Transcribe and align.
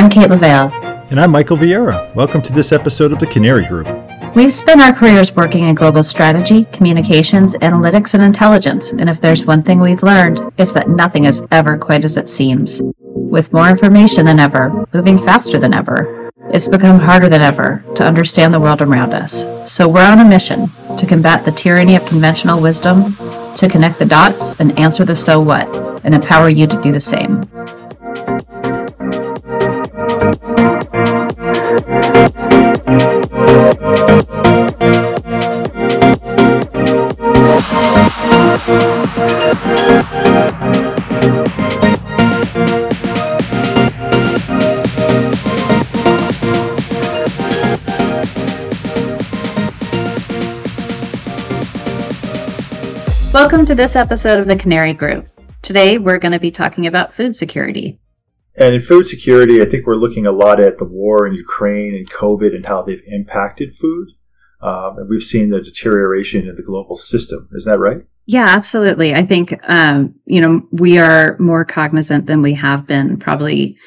I'm 0.00 0.08
Kate 0.08 0.30
LaVale. 0.30 1.10
And 1.10 1.20
I'm 1.20 1.30
Michael 1.30 1.58
Vieira. 1.58 2.14
Welcome 2.14 2.40
to 2.40 2.54
this 2.54 2.72
episode 2.72 3.12
of 3.12 3.18
the 3.18 3.26
Canary 3.26 3.66
Group. 3.66 3.86
We've 4.34 4.50
spent 4.50 4.80
our 4.80 4.94
careers 4.94 5.36
working 5.36 5.64
in 5.64 5.74
global 5.74 6.02
strategy, 6.02 6.64
communications, 6.72 7.52
analytics, 7.56 8.14
and 8.14 8.22
intelligence, 8.22 8.92
and 8.92 9.10
if 9.10 9.20
there's 9.20 9.44
one 9.44 9.62
thing 9.62 9.78
we've 9.78 10.02
learned, 10.02 10.40
it's 10.56 10.72
that 10.72 10.88
nothing 10.88 11.26
is 11.26 11.46
ever 11.50 11.76
quite 11.76 12.06
as 12.06 12.16
it 12.16 12.30
seems. 12.30 12.80
With 13.02 13.52
more 13.52 13.68
information 13.68 14.24
than 14.24 14.40
ever, 14.40 14.86
moving 14.94 15.18
faster 15.18 15.58
than 15.58 15.74
ever, 15.74 16.30
it's 16.48 16.66
become 16.66 16.98
harder 16.98 17.28
than 17.28 17.42
ever 17.42 17.84
to 17.96 18.02
understand 18.02 18.54
the 18.54 18.60
world 18.60 18.80
around 18.80 19.12
us. 19.12 19.44
So 19.70 19.86
we're 19.86 20.10
on 20.10 20.20
a 20.20 20.24
mission 20.24 20.70
to 20.96 21.06
combat 21.06 21.44
the 21.44 21.52
tyranny 21.52 21.96
of 21.96 22.06
conventional 22.06 22.62
wisdom, 22.62 23.14
to 23.56 23.68
connect 23.68 23.98
the 23.98 24.06
dots 24.06 24.54
and 24.60 24.78
answer 24.78 25.04
the 25.04 25.14
so 25.14 25.42
what, 25.42 25.68
and 26.06 26.14
empower 26.14 26.48
you 26.48 26.66
to 26.66 26.80
do 26.80 26.90
the 26.90 27.00
same. 27.00 27.42
This 53.80 53.96
episode 53.96 54.38
of 54.38 54.46
the 54.46 54.56
Canary 54.56 54.92
Group. 54.92 55.26
Today 55.62 55.96
we're 55.96 56.18
going 56.18 56.32
to 56.32 56.38
be 56.38 56.50
talking 56.50 56.86
about 56.86 57.14
food 57.14 57.34
security. 57.34 57.98
And 58.54 58.74
in 58.74 58.80
food 58.82 59.06
security, 59.06 59.62
I 59.62 59.64
think 59.64 59.86
we're 59.86 59.94
looking 59.94 60.26
a 60.26 60.30
lot 60.30 60.60
at 60.60 60.76
the 60.76 60.84
war 60.84 61.26
in 61.26 61.32
Ukraine 61.32 61.94
and 61.94 62.10
COVID 62.10 62.54
and 62.54 62.66
how 62.66 62.82
they've 62.82 63.02
impacted 63.06 63.74
food. 63.74 64.08
Um, 64.60 64.98
and 64.98 65.08
we've 65.08 65.22
seen 65.22 65.48
the 65.48 65.62
deterioration 65.62 66.46
in 66.46 66.56
the 66.56 66.62
global 66.62 66.94
system. 66.94 67.48
Isn't 67.56 67.72
that 67.72 67.78
right? 67.78 68.02
Yeah, 68.26 68.44
absolutely. 68.46 69.14
I 69.14 69.24
think, 69.24 69.58
um, 69.62 70.16
you 70.26 70.42
know, 70.42 70.60
we 70.70 70.98
are 70.98 71.38
more 71.38 71.64
cognizant 71.64 72.26
than 72.26 72.42
we 72.42 72.52
have 72.52 72.86
been 72.86 73.18
probably 73.18 73.78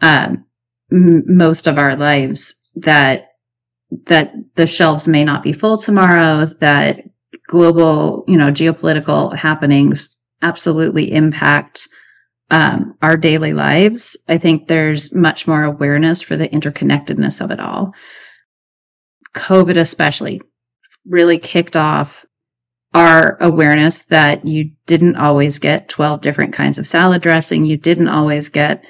um, 0.00 0.46
m- 0.92 1.24
most 1.26 1.66
of 1.66 1.76
our 1.76 1.96
lives 1.96 2.54
that 2.76 3.30
that 4.06 4.32
the 4.54 4.68
shelves 4.68 5.08
may 5.08 5.24
not 5.24 5.42
be 5.42 5.52
full 5.52 5.78
tomorrow, 5.78 6.46
that 6.60 7.00
global, 7.46 8.24
you 8.26 8.36
know, 8.36 8.50
geopolitical 8.50 9.34
happenings 9.34 10.16
absolutely 10.42 11.12
impact 11.12 11.88
um, 12.50 12.96
our 13.02 13.16
daily 13.16 13.52
lives. 13.52 14.16
I 14.28 14.38
think 14.38 14.66
there's 14.66 15.14
much 15.14 15.46
more 15.46 15.62
awareness 15.62 16.22
for 16.22 16.36
the 16.36 16.48
interconnectedness 16.48 17.40
of 17.40 17.50
it 17.50 17.60
all. 17.60 17.94
COVID, 19.34 19.76
especially, 19.76 20.42
really 21.06 21.38
kicked 21.38 21.76
off 21.76 22.24
our 22.92 23.36
awareness 23.40 24.02
that 24.02 24.46
you 24.46 24.70
didn't 24.86 25.16
always 25.16 25.58
get 25.58 25.88
12 25.88 26.20
different 26.20 26.54
kinds 26.54 26.78
of 26.78 26.86
salad 26.86 27.22
dressing. 27.22 27.64
You 27.64 27.76
didn't 27.76 28.08
always 28.08 28.50
get 28.50 28.84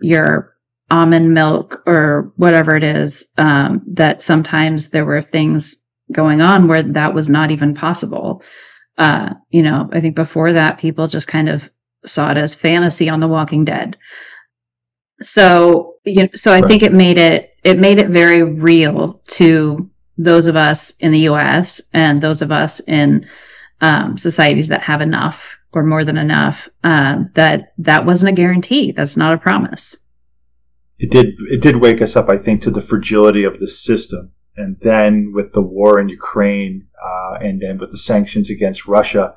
your 0.00 0.56
almond 0.90 1.32
milk 1.32 1.82
or 1.86 2.32
whatever 2.36 2.74
it 2.74 2.82
is. 2.82 3.26
Um, 3.38 3.82
that 3.94 4.20
sometimes 4.22 4.88
there 4.88 5.04
were 5.04 5.22
things 5.22 5.76
going 6.10 6.40
on 6.40 6.68
where 6.68 6.82
that 6.82 7.14
was 7.14 7.28
not 7.28 7.50
even 7.50 7.74
possible. 7.74 8.42
Uh, 8.98 9.34
you 9.50 9.62
know, 9.62 9.88
I 9.92 10.00
think 10.00 10.14
before 10.14 10.52
that, 10.52 10.78
people 10.78 11.08
just 11.08 11.28
kind 11.28 11.48
of 11.48 11.68
saw 12.04 12.30
it 12.30 12.36
as 12.36 12.54
fantasy 12.54 13.08
on 13.08 13.20
The 13.20 13.28
Walking 13.28 13.64
Dead. 13.64 13.96
So, 15.20 15.94
you 16.04 16.24
know, 16.24 16.28
so 16.34 16.52
I 16.52 16.60
right. 16.60 16.68
think 16.68 16.82
it 16.82 16.92
made 16.92 17.18
it 17.18 17.54
it 17.64 17.78
made 17.78 17.98
it 17.98 18.08
very 18.08 18.42
real 18.42 19.22
to 19.28 19.90
those 20.18 20.46
of 20.46 20.56
us 20.56 20.92
in 20.98 21.10
the 21.12 21.20
U.S. 21.20 21.82
and 21.92 22.22
those 22.22 22.42
of 22.42 22.52
us 22.52 22.80
in 22.80 23.28
um, 23.80 24.16
societies 24.16 24.68
that 24.68 24.82
have 24.82 25.00
enough 25.00 25.58
or 25.72 25.82
more 25.82 26.04
than 26.04 26.16
enough. 26.16 26.68
Uh, 26.84 27.24
that 27.34 27.72
that 27.78 28.06
wasn't 28.06 28.32
a 28.32 28.36
guarantee. 28.36 28.92
That's 28.92 29.16
not 29.16 29.34
a 29.34 29.38
promise. 29.38 29.96
It 30.98 31.10
did. 31.10 31.34
It 31.50 31.60
did 31.60 31.76
wake 31.76 32.00
us 32.00 32.16
up, 32.16 32.28
I 32.28 32.38
think, 32.38 32.62
to 32.62 32.70
the 32.70 32.80
fragility 32.80 33.44
of 33.44 33.58
the 33.58 33.68
system 33.68 34.32
and 34.56 34.76
then 34.80 35.32
with 35.34 35.52
the 35.52 35.62
war 35.62 36.00
in 36.00 36.08
Ukraine, 36.08 36.86
uh, 37.02 37.38
and 37.40 37.60
then 37.60 37.78
with 37.78 37.90
the 37.90 37.98
sanctions 37.98 38.50
against 38.50 38.86
Russia, 38.86 39.34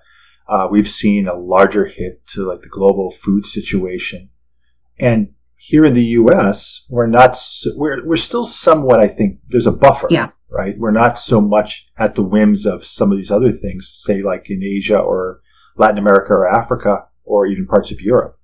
uh, 0.47 0.67
we've 0.71 0.89
seen 0.89 1.27
a 1.27 1.35
larger 1.37 1.85
hit 1.85 2.25
to 2.27 2.47
like 2.47 2.61
the 2.61 2.69
global 2.69 3.11
food 3.11 3.45
situation. 3.45 4.29
And 4.97 5.33
here 5.55 5.85
in 5.85 5.93
the 5.93 6.05
U.S., 6.05 6.85
we're 6.89 7.07
not, 7.07 7.35
we're, 7.75 8.05
we're 8.05 8.15
still 8.15 8.45
somewhat, 8.45 8.99
I 8.99 9.07
think, 9.07 9.39
there's 9.49 9.67
a 9.67 9.71
buffer. 9.71 10.07
Yeah. 10.09 10.29
Right. 10.49 10.75
We're 10.77 10.91
not 10.91 11.17
so 11.17 11.41
much 11.41 11.87
at 11.99 12.15
the 12.15 12.23
whims 12.23 12.65
of 12.65 12.83
some 12.83 13.11
of 13.11 13.17
these 13.17 13.29
other 13.29 13.51
things, 13.51 14.01
say 14.03 14.23
like 14.23 14.49
in 14.49 14.63
Asia 14.63 14.97
or 14.97 15.41
Latin 15.75 15.99
America 15.99 16.33
or 16.33 16.49
Africa 16.49 17.05
or 17.23 17.45
even 17.45 17.67
parts 17.67 17.91
of 17.91 18.01
Europe. 18.01 18.39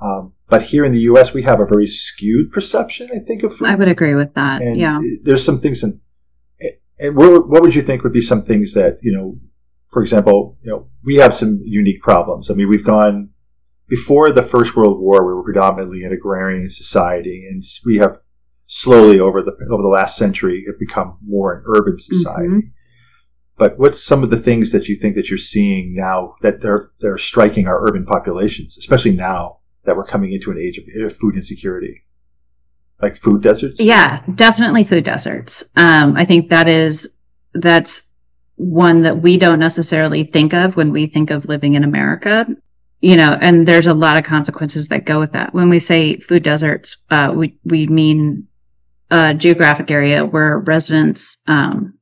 Um, 0.00 0.34
but 0.48 0.62
here 0.62 0.84
in 0.84 0.92
the 0.92 1.00
U.S., 1.00 1.34
we 1.34 1.42
have 1.42 1.58
a 1.58 1.66
very 1.66 1.86
skewed 1.86 2.52
perception, 2.52 3.10
I 3.12 3.18
think, 3.18 3.42
of 3.42 3.56
food. 3.56 3.68
I 3.68 3.74
would 3.74 3.90
agree 3.90 4.14
with 4.14 4.34
that. 4.34 4.62
And 4.62 4.76
yeah. 4.78 5.00
There's 5.24 5.44
some 5.44 5.58
things 5.58 5.82
in 5.82 6.00
and 7.00 7.16
what, 7.16 7.48
what 7.48 7.62
would 7.62 7.74
you 7.74 7.82
think 7.82 8.02
would 8.02 8.12
be 8.12 8.20
some 8.20 8.42
things 8.42 8.74
that 8.74 8.98
you 9.02 9.12
know 9.12 9.38
for 9.88 10.02
example 10.02 10.56
you 10.62 10.70
know 10.70 10.88
we 11.04 11.16
have 11.16 11.34
some 11.34 11.60
unique 11.64 12.02
problems. 12.02 12.50
I 12.50 12.54
mean 12.54 12.68
we've 12.68 12.84
gone 12.84 13.30
before 13.88 14.32
the 14.32 14.42
first 14.42 14.76
world 14.76 15.00
war 15.00 15.26
we 15.26 15.34
were 15.34 15.44
predominantly 15.44 16.04
an 16.04 16.12
agrarian 16.12 16.68
society 16.68 17.46
and 17.50 17.62
we 17.86 17.96
have 17.96 18.16
slowly 18.66 19.18
over 19.18 19.42
the 19.42 19.52
over 19.70 19.82
the 19.82 19.88
last 19.88 20.16
century 20.16 20.64
have 20.66 20.78
become 20.78 21.18
more 21.26 21.54
an 21.54 21.64
urban 21.66 21.96
society. 21.96 22.48
Mm-hmm. 22.48 22.68
but 23.56 23.78
what's 23.78 24.02
some 24.02 24.22
of 24.22 24.30
the 24.30 24.36
things 24.36 24.72
that 24.72 24.88
you 24.88 24.96
think 24.96 25.14
that 25.14 25.30
you're 25.30 25.38
seeing 25.38 25.94
now 25.94 26.34
that 26.42 26.60
they're 26.60 26.90
they're 27.00 27.16
striking 27.16 27.66
our 27.66 27.88
urban 27.88 28.04
populations 28.04 28.76
especially 28.76 29.16
now 29.16 29.58
that 29.84 29.96
we're 29.96 30.04
coming 30.04 30.32
into 30.32 30.50
an 30.50 30.58
age 30.58 30.78
of 30.78 31.16
food 31.16 31.34
insecurity 31.34 32.02
like 33.00 33.16
food 33.16 33.42
deserts? 33.42 33.80
Yeah, 33.80 34.22
definitely 34.34 34.84
food 34.84 35.04
deserts. 35.04 35.64
Um, 35.76 36.16
I 36.16 36.24
think 36.24 36.50
that 36.50 36.68
is 36.68 37.08
that's 37.54 38.12
one 38.56 39.02
that 39.02 39.22
we 39.22 39.38
don't 39.38 39.60
necessarily 39.60 40.24
think 40.24 40.52
of 40.52 40.76
when 40.76 40.92
we 40.92 41.06
think 41.06 41.30
of 41.30 41.46
living 41.46 41.74
in 41.74 41.84
America. 41.84 42.46
You 43.00 43.14
know, 43.14 43.30
and 43.40 43.66
there's 43.66 43.86
a 43.86 43.94
lot 43.94 44.16
of 44.16 44.24
consequences 44.24 44.88
that 44.88 45.04
go 45.04 45.20
with 45.20 45.32
that. 45.32 45.54
When 45.54 45.68
we 45.68 45.78
say 45.78 46.16
food 46.16 46.42
deserts, 46.42 46.96
uh, 47.10 47.32
we 47.34 47.58
we 47.64 47.86
mean 47.86 48.48
a 49.10 49.34
geographic 49.34 49.90
area 49.90 50.26
where 50.26 50.58
residents 50.58 51.36
um, 51.46 51.94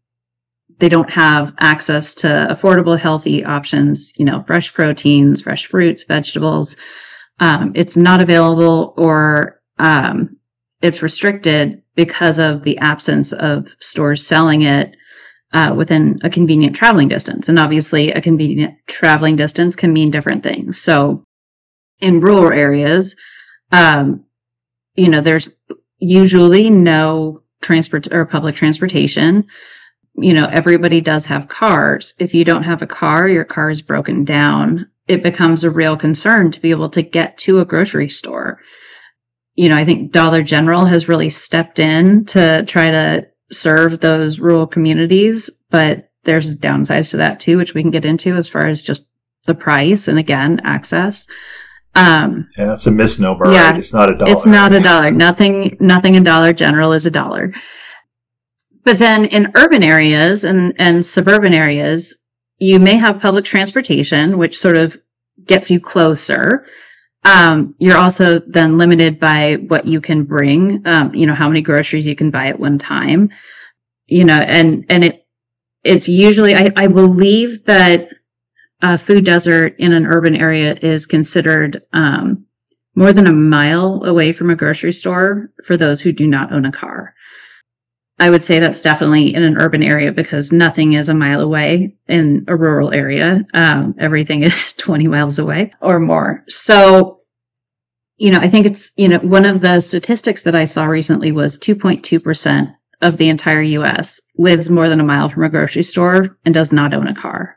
they 0.78 0.88
don't 0.88 1.10
have 1.10 1.54
access 1.58 2.14
to 2.16 2.26
affordable, 2.26 2.98
healthy 2.98 3.44
options. 3.44 4.14
You 4.16 4.24
know, 4.24 4.42
fresh 4.46 4.72
proteins, 4.72 5.42
fresh 5.42 5.66
fruits, 5.66 6.04
vegetables. 6.04 6.76
Um, 7.38 7.72
it's 7.74 7.98
not 7.98 8.22
available, 8.22 8.94
or 8.96 9.60
um, 9.78 10.38
it's 10.86 11.02
restricted 11.02 11.82
because 11.96 12.38
of 12.38 12.62
the 12.62 12.78
absence 12.78 13.32
of 13.32 13.74
stores 13.80 14.24
selling 14.24 14.62
it 14.62 14.96
uh, 15.52 15.74
within 15.76 16.20
a 16.22 16.30
convenient 16.30 16.76
traveling 16.76 17.08
distance. 17.08 17.48
And 17.48 17.58
obviously, 17.58 18.12
a 18.12 18.20
convenient 18.20 18.78
traveling 18.86 19.34
distance 19.34 19.74
can 19.74 19.92
mean 19.92 20.12
different 20.12 20.44
things. 20.44 20.80
So, 20.80 21.24
in 21.98 22.20
rural 22.20 22.52
areas, 22.52 23.16
um, 23.72 24.26
you 24.94 25.08
know, 25.08 25.22
there's 25.22 25.50
usually 25.98 26.70
no 26.70 27.40
transport 27.60 28.06
or 28.12 28.24
public 28.24 28.54
transportation. 28.54 29.46
You 30.14 30.34
know, 30.34 30.46
everybody 30.46 31.00
does 31.00 31.26
have 31.26 31.48
cars. 31.48 32.14
If 32.18 32.32
you 32.32 32.44
don't 32.44 32.62
have 32.62 32.82
a 32.82 32.86
car, 32.86 33.26
your 33.28 33.44
car 33.44 33.70
is 33.70 33.82
broken 33.82 34.24
down. 34.24 34.88
It 35.08 35.24
becomes 35.24 35.64
a 35.64 35.70
real 35.70 35.96
concern 35.96 36.52
to 36.52 36.60
be 36.60 36.70
able 36.70 36.90
to 36.90 37.02
get 37.02 37.38
to 37.38 37.58
a 37.58 37.64
grocery 37.64 38.08
store 38.08 38.60
you 39.56 39.70
know, 39.70 39.76
I 39.76 39.84
think 39.84 40.12
Dollar 40.12 40.42
General 40.42 40.84
has 40.84 41.08
really 41.08 41.30
stepped 41.30 41.78
in 41.78 42.26
to 42.26 42.64
try 42.66 42.90
to 42.90 43.26
serve 43.50 43.98
those 44.00 44.38
rural 44.38 44.66
communities, 44.66 45.50
but 45.70 46.10
there's 46.24 46.58
downsides 46.58 47.12
to 47.12 47.18
that 47.18 47.40
too, 47.40 47.56
which 47.56 47.72
we 47.72 47.82
can 47.82 47.90
get 47.90 48.04
into 48.04 48.36
as 48.36 48.48
far 48.48 48.66
as 48.66 48.82
just 48.82 49.06
the 49.46 49.54
price 49.54 50.08
and 50.08 50.18
again, 50.18 50.60
access. 50.64 51.26
Um, 51.94 52.48
yeah, 52.58 52.66
that's 52.66 52.86
a 52.86 52.90
misnomer. 52.90 53.50
Yeah, 53.50 53.70
right? 53.70 53.78
it's 53.78 53.94
not 53.94 54.10
a 54.10 54.18
dollar. 54.18 54.32
It's 54.32 54.44
not 54.44 54.74
a 54.74 54.80
dollar. 54.80 55.10
nothing, 55.10 55.78
nothing 55.80 56.14
in 56.16 56.24
Dollar 56.24 56.52
General 56.52 56.92
is 56.92 57.06
a 57.06 57.10
dollar. 57.10 57.54
But 58.84 58.98
then 58.98 59.24
in 59.24 59.52
urban 59.56 59.82
areas 59.82 60.44
and, 60.44 60.74
and 60.78 61.04
suburban 61.04 61.54
areas, 61.54 62.16
you 62.58 62.78
may 62.78 62.98
have 62.98 63.20
public 63.20 63.46
transportation, 63.46 64.36
which 64.36 64.58
sort 64.58 64.76
of 64.76 64.98
gets 65.42 65.70
you 65.70 65.80
closer 65.80 66.66
um, 67.26 67.74
you're 67.78 67.96
also 67.96 68.38
then 68.38 68.78
limited 68.78 69.18
by 69.18 69.54
what 69.54 69.84
you 69.84 70.00
can 70.00 70.24
bring, 70.24 70.86
um, 70.86 71.12
you 71.12 71.26
know, 71.26 71.34
how 71.34 71.48
many 71.48 71.60
groceries 71.60 72.06
you 72.06 72.14
can 72.14 72.30
buy 72.30 72.46
at 72.46 72.60
one 72.60 72.78
time, 72.78 73.30
you 74.06 74.24
know, 74.24 74.36
and, 74.36 74.86
and 74.88 75.02
it, 75.02 75.26
it's 75.82 76.08
usually, 76.08 76.54
I, 76.54 76.70
I 76.76 76.86
believe 76.86 77.64
that 77.64 78.10
a 78.80 78.96
food 78.96 79.24
desert 79.24 79.74
in 79.78 79.92
an 79.92 80.06
urban 80.06 80.36
area 80.36 80.76
is 80.80 81.06
considered, 81.06 81.84
um, 81.92 82.46
more 82.94 83.12
than 83.12 83.26
a 83.26 83.32
mile 83.32 84.04
away 84.04 84.32
from 84.32 84.50
a 84.50 84.56
grocery 84.56 84.92
store 84.92 85.50
for 85.64 85.76
those 85.76 86.00
who 86.00 86.12
do 86.12 86.28
not 86.28 86.52
own 86.52 86.64
a 86.64 86.72
car. 86.72 87.14
I 88.18 88.30
would 88.30 88.44
say 88.44 88.60
that's 88.60 88.80
definitely 88.80 89.34
in 89.34 89.42
an 89.42 89.58
urban 89.58 89.82
area 89.82 90.10
because 90.10 90.50
nothing 90.50 90.94
is 90.94 91.10
a 91.10 91.14
mile 91.14 91.40
away 91.40 91.96
in 92.08 92.46
a 92.48 92.56
rural 92.56 92.94
area. 92.94 93.44
Um, 93.52 93.94
everything 93.98 94.42
is 94.44 94.72
20 94.72 95.08
miles 95.08 95.38
away 95.38 95.74
or 95.80 96.00
more. 96.00 96.44
So, 96.48 97.15
you 98.16 98.30
know, 98.30 98.38
I 98.38 98.48
think 98.48 98.66
it's, 98.66 98.90
you 98.96 99.08
know, 99.08 99.18
one 99.18 99.44
of 99.46 99.60
the 99.60 99.80
statistics 99.80 100.42
that 100.42 100.54
I 100.54 100.64
saw 100.64 100.84
recently 100.86 101.32
was 101.32 101.58
2.2% 101.58 102.74
of 103.02 103.16
the 103.16 103.28
entire 103.28 103.62
US 103.62 104.20
lives 104.38 104.70
more 104.70 104.88
than 104.88 105.00
a 105.00 105.04
mile 105.04 105.28
from 105.28 105.44
a 105.44 105.50
grocery 105.50 105.82
store 105.82 106.38
and 106.44 106.54
does 106.54 106.72
not 106.72 106.94
own 106.94 107.08
a 107.08 107.14
car. 107.14 107.56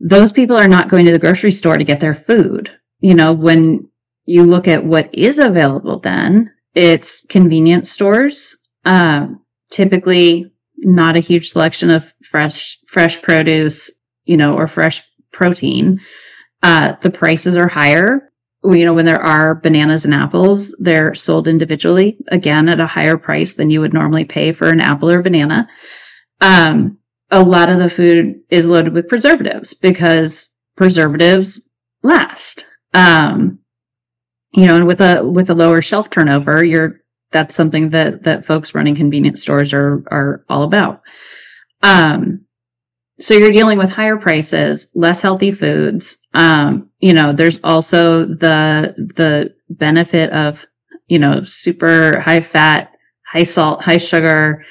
Those 0.00 0.32
people 0.32 0.56
are 0.56 0.68
not 0.68 0.88
going 0.88 1.06
to 1.06 1.12
the 1.12 1.18
grocery 1.18 1.52
store 1.52 1.78
to 1.78 1.84
get 1.84 2.00
their 2.00 2.14
food. 2.14 2.70
You 3.00 3.14
know, 3.14 3.32
when 3.32 3.90
you 4.26 4.44
look 4.44 4.68
at 4.68 4.84
what 4.84 5.14
is 5.14 5.38
available 5.38 6.00
then, 6.00 6.52
it's 6.74 7.24
convenience 7.26 7.90
stores 7.90 8.68
um, 8.84 9.42
typically, 9.70 10.50
not 10.78 11.16
a 11.16 11.20
huge 11.20 11.50
selection 11.50 11.90
of 11.90 12.12
fresh 12.24 12.78
fresh 12.86 13.20
produce, 13.20 13.90
you 14.24 14.36
know, 14.36 14.56
or 14.56 14.66
fresh 14.66 15.02
protein. 15.30 16.00
Uh, 16.62 16.94
the 17.02 17.10
prices 17.10 17.56
are 17.56 17.68
higher. 17.68 18.27
You 18.64 18.84
know, 18.84 18.94
when 18.94 19.06
there 19.06 19.22
are 19.22 19.54
bananas 19.54 20.04
and 20.04 20.14
apples, 20.14 20.74
they're 20.78 21.14
sold 21.14 21.46
individually, 21.46 22.18
again 22.28 22.68
at 22.68 22.80
a 22.80 22.86
higher 22.86 23.16
price 23.16 23.54
than 23.54 23.70
you 23.70 23.80
would 23.80 23.94
normally 23.94 24.24
pay 24.24 24.52
for 24.52 24.68
an 24.68 24.80
apple 24.80 25.10
or 25.10 25.22
banana. 25.22 25.68
Um, 26.40 26.98
a 27.30 27.42
lot 27.42 27.70
of 27.70 27.78
the 27.78 27.90
food 27.90 28.40
is 28.50 28.66
loaded 28.66 28.94
with 28.94 29.08
preservatives 29.08 29.74
because 29.74 30.56
preservatives 30.76 31.68
last. 32.02 32.66
Um, 32.94 33.60
you 34.52 34.66
know, 34.66 34.76
and 34.76 34.86
with 34.86 35.00
a 35.00 35.24
with 35.24 35.50
a 35.50 35.54
lower 35.54 35.82
shelf 35.82 36.10
turnover, 36.10 36.64
you're 36.64 37.00
that's 37.30 37.54
something 37.54 37.90
that 37.90 38.24
that 38.24 38.46
folks 38.46 38.74
running 38.74 38.94
convenience 38.94 39.42
stores 39.42 39.72
are 39.72 40.02
are 40.10 40.44
all 40.48 40.62
about. 40.62 41.00
Um, 41.82 42.46
so 43.20 43.34
you're 43.34 43.52
dealing 43.52 43.78
with 43.78 43.90
higher 43.90 44.16
prices, 44.16 44.92
less 44.94 45.20
healthy 45.20 45.50
foods. 45.50 46.18
Um, 46.34 46.90
you 47.00 47.12
know, 47.12 47.32
there's 47.32 47.60
also 47.64 48.24
the 48.24 48.94
the 48.96 49.54
benefit 49.68 50.30
of 50.30 50.64
you 51.08 51.18
know 51.18 51.42
super 51.44 52.20
high 52.20 52.40
fat, 52.40 52.96
high 53.24 53.44
salt, 53.44 53.82
high 53.82 53.98
sugar, 53.98 54.64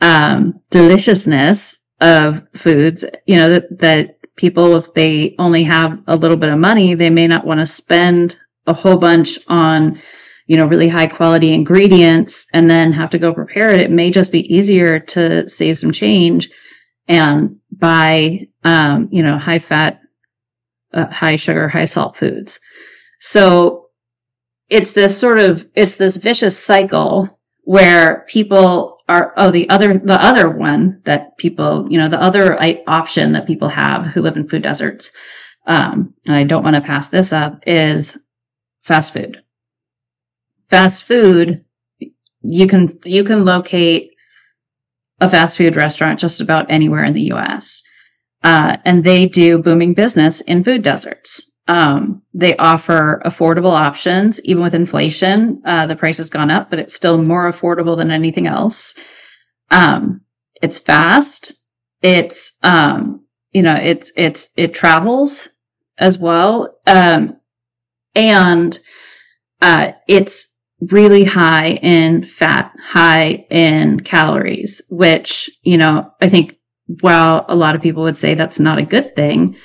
um, 0.00 0.60
deliciousness 0.70 1.80
of 2.00 2.46
foods. 2.56 3.04
You 3.26 3.36
know 3.36 3.50
that 3.50 3.78
that 3.80 4.34
people, 4.36 4.76
if 4.76 4.94
they 4.94 5.34
only 5.38 5.64
have 5.64 6.02
a 6.06 6.16
little 6.16 6.38
bit 6.38 6.50
of 6.50 6.58
money, 6.58 6.94
they 6.94 7.10
may 7.10 7.26
not 7.26 7.46
want 7.46 7.60
to 7.60 7.66
spend 7.66 8.36
a 8.66 8.72
whole 8.72 8.96
bunch 8.96 9.38
on 9.46 10.00
you 10.46 10.56
know, 10.56 10.66
really 10.66 10.88
high 10.88 11.06
quality 11.06 11.52
ingredients 11.52 12.48
and 12.52 12.68
then 12.68 12.92
have 12.92 13.10
to 13.10 13.20
go 13.20 13.32
prepare 13.32 13.70
it, 13.70 13.82
it 13.82 13.90
may 13.92 14.10
just 14.10 14.32
be 14.32 14.52
easier 14.52 14.98
to 14.98 15.48
save 15.48 15.78
some 15.78 15.92
change 15.92 16.50
and 17.10 17.58
buy, 17.70 18.48
um, 18.64 19.08
you 19.10 19.22
know, 19.22 19.36
high 19.36 19.58
fat, 19.58 20.00
uh, 20.94 21.06
high 21.06 21.36
sugar, 21.36 21.68
high 21.68 21.84
salt 21.84 22.16
foods. 22.16 22.60
So 23.20 23.88
it's 24.68 24.92
this 24.92 25.18
sort 25.18 25.38
of, 25.38 25.68
it's 25.74 25.96
this 25.96 26.16
vicious 26.16 26.58
cycle 26.58 27.38
where 27.64 28.24
people 28.28 28.98
are, 29.08 29.34
oh, 29.36 29.50
the 29.50 29.68
other, 29.68 29.98
the 29.98 30.22
other 30.24 30.48
one 30.48 31.02
that 31.04 31.36
people, 31.36 31.86
you 31.90 31.98
know, 31.98 32.08
the 32.08 32.22
other 32.22 32.58
option 32.86 33.32
that 33.32 33.46
people 33.46 33.68
have 33.68 34.06
who 34.06 34.22
live 34.22 34.36
in 34.36 34.48
food 34.48 34.62
deserts, 34.62 35.10
um, 35.66 36.14
and 36.24 36.34
I 36.34 36.44
don't 36.44 36.64
want 36.64 36.76
to 36.76 36.82
pass 36.82 37.08
this 37.08 37.32
up 37.32 37.64
is 37.66 38.16
fast 38.82 39.12
food 39.12 39.42
fast 40.70 41.04
food, 41.04 41.64
you 42.42 42.66
can 42.66 42.98
you 43.04 43.24
can 43.24 43.44
locate 43.44 44.09
a 45.20 45.28
fast 45.28 45.56
food 45.56 45.76
restaurant 45.76 46.18
just 46.18 46.40
about 46.40 46.70
anywhere 46.70 47.04
in 47.04 47.14
the 47.14 47.30
U.S. 47.34 47.82
Uh, 48.42 48.76
and 48.84 49.04
they 49.04 49.26
do 49.26 49.58
booming 49.58 49.94
business 49.94 50.40
in 50.40 50.64
food 50.64 50.82
deserts. 50.82 51.50
Um, 51.68 52.22
they 52.34 52.56
offer 52.56 53.22
affordable 53.24 53.76
options, 53.76 54.40
even 54.42 54.62
with 54.62 54.74
inflation. 54.74 55.62
Uh, 55.64 55.86
the 55.86 55.94
price 55.96 56.16
has 56.16 56.30
gone 56.30 56.50
up, 56.50 56.70
but 56.70 56.78
it's 56.78 56.94
still 56.94 57.22
more 57.22 57.50
affordable 57.50 57.96
than 57.96 58.10
anything 58.10 58.46
else. 58.46 58.94
Um, 59.70 60.22
it's 60.60 60.78
fast. 60.78 61.52
It's 62.02 62.52
um, 62.62 63.26
you 63.52 63.62
know, 63.62 63.74
it's 63.74 64.12
it's 64.16 64.48
it 64.56 64.74
travels 64.74 65.48
as 65.98 66.18
well, 66.18 66.78
um, 66.86 67.36
and 68.14 68.78
uh, 69.60 69.92
it's 70.08 70.49
really 70.80 71.24
high 71.24 71.70
in 71.70 72.24
fat, 72.24 72.74
high 72.82 73.46
in 73.50 74.00
calories, 74.00 74.82
which, 74.90 75.50
you 75.62 75.76
know, 75.76 76.12
I 76.20 76.28
think 76.28 76.56
while 77.00 77.44
a 77.48 77.54
lot 77.54 77.74
of 77.74 77.82
people 77.82 78.04
would 78.04 78.16
say 78.16 78.34
that's 78.34 78.60
not 78.60 78.78
a 78.78 78.84
good 78.84 79.14
thing, 79.14 79.56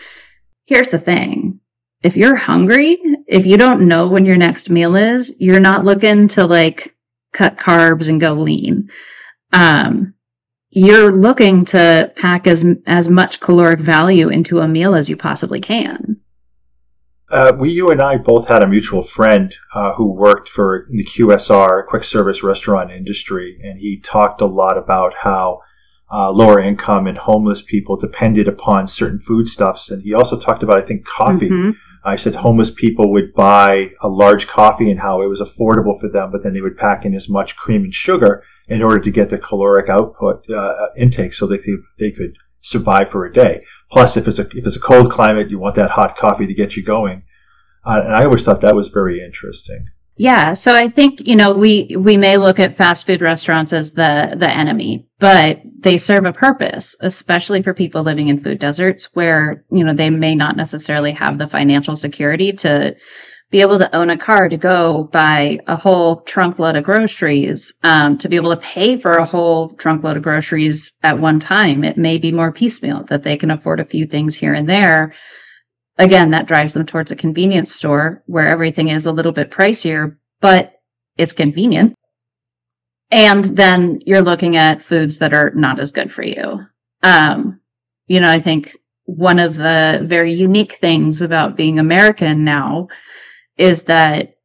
here's 0.66 0.90
the 0.90 1.00
thing. 1.00 1.60
If 2.04 2.18
you're 2.18 2.36
hungry, 2.36 3.00
if 3.28 3.46
you 3.46 3.58
don't 3.58 3.88
know 3.88 4.08
when 4.08 4.26
your 4.26 4.38
next 4.38 4.70
meal 4.70 4.96
is, 4.96 5.36
you're 5.40 5.60
not 5.60 5.86
looking 5.86 6.28
to 6.30 6.46
like 6.46 6.94
cut 7.34 7.58
carbs 7.58 8.10
and 8.10 8.22
go 8.22 8.34
lean. 8.34 8.90
Um, 9.52 10.14
you're 10.70 11.12
looking 11.12 11.66
to 11.66 12.12
pack 12.16 12.48
as 12.48 12.66
as 12.86 13.08
much 13.08 13.40
caloric 13.40 13.80
value 13.80 14.30
into 14.30 14.60
a 14.60 14.68
meal 14.68 14.94
as 14.94 15.10
you 15.10 15.16
possibly 15.16 15.62
can. 15.62 16.22
Uh, 17.30 17.54
we, 17.58 17.72
you 17.72 17.90
and 17.90 18.02
I 18.02 18.18
both 18.18 18.48
had 18.48 18.62
a 18.62 18.68
mutual 18.68 19.02
friend 19.02 19.54
uh, 19.74 19.94
who 19.94 20.12
worked 20.12 20.48
for 20.48 20.86
the 20.90 21.04
QSR, 21.04 21.86
quick 21.88 22.04
service 22.04 22.44
restaurant 22.44 22.92
industry, 22.92 23.60
and 23.64 23.80
he 23.80 24.00
talked 24.00 24.42
a 24.42 24.46
lot 24.46 24.78
about 24.78 25.14
how 25.16 25.62
uh, 26.12 26.32
lower 26.32 26.60
income 26.60 27.08
and 27.08 27.18
homeless 27.18 27.64
people 27.64 27.98
depended 27.98 28.48
upon 28.48 28.86
certain 28.86 29.18
foodstuffs. 29.18 29.90
And 29.90 30.04
he 30.04 30.14
also 30.14 30.40
talked 30.40 30.62
about, 30.62 30.78
I 30.78 30.82
think, 30.82 31.06
coffee. 31.06 31.50
Mm-hmm. 31.50 31.72
I 32.04 32.16
said 32.16 32.36
homeless 32.36 32.70
people 32.70 33.12
would 33.14 33.34
buy 33.34 33.92
a 34.02 34.08
large 34.08 34.46
coffee 34.46 34.92
and 34.92 35.00
how 35.00 35.24
it 35.24 35.28
was 35.28 35.42
affordable 35.42 36.00
for 36.00 36.08
them, 36.08 36.32
but 36.32 36.44
then 36.44 36.54
they 36.54 36.62
would 36.62 36.78
pack 36.78 37.04
in 37.04 37.16
as 37.16 37.28
much 37.28 37.56
cream 37.56 37.84
and 37.84 37.94
sugar 37.94 38.44
in 38.70 38.84
order 38.84 39.00
to 39.00 39.10
get 39.10 39.32
the 39.32 39.40
caloric 39.40 39.90
output 39.90 40.48
uh, 40.52 40.88
intake 40.96 41.34
so 41.34 41.48
they 41.48 41.58
could, 41.58 41.82
they 41.98 42.12
could 42.12 42.38
survive 42.66 43.10
for 43.10 43.26
a 43.26 43.32
day. 43.34 43.64
Plus, 43.92 44.18
if 44.18 44.28
it's 44.28 44.40
a 44.40 44.48
if 44.58 44.66
it's 44.66 44.76
a 44.76 44.82
cold 44.82 45.12
climate, 45.12 45.50
you 45.50 45.60
want 45.60 45.76
that 45.76 45.92
hot 45.92 46.18
coffee 46.18 46.48
to 46.48 46.54
get 46.54 46.76
you 46.76 46.84
going. 46.84 47.24
Uh, 47.86 48.02
and 48.04 48.16
I 48.16 48.26
always 48.26 48.44
thought 48.44 48.62
that 48.62 48.76
was 48.76 48.90
very 48.90 49.24
interesting. 49.24 49.86
Yeah, 50.18 50.54
so 50.54 50.74
I 50.74 50.88
think 50.90 51.28
you 51.28 51.36
know 51.36 51.54
we 51.54 51.96
we 51.98 52.18
may 52.18 52.38
look 52.38 52.60
at 52.60 52.76
fast 52.76 53.06
food 53.06 53.22
restaurants 53.22 53.74
as 53.74 53.92
the 53.92 54.36
the 54.38 54.50
enemy, 54.50 55.08
but 55.20 55.62
they 55.80 55.98
serve 55.98 56.26
a 56.26 56.34
purpose, 56.34 56.96
especially 57.02 57.62
for 57.62 57.74
people 57.74 58.02
living 58.02 58.30
in 58.30 58.44
food 58.44 58.60
deserts 58.60 59.10
where 59.14 59.66
you 59.72 59.84
know 59.84 59.94
they 59.94 60.10
may 60.10 60.34
not 60.34 60.58
necessarily 60.58 61.12
have 61.12 61.38
the 61.38 61.48
financial 61.48 61.96
security 61.96 62.54
to 62.54 62.96
be 63.52 63.62
able 63.62 63.80
to 63.80 63.96
own 63.96 64.10
a 64.10 64.18
car 64.18 64.50
to 64.50 64.58
go 64.58 65.04
buy 65.04 65.60
a 65.68 65.76
whole 65.76 66.22
trunk 66.22 66.60
load 66.60 66.76
of 66.76 66.84
groceries, 66.84 67.74
um, 67.84 68.18
to 68.18 68.28
be 68.28 68.36
able 68.36 68.50
to 68.50 68.62
pay 68.62 68.98
for 68.98 69.18
a 69.18 69.26
whole 69.26 69.70
trunk 69.70 70.04
load 70.04 70.18
of 70.18 70.24
groceries 70.24 70.92
at 71.04 71.20
one 71.20 71.40
time. 71.40 71.84
It 71.84 71.98
may 71.98 72.18
be 72.18 72.32
more 72.32 72.52
piecemeal 72.52 73.04
that 73.06 73.24
they 73.24 73.38
can 73.38 73.52
afford 73.52 73.80
a 73.80 73.86
few 73.86 74.08
things 74.08 74.36
here 74.36 74.54
and 74.54 74.68
there. 74.68 75.14
Again, 75.98 76.32
that 76.32 76.48
drives 76.48 76.74
them 76.74 76.86
towards 76.86 77.12
a 77.12 77.16
convenience 77.16 77.74
store 77.74 78.24
where 78.26 78.48
everything 78.48 78.90
is 78.90 79.06
a 79.06 79.12
little 79.12 79.32
bit 79.32 79.52
pricier, 79.52 80.18
but 80.42 80.74
it's 81.18 81.32
convenient. 81.32 81.96
And 83.12 83.46
then 83.46 84.00
you're 84.06 84.22
looking 84.22 84.58
at 84.58 84.82
foods 84.82 85.20
that 85.20 85.34
are 85.34 85.52
not 85.52 85.80
as 85.80 85.92
good 85.92 86.12
for 86.12 86.24
you. 86.24 86.66
Um, 87.04 87.62
you 88.08 88.20
know, 88.20 88.28
I 88.28 88.42
think 88.42 88.76
one 89.06 89.40
of 89.40 89.56
the 89.56 90.02
very 90.04 90.34
unique 90.34 90.74
things 90.74 91.22
about 91.22 91.56
being 91.56 91.80
American 91.80 92.44
now 92.44 92.88
is 93.58 93.84
that 93.84 94.36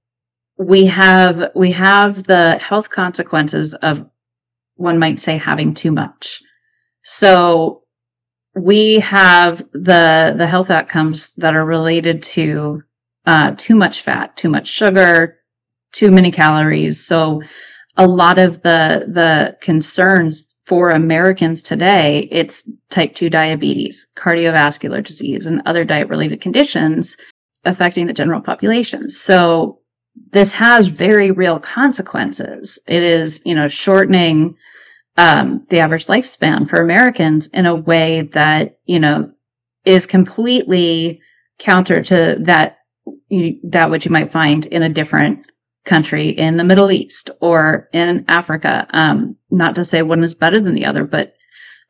we 0.59 0.87
have 0.87 1.53
we 1.55 1.73
have 1.73 2.23
the 2.25 2.59
health 2.59 2.91
consequences 2.91 3.75
of 3.75 4.09
one 4.77 4.99
might 4.99 5.21
say 5.21 5.39
having 5.39 5.75
too 5.75 5.91
much. 5.91 6.43
So 7.03 7.83
we 8.55 9.01
have 9.01 9.59
the 9.73 10.35
the 10.37 10.47
health 10.47 10.71
outcomes 10.71 11.35
that 11.37 11.55
are 11.55 11.65
related 11.65 12.23
to 12.25 12.81
uh, 13.27 13.53
too 13.57 13.75
much 13.75 14.03
fat, 14.03 14.37
too 14.37 14.49
much 14.49 14.67
sugar, 14.67 15.39
too 15.93 16.11
many 16.11 16.31
calories. 16.31 17.07
So 17.07 17.43
a 17.97 18.07
lot 18.07 18.39
of 18.39 18.63
the 18.63 19.07
the 19.09 19.57
concerns 19.61 20.47
for 20.67 20.91
Americans 20.91 21.63
today, 21.63 22.29
it's 22.31 22.71
type 22.91 23.15
2 23.17 23.29
diabetes, 23.29 24.07
cardiovascular 24.15 25.05
disease, 25.05 25.47
and 25.47 25.63
other 25.67 25.85
diet 25.85 26.09
related 26.09 26.41
conditions 26.41 27.17
affecting 27.65 28.07
the 28.07 28.13
general 28.13 28.41
population. 28.41 29.09
So 29.09 29.81
this 30.33 30.53
has 30.53 30.87
very 30.87 31.31
real 31.31 31.59
consequences. 31.59 32.79
It 32.87 33.03
is, 33.03 33.43
you 33.45 33.55
know, 33.55 33.69
shortening 33.69 34.57
um, 35.17 35.67
the 35.69 35.81
average 35.81 36.07
lifespan 36.07 36.69
for 36.69 36.81
Americans 36.81 37.49
in 37.49 37.67
a 37.67 37.75
way 37.75 38.23
that, 38.33 38.79
you 38.85 39.01
know, 39.01 39.33
is 39.85 40.07
completely 40.07 41.21
counter 41.59 42.03
to 42.03 42.39
that, 42.41 42.79
that 43.65 43.91
which 43.91 44.05
you 44.05 44.11
might 44.11 44.33
find 44.33 44.67
in 44.67 44.83
a 44.83 44.89
different 44.89 45.47
country 45.85 46.31
in 46.31 46.57
the 46.57 46.65
Middle 46.65 46.91
East 46.91 47.31
or 47.41 47.89
in 47.93 48.25
Africa. 48.29 48.87
Um, 48.91 49.37
not 49.51 49.77
to 49.77 49.85
say 49.85 50.03
one 50.03 50.23
is 50.23 50.35
better 50.35 50.61
than 50.61 50.75
the 50.75 50.87
other, 50.87 51.05
but 51.05 51.35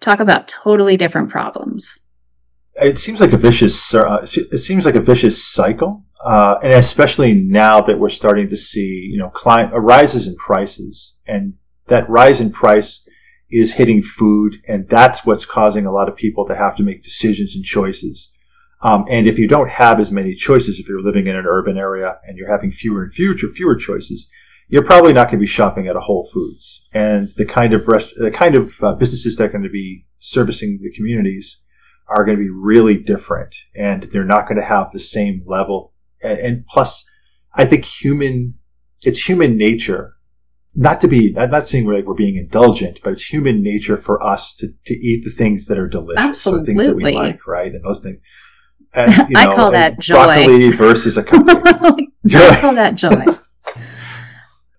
talk 0.00 0.20
about 0.20 0.48
totally 0.48 0.96
different 0.96 1.30
problems. 1.30 1.98
It 2.76 2.98
seems 2.98 3.20
like 3.20 3.32
a 3.32 3.36
vicious. 3.36 3.94
Uh, 3.94 4.26
it 4.52 4.58
seems 4.58 4.84
like 4.84 4.94
a 4.94 5.00
vicious 5.00 5.44
cycle, 5.44 6.04
uh, 6.24 6.58
and 6.62 6.72
especially 6.72 7.34
now 7.34 7.80
that 7.80 7.98
we're 7.98 8.08
starting 8.08 8.48
to 8.50 8.56
see, 8.56 9.08
you 9.10 9.18
know, 9.18 9.28
climate, 9.30 9.74
uh, 9.74 9.80
rises 9.80 10.26
in 10.26 10.36
prices, 10.36 11.18
and 11.26 11.54
that 11.88 12.08
rise 12.08 12.40
in 12.40 12.50
price 12.52 13.06
is 13.50 13.74
hitting 13.74 14.00
food, 14.00 14.56
and 14.68 14.88
that's 14.88 15.26
what's 15.26 15.44
causing 15.44 15.86
a 15.86 15.92
lot 15.92 16.08
of 16.08 16.16
people 16.16 16.46
to 16.46 16.54
have 16.54 16.76
to 16.76 16.82
make 16.82 17.02
decisions 17.02 17.56
and 17.56 17.64
choices. 17.64 18.32
Um, 18.82 19.04
and 19.10 19.26
if 19.26 19.38
you 19.38 19.46
don't 19.46 19.68
have 19.68 20.00
as 20.00 20.10
many 20.10 20.34
choices, 20.34 20.78
if 20.78 20.88
you're 20.88 21.02
living 21.02 21.26
in 21.26 21.36
an 21.36 21.46
urban 21.46 21.76
area 21.76 22.18
and 22.26 22.38
you're 22.38 22.50
having 22.50 22.70
fewer 22.70 23.02
and 23.02 23.12
fewer 23.12 23.34
fewer 23.34 23.76
choices, 23.76 24.30
you're 24.68 24.84
probably 24.84 25.12
not 25.12 25.24
going 25.24 25.38
to 25.38 25.38
be 25.38 25.46
shopping 25.46 25.88
at 25.88 25.96
a 25.96 26.00
Whole 26.00 26.26
Foods. 26.32 26.86
And 26.92 27.28
the 27.36 27.44
kind 27.44 27.74
of 27.74 27.88
rest, 27.88 28.14
the 28.16 28.30
kind 28.30 28.54
of 28.54 28.72
uh, 28.82 28.94
businesses 28.94 29.36
that 29.36 29.44
are 29.44 29.48
going 29.48 29.64
to 29.64 29.68
be 29.68 30.06
servicing 30.16 30.78
the 30.80 30.92
communities 30.92 31.64
are 32.10 32.24
going 32.24 32.36
to 32.36 32.42
be 32.42 32.50
really 32.50 32.98
different, 32.98 33.54
and 33.74 34.02
they're 34.04 34.24
not 34.24 34.48
going 34.48 34.58
to 34.58 34.64
have 34.64 34.90
the 34.92 35.00
same 35.00 35.42
level. 35.46 35.94
And, 36.22 36.38
and 36.38 36.66
plus, 36.66 37.08
I 37.54 37.64
think 37.66 37.84
human, 37.84 38.54
it's 39.02 39.26
human 39.26 39.56
nature 39.56 40.14
not 40.74 41.00
to 41.00 41.08
be 41.08 41.34
I'm 41.36 41.50
not 41.50 41.66
saying 41.66 41.84
we're 41.84 41.94
like 41.94 42.06
we're 42.06 42.14
being 42.14 42.36
indulgent, 42.36 43.00
but 43.02 43.12
it's 43.12 43.24
human 43.24 43.62
nature 43.62 43.96
for 43.96 44.24
us 44.24 44.54
to, 44.56 44.68
to 44.86 44.94
eat 44.94 45.24
the 45.24 45.30
things 45.30 45.66
that 45.66 45.78
are 45.78 45.88
delicious 45.88 46.22
Absolutely. 46.22 46.62
or 46.62 46.66
things 46.66 46.86
that 46.86 46.96
we 46.96 47.12
like, 47.12 47.46
right? 47.46 47.72
And 47.72 47.84
those 47.84 48.00
things. 48.00 48.22
And, 48.92 49.12
you 49.28 49.34
know, 49.34 49.52
I 49.52 49.54
call 49.54 49.70
that 49.70 50.00
joy. 50.00 50.14
Broccoli 50.24 50.70
versus 50.70 51.16
a 51.16 51.22
cupcake. 51.22 52.06
I 52.34 52.60
call 52.60 52.74
that 52.74 52.96
joy. 52.96 53.24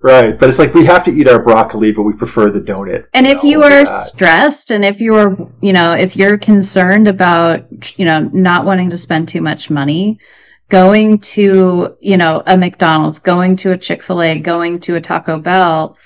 Right, 0.02 0.38
but 0.38 0.50
it's 0.50 0.60
like 0.60 0.74
we 0.74 0.86
have 0.86 1.04
to 1.06 1.12
eat 1.12 1.28
our 1.28 1.42
broccoli, 1.42 1.92
but 1.92 2.04
we 2.04 2.14
prefer 2.14 2.50
the 2.50 2.62
donut. 2.62 3.08
And 3.14 3.26
if 3.26 3.44
know, 3.44 3.50
you 3.50 3.64
are 3.64 3.86
stressed, 3.86 4.72
and 4.72 4.84
if 4.84 5.02
you 5.02 5.16
are, 5.16 5.38
you 5.62 5.74
know, 5.74 5.94
if 5.94 6.16
you're 6.16 6.38
concerned 6.38 7.08
about, 7.08 7.98
you 7.98 8.06
know, 8.06 8.20
not 8.34 8.66
wanting 8.66 8.90
to 8.92 8.98
spend 8.98 9.30
too 9.30 9.42
much 9.42 9.70
money, 9.70 10.20
going 10.70 11.20
to, 11.20 11.98
you 12.00 12.18
know, 12.18 12.42
a 12.48 12.58
McDonald's, 12.58 13.20
going 13.20 13.58
to 13.58 13.72
a 13.74 13.78
Chick 13.78 14.02
fil 14.02 14.22
A, 14.22 14.40
going 14.40 14.80
to 14.82 14.96
a 14.96 15.02
Taco 15.02 15.38
Bell, 15.40 15.98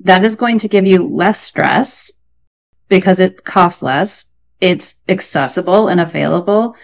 that 0.00 0.24
is 0.24 0.36
going 0.36 0.58
to 0.58 0.68
give 0.68 0.84
you 0.84 1.06
less 1.06 1.40
stress 1.40 2.10
because 2.88 3.20
it 3.20 3.44
costs 3.44 3.82
less. 3.82 4.26
It's 4.60 4.96
accessible 5.08 5.88
and 5.88 6.00
available. 6.00 6.76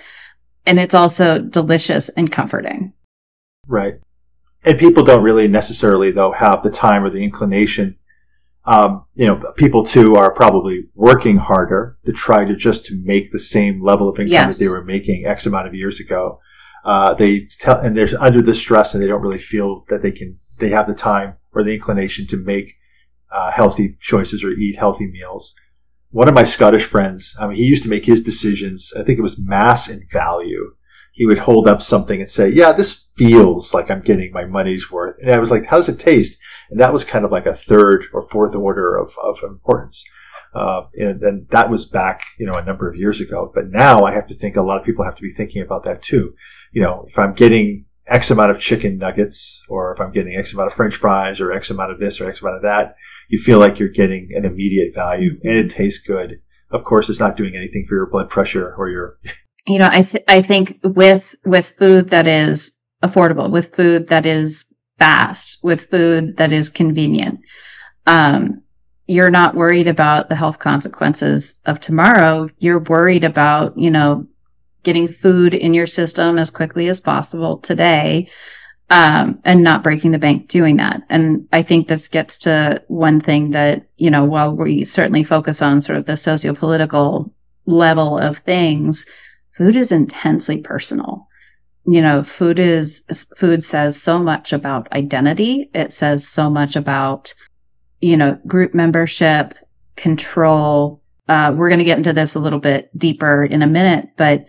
And 0.64 0.78
it's 0.78 0.94
also 0.94 1.38
delicious 1.38 2.08
and 2.08 2.30
comforting. 2.30 2.92
Right. 3.66 4.00
And 4.66 4.80
people 4.80 5.04
don't 5.04 5.23
really 5.23 5.46
necessarily, 5.46 6.11
though, 6.11 6.32
have 6.32 6.62
the 6.62 6.73
time 6.73 7.04
or 7.04 7.08
the 7.08 7.23
inclination. 7.23 7.96
Um, 8.64 9.04
you 9.14 9.26
know, 9.26 9.40
people 9.56 9.85
too 9.85 10.16
are 10.16 10.35
probably 10.35 10.87
working 10.96 11.37
harder 11.37 11.96
to 12.04 12.12
try 12.12 12.44
to 12.44 12.56
just 12.56 12.87
to 12.87 13.00
make 13.04 13.30
the 13.30 13.38
same 13.38 13.80
level 13.80 14.08
of 14.08 14.18
income 14.18 14.32
yes. 14.32 14.58
that 14.58 14.64
they 14.64 14.68
were 14.68 14.82
making 14.82 15.25
X 15.25 15.46
amount 15.46 15.68
of 15.68 15.75
years 15.75 16.00
ago. 16.00 16.40
Uh, 16.85 17.14
they 17.14 17.46
tell, 17.61 17.78
and 17.78 17.96
they're 17.96 18.08
under 18.20 18.42
the 18.42 18.54
stress 18.54 18.92
and 18.92 19.02
they 19.02 19.06
don't 19.06 19.23
really 19.23 19.38
feel 19.38 19.85
that 19.88 20.02
they 20.02 20.11
can, 20.11 20.38
they 20.58 20.70
have 20.70 20.88
the 20.88 20.94
time 20.94 21.37
or 21.52 21.62
the 21.62 21.75
inclination 21.75 22.26
to 22.26 22.37
make 22.37 22.75
uh, 23.30 23.52
healthy 23.52 23.96
choices 24.00 24.42
or 24.42 24.50
eat 24.50 24.76
healthy 24.76 25.06
meals. 25.06 25.54
One 26.11 26.28
of 26.28 26.35
my 26.35 26.44
Scottish 26.44 26.85
friends, 26.85 27.37
I 27.40 27.46
mean, 27.46 27.56
he 27.56 27.64
used 27.64 27.85
to 27.85 27.88
make 27.88 28.04
his 28.04 28.23
decisions. 28.23 28.92
I 28.99 29.04
think 29.04 29.18
it 29.18 29.23
was 29.23 29.38
mass 29.38 29.88
and 29.88 30.02
value. 30.11 30.75
He 31.16 31.26
would 31.26 31.38
hold 31.38 31.66
up 31.66 31.82
something 31.82 32.20
and 32.20 32.30
say, 32.30 32.49
yeah, 32.50 32.73
this 32.73 33.11
feels 33.16 33.75
like 33.75 33.90
I'm 33.90 34.02
getting 34.02 34.32
my 34.32 34.44
money's 34.44 34.90
worth. 34.90 35.16
And 35.23 35.32
I 35.32 35.38
was 35.38 35.50
like, 35.50 35.66
how 35.66 35.78
does 35.78 35.88
it 35.88 35.99
taste? 35.99 36.40
And 36.70 36.78
that 36.78 36.92
was 36.92 37.04
kind 37.04 37.25
of 37.25 37.32
like 37.32 37.46
a 37.46 37.54
third 37.54 38.04
or 38.12 38.23
fourth 38.23 38.54
order 38.54 38.96
of, 38.96 39.12
of 39.23 39.40
importance. 39.42 40.04
Uh, 40.54 40.82
and, 40.94 41.23
and 41.23 41.49
that 41.50 41.68
was 41.68 41.88
back, 41.88 42.23
you 42.38 42.46
know, 42.46 42.54
a 42.54 42.64
number 42.64 42.88
of 42.88 42.96
years 42.96 43.20
ago. 43.20 43.50
But 43.52 43.70
now 43.70 44.04
I 44.04 44.12
have 44.12 44.28
to 44.28 44.35
think 44.35 44.56
a 44.56 44.62
lot 44.62 44.78
of 44.78 44.87
people 44.87 45.04
have 45.04 45.16
to 45.16 45.23
be 45.23 45.30
thinking 45.30 45.62
about 45.62 45.82
that 45.85 46.02
too 46.02 46.35
you 46.76 46.82
know, 46.82 47.06
if 47.08 47.18
I'm 47.18 47.32
getting 47.32 47.87
X 48.06 48.30
amount 48.30 48.50
of 48.50 48.61
chicken 48.61 48.99
nuggets, 48.99 49.64
or 49.70 49.92
if 49.92 50.00
I'm 50.00 50.12
getting 50.12 50.37
X 50.37 50.52
amount 50.52 50.66
of 50.66 50.75
French 50.75 50.96
fries, 50.96 51.40
or 51.40 51.52
X 51.52 51.70
amount 51.70 51.90
of 51.90 51.99
this, 51.99 52.20
or 52.20 52.28
X 52.28 52.42
amount 52.42 52.56
of 52.56 52.62
that, 52.64 52.96
you 53.28 53.38
feel 53.38 53.58
like 53.58 53.78
you're 53.78 53.88
getting 53.88 54.28
an 54.35 54.44
immediate 54.44 54.94
value, 54.94 55.40
and 55.42 55.54
it 55.54 55.70
tastes 55.70 56.06
good. 56.06 56.42
Of 56.70 56.85
course, 56.85 57.08
it's 57.08 57.18
not 57.18 57.38
doing 57.38 57.56
anything 57.56 57.87
for 57.88 57.94
your 57.94 58.11
blood 58.11 58.28
pressure 58.28 58.75
or 58.76 58.90
your. 58.90 59.18
You 59.68 59.78
know, 59.78 59.88
I 59.90 60.02
th- 60.02 60.25
I 60.28 60.42
think 60.42 60.78
with 60.82 61.35
with 61.44 61.75
food 61.78 62.11
that 62.11 62.26
is 62.28 62.73
affordable, 63.02 63.50
with 63.50 63.75
food 63.75 64.08
that 64.08 64.26
is 64.26 64.64
fast, 64.99 65.58
with 65.62 65.90
food 65.90 66.37
that 66.37 66.52
is 66.52 66.68
convenient, 66.68 67.40
um, 68.06 68.62
you're 69.06 69.30
not 69.30 69.54
worried 69.54 69.88
about 69.88 70.28
the 70.28 70.35
health 70.35 70.58
consequences 70.58 71.56
of 71.64 71.80
tomorrow. 71.80 72.49
You're 72.58 72.80
worried 72.80 73.25
about, 73.25 73.78
you 73.78 73.90
know, 73.90 74.26
getting 74.82 75.08
food 75.08 75.54
in 75.54 75.75
your 75.75 75.87
system 75.87 76.38
as 76.38 76.50
quickly 76.50 76.88
as 76.88 77.00
possible 77.00 77.58
today 77.58 78.30
um, 78.88 79.40
and 79.44 79.62
not 79.62 79.82
breaking 79.82 80.12
the 80.12 80.18
bank 80.18 80.49
doing 80.49 80.76
that. 80.76 81.02
And 81.11 81.49
I 81.52 81.62
think 81.62 81.88
this 81.88 82.08
gets 82.08 82.38
to 82.40 82.82
one 82.88 83.20
thing 83.20 83.50
that, 83.50 83.88
you 83.96 84.11
know, 84.11 84.25
while 84.25 84.54
we 84.54 84.85
certainly 84.85 85.25
focus 85.25 85.61
on 85.61 85.80
sort 85.80 85.99
of 85.99 86.04
the 86.04 86.16
socio-political 86.16 87.32
level 87.66 88.18
of 88.18 88.38
things, 88.38 89.06
food 89.56 89.76
is 89.76 89.92
intensely 89.92 90.58
personal. 90.58 91.28
You 91.86 92.02
know, 92.02 92.22
food 92.22 92.58
is, 92.58 93.04
food 93.36 93.64
says 93.64 94.00
so 94.00 94.18
much 94.18 94.52
about 94.52 94.92
identity. 94.92 95.70
It 95.72 95.92
says 95.92 96.26
so 96.26 96.50
much 96.50 96.76
about, 96.76 97.32
you 98.00 98.16
know, 98.16 98.38
group 98.46 98.75
membership, 98.75 99.54
control. 99.94 101.00
Uh, 101.28 101.54
we're 101.56 101.70
going 101.70 101.78
to 101.78 101.84
get 101.84 101.98
into 101.98 102.12
this 102.12 102.34
a 102.34 102.40
little 102.40 102.58
bit 102.58 102.90
deeper 102.96 103.44
in 103.44 103.62
a 103.62 103.66
minute, 103.66 104.10
but 104.16 104.46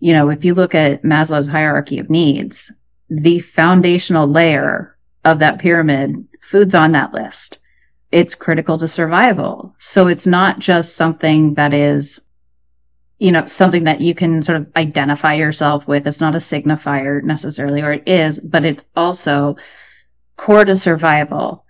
you 0.00 0.12
know, 0.12 0.28
if 0.28 0.44
you 0.44 0.54
look 0.54 0.74
at 0.74 1.02
Maslow's 1.02 1.48
hierarchy 1.48 1.98
of 1.98 2.10
needs, 2.10 2.72
the 3.08 3.38
foundational 3.38 4.26
layer 4.26 4.96
of 5.24 5.38
that 5.38 5.60
pyramid, 5.60 6.28
food's 6.42 6.74
on 6.74 6.92
that 6.92 7.14
list. 7.14 7.58
It's 8.12 8.34
critical 8.34 8.78
to 8.78 8.88
survival. 8.88 9.74
So 9.78 10.08
it's 10.08 10.26
not 10.26 10.58
just 10.58 10.96
something 10.96 11.54
that 11.54 11.72
is, 11.72 12.20
you 13.18 13.32
know, 13.32 13.46
something 13.46 13.84
that 13.84 14.00
you 14.00 14.14
can 14.14 14.42
sort 14.42 14.60
of 14.60 14.72
identify 14.76 15.34
yourself 15.34 15.86
with. 15.86 16.06
It's 16.06 16.20
not 16.20 16.34
a 16.34 16.38
signifier 16.38 17.22
necessarily, 17.22 17.82
or 17.82 17.92
it 17.92 18.08
is, 18.08 18.38
but 18.38 18.64
it's 18.64 18.84
also 18.96 19.56
core 20.36 20.64
to 20.64 20.76
survival. 20.76 21.64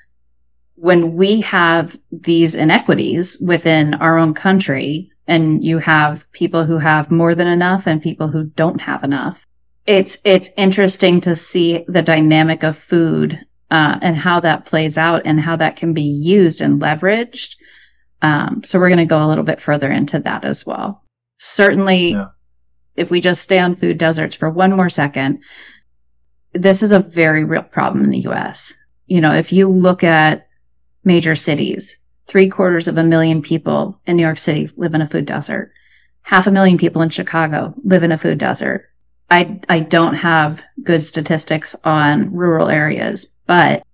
When 0.75 1.15
we 1.15 1.43
have 1.43 1.97
these 2.11 2.55
inequities 2.55 3.39
within 3.41 3.95
our 3.95 4.19
own 4.19 4.35
country, 4.35 5.13
and 5.27 5.65
you 5.65 5.79
have 5.79 6.31
people 6.33 6.65
who 6.65 6.79
have 6.79 7.11
more 7.11 7.35
than 7.35 7.47
enough 7.47 7.87
and 7.87 8.03
people 8.03 8.29
who 8.29 8.45
don't 8.45 8.81
have 8.81 9.05
enough. 9.05 9.45
It's 9.87 10.19
it's 10.25 10.51
interesting 10.57 11.23
to 11.23 11.37
see 11.37 11.85
the 11.87 12.03
dynamic 12.03 12.63
of 12.63 12.77
food 12.77 13.39
uh, 13.71 13.99
and 14.01 14.17
how 14.17 14.41
that 14.41 14.67
plays 14.67 14.99
out 14.99 15.23
and 15.25 15.41
how 15.41 15.57
that 15.57 15.77
can 15.77 15.93
be 15.95 16.03
used 16.03 16.61
and 16.61 16.81
leveraged. 16.81 17.57
Um, 18.23 18.63
so 18.65 18.79
we're 18.79 18.89
going 18.89 18.99
to 18.99 19.05
go 19.07 19.25
a 19.25 19.29
little 19.29 19.45
bit 19.45 19.61
further 19.61 19.91
into 19.91 20.21
that 20.21 20.45
as 20.45 20.65
well. 20.65 21.04
Certainly, 21.47 22.13
yeah. 22.13 22.29
if 22.97 23.11
we 23.11 23.21
just 23.21 23.43
stay 23.43 23.59
on 23.59 23.77
food 23.77 23.99
deserts 23.99 24.37
for 24.37 24.51
one 24.51 24.75
more 24.75 24.91
second, 24.91 25.41
this 26.53 26.83
is 26.83 26.93
a 26.93 27.01
very 27.01 27.45
real 27.45 27.63
problem 27.63 28.05
in 28.05 28.11
the 28.11 28.21
U.S. 28.21 28.73
You 29.07 29.21
know, 29.21 29.35
if 29.35 29.53
you 29.53 29.69
look 29.69 30.05
at 30.05 30.49
major 31.05 31.35
cities, 31.35 31.99
Three 32.27 32.49
quarters 32.49 32.89
of 32.89 32.97
a 32.97 33.05
million 33.05 33.43
people 33.43 34.01
in 34.07 34.17
New 34.17 34.23
York 34.23 34.39
City 34.39 34.71
live 34.77 34.95
in 34.95 35.03
a 35.03 35.07
food 35.07 35.27
desert. 35.27 35.73
Half 36.23 36.47
a 36.47 36.51
million 36.51 36.79
people 36.79 37.03
in 37.03 37.11
Chicago 37.11 37.75
live 37.85 38.03
in 38.03 38.13
a 38.13 38.17
food 38.17 38.39
desert. 38.39 38.89
I, 39.31 39.61
I 39.69 39.81
don't 39.81 40.15
have 40.15 40.63
good 40.83 41.03
statistics 41.03 41.77
on 41.85 42.35
rural 42.35 42.69
areas, 42.71 43.27
but 43.47 43.85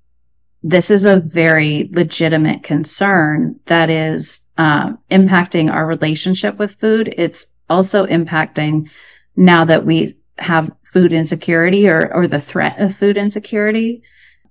this 0.63 0.91
is 0.91 1.07
a 1.07 1.19
very 1.19 1.91
legitimate 1.93 2.63
concern 2.63 3.59
that 3.67 3.91
is 3.91 4.41
um, 4.61 4.99
impacting 5.11 5.73
our 5.73 5.87
relationship 5.87 6.59
with 6.59 6.75
food. 6.75 7.13
It's 7.17 7.47
also 7.69 8.07
impacting 8.07 8.91
now 9.37 9.65
that 9.65 9.87
we 9.87 10.17
have 10.39 10.71
food 10.93 11.13
insecurity 11.13 11.89
or, 11.89 12.13
or 12.13 12.27
the 12.27 12.41
threat 12.41 12.81
of 12.81 12.97
food 12.97 13.17
insecurity 13.17 14.03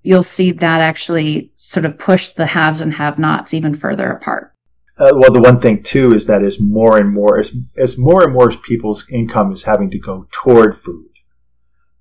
you'll 0.01 0.23
see 0.23 0.51
that 0.51 0.81
actually 0.81 1.51
sort 1.55 1.85
of 1.85 1.97
push 1.97 2.29
the 2.29 2.45
haves 2.45 2.81
and 2.81 2.93
have 2.93 3.19
nots 3.19 3.53
even 3.53 3.73
further 3.73 4.09
apart. 4.11 4.53
Uh, 4.97 5.11
well, 5.13 5.31
the 5.31 5.41
one 5.41 5.59
thing 5.59 5.81
too 5.81 6.13
is 6.13 6.27
that 6.27 6.43
as 6.43 6.59
more 6.59 6.97
and 6.97 7.13
more 7.13 7.37
as 7.37 7.55
as 7.77 7.97
more 7.97 8.23
and 8.23 8.33
more 8.33 8.51
people's 8.51 9.05
income 9.11 9.51
is 9.51 9.63
having 9.63 9.89
to 9.91 9.99
go 9.99 10.27
toward 10.31 10.77
food, 10.77 11.09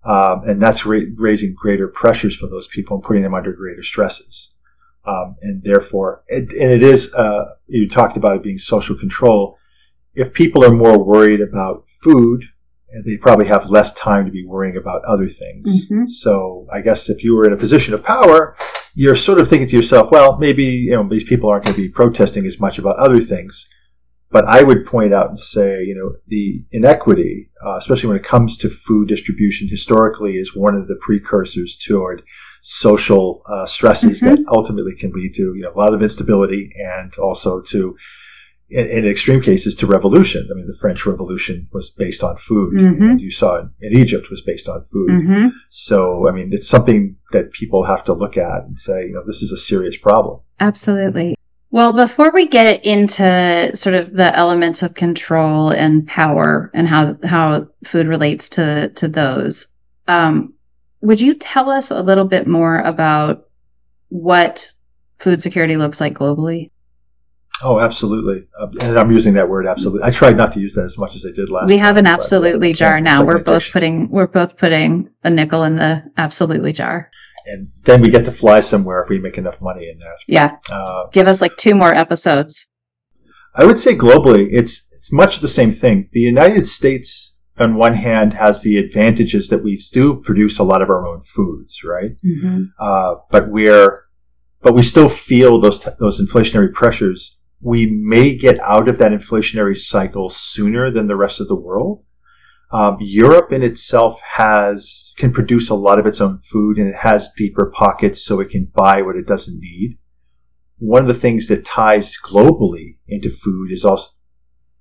um, 0.05 0.43
and 0.45 0.61
that's 0.61 0.85
ra- 0.85 1.01
raising 1.17 1.55
greater 1.55 1.87
pressures 1.87 2.37
for 2.37 2.49
those 2.49 2.67
people 2.67 2.97
and 2.97 3.05
putting 3.05 3.23
them 3.23 3.35
under 3.35 3.53
greater 3.53 3.83
stresses. 3.83 4.55
Um, 5.09 5.37
and 5.41 5.63
therefore, 5.63 6.23
it, 6.29 6.53
and 6.53 6.71
it 6.71 6.83
is 6.83 7.15
uh, 7.15 7.45
you 7.67 7.89
talked 7.89 8.17
about 8.17 8.37
it 8.37 8.43
being 8.43 8.59
social 8.59 8.97
control. 8.97 9.59
If 10.15 10.35
people 10.35 10.65
are 10.65 10.73
more 10.73 11.03
worried 11.03 11.41
about 11.41 11.85
food 12.03 12.45
they 13.05 13.17
probably 13.19 13.47
have 13.47 13.71
less 13.71 13.93
time 13.95 14.25
to 14.25 14.31
be 14.33 14.45
worrying 14.45 14.77
about 14.77 15.05
other 15.05 15.29
things. 15.29 15.89
Mhm. 15.91 16.09
So 16.09 16.67
I 16.73 16.81
guess 16.81 17.11
if 17.11 17.23
you 17.23 17.37
were 17.37 17.45
in 17.45 17.53
a 17.53 17.57
position 17.57 17.95
of 17.95 18.03
power, 18.03 18.57
you're 18.95 19.15
sort 19.15 19.39
of 19.39 19.49
thinking 19.49 19.69
to 19.69 19.77
yourself, 19.77 20.11
well, 20.11 20.39
maybe 20.39 20.65
you 20.65 20.93
know 20.93 21.07
these 21.07 21.25
people 21.25 21.51
aren't 21.51 21.65
going 21.65 21.77
to 21.77 21.83
be 21.83 21.89
protesting 21.89 22.47
as 22.47 22.61
much 22.61 22.79
about 22.79 22.97
other 22.97 23.21
things. 23.21 23.69
But 24.31 24.45
I 24.45 24.63
would 24.63 24.85
point 24.85 25.15
out 25.15 25.29
and 25.29 25.39
say, 25.39 25.85
you 25.85 25.95
know, 25.95 26.15
the 26.27 26.61
inequity, 26.73 27.51
uh, 27.65 27.77
especially 27.77 28.09
when 28.09 28.19
it 28.19 28.25
comes 28.25 28.59
to 28.59 28.69
food 28.69 29.09
distribution, 29.09 29.69
historically 29.69 30.37
is 30.37 30.55
one 30.55 30.75
of 30.75 30.87
the 30.87 30.99
precursors 31.01 31.77
toward 31.77 32.23
social 32.61 33.43
uh, 33.47 33.67
stresses 33.67 34.21
Mhm. 34.21 34.37
that 34.37 34.45
ultimately 34.49 34.95
can 34.95 35.13
lead 35.13 35.35
to 35.35 35.55
you 35.55 35.63
know 35.63 35.73
a 35.75 35.79
lot 35.79 35.95
of 35.95 36.03
instability 36.03 36.71
and 36.97 37.13
also 37.19 37.61
to 37.61 37.97
in, 38.71 38.87
in 38.87 39.07
extreme 39.07 39.41
cases 39.41 39.77
to 39.77 39.87
revolution. 39.87 40.47
I 40.51 40.55
mean, 40.55 40.67
the 40.67 40.77
French 40.79 41.07
Revolution 41.07 41.69
was 41.73 41.89
based 41.89 42.23
on 42.23 42.37
food, 42.37 42.75
Mhm. 42.75 43.11
and 43.11 43.21
you 43.21 43.31
saw 43.31 43.57
it 43.61 43.65
in 43.81 43.97
Egypt 43.97 44.29
was 44.29 44.43
based 44.43 44.69
on 44.69 44.83
food. 44.83 45.11
hmm 45.11 45.47
So, 45.71 46.29
I 46.29 46.33
mean, 46.33 46.51
it's 46.53 46.69
something 46.69 47.17
that 47.33 47.51
people 47.53 47.85
have 47.85 48.05
to 48.05 48.13
look 48.13 48.37
at 48.37 48.65
and 48.67 48.77
say, 48.77 49.07
you 49.07 49.15
know, 49.15 49.23
this 49.25 49.41
is 49.43 49.53
a 49.53 49.57
serious 49.57 49.97
problem. 49.97 50.41
Absolutely. 50.61 51.35
Well, 51.71 51.93
before 51.95 52.31
we 52.33 52.47
get 52.47 52.85
into 52.85 53.71
sort 53.75 53.95
of 53.95 54.13
the 54.13 54.37
elements 54.37 54.83
of 54.83 54.95
control 54.95 55.71
and 55.71 56.07
power 56.07 56.71
and 56.75 56.87
how 56.87 57.17
how 57.25 57.69
food 57.85 58.07
relates 58.07 58.51
to 58.51 58.89
to 58.97 59.09
those, 59.09 59.67
um, 60.09 60.55
would 61.01 61.21
you 61.21 61.35
tell 61.35 61.71
us 61.71 61.91
a 61.91 62.03
little 62.03 62.25
bit 62.25 62.47
more 62.47 62.79
about 62.81 63.47
what 64.09 64.71
food 65.19 65.43
security 65.43 65.77
looks 65.77 66.01
like 66.01 66.15
globally? 66.15 66.71
Oh, 67.63 67.81
absolutely. 67.81 68.47
Uh, 68.59 68.69
and 68.81 68.97
I'm 68.99 69.11
using 69.11 69.35
that 69.35 69.49
word 69.49 69.67
absolutely. 69.67 70.07
I 70.07 70.11
tried 70.11 70.37
not 70.37 70.53
to 70.53 70.61
use 70.61 70.75
that 70.75 70.85
as 70.85 70.97
much 70.97 71.17
as 71.17 71.27
I 71.27 71.33
did 71.35 71.51
last 71.51 71.67
we 71.67 71.77
have 71.79 71.97
time, 71.97 71.99
an 71.99 72.05
but, 72.05 72.11
uh, 72.11 72.15
absolutely 72.15 72.73
jar 72.73 73.01
now. 73.01 73.19
like 73.19 73.27
we're 73.27 73.43
both 73.43 73.57
addiction. 73.57 73.73
putting 73.73 74.09
we're 74.11 74.27
both 74.29 74.57
putting 74.57 75.11
a 75.25 75.31
nickel 75.31 75.65
in 75.65 75.75
the 75.77 76.05
absolutely 76.17 76.73
jar. 76.73 77.11
And 77.47 77.69
then 77.85 78.01
we 78.03 78.11
get 78.11 78.25
to 78.27 78.31
fly 78.31 78.61
somewhere 78.61 79.03
if 79.03 79.09
we 79.09 79.19
make 79.19 79.39
enough 79.39 79.61
money 79.61 79.89
in 79.91 79.99
there. 79.99 80.15
Yeah, 80.29 80.57
Uh, 80.71 81.07
give 81.13 81.27
us 81.27 81.41
like 81.41 81.57
two 81.57 81.75
more 81.75 81.93
episodes. 81.93 82.67
I 83.55 83.65
would 83.65 83.79
say 83.79 83.97
globally, 83.97 84.47
it's 84.53 84.93
it's 84.93 85.13
much 85.13 85.41
the 85.41 85.49
same 85.49 85.73
thing. 85.73 86.09
The 86.13 86.21
United 86.21 86.65
States, 86.67 87.28
on 87.61 87.75
one 87.75 87.95
hand, 87.95 88.33
has 88.35 88.63
the 88.63 88.77
advantages 88.79 89.49
that 89.49 89.63
we 89.63 89.81
do 89.93 90.17
produce 90.23 90.59
a 90.59 90.65
lot 90.65 90.83
of 90.83 90.91
our 90.91 91.07
own 91.07 91.21
foods, 91.23 91.83
right? 91.85 92.13
Mm-hmm. 92.25 92.65
uh, 92.79 93.17
but 93.31 93.49
we're 93.51 94.05
but 94.61 94.75
we 94.75 94.83
still 94.83 95.09
feel 95.09 95.61
those 95.61 95.81
those 95.99 96.21
inflationary 96.21 96.73
pressures. 96.73 97.41
We 97.61 97.87
may 97.87 98.37
get 98.37 98.61
out 98.61 98.89
of 98.89 98.99
that 98.99 99.13
inflationary 99.13 99.77
cycle 99.77 100.31
sooner 100.31 100.91
than 100.91 101.07
the 101.09 101.17
rest 101.17 101.41
of 101.41 101.49
the 101.49 101.57
world. 101.57 102.03
Um, 102.71 102.99
Europe 103.01 103.51
in 103.53 103.63
itself 103.63 104.21
has 104.21 105.13
can 105.17 105.33
produce 105.33 105.71
a 105.71 105.75
lot 105.75 105.99
of 105.99 106.07
its 106.07 106.21
own 106.21 106.39
food, 106.39 106.77
and 106.79 106.89
it 106.89 106.97
has 106.97 107.33
deeper 107.37 107.73
pockets, 107.75 108.25
so 108.25 108.41
it 108.41 108.51
can 108.51 108.71
buy 108.75 109.03
what 109.03 109.17
it 109.17 109.27
doesn't 109.27 109.59
need. 109.59 109.99
One 110.79 111.03
of 111.03 111.09
the 111.09 111.15
things 111.15 111.49
that 111.49 111.65
ties 111.65 112.17
globally 112.23 112.99
into 113.09 113.31
food 113.31 113.73
is 113.73 113.85
also 113.85 114.11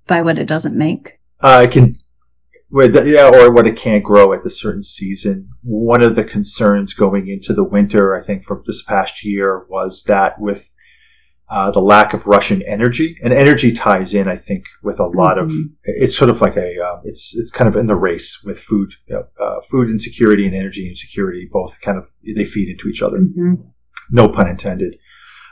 By 0.06 0.22
what 0.22 0.38
it 0.38 0.46
doesn't 0.46 0.76
make. 0.76 1.18
uh, 1.40 1.62
it 1.64 1.72
can, 1.72 1.82
where 1.82 1.92
the- 1.92 1.98
yeah, 2.70 3.30
or 3.32 3.52
what 3.52 3.66
it 3.66 3.76
can't 3.76 4.04
grow 4.04 4.32
at 4.32 4.42
the 4.42 4.50
certain 4.50 4.82
season. 4.82 5.50
One 5.62 6.02
of 6.02 6.14
the 6.14 6.24
concerns 6.24 6.94
going 6.94 7.28
into 7.28 7.52
the 7.54 7.64
winter, 7.64 8.14
I 8.14 8.22
think, 8.22 8.44
from 8.44 8.62
this 8.66 8.82
past 8.82 9.24
year 9.24 9.64
was 9.68 10.04
that 10.04 10.40
with 10.40 10.72
uh, 11.50 11.70
the 11.70 11.80
lack 11.80 12.12
of 12.12 12.26
Russian 12.26 12.62
energy, 12.66 13.16
and 13.22 13.32
energy 13.32 13.72
ties 13.72 14.12
in, 14.12 14.28
I 14.28 14.36
think, 14.36 14.64
with 14.82 15.00
a 15.00 15.06
lot 15.06 15.38
of. 15.38 15.48
Mhm. 15.50 15.72
It's 15.84 16.16
sort 16.16 16.28
of 16.28 16.42
like 16.42 16.56
a, 16.56 16.78
uh, 16.78 17.00
it's 17.04 17.34
it's 17.34 17.50
kind 17.50 17.68
of 17.68 17.76
in 17.76 17.86
the 17.86 17.96
race 17.96 18.42
with 18.44 18.60
food, 18.60 18.90
you 19.06 19.14
know, 19.14 19.24
uh, 19.42 19.60
food 19.70 19.88
insecurity 19.88 20.46
and 20.46 20.54
energy 20.54 20.86
insecurity. 20.86 21.48
Both 21.50 21.80
kind 21.80 21.96
of 21.96 22.10
they 22.36 22.44
feed 22.44 22.68
into 22.68 22.88
each 22.88 23.02
other 23.02 23.18
hmm 23.18 23.54
no 24.10 24.28
pun 24.28 24.48
intended. 24.48 24.96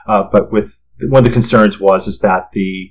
Uh, 0.07 0.25
but 0.31 0.51
with 0.51 0.83
one 1.09 1.19
of 1.19 1.25
the 1.25 1.31
concerns 1.31 1.79
was 1.81 2.07
is 2.09 2.21
that 2.21 2.53
the 2.53 2.91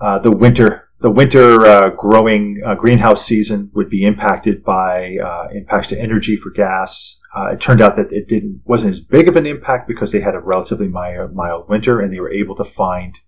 uh, 0.00 0.18
the 0.18 0.30
winter 0.30 0.87
the 1.00 1.10
winter 1.10 1.64
uh, 1.64 1.90
growing 1.90 2.60
uh, 2.64 2.74
greenhouse 2.74 3.24
season 3.24 3.70
would 3.74 3.88
be 3.88 4.04
impacted 4.04 4.64
by 4.64 5.16
uh, 5.18 5.48
impacts 5.52 5.88
to 5.88 6.00
energy 6.00 6.36
for 6.36 6.50
gas. 6.50 7.20
Uh, 7.36 7.50
it 7.52 7.60
turned 7.60 7.80
out 7.80 7.96
that 7.96 8.12
it 8.12 8.28
didn't 8.28 8.62
wasn't 8.64 8.90
as 8.90 9.00
big 9.00 9.28
of 9.28 9.36
an 9.36 9.46
impact 9.46 9.86
because 9.86 10.10
they 10.10 10.20
had 10.20 10.34
a 10.34 10.40
relatively 10.40 10.88
mild, 10.88 11.34
mild 11.34 11.68
winter 11.68 12.00
and 12.00 12.12
they 12.12 12.20
were 12.20 12.32
able 12.32 12.54
to 12.56 12.64
find 12.64 13.18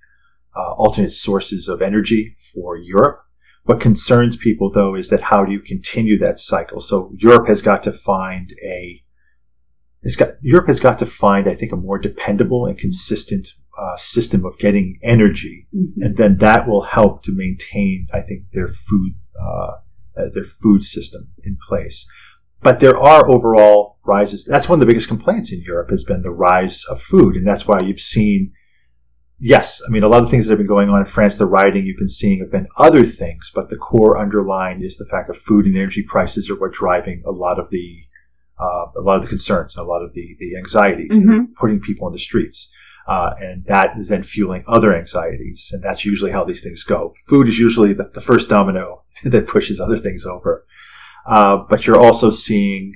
uh, 0.56 0.72
alternate 0.72 1.12
sources 1.12 1.68
of 1.68 1.80
energy 1.80 2.34
for 2.52 2.76
Europe. 2.76 3.22
What 3.64 3.80
concerns 3.80 4.36
people 4.36 4.72
though 4.72 4.96
is 4.96 5.10
that 5.10 5.20
how 5.20 5.44
do 5.44 5.52
you 5.52 5.60
continue 5.60 6.18
that 6.18 6.40
cycle? 6.40 6.80
So 6.80 7.12
Europe 7.18 7.46
has 7.46 7.62
got 7.62 7.84
to 7.84 7.92
find 7.92 8.52
a 8.64 9.02
it's 10.02 10.16
got 10.16 10.30
Europe 10.40 10.66
has 10.68 10.80
got 10.80 10.98
to 11.00 11.06
find, 11.06 11.46
I 11.46 11.54
think, 11.54 11.72
a 11.72 11.76
more 11.76 11.98
dependable 11.98 12.66
and 12.66 12.78
consistent 12.78 13.48
uh, 13.80 13.96
system 13.96 14.44
of 14.44 14.58
getting 14.58 14.98
energy, 15.02 15.66
hmm 15.72 16.02
and 16.04 16.16
then 16.16 16.36
that 16.38 16.68
will 16.68 16.82
help 16.82 17.22
to 17.24 17.32
maintain, 17.44 18.06
I 18.12 18.20
think, 18.20 18.40
their 18.52 18.68
food 18.68 19.12
uh, 19.46 19.72
their 20.34 20.44
food 20.44 20.82
system 20.82 21.22
in 21.44 21.56
place. 21.68 21.98
But 22.62 22.80
there 22.80 22.98
are 22.98 23.30
overall 23.30 23.98
rises. 24.04 24.44
That's 24.44 24.68
one 24.68 24.76
of 24.76 24.80
the 24.80 24.92
biggest 24.92 25.08
complaints 25.08 25.52
in 25.52 25.62
Europe 25.62 25.90
has 25.90 26.04
been 26.04 26.22
the 26.22 26.30
rise 26.30 26.84
of 26.90 27.00
food, 27.00 27.36
and 27.36 27.46
that's 27.46 27.66
why 27.66 27.80
you've 27.80 28.00
seen. 28.16 28.52
Yes, 29.38 29.80
I 29.86 29.90
mean 29.90 30.02
a 30.02 30.08
lot 30.08 30.22
of 30.22 30.30
things 30.30 30.44
that 30.44 30.52
have 30.52 30.58
been 30.58 30.76
going 30.76 30.90
on 30.90 30.98
in 30.98 31.06
France, 31.06 31.38
the 31.38 31.46
rioting 31.46 31.86
you've 31.86 31.96
been 32.04 32.08
seeing 32.08 32.40
have 32.40 32.52
been 32.52 32.68
other 32.78 33.04
things, 33.04 33.50
but 33.54 33.70
the 33.70 33.78
core 33.78 34.18
underlying 34.18 34.82
is 34.82 34.98
the 34.98 35.08
fact 35.10 35.28
that 35.28 35.36
food 35.48 35.64
and 35.64 35.76
energy 35.76 36.04
prices 36.06 36.50
are 36.50 36.60
what 36.60 36.72
driving 36.72 37.22
a 37.26 37.30
lot 37.30 37.58
of 37.58 37.70
the 37.70 37.88
uh, 38.60 38.86
a 38.98 39.00
lot 39.00 39.16
of 39.16 39.22
the 39.22 39.28
concerns, 39.28 39.74
and 39.74 39.86
a 39.86 39.88
lot 39.88 40.02
of 40.02 40.12
the 40.12 40.36
the 40.38 40.56
anxieties, 40.58 41.12
that 41.24 41.32
are 41.34 41.46
putting 41.56 41.80
people 41.80 42.06
on 42.06 42.12
the 42.12 42.18
streets, 42.18 42.70
uh, 43.10 43.34
and 43.40 43.64
that 43.66 43.98
is 43.98 44.08
then 44.08 44.22
fueling 44.22 44.62
other 44.68 44.94
anxieties, 44.94 45.70
and 45.72 45.82
that's 45.82 46.04
usually 46.04 46.30
how 46.30 46.44
these 46.44 46.62
things 46.62 46.84
go. 46.84 47.12
Food 47.26 47.48
is 47.48 47.58
usually 47.58 47.92
the, 47.92 48.08
the 48.14 48.20
first 48.20 48.48
domino 48.48 49.02
that 49.24 49.48
pushes 49.48 49.80
other 49.80 49.98
things 49.98 50.24
over, 50.24 50.64
uh, 51.26 51.56
but 51.68 51.86
you're 51.86 52.00
also 52.00 52.30
seeing 52.30 52.94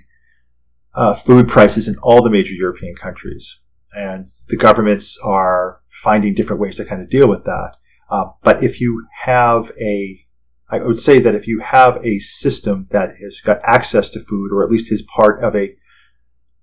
uh, 0.94 1.14
food 1.14 1.48
prices 1.48 1.88
in 1.88 1.96
all 2.02 2.22
the 2.22 2.30
major 2.30 2.54
European 2.54 2.94
countries, 2.94 3.60
and 3.92 4.24
the 4.48 4.56
governments 4.56 5.18
are 5.24 5.80
finding 5.88 6.32
different 6.32 6.62
ways 6.62 6.76
to 6.76 6.84
kind 6.84 7.02
of 7.02 7.10
deal 7.10 7.28
with 7.28 7.44
that. 7.44 7.72
Uh, 8.08 8.26
but 8.42 8.62
if 8.62 8.80
you 8.80 9.04
have 9.24 9.72
a 9.80 10.24
I 10.70 10.78
would 10.78 10.98
say 10.98 11.18
that 11.18 11.34
if 11.34 11.46
you 11.46 11.60
have 11.60 12.04
a 12.04 12.18
system 12.20 12.86
that 12.90 13.16
has 13.20 13.40
got 13.40 13.60
access 13.64 14.10
to 14.10 14.20
food, 14.20 14.50
or 14.50 14.64
at 14.64 14.70
least 14.70 14.90
is 14.90 15.02
part 15.02 15.42
of 15.42 15.54
a, 15.54 15.76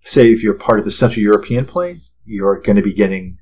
say, 0.02 0.32
if 0.32 0.42
you're 0.42 0.56
part 0.56 0.80
of 0.80 0.86
the 0.86 0.92
Central 0.92 1.22
European 1.22 1.66
plain, 1.66 2.02
you're 2.26 2.62
going 2.62 2.76
to 2.76 2.82
be 2.82 2.94
getting, 2.94 3.38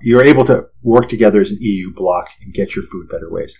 you're 0.00 0.22
able 0.22 0.44
to 0.46 0.66
work 0.82 1.08
together 1.08 1.40
as 1.40 1.50
an 1.50 1.58
EU 1.60 1.92
bloc 1.92 2.28
and 2.40 2.54
get 2.54 2.74
your 2.74 2.84
food 2.84 3.08
better 3.08 3.30
ways. 3.30 3.56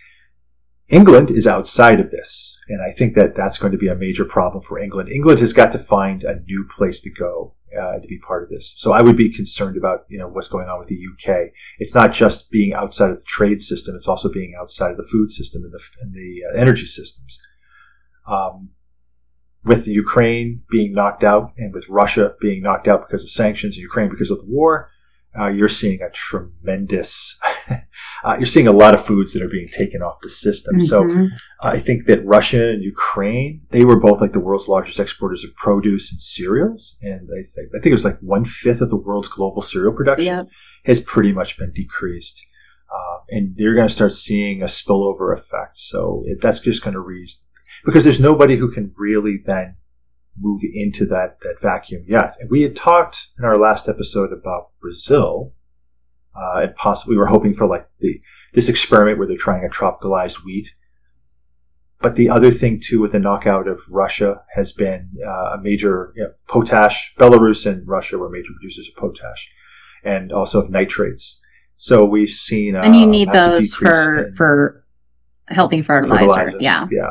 England 0.89 1.31
is 1.31 1.47
outside 1.47 2.01
of 2.01 2.11
this, 2.11 2.59
and 2.69 2.81
I 2.81 2.91
think 2.91 3.15
that 3.15 3.35
that's 3.35 3.59
going 3.59 3.73
to 3.73 3.79
be 3.79 3.89
a 3.89 3.95
major 3.95 4.25
problem 4.25 4.63
for 4.63 4.79
England. 4.79 5.11
England 5.11 5.41
has 5.41 5.53
got 5.53 5.73
to 5.73 5.79
find 5.79 6.25
a 6.25 6.41
new 6.41 6.67
place 6.75 7.03
to 7.03 7.11
go 7.11 7.55
uh, 7.79 7.99
to 7.99 8.09
be 8.09 8.19
part 8.19 8.43
of 8.43 8.49
this. 8.49 8.73
So 8.79 8.93
I 8.93 9.03
would 9.03 9.17
be 9.17 9.31
concerned 9.31 9.77
about 9.77 10.07
you 10.09 10.19
know 10.19 10.29
what's 10.29 10.49
going 10.49 10.69
on 10.69 10.79
with 10.79 10.89
the 10.89 10.97
UK. 11.13 11.51
It's 11.79 11.95
not 11.95 12.13
just 12.13 12.51
being 12.51 12.73
outside 12.73 13.11
of 13.11 13.19
the 13.19 13.25
trade 13.27 13.61
system; 13.61 13.95
it's 13.95 14.09
also 14.09 14.33
being 14.33 14.55
outside 14.59 14.93
of 14.93 14.97
the 14.97 15.09
food 15.13 15.31
system 15.31 15.63
and 15.65 15.73
the, 15.73 15.81
and 16.01 16.15
the 16.15 16.43
uh, 16.51 16.61
energy 16.61 16.87
systems. 16.87 17.39
Um, 18.27 18.71
with 19.65 19.85
the 19.85 19.93
Ukraine 19.93 20.63
being 20.71 20.95
knocked 20.95 21.25
out, 21.25 21.53
and 21.59 21.75
with 21.75 21.91
Russia 21.91 22.35
being 22.41 22.63
knocked 22.63 22.89
out 22.89 23.07
because 23.07 23.25
of 23.25 23.31
sanctions, 23.31 23.77
and 23.77 23.83
Ukraine 23.83 24.09
because 24.09 24.31
of 24.31 24.39
the 24.39 24.47
war, 24.49 24.91
uh, 25.39 25.49
you're 25.49 25.69
seeing 25.69 26.01
a 26.03 26.11
tremendous. 26.11 27.39
uh, 28.25 28.37
you're 28.39 28.47
seeing 28.47 28.67
a 28.67 28.73
lot 28.73 28.95
of 28.95 29.05
foods 29.05 29.33
that 29.33 29.43
are 29.43 29.49
being 29.49 29.69
taken 29.69 30.03
off 30.03 30.17
the 30.23 30.29
system. 30.29 30.81
So 30.81 31.05
Mhm. 31.05 31.29
I 31.63 31.79
think 31.79 32.07
that 32.07 32.25
Russia 32.25 32.71
and 32.71 32.83
Ukraine, 32.83 33.63
they 33.71 33.85
were 33.85 33.99
both 34.01 34.21
like 34.21 34.33
the 34.33 34.41
world's 34.41 34.69
largest 34.69 34.99
exporters 35.01 35.45
of 35.45 35.55
produce 35.57 36.11
and 36.13 36.21
cereals. 36.21 36.97
And 37.03 37.29
I 37.33 37.43
think, 37.43 37.69
I 37.75 37.79
think 37.81 37.87
it 37.87 37.93
was 37.93 38.05
like 38.05 38.19
one 38.21 38.45
fifth 38.45 38.81
of 38.81 38.91
the 38.91 38.97
world's 38.97 39.29
global 39.29 39.63
cereal 39.63 39.93
production 39.95 40.27
Yep. 40.27 40.49
has 40.85 41.01
pretty 41.01 41.33
much 41.33 41.59
been 41.59 41.73
decreased. 41.73 42.45
Uh, 42.91 43.19
and 43.31 43.55
they're 43.57 43.75
going 43.75 43.87
to 43.89 43.93
start 43.93 44.15
seeing 44.15 44.63
a 44.63 44.67
spillover 44.67 45.35
effect. 45.35 45.77
So 45.77 46.23
it, 46.27 46.41
that's 46.41 46.61
just 46.61 46.83
going 46.83 46.95
to 46.95 47.01
reach, 47.01 47.37
because 47.85 48.03
there's 48.05 48.21
nobody 48.21 48.57
who 48.57 48.73
can 48.73 48.93
really 48.97 49.39
then 49.45 49.77
move 50.41 50.63
into 50.75 51.07
that, 51.07 51.41
that 51.41 51.61
vacuum 51.61 52.05
yet. 52.07 52.35
And 52.41 52.51
we 52.51 52.63
had 52.63 52.77
talked 52.77 53.29
in 53.39 53.45
our 53.45 53.59
last 53.59 53.89
episode 53.89 54.33
about 54.33 54.71
Brazil, 54.81 55.53
uh, 56.37 56.61
and 56.61 56.75
possibly 56.75 57.15
we 57.15 57.19
were 57.19 57.27
hoping 57.27 57.55
for 57.55 57.67
like 57.67 57.89
the, 58.01 58.21
this 58.53 58.69
experiment 58.69 59.19
where 59.19 59.27
they're 59.27 59.37
trying 59.37 59.65
a 59.65 59.69
tropicalized 59.69 60.45
wheat. 60.45 60.73
But 62.01 62.15
the 62.15 62.31
other 62.31 62.53
thing 62.53 62.81
too 62.81 63.01
with 63.01 63.13
the 63.13 63.19
knockout 63.19 63.67
of 63.67 63.81
Russia 63.91 64.43
has 64.55 64.73
been 64.73 65.11
uh, 65.27 65.57
a 65.57 65.61
major 65.61 66.13
you 66.17 66.23
know, 66.23 66.31
potash. 66.49 67.15
Belarus 67.19 67.67
and 67.67 67.87
Russia 67.89 68.19
were 68.19 68.31
major 68.31 68.53
producers 68.55 68.89
of 68.89 68.97
potash 68.97 69.53
and 70.05 70.33
also 70.33 70.61
of 70.61 70.71
nitrates. 70.71 71.43
So 71.75 72.05
we've 72.05 72.29
seen 72.29 72.77
uh, 72.77 72.83
and 72.83 72.95
you 72.95 73.07
need 73.07 73.29
massive 73.29 73.53
those 73.53 73.75
for 73.75 74.33
for 74.37 74.85
healthy 75.49 75.83
fertilizer. 75.83 76.57
Yeah. 76.61 76.87
yeah. 76.91 77.11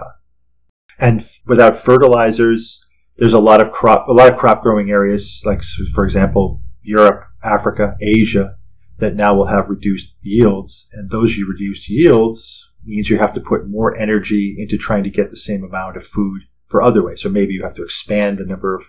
And 0.99 1.25
without 1.45 1.75
fertilizers, 1.75 2.86
there's 3.17 3.33
a 3.33 3.39
lot 3.39 3.61
of 3.61 3.71
crop, 3.71 4.07
a 4.07 4.13
lot 4.13 4.31
of 4.31 4.37
crop 4.37 4.61
growing 4.61 4.89
areas, 4.89 5.41
like 5.45 5.61
for 5.93 6.03
example, 6.03 6.61
Europe, 6.81 7.23
Africa, 7.43 7.95
Asia, 8.01 8.55
that 8.99 9.15
now 9.15 9.35
will 9.35 9.45
have 9.45 9.69
reduced 9.69 10.15
yields. 10.21 10.89
And 10.93 11.09
those 11.09 11.37
reduced 11.37 11.89
yields 11.89 12.67
means 12.85 13.09
you 13.09 13.17
have 13.17 13.33
to 13.33 13.41
put 13.41 13.67
more 13.67 13.97
energy 13.97 14.55
into 14.57 14.77
trying 14.77 15.03
to 15.03 15.09
get 15.09 15.29
the 15.29 15.37
same 15.37 15.63
amount 15.63 15.97
of 15.97 16.03
food 16.03 16.41
for 16.67 16.81
other 16.81 17.03
ways. 17.03 17.21
So 17.21 17.29
maybe 17.29 17.53
you 17.53 17.63
have 17.63 17.75
to 17.75 17.83
expand 17.83 18.37
the 18.37 18.45
number 18.45 18.75
of, 18.75 18.83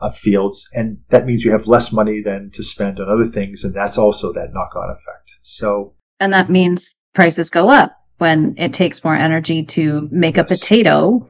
of 0.00 0.16
fields, 0.16 0.68
and 0.74 0.98
that 1.10 1.26
means 1.26 1.44
you 1.44 1.52
have 1.52 1.66
less 1.66 1.92
money 1.92 2.20
than 2.22 2.50
to 2.52 2.62
spend 2.62 3.00
on 3.00 3.08
other 3.08 3.24
things, 3.24 3.64
and 3.64 3.74
that's 3.74 3.98
also 3.98 4.32
that 4.32 4.52
knock-on 4.52 4.90
effect. 4.90 5.38
So, 5.42 5.94
and 6.20 6.32
that 6.32 6.50
means 6.50 6.94
prices 7.14 7.50
go 7.50 7.68
up 7.68 7.92
when 8.18 8.54
it 8.58 8.72
takes 8.72 9.02
more 9.02 9.14
energy 9.14 9.64
to 9.64 10.08
make 10.10 10.36
yes. 10.36 10.46
a 10.46 10.54
potato. 10.54 11.28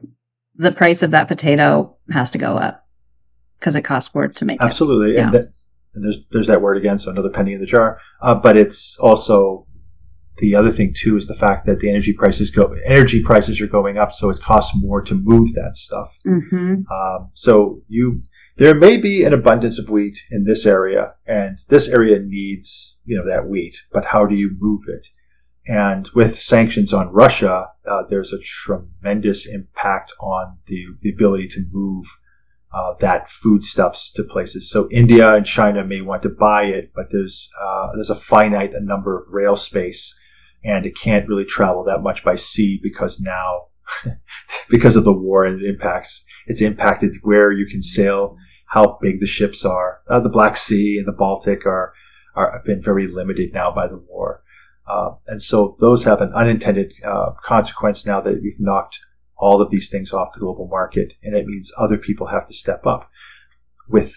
The 0.59 0.71
price 0.71 1.01
of 1.01 1.11
that 1.11 1.27
potato 1.27 1.95
has 2.11 2.31
to 2.31 2.37
go 2.37 2.57
up 2.57 2.85
because 3.59 3.75
it 3.75 3.81
costs 3.81 4.13
more 4.13 4.27
to 4.27 4.45
make. 4.45 4.61
Absolutely, 4.61 5.15
it. 5.15 5.23
and, 5.23 5.33
yeah. 5.33 5.39
and 5.95 6.03
there's 6.03 6.27
there's 6.27 6.47
that 6.47 6.61
word 6.61 6.77
again. 6.77 6.99
So 6.99 7.11
another 7.11 7.29
penny 7.29 7.53
in 7.53 7.59
the 7.59 7.65
jar. 7.65 7.99
Uh, 8.21 8.35
but 8.35 8.57
it's 8.57 8.97
also 8.99 9.65
the 10.39 10.55
other 10.55 10.71
thing 10.71 10.93
too 10.95 11.17
is 11.17 11.27
the 11.27 11.35
fact 11.35 11.65
that 11.65 11.79
the 11.79 11.89
energy 11.89 12.13
prices 12.13 12.51
go 12.51 12.73
energy 12.85 13.23
prices 13.23 13.61
are 13.61 13.67
going 13.67 13.97
up, 13.97 14.11
so 14.11 14.29
it 14.29 14.39
costs 14.41 14.73
more 14.81 15.01
to 15.01 15.15
move 15.15 15.53
that 15.53 15.75
stuff. 15.75 16.17
Mm-hmm. 16.25 16.91
Um, 16.91 17.31
so 17.33 17.81
you 17.87 18.23
there 18.57 18.75
may 18.75 18.97
be 18.97 19.23
an 19.23 19.33
abundance 19.33 19.79
of 19.79 19.89
wheat 19.89 20.17
in 20.31 20.43
this 20.43 20.65
area, 20.65 21.15
and 21.25 21.57
this 21.69 21.87
area 21.87 22.19
needs 22.19 22.99
you 23.05 23.17
know 23.17 23.27
that 23.27 23.47
wheat, 23.47 23.75
but 23.91 24.05
how 24.05 24.25
do 24.25 24.35
you 24.35 24.55
move 24.59 24.81
it? 24.87 25.07
And 25.69 26.09
with 26.15 26.41
sanctions 26.41 26.95
on 26.95 27.13
Russia, 27.13 27.67
uh, 27.87 28.03
there's 28.09 28.33
a 28.33 28.39
tremendous 28.39 29.47
impact 29.47 30.11
on 30.19 30.57
the, 30.65 30.87
the 31.01 31.11
ability 31.11 31.47
to 31.49 31.63
move 31.71 32.07
uh, 32.73 32.95
that 33.01 33.29
foodstuffs 33.29 34.11
to 34.13 34.23
places. 34.23 34.71
So 34.71 34.89
India 34.91 35.35
and 35.35 35.45
China 35.45 35.83
may 35.83 36.01
want 36.01 36.23
to 36.23 36.29
buy 36.29 36.63
it, 36.63 36.91
but 36.95 37.11
there's 37.11 37.47
uh, 37.61 37.89
there's 37.93 38.09
a 38.09 38.15
finite 38.15 38.73
number 38.81 39.15
of 39.15 39.23
rail 39.31 39.55
space 39.55 40.19
and 40.63 40.87
it 40.87 40.97
can't 40.97 41.27
really 41.27 41.45
travel 41.45 41.83
that 41.83 42.01
much 42.01 42.23
by 42.23 42.35
sea 42.35 42.79
because 42.81 43.19
now, 43.19 43.67
because 44.71 44.95
of 44.95 45.03
the 45.03 45.13
war 45.13 45.45
and 45.45 45.61
it 45.61 45.69
impacts, 45.69 46.25
it's 46.47 46.61
impacted 46.61 47.15
where 47.21 47.51
you 47.51 47.67
can 47.67 47.83
sail, 47.83 48.35
how 48.65 48.97
big 49.03 49.19
the 49.19 49.27
ships 49.27 49.63
are. 49.65 50.01
Uh, 50.07 50.19
the 50.19 50.29
Black 50.29 50.57
Sea 50.57 50.97
and 50.97 51.07
the 51.07 51.11
Baltic 51.11 51.67
are, 51.67 51.93
are 52.35 52.51
have 52.53 52.65
been 52.65 52.81
very 52.81 53.05
limited 53.05 53.53
now 53.53 53.71
by 53.71 53.87
the 53.87 53.97
war. 53.97 54.43
Uh, 54.89 55.11
and 55.27 55.41
so 55.41 55.75
those 55.79 56.03
have 56.03 56.21
an 56.21 56.33
unintended 56.33 56.91
uh, 57.05 57.31
consequence 57.43 58.05
now 58.05 58.19
that 58.21 58.41
we've 58.41 58.59
knocked 58.59 58.99
all 59.37 59.61
of 59.61 59.69
these 59.69 59.89
things 59.89 60.11
off 60.13 60.33
the 60.33 60.39
global 60.39 60.67
market, 60.67 61.13
and 61.23 61.35
it 61.35 61.45
means 61.45 61.71
other 61.77 61.97
people 61.97 62.27
have 62.27 62.47
to 62.47 62.53
step 62.53 62.85
up. 62.85 63.09
With 63.87 64.13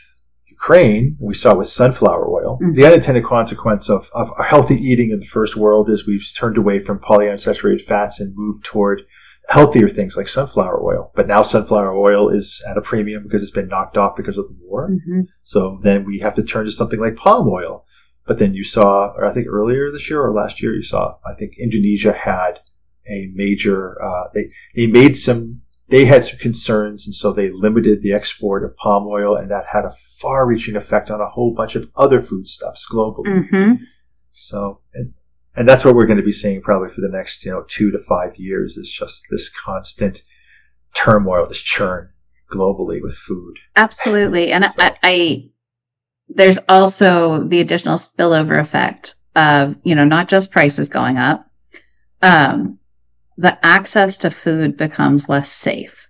Ukraine, 0.46 1.16
we 1.20 1.34
saw 1.34 1.54
with 1.54 1.68
sunflower 1.68 2.28
oil, 2.28 2.58
mm-hmm. 2.60 2.72
the 2.74 2.86
unintended 2.86 3.24
consequence 3.24 3.88
of, 3.88 4.10
of 4.14 4.30
healthy 4.44 4.74
eating 4.76 5.10
in 5.10 5.20
the 5.20 5.26
first 5.26 5.56
world 5.56 5.88
is 5.88 6.06
we've 6.06 6.26
turned 6.36 6.56
away 6.56 6.78
from 6.78 6.98
polyunsaturated 6.98 7.82
fats 7.82 8.20
and 8.20 8.34
moved 8.36 8.64
toward 8.64 9.02
healthier 9.48 9.88
things 9.88 10.16
like 10.16 10.28
sunflower 10.28 10.82
oil. 10.82 11.12
But 11.14 11.26
now 11.26 11.42
sunflower 11.42 11.94
oil 11.94 12.28
is 12.28 12.62
at 12.68 12.78
a 12.78 12.82
premium 12.82 13.22
because 13.22 13.42
it's 13.42 13.50
been 13.50 13.68
knocked 13.68 13.96
off 13.96 14.16
because 14.16 14.38
of 14.38 14.46
the 14.48 14.56
war. 14.60 14.90
Mm-hmm. 14.90 15.22
So 15.42 15.78
then 15.82 16.04
we 16.04 16.20
have 16.20 16.34
to 16.34 16.42
turn 16.42 16.66
to 16.66 16.72
something 16.72 17.00
like 17.00 17.16
palm 17.16 17.48
oil. 17.48 17.84
But 18.26 18.38
then 18.38 18.54
you 18.54 18.64
saw, 18.64 19.12
or 19.16 19.24
I 19.24 19.32
think 19.32 19.46
earlier 19.48 19.90
this 19.90 20.08
year 20.08 20.22
or 20.22 20.32
last 20.32 20.62
year, 20.62 20.74
you 20.74 20.82
saw, 20.82 21.16
I 21.26 21.34
think 21.34 21.54
Indonesia 21.58 22.12
had 22.12 22.60
a 23.08 23.30
major, 23.34 24.00
uh, 24.02 24.28
they, 24.32 24.44
they 24.74 24.86
made 24.86 25.16
some 25.16 25.62
they 25.92 26.06
had 26.06 26.24
some 26.24 26.38
concerns, 26.38 27.06
and 27.06 27.14
so 27.14 27.32
they 27.32 27.50
limited 27.50 28.00
the 28.00 28.14
export 28.14 28.64
of 28.64 28.74
palm 28.78 29.06
oil, 29.06 29.36
and 29.36 29.50
that 29.50 29.66
had 29.70 29.84
a 29.84 29.92
far-reaching 30.20 30.74
effect 30.74 31.10
on 31.10 31.20
a 31.20 31.28
whole 31.28 31.52
bunch 31.52 31.76
of 31.76 31.90
other 31.96 32.18
foodstuffs 32.18 32.88
globally. 32.90 33.26
Mm-hmm. 33.26 33.84
So, 34.30 34.80
and, 34.94 35.12
and 35.54 35.68
that's 35.68 35.84
what 35.84 35.94
we're 35.94 36.06
going 36.06 36.16
to 36.16 36.24
be 36.24 36.32
seeing 36.32 36.62
probably 36.62 36.88
for 36.88 37.02
the 37.02 37.10
next, 37.10 37.44
you 37.44 37.50
know, 37.50 37.64
two 37.68 37.90
to 37.90 37.98
five 37.98 38.36
years 38.36 38.78
is 38.78 38.90
just 38.90 39.26
this 39.30 39.50
constant 39.50 40.22
turmoil, 40.94 41.46
this 41.46 41.60
churn 41.60 42.08
globally 42.50 43.02
with 43.02 43.14
food. 43.14 43.58
Absolutely, 43.76 44.50
and 44.50 44.64
so. 44.64 44.82
I, 44.82 44.96
I 45.02 45.50
there's 46.34 46.58
also 46.68 47.44
the 47.44 47.60
additional 47.60 47.96
spillover 47.96 48.58
effect 48.58 49.14
of 49.34 49.76
you 49.84 49.94
know 49.94 50.04
not 50.04 50.28
just 50.28 50.50
prices 50.50 50.88
going 50.88 51.18
up. 51.18 51.46
Um, 52.20 52.78
the 53.36 53.58
access 53.64 54.18
to 54.18 54.30
food 54.30 54.76
becomes 54.76 55.28
less 55.28 55.50
safe 55.50 56.08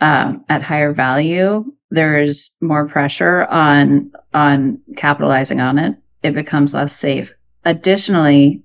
um, 0.00 0.44
at 0.48 0.62
higher 0.62 0.92
value. 0.92 1.64
There's 1.90 2.52
more 2.60 2.88
pressure 2.88 3.44
on 3.44 4.12
on 4.32 4.80
capitalizing 4.96 5.60
on 5.60 5.78
it. 5.78 5.96
It 6.22 6.34
becomes 6.34 6.74
less 6.74 6.94
safe. 6.94 7.32
Additionally, 7.64 8.62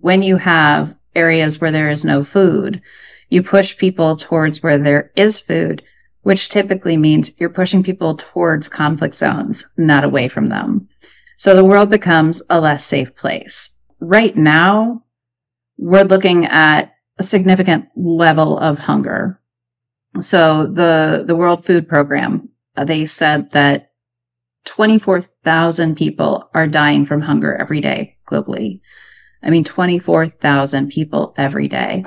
when 0.00 0.22
you 0.22 0.36
have 0.36 0.94
areas 1.14 1.60
where 1.60 1.72
there 1.72 1.90
is 1.90 2.04
no 2.04 2.24
food, 2.24 2.82
you 3.28 3.42
push 3.42 3.76
people 3.76 4.16
towards 4.16 4.62
where 4.62 4.78
there 4.78 5.12
is 5.16 5.40
food, 5.40 5.82
which 6.24 6.48
typically 6.48 6.96
means 6.96 7.30
you're 7.38 7.50
pushing 7.50 7.82
people 7.82 8.16
towards 8.16 8.68
conflict 8.68 9.14
zones, 9.14 9.66
not 9.76 10.04
away 10.04 10.26
from 10.26 10.46
them. 10.46 10.88
So 11.36 11.54
the 11.54 11.64
world 11.64 11.90
becomes 11.90 12.42
a 12.48 12.60
less 12.60 12.84
safe 12.84 13.14
place. 13.14 13.70
Right 14.00 14.34
now, 14.34 15.04
we're 15.76 16.04
looking 16.04 16.46
at 16.46 16.94
a 17.18 17.22
significant 17.22 17.86
level 17.94 18.58
of 18.58 18.78
hunger. 18.78 19.40
So 20.20 20.66
the 20.66 21.24
the 21.26 21.36
World 21.36 21.66
Food 21.66 21.88
Program 21.88 22.48
they 22.76 23.06
said 23.06 23.50
that 23.50 23.90
24,000 24.64 25.96
people 25.96 26.48
are 26.54 26.66
dying 26.66 27.04
from 27.04 27.20
hunger 27.20 27.54
every 27.54 27.80
day 27.80 28.16
globally. 28.28 28.80
I 29.42 29.50
mean 29.50 29.64
24,000 29.64 30.88
people 30.88 31.34
every 31.36 31.68
day. 31.68 32.04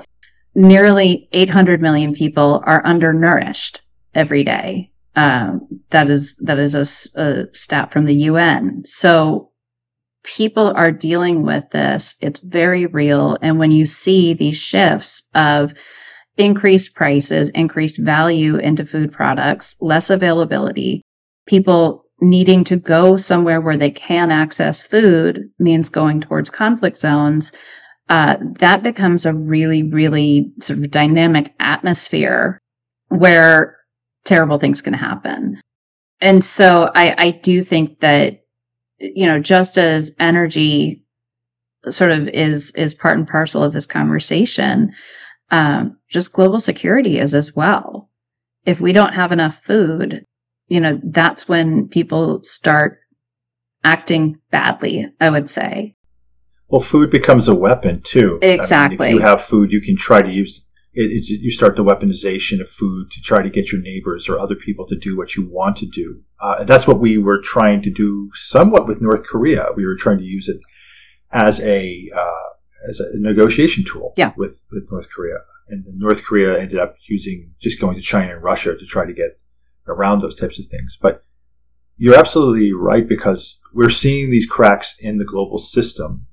Nearly 0.55 1.29
800 1.31 1.81
million 1.81 2.13
people 2.13 2.63
are 2.65 2.83
undernourished 2.83 3.81
every 4.17 4.43
day. 4.43 4.91
Um, 5.15 5.81
that 5.89 6.09
is 6.09 6.35
that 6.37 6.59
is 6.59 6.75
a, 6.75 7.19
a 7.19 7.45
stat 7.53 7.91
from 7.91 8.05
the 8.05 8.15
UN. 8.15 8.83
So 8.85 9.51
people 10.23 10.73
are 10.75 10.91
dealing 10.91 11.43
with 11.43 11.69
this. 11.71 12.15
It's 12.21 12.41
very 12.41 12.85
real. 12.85 13.37
And 13.41 13.57
when 13.57 13.71
you 13.71 13.85
see 13.85 14.33
these 14.33 14.57
shifts 14.57 15.27
of 15.33 15.73
increased 16.35 16.93
prices, 16.93 17.49
increased 17.49 17.97
value 17.97 18.57
into 18.57 18.85
food 18.85 19.11
products, 19.11 19.75
less 19.79 20.09
availability, 20.09 21.01
people 21.47 22.05
needing 22.19 22.63
to 22.65 22.75
go 22.75 23.15
somewhere 23.17 23.61
where 23.61 23.77
they 23.77 23.91
can 23.91 24.31
access 24.31 24.83
food 24.83 25.49
means 25.59 25.89
going 25.89 26.21
towards 26.21 26.49
conflict 26.49 26.97
zones. 26.97 27.51
Uh, 28.09 28.37
that 28.59 28.83
becomes 28.83 29.25
a 29.25 29.33
really, 29.33 29.83
really 29.83 30.51
sort 30.61 30.79
of 30.79 30.91
dynamic 30.91 31.53
atmosphere 31.59 32.57
where 33.09 33.76
terrible 34.27 34.59
things 34.59 34.81
can 34.81 34.93
happen. 34.93 35.61
And 36.21 36.43
so 36.43 36.89
I, 36.93 37.15
I 37.17 37.31
do 37.31 37.63
think 37.63 37.99
that 38.01 38.41
you 38.99 39.27
know, 39.27 39.39
just 39.39 39.77
as 39.77 40.15
energy 40.19 41.03
sort 41.89 42.11
of 42.11 42.27
is 42.27 42.71
is 42.71 42.95
part 42.95 43.17
and 43.17 43.27
parcel 43.27 43.63
of 43.63 43.73
this 43.73 43.85
conversation, 43.85 44.93
um, 45.51 45.97
just 46.09 46.33
global 46.33 46.59
security 46.59 47.19
is 47.19 47.33
as 47.33 47.55
well. 47.55 48.09
If 48.65 48.81
we 48.81 48.93
don't 48.93 49.13
have 49.13 49.31
enough 49.31 49.63
food, 49.63 50.25
you 50.67 50.79
know, 50.79 50.99
that's 51.03 51.47
when 51.47 51.87
people 51.87 52.41
start 52.43 52.99
acting 53.83 54.39
badly. 54.51 55.07
I 55.19 55.29
would 55.29 55.49
say. 55.49 55.95
Well, 56.69 56.81
food 56.81 57.11
becomes 57.11 57.47
a 57.47 57.55
weapon 57.55 58.01
too. 58.01 58.39
Exactly. 58.41 59.07
I 59.07 59.09
mean, 59.09 59.17
if 59.17 59.21
you 59.21 59.27
have 59.27 59.41
food, 59.41 59.71
you 59.71 59.79
can 59.79 59.95
try 59.95 60.21
to 60.21 60.29
use 60.29 60.65
it, 60.97 61.11
it, 61.11 61.41
you 61.41 61.51
start 61.51 61.75
the 61.75 61.83
weaponization 61.83 62.59
of 62.59 62.67
food 62.67 63.11
to 63.11 63.21
try 63.21 63.43
to 63.43 63.51
get 63.51 63.71
your 63.71 63.81
neighbors 63.81 64.27
or 64.27 64.39
other 64.39 64.55
people 64.55 64.87
to 64.87 64.95
do 64.95 65.15
what 65.15 65.35
you 65.35 65.47
want 65.47 65.77
to 65.77 65.85
do. 65.85 66.21
Uh, 66.41 66.63
that's 66.63 66.87
what 66.87 66.99
we 66.99 67.19
were 67.19 67.39
trying 67.39 67.83
to 67.83 67.91
do 67.91 68.31
somewhat 68.33 68.87
with 68.87 68.99
North 68.99 69.23
Korea. 69.23 69.67
We 69.75 69.85
were 69.85 69.95
trying 69.95 70.17
to 70.17 70.23
use 70.23 70.49
it 70.49 70.59
as 71.31 71.59
a 71.61 72.09
uh, 72.15 72.89
as 72.89 72.99
a 72.99 73.19
negotiation 73.19 73.83
tool 73.83 74.13
yeah. 74.17 74.33
with, 74.37 74.63
with 74.71 74.91
North 74.91 75.07
Korea. 75.13 75.37
And 75.69 75.85
North 75.97 76.23
Korea 76.23 76.59
ended 76.59 76.79
up 76.79 76.95
using 77.07 77.53
just 77.61 77.79
going 77.79 77.95
to 77.95 78.01
China 78.01 78.33
and 78.33 78.43
Russia 78.43 78.75
to 78.75 78.85
try 78.85 79.05
to 79.05 79.13
get 79.13 79.39
around 79.87 80.21
those 80.21 80.35
types 80.35 80.57
of 80.57 80.65
things. 80.65 80.97
But 80.99 81.23
you're 81.97 82.17
absolutely 82.17 82.73
right 82.73 83.07
because 83.07 83.59
we're 83.71 83.89
seeing 83.89 84.31
these 84.31 84.47
cracks 84.47 84.95
in 84.99 85.17
the 85.17 85.25
global 85.25 85.59
system, 85.59 86.25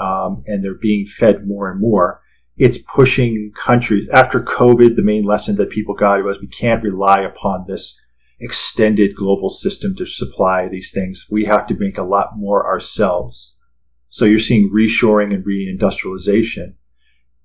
um, 0.00 0.42
and 0.46 0.62
they're 0.62 0.74
being 0.74 1.04
fed 1.04 1.46
more 1.46 1.70
and 1.70 1.80
more 1.80 2.20
it's 2.56 2.78
pushing 2.78 3.52
countries. 3.54 4.08
After 4.08 4.40
COVID, 4.40 4.96
the 4.96 5.02
main 5.02 5.24
lesson 5.24 5.56
that 5.56 5.70
people 5.70 5.94
got 5.94 6.24
was 6.24 6.40
we 6.40 6.46
can't 6.46 6.82
rely 6.82 7.20
upon 7.20 7.64
this 7.66 8.00
extended 8.40 9.14
global 9.14 9.50
system 9.50 9.94
to 9.96 10.06
supply 10.06 10.68
these 10.68 10.90
things. 10.92 11.26
We 11.30 11.44
have 11.44 11.66
to 11.68 11.74
make 11.78 11.98
a 11.98 12.02
lot 12.02 12.36
more 12.36 12.66
ourselves. 12.66 13.58
So 14.08 14.24
you're 14.24 14.38
seeing 14.38 14.70
reshoring 14.70 15.34
and 15.34 15.44
reindustrialization. 15.44 16.74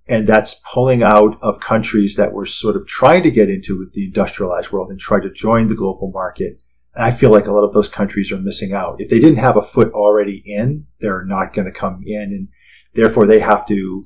and 0.07 0.27
that's 0.27 0.61
pulling 0.73 1.03
out 1.03 1.37
of 1.41 1.59
countries 1.59 2.15
that 2.17 2.33
were 2.33 2.45
sort 2.45 2.75
of 2.75 2.85
trying 2.87 3.23
to 3.23 3.31
get 3.31 3.49
into 3.49 3.89
the 3.93 4.05
industrialized 4.05 4.71
world 4.71 4.89
and 4.89 4.99
try 4.99 5.19
to 5.19 5.31
join 5.31 5.67
the 5.67 5.75
global 5.75 6.11
market. 6.11 6.61
And 6.93 7.05
I 7.05 7.11
feel 7.11 7.31
like 7.31 7.47
a 7.47 7.51
lot 7.51 7.63
of 7.63 7.73
those 7.73 7.87
countries 7.87 8.31
are 8.31 8.37
missing 8.37 8.73
out. 8.73 8.99
If 8.99 9.09
they 9.09 9.19
didn't 9.19 9.37
have 9.37 9.55
a 9.55 9.61
foot 9.61 9.93
already 9.93 10.41
in, 10.45 10.85
they're 10.99 11.23
not 11.23 11.53
going 11.53 11.65
to 11.65 11.71
come 11.71 12.03
in, 12.05 12.23
and 12.33 12.49
therefore 12.93 13.25
they 13.25 13.39
have 13.39 13.65
to 13.67 14.05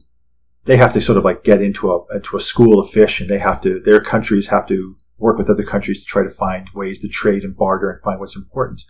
they 0.65 0.77
have 0.77 0.93
to 0.93 1.01
sort 1.01 1.17
of 1.17 1.23
like 1.23 1.43
get 1.43 1.61
into 1.61 1.91
a 1.91 2.15
into 2.15 2.35
a 2.37 2.41
school 2.41 2.79
of 2.79 2.89
fish, 2.89 3.21
and 3.21 3.29
they 3.29 3.37
have 3.37 3.61
to 3.61 3.79
their 3.79 4.01
countries 4.01 4.47
have 4.47 4.67
to 4.67 4.95
work 5.17 5.37
with 5.37 5.49
other 5.49 5.63
countries 5.63 6.01
to 6.01 6.05
try 6.05 6.23
to 6.23 6.29
find 6.29 6.67
ways 6.73 6.99
to 6.99 7.07
trade 7.07 7.43
and 7.43 7.55
barter 7.55 7.89
and 7.89 8.01
find 8.01 8.19
what's 8.19 8.35
important. 8.35 8.81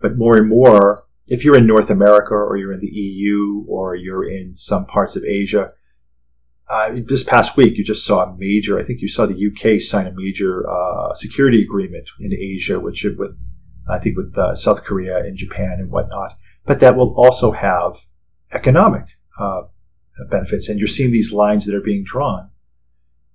But 0.00 0.16
more 0.16 0.36
and 0.36 0.48
more, 0.48 1.04
if 1.26 1.44
you're 1.44 1.58
in 1.58 1.66
North 1.66 1.90
America 1.90 2.34
or 2.34 2.56
you're 2.56 2.72
in 2.72 2.80
the 2.80 2.86
EU 2.86 3.64
or 3.68 3.94
you're 3.94 4.28
in 4.28 4.54
some 4.54 4.86
parts 4.86 5.16
of 5.16 5.24
Asia, 5.24 5.72
uh, 6.70 6.94
this 7.06 7.24
past 7.24 7.56
week 7.56 7.76
you 7.76 7.84
just 7.84 8.06
saw 8.06 8.24
a 8.24 8.36
major. 8.38 8.78
I 8.78 8.82
think 8.82 9.00
you 9.00 9.08
saw 9.08 9.26
the 9.26 9.46
UK 9.46 9.80
sign 9.80 10.06
a 10.06 10.12
major 10.14 10.68
uh, 10.70 11.14
security 11.14 11.62
agreement 11.62 12.08
in 12.20 12.32
Asia, 12.32 12.78
which 12.78 13.04
with 13.16 13.38
I 13.90 13.98
think 13.98 14.16
with 14.16 14.36
uh, 14.38 14.54
South 14.54 14.84
Korea 14.84 15.18
and 15.18 15.36
Japan 15.36 15.78
and 15.80 15.90
whatnot. 15.90 16.36
But 16.64 16.80
that 16.80 16.96
will 16.96 17.14
also 17.16 17.50
have 17.50 17.96
economic 18.52 19.04
uh, 19.38 19.62
benefits, 20.26 20.68
and 20.68 20.78
you're 20.78 20.88
seeing 20.88 21.12
these 21.12 21.32
lines 21.32 21.66
that 21.66 21.74
are 21.74 21.80
being 21.80 22.04
drawn. 22.04 22.50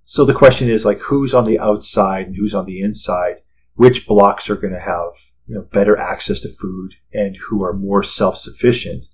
So 0.04 0.24
the 0.24 0.34
question 0.34 0.68
is 0.68 0.84
like, 0.84 0.98
who's 0.98 1.34
on 1.34 1.44
the 1.44 1.58
outside 1.58 2.26
and 2.26 2.36
who's 2.36 2.54
on 2.54 2.66
the 2.66 2.80
inside? 2.80 3.36
Which 3.74 4.06
blocs 4.06 4.50
are 4.50 4.56
going 4.56 4.74
to 4.74 4.80
have 4.80 5.12
you 5.46 5.54
know, 5.54 5.62
better 5.72 5.96
access 5.96 6.40
to 6.40 6.48
food 6.48 6.92
and 7.12 7.36
who 7.36 7.62
are 7.64 7.72
more 7.72 8.02
self-sufficient? 8.02 9.06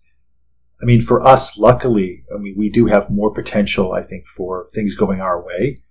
I 0.83 0.87
mean, 0.87 1.01
for 1.01 1.25
us, 1.25 1.59
luckily, 1.59 2.25
I 2.35 2.39
mean, 2.39 2.55
we 2.57 2.71
do 2.71 2.87
have 2.87 3.11
more 3.11 3.33
potential, 3.33 3.93
I 3.93 4.03
think, 4.03 4.27
for 4.27 4.67
things 4.75 4.97
going 4.97 5.21
our 5.21 5.45
way. 5.45 5.83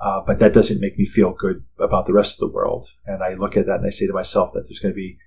Uh, 0.00 0.20
but 0.26 0.38
that 0.38 0.54
doesn't 0.54 0.80
make 0.80 0.96
me 0.96 1.04
feel 1.04 1.34
good 1.34 1.64
about 1.78 2.06
the 2.06 2.12
rest 2.12 2.36
of 2.36 2.48
the 2.48 2.54
world. 2.54 2.86
And 3.04 3.22
I 3.22 3.34
look 3.34 3.56
at 3.56 3.66
that 3.66 3.78
and 3.78 3.86
I 3.86 3.90
say 3.90 4.06
to 4.06 4.12
myself 4.12 4.52
that 4.52 4.62
there's 4.62 4.78
going 4.78 4.94
to 4.94 4.96
be 4.96 5.18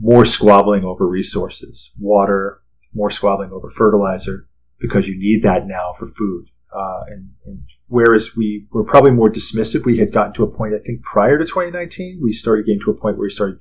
more 0.00 0.24
squabbling 0.24 0.84
over 0.84 1.06
resources, 1.06 1.90
water, 1.98 2.62
more 2.94 3.10
squabbling 3.10 3.52
over 3.52 3.68
fertilizer, 3.68 4.48
because 4.80 5.08
you 5.08 5.18
need 5.18 5.42
that 5.42 5.66
now 5.66 5.92
for 5.92 6.06
food. 6.06 6.46
Uh, 6.74 7.00
and, 7.08 7.30
and, 7.46 7.62
whereas 7.88 8.36
we 8.36 8.66
were 8.70 8.84
probably 8.84 9.10
more 9.10 9.30
dismissive, 9.30 9.86
we 9.86 9.96
had 9.96 10.12
gotten 10.12 10.34
to 10.34 10.44
a 10.44 10.54
point, 10.54 10.74
I 10.74 10.78
think 10.78 11.02
prior 11.02 11.38
to 11.38 11.44
2019, 11.44 12.20
we 12.22 12.32
started 12.32 12.66
getting 12.66 12.80
to 12.84 12.90
a 12.90 12.94
point 12.94 13.16
where 13.16 13.24
we 13.24 13.30
started, 13.30 13.58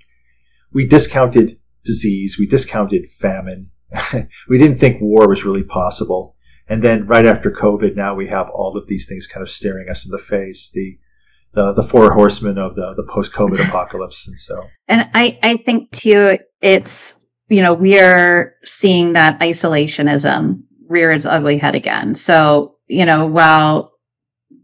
we 0.73 0.88
discounted 0.88 1.58
disease, 1.86 2.38
we 2.38 2.47
discounted 2.47 3.08
famine. 3.08 3.71
we 4.49 4.58
didn't 4.58 4.77
think 4.77 5.01
war 5.01 5.27
was 5.27 5.45
really 5.45 5.63
possible. 5.63 6.36
And 6.67 6.84
then 6.84 7.08
right 7.08 7.25
after 7.25 7.49
COVID, 7.49 7.95
now 7.95 8.13
we 8.13 8.27
have 8.27 8.49
all 8.49 8.75
of 8.75 8.88
these 8.88 9.08
things 9.08 9.25
kind 9.25 9.41
of 9.41 9.49
staring 9.49 9.89
us 9.89 10.06
in 10.06 10.12
the 10.12 10.17
face. 10.17 10.69
The, 10.73 10.99
the, 11.53 11.73
the 11.73 11.84
four 11.84 12.13
horsemen 12.13 12.58
of 12.58 12.75
the, 12.75 12.93
the 12.93 13.08
post 13.10 13.32
COVID 13.32 13.65
apocalypse. 13.67 14.27
And 14.27 14.38
so. 14.38 14.67
And 14.89 15.10
I, 15.13 15.39
I 15.41 15.58
think 15.58 15.91
too, 15.91 16.39
it's, 16.62 17.15
you 17.47 17.62
know, 17.62 17.73
we 17.73 17.99
are 17.99 18.56
seeing 18.65 19.13
that 19.13 19.39
isolationism 19.39 20.63
rear 20.88 21.10
its 21.10 21.26
ugly 21.26 21.58
head 21.58 21.76
again. 21.76 22.15
So 22.15 22.78
you 22.88 23.06
know, 23.06 23.26
while 23.28 23.93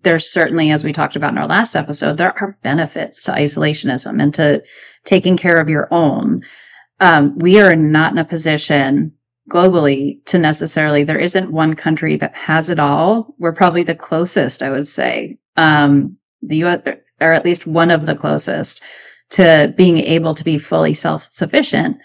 there's 0.04 0.32
certainly, 0.32 0.72
as 0.72 0.84
we 0.84 0.94
talked 0.94 1.16
about 1.16 1.32
in 1.32 1.38
our 1.38 1.48
last 1.48 1.76
episode, 1.76 2.18
there 2.18 2.38
are 2.42 2.58
benefits 2.62 3.24
to 3.24 3.32
isolationism 3.32 4.22
and 4.22 4.34
to 4.36 4.64
taking 5.06 5.38
care 5.38 5.60
of 5.60 5.70
your 5.70 5.88
own. 5.92 6.42
Um, 7.00 7.38
we 7.38 7.60
are 7.60 7.76
not 7.76 8.12
in 8.12 8.18
a 8.18 8.26
position 8.26 9.14
globally 9.50 10.24
to 10.26 10.38
necessarily, 10.38 11.04
there 11.04 11.20
isn't 11.20 11.52
one 11.52 11.76
country 11.76 12.18
that 12.18 12.36
has 12.36 12.70
it 12.70 12.80
all. 12.80 13.36
We're 13.38 13.54
probably 13.54 13.84
the 13.84 13.96
closest, 13.96 14.64
I 14.64 14.72
would 14.72 14.88
say. 14.88 15.40
Um, 15.58 16.18
the 16.42 16.64
US, 16.66 16.82
or 17.20 17.32
at 17.34 17.46
least 17.46 17.68
one 17.68 17.92
of 17.92 18.06
the 18.06 18.16
closest 18.16 18.82
to 19.32 19.74
being 19.76 19.98
able 19.98 20.36
to 20.36 20.44
be 20.44 20.58
fully 20.58 20.94
self 20.94 21.28
sufficient. 21.32 21.98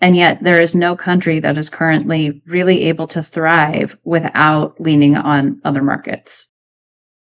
And 0.00 0.14
yet 0.14 0.42
there 0.42 0.62
is 0.62 0.74
no 0.74 0.96
country 0.96 1.40
that 1.40 1.58
is 1.58 1.70
currently 1.70 2.42
really 2.46 2.84
able 2.84 3.08
to 3.08 3.22
thrive 3.22 3.98
without 4.04 4.80
leaning 4.80 5.16
on 5.16 5.60
other 5.64 5.82
markets. 5.82 6.46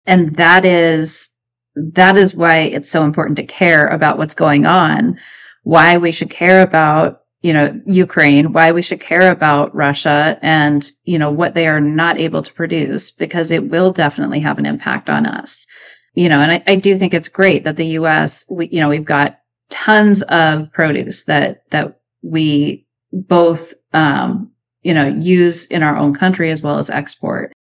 And 0.06 0.36
that 0.36 0.66
is, 0.66 1.30
that 1.76 2.18
is 2.18 2.36
why 2.36 2.60
it's 2.60 2.90
so 2.90 3.04
important 3.04 3.38
to 3.38 3.46
care 3.46 3.88
about 3.88 4.18
what's 4.18 4.34
going 4.34 4.66
on, 4.66 5.20
why 5.64 5.98
we 5.98 6.12
should 6.12 6.30
care 6.30 6.62
about, 6.62 7.22
you 7.42 7.54
know, 7.54 7.80
Ukraine, 7.86 8.52
why 8.52 8.72
we 8.72 8.82
should 8.82 9.00
care 9.00 9.32
about 9.32 9.76
Russia 9.76 10.38
and, 10.42 10.90
you 11.04 11.20
know, 11.20 11.32
what 11.32 11.54
they 11.54 11.68
are 11.68 11.80
not 11.82 12.20
able 12.20 12.42
to 12.42 12.54
produce, 12.54 13.12
because 13.12 13.52
it 13.52 13.70
will 13.70 13.92
definitely 13.92 14.40
have 14.42 14.58
an 14.58 14.66
impact 14.66 15.10
on 15.10 15.26
us. 15.26 15.68
You 16.16 16.30
know, 16.30 16.40
and 16.40 16.52
I, 16.52 16.64
I 16.66 16.76
do 16.76 16.98
think 16.98 17.14
it's 17.14 17.30
great 17.30 17.66
that 17.66 17.78
the 17.78 18.00
US, 18.00 18.46
we, 18.50 18.68
you 18.72 18.80
know, 18.82 18.90
we've 18.90 19.06
got 19.06 19.40
tons 19.70 20.24
of 20.24 20.72
produce 20.74 21.26
that, 21.26 21.70
that 21.70 22.00
we 22.28 22.86
both, 23.12 23.74
um, 23.94 24.52
you 24.82 24.94
know, 24.94 25.08
use 25.08 25.66
in 25.68 25.84
our 25.84 25.98
own 25.98 26.14
country 26.14 26.52
as 26.52 26.62
well 26.62 26.78
as 26.78 26.90
export. 26.90 27.54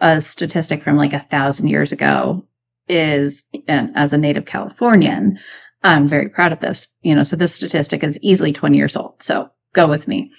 A 0.00 0.20
statistic 0.20 0.82
from 0.82 0.96
like 0.96 1.12
a 1.12 1.18
thousand 1.20 1.68
years 1.68 1.92
ago 1.92 2.46
is, 2.88 3.44
and 3.68 3.96
as 3.96 4.12
a 4.12 4.18
native 4.18 4.44
Californian, 4.44 5.38
I'm 5.82 6.08
very 6.08 6.28
proud 6.28 6.52
of 6.52 6.60
this. 6.60 6.88
You 7.02 7.14
know, 7.14 7.22
so 7.22 7.36
this 7.36 7.54
statistic 7.54 8.02
is 8.02 8.18
easily 8.20 8.52
20 8.52 8.76
years 8.76 8.96
old. 8.96 9.22
So 9.22 9.50
go 9.74 9.86
with 9.88 10.06
me. 10.08 10.32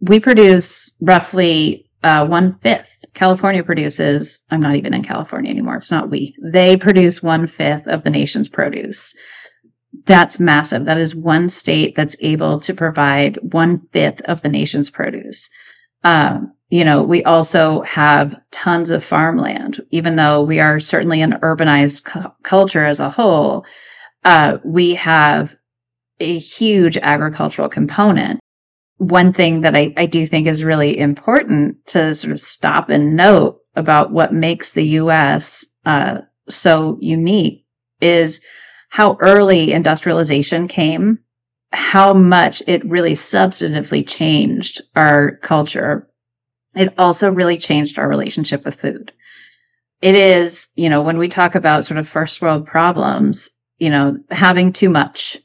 We 0.00 0.20
produce 0.20 0.92
roughly 1.00 1.90
uh, 2.02 2.26
one 2.26 2.58
fifth. 2.60 3.04
California 3.12 3.64
produces, 3.64 4.38
I'm 4.50 4.60
not 4.60 4.76
even 4.76 4.94
in 4.94 5.02
California 5.02 5.50
anymore. 5.50 5.76
It's 5.76 5.90
not 5.90 6.08
we. 6.08 6.36
They 6.42 6.76
produce 6.76 7.22
one 7.22 7.46
fifth 7.46 7.86
of 7.86 8.04
the 8.04 8.10
nation's 8.10 8.48
produce 8.48 9.14
that's 10.04 10.38
massive. 10.40 10.84
That 10.84 10.98
is 10.98 11.14
one 11.14 11.48
state 11.48 11.94
that's 11.94 12.16
able 12.20 12.60
to 12.60 12.74
provide 12.74 13.38
one 13.42 13.88
fifth 13.92 14.20
of 14.22 14.42
the 14.42 14.48
nation's 14.48 14.90
produce. 14.90 15.48
Um, 16.04 16.52
you 16.68 16.84
know, 16.84 17.02
we 17.02 17.24
also 17.24 17.82
have 17.82 18.40
tons 18.52 18.90
of 18.90 19.04
farmland, 19.04 19.80
even 19.90 20.14
though 20.14 20.44
we 20.44 20.60
are 20.60 20.78
certainly 20.78 21.20
an 21.20 21.32
urbanized 21.42 22.04
cu- 22.04 22.30
culture 22.42 22.86
as 22.86 23.00
a 23.00 23.10
whole. 23.10 23.64
Uh, 24.24 24.58
we 24.64 24.94
have 24.94 25.54
a 26.20 26.38
huge 26.38 26.96
agricultural 26.96 27.68
component. 27.68 28.38
One 28.98 29.32
thing 29.32 29.62
that 29.62 29.76
I, 29.76 29.92
I 29.96 30.06
do 30.06 30.26
think 30.26 30.46
is 30.46 30.62
really 30.62 30.96
important 30.96 31.86
to 31.88 32.14
sort 32.14 32.32
of 32.32 32.40
stop 32.40 32.90
and 32.90 33.16
note 33.16 33.60
about 33.74 34.12
what 34.12 34.32
makes 34.32 34.70
the 34.70 34.84
U.S. 34.84 35.66
Uh, 35.84 36.18
so 36.48 36.98
unique 37.00 37.64
is 38.00 38.40
how 38.90 39.16
early 39.20 39.72
industrialization 39.72 40.68
came, 40.68 41.20
how 41.72 42.12
much 42.12 42.62
it 42.66 42.84
really 42.84 43.14
substantively 43.14 44.06
changed 44.06 44.82
our 44.94 45.36
culture. 45.36 46.10
It 46.76 46.92
also 46.98 47.32
really 47.32 47.56
changed 47.56 47.98
our 47.98 48.08
relationship 48.08 48.64
with 48.64 48.74
food. 48.74 49.12
It 50.02 50.16
is, 50.16 50.68
you 50.76 50.90
know, 50.90 51.02
when 51.02 51.16
we 51.16 51.28
talk 51.28 51.54
about 51.54 51.86
sort 51.86 51.98
of 51.98 52.08
first 52.08 52.42
world 52.42 52.66
problems, 52.66 53.48
you 53.78 53.90
know, 53.90 54.18
having 54.30 54.72
too 54.74 54.90
much, 54.90 55.38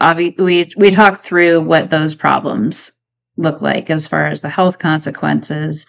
Obviously, 0.00 0.44
we, 0.44 0.70
we 0.76 0.90
talk 0.90 1.22
through 1.22 1.60
what 1.60 1.90
those 1.90 2.14
problems 2.14 2.92
look 3.36 3.62
like 3.62 3.90
as 3.90 4.06
far 4.06 4.26
as 4.26 4.40
the 4.40 4.48
health 4.48 4.78
consequences. 4.78 5.86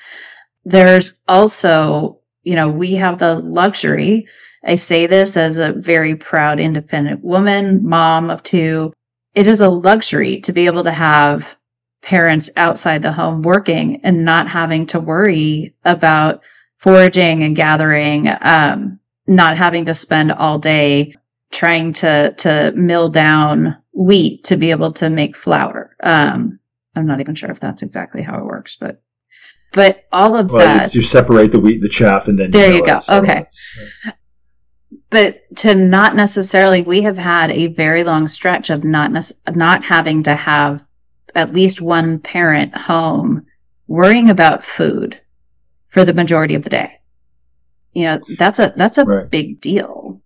There's 0.65 1.13
also, 1.27 2.19
you 2.43 2.56
know, 2.56 2.69
we 2.69 2.95
have 2.95 3.17
the 3.17 3.36
luxury 3.36 4.27
I 4.63 4.76
say 4.76 5.08
this 5.08 5.38
as 5.38 5.58
a 5.58 5.74
very 5.74 6.15
proud 6.15 6.60
independent 6.60 7.24
woman, 7.24 7.88
mom 7.88 8.30
of 8.30 8.43
two. 8.43 8.93
It 9.34 9.47
is 9.47 9.62
a 9.62 9.69
luxury 9.69 10.41
to 10.41 10.54
be 10.54 10.65
able 10.65 10.84
to 10.84 10.91
have 10.91 11.56
parents 12.02 12.50
outside 12.58 13.02
the 13.02 13.12
home 13.12 13.41
working 13.41 14.02
and 14.04 14.26
not 14.26 14.47
having 14.47 14.88
to 14.88 15.00
worry 15.00 15.76
about 15.86 16.43
foraging 16.78 17.43
and 17.43 17.56
gathering, 17.56 18.28
um, 18.41 19.00
not 19.28 19.58
having 19.58 19.86
to 19.86 19.93
spend 19.93 20.32
all 20.32 20.60
day 20.60 21.13
trying 21.52 21.93
to 21.93 22.34
to 22.38 22.71
mill 22.76 23.10
down 23.10 23.78
wheat 23.93 24.45
to 24.45 24.56
be 24.58 24.71
able 24.71 24.93
to 24.93 25.10
make 25.10 25.38
flour. 25.38 25.95
Um, 26.02 26.60
I'm 26.95 27.06
not 27.06 27.19
even 27.19 27.36
sure 27.36 27.52
if 27.52 27.60
that's 27.60 27.84
exactly 27.84 28.21
how 28.21 28.39
it 28.39 28.45
works, 28.45 28.78
but 28.80 29.02
but 29.74 30.04
all 30.12 30.36
of 30.36 30.52
well, 30.52 30.65
that 30.65 30.95
you 30.95 31.02
separate 31.02 31.52
the 31.52 31.60
wheat, 31.60 31.76
and 31.76 31.84
the 31.84 31.89
chaff, 31.89 32.28
and 32.28 32.38
then 32.38 32.52
there 32.52 32.74
you, 32.74 32.86
go. 32.86 33.00
So 33.00 33.19
okay, 33.19 33.45
but 35.12 35.41
to 35.58 35.76
not 35.76 36.15
necessarily 36.15 36.82
we 36.82 37.04
have 37.04 37.17
had 37.17 37.52
a 37.52 37.67
very 37.67 38.04
long 38.04 38.28
stretch 38.28 38.71
of 38.71 38.84
not 38.84 39.12
not 39.54 39.84
having 39.84 40.24
to 40.24 40.34
have 40.34 40.84
at 41.36 41.54
least 41.54 41.82
one 41.82 42.17
parent 42.17 42.76
home 42.76 43.45
worrying 43.88 44.30
about 44.30 44.63
food 44.63 45.19
for 45.89 46.06
the 46.06 46.13
majority 46.13 46.56
of 46.56 46.63
the 46.63 46.69
day. 46.69 47.00
You 47.93 48.06
know 48.06 48.19
that's 48.38 48.60
a 48.60 48.74
that's 48.76 48.97
a 48.97 49.04
right. 49.04 49.30
big 49.30 49.60
deal. 49.60 50.21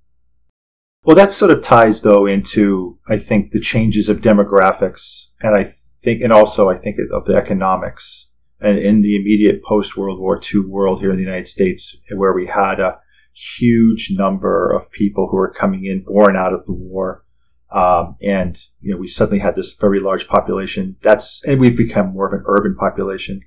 Well 1.03 1.15
that 1.15 1.31
sort 1.31 1.51
of 1.51 1.63
ties 1.63 2.01
though 2.01 2.27
into 2.27 2.97
i 3.09 3.17
think 3.17 3.51
the 3.51 3.59
changes 3.59 4.07
of 4.07 4.21
demographics 4.21 5.29
and 5.41 5.55
i 5.55 5.63
think 5.63 6.21
and 6.21 6.31
also 6.31 6.69
i 6.69 6.77
think 6.77 6.97
of 7.11 7.25
the 7.25 7.35
economics. 7.35 8.31
And 8.61 8.79
in 8.79 9.01
the 9.01 9.17
immediate 9.17 9.63
post 9.63 9.97
World 9.97 10.19
War 10.19 10.39
II 10.39 10.61
world 10.67 11.01
here 11.01 11.11
in 11.11 11.17
the 11.17 11.23
United 11.23 11.45
States, 11.45 12.01
where 12.15 12.33
we 12.33 12.47
had 12.47 12.79
a 12.79 12.99
huge 13.35 14.11
number 14.11 14.71
of 14.71 14.91
people 14.91 15.27
who 15.27 15.37
were 15.37 15.53
coming 15.53 15.85
in 15.85 16.03
born 16.03 16.35
out 16.35 16.53
of 16.53 16.65
the 16.65 16.73
war. 16.73 17.23
Um, 17.71 18.15
and 18.21 18.57
you 18.79 18.91
know 18.91 18.97
we 18.97 19.07
suddenly 19.07 19.39
had 19.39 19.55
this 19.55 19.73
very 19.73 19.99
large 19.99 20.27
population. 20.27 20.95
That's 21.01 21.43
and 21.45 21.59
we've 21.59 21.77
become 21.77 22.13
more 22.13 22.27
of 22.27 22.33
an 22.33 22.45
urban 22.47 22.75
population. 22.75 23.41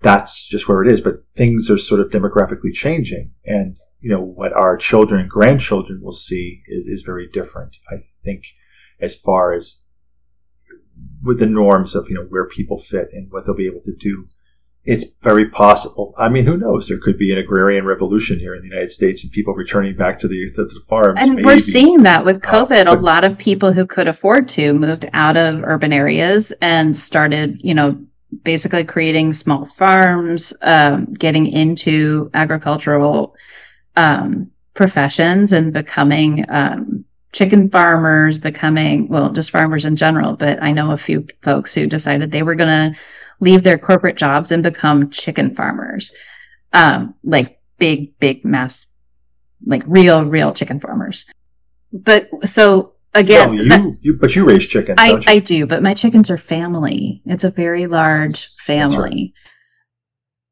That's 0.00 0.46
just 0.46 0.68
where 0.68 0.82
it 0.82 0.88
is. 0.88 1.00
But 1.00 1.22
things 1.34 1.70
are 1.70 1.78
sort 1.78 2.00
of 2.00 2.10
demographically 2.10 2.72
changing, 2.72 3.32
and 3.44 3.76
you 4.00 4.10
know 4.10 4.22
what 4.22 4.52
our 4.52 4.76
children 4.76 5.20
and 5.20 5.30
grandchildren 5.30 6.00
will 6.02 6.12
see 6.12 6.62
is 6.66 6.86
is 6.86 7.02
very 7.02 7.28
different. 7.28 7.76
I 7.90 7.96
think 8.24 8.44
as 9.00 9.14
far 9.14 9.52
as 9.52 9.84
with 11.22 11.38
the 11.38 11.46
norms 11.46 11.94
of 11.94 12.08
you 12.08 12.16
know 12.16 12.26
where 12.28 12.48
people 12.48 12.78
fit 12.78 13.08
and 13.12 13.30
what 13.30 13.44
they'll 13.44 13.54
be 13.54 13.66
able 13.66 13.82
to 13.82 13.94
do 13.94 14.26
it's 14.86 15.16
very 15.18 15.48
possible. 15.50 16.14
I 16.16 16.28
mean, 16.28 16.46
who 16.46 16.56
knows? 16.56 16.86
There 16.86 16.98
could 16.98 17.18
be 17.18 17.32
an 17.32 17.38
agrarian 17.38 17.84
revolution 17.84 18.38
here 18.38 18.54
in 18.54 18.62
the 18.62 18.68
United 18.68 18.90
States 18.90 19.24
and 19.24 19.32
people 19.32 19.52
returning 19.52 19.96
back 19.96 20.20
to 20.20 20.28
the, 20.28 20.48
to 20.54 20.64
the 20.64 20.80
farms. 20.88 21.18
And 21.20 21.34
maybe. 21.34 21.44
we're 21.44 21.58
seeing 21.58 22.04
that 22.04 22.24
with 22.24 22.36
uh, 22.36 22.50
COVID. 22.50 22.86
Uh, 22.86 22.94
but, 22.94 22.98
a 22.98 23.00
lot 23.00 23.24
of 23.24 23.36
people 23.36 23.72
who 23.72 23.84
could 23.84 24.06
afford 24.06 24.48
to 24.50 24.72
moved 24.72 25.08
out 25.12 25.36
of 25.36 25.64
urban 25.64 25.92
areas 25.92 26.52
and 26.62 26.96
started, 26.96 27.60
you 27.64 27.74
know, 27.74 27.98
basically 28.44 28.84
creating 28.84 29.32
small 29.32 29.66
farms, 29.66 30.52
um, 30.62 31.12
getting 31.14 31.46
into 31.46 32.30
agricultural 32.32 33.34
um, 33.96 34.52
professions 34.74 35.52
and 35.52 35.72
becoming 35.72 36.44
um, 36.48 37.04
chicken 37.32 37.70
farmers, 37.70 38.38
becoming, 38.38 39.08
well, 39.08 39.32
just 39.32 39.50
farmers 39.50 39.84
in 39.84 39.96
general. 39.96 40.36
But 40.36 40.62
I 40.62 40.70
know 40.70 40.92
a 40.92 40.96
few 40.96 41.26
folks 41.42 41.74
who 41.74 41.88
decided 41.88 42.30
they 42.30 42.42
were 42.42 42.54
going 42.54 42.92
to 42.92 43.00
leave 43.40 43.62
their 43.62 43.78
corporate 43.78 44.16
jobs 44.16 44.52
and 44.52 44.62
become 44.62 45.10
chicken 45.10 45.50
farmers. 45.50 46.12
Um, 46.72 47.14
like 47.22 47.60
big, 47.78 48.18
big 48.18 48.44
mass, 48.44 48.86
like 49.64 49.82
real, 49.86 50.24
real 50.24 50.52
chicken 50.52 50.80
farmers. 50.80 51.26
But 51.92 52.28
so 52.44 52.94
again, 53.14 53.54
you, 53.54 53.68
that, 53.68 53.98
you, 54.00 54.14
but 54.14 54.34
you 54.34 54.46
raise 54.46 54.66
chickens. 54.66 54.96
I, 55.00 55.22
I 55.26 55.38
do, 55.38 55.66
but 55.66 55.82
my 55.82 55.94
chickens 55.94 56.30
are 56.30 56.38
family. 56.38 57.22
It's 57.24 57.44
a 57.44 57.50
very 57.50 57.86
large 57.86 58.46
family. 58.46 59.34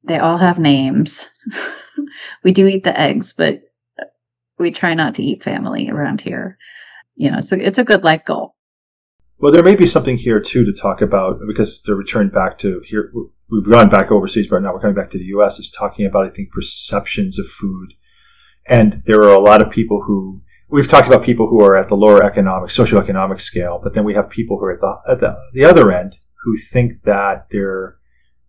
Right. 0.04 0.16
They 0.16 0.18
all 0.18 0.38
have 0.38 0.58
names. 0.58 1.28
we 2.44 2.52
do 2.52 2.66
eat 2.66 2.84
the 2.84 2.98
eggs, 2.98 3.32
but 3.32 3.62
we 4.58 4.70
try 4.70 4.94
not 4.94 5.16
to 5.16 5.22
eat 5.22 5.42
family 5.42 5.90
around 5.90 6.20
here. 6.20 6.58
You 7.16 7.30
know, 7.30 7.38
it's 7.38 7.52
a, 7.52 7.66
it's 7.66 7.78
a 7.78 7.84
good 7.84 8.04
life 8.04 8.24
goal. 8.24 8.53
Well, 9.44 9.52
there 9.52 9.62
may 9.62 9.76
be 9.76 9.84
something 9.84 10.16
here 10.16 10.40
too 10.40 10.64
to 10.64 10.72
talk 10.72 11.02
about 11.02 11.38
because 11.46 11.82
the 11.82 11.94
return 11.94 12.30
back 12.30 12.56
to 12.60 12.80
here, 12.82 13.12
we've 13.50 13.68
gone 13.68 13.90
back 13.90 14.10
overseas, 14.10 14.48
but 14.48 14.62
now 14.62 14.72
we're 14.72 14.80
coming 14.80 14.96
back 14.96 15.10
to 15.10 15.18
the 15.18 15.32
U.S. 15.36 15.58
is 15.58 15.70
talking 15.70 16.06
about, 16.06 16.24
I 16.24 16.30
think, 16.30 16.50
perceptions 16.50 17.38
of 17.38 17.44
food. 17.46 17.92
And 18.66 19.02
there 19.04 19.22
are 19.22 19.34
a 19.34 19.38
lot 19.38 19.60
of 19.60 19.68
people 19.68 20.02
who, 20.02 20.40
we've 20.70 20.88
talked 20.88 21.08
about 21.08 21.24
people 21.24 21.46
who 21.46 21.62
are 21.62 21.76
at 21.76 21.90
the 21.90 21.94
lower 21.94 22.24
economic, 22.24 22.70
socioeconomic 22.70 23.38
scale, 23.38 23.78
but 23.84 23.92
then 23.92 24.04
we 24.04 24.14
have 24.14 24.30
people 24.30 24.58
who 24.58 24.64
are 24.64 24.72
at 24.72 24.80
the, 24.80 24.96
at 25.10 25.20
the, 25.20 25.36
the 25.52 25.66
other 25.66 25.92
end 25.92 26.16
who 26.42 26.56
think 26.56 27.02
that 27.02 27.50
they're 27.50 27.96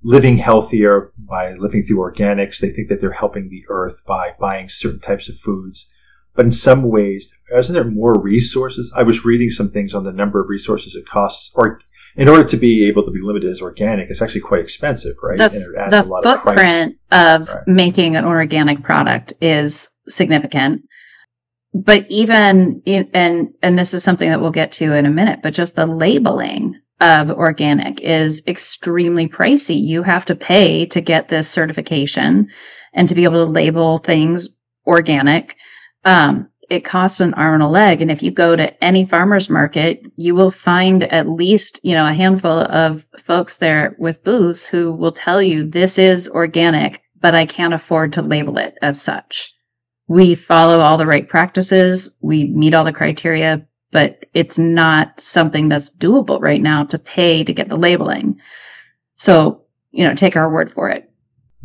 living 0.02 0.38
healthier 0.38 1.12
by 1.18 1.56
living 1.56 1.84
through 1.84 2.10
organics. 2.10 2.62
They 2.62 2.70
think 2.70 2.88
that 2.88 3.02
they're 3.02 3.12
helping 3.12 3.50
the 3.50 3.66
earth 3.68 4.02
by 4.08 4.34
buying 4.40 4.70
certain 4.70 5.02
types 5.02 5.28
of 5.28 5.36
foods. 5.36 5.92
But 6.36 6.46
in 6.46 6.52
some 6.52 6.84
ways, 6.84 7.38
isn't 7.54 7.74
there 7.74 7.86
more 7.86 8.20
resources? 8.22 8.94
I 8.96 9.04
was 9.04 9.24
reading 9.24 9.50
some 9.50 9.70
things 9.70 9.96
on 9.96 10.04
the 10.04 10.12
number 10.12 10.42
of 10.42 10.50
resources 10.50 10.96
it 10.96 11.08
costs, 11.08 11.52
or 11.56 11.80
in 12.16 12.28
order 12.28 12.44
to 12.46 12.58
be 12.58 12.88
able 12.88 13.04
to 13.04 13.12
be 13.12 13.22
limited 13.22 13.50
as 13.50 13.62
organic, 13.62 14.10
it's 14.10 14.22
actually 14.22 14.42
quite 14.42 14.62
expensive, 14.62 15.16
right? 15.22 15.38
The, 15.38 15.50
the 15.50 16.22
footprint 16.24 16.98
of, 17.12 17.42
of 17.42 17.50
right. 17.50 17.68
making 17.68 18.16
an 18.16 18.26
organic 18.26 18.84
product 18.84 19.34
is 19.42 19.88
significant. 20.08 20.84
But 21.74 22.06
even 22.10 22.82
in, 22.86 23.10
and 23.14 23.54
and 23.62 23.78
this 23.78 23.94
is 23.94 24.04
something 24.04 24.30
that 24.30 24.40
we'll 24.40 24.52
get 24.52 24.74
to 24.74 24.94
in 24.94 25.06
a 25.06 25.12
minute, 25.12 25.40
but 25.44 25.54
just 25.54 25.76
the 25.76 25.86
labeling 25.86 26.80
of 27.02 27.32
organic 27.32 28.00
is 28.00 28.44
extremely 28.48 29.28
pricey. 29.28 29.82
You 29.82 30.02
have 30.04 30.26
to 30.26 30.36
pay 30.36 30.86
to 30.88 31.02
get 31.02 31.28
this 31.28 31.50
certification 31.50 32.50
and 32.94 33.10
to 33.10 33.16
be 33.16 33.26
able 33.26 33.46
to 33.46 33.52
label 33.52 33.98
things 33.98 34.50
organic 34.88 35.58
um, 36.06 36.50
it 36.70 36.86
costs 36.86 37.20
an 37.20 37.34
arm 37.34 37.56
and 37.56 37.64
a 37.64 37.68
leg. 37.68 38.02
And 38.02 38.12
if 38.12 38.24
you 38.24 38.32
go 38.32 38.56
to 38.56 38.84
any 38.84 39.06
farmer's 39.06 39.50
market, 39.50 40.06
you 40.16 40.36
will 40.36 40.52
find 40.52 41.04
at 41.04 41.30
least, 41.30 41.80
you 41.84 41.94
know, 41.96 42.08
a 42.08 42.14
handful 42.14 42.52
of 42.60 43.06
folks 43.20 43.58
there 43.58 43.96
with 44.00 44.24
booths 44.24 44.66
who 44.66 44.94
will 44.94 45.12
tell 45.12 45.42
you 45.42 45.70
this 45.70 45.98
is 46.00 46.30
organic, 46.30 47.02
but 47.20 47.36
I 47.36 47.46
can't 47.46 47.74
afford 47.74 48.14
to 48.14 48.22
label 48.22 48.58
it 48.58 48.78
as 48.82 49.02
such. 49.02 49.54
We 50.08 50.36
follow 50.36 50.80
all 50.80 50.98
the 50.98 51.06
right 51.08 51.28
practices. 51.28 52.16
We 52.22 52.46
meet 52.46 52.76
all 52.76 52.86
the 52.86 52.94
criteria, 52.94 53.68
but 53.92 54.26
it's 54.34 54.58
not 54.58 55.20
something 55.20 55.70
that's 55.70 55.90
doable 55.90 56.40
right 56.42 56.62
now 56.62 56.86
to 56.86 57.00
pay 57.00 57.44
to 57.44 57.54
get 57.54 57.70
the 57.70 57.78
labeling. 57.78 58.42
So, 59.18 59.64
you 59.92 60.06
know, 60.06 60.14
take 60.14 60.36
our 60.36 60.52
word 60.52 60.72
for 60.72 60.90
it. 60.90 61.12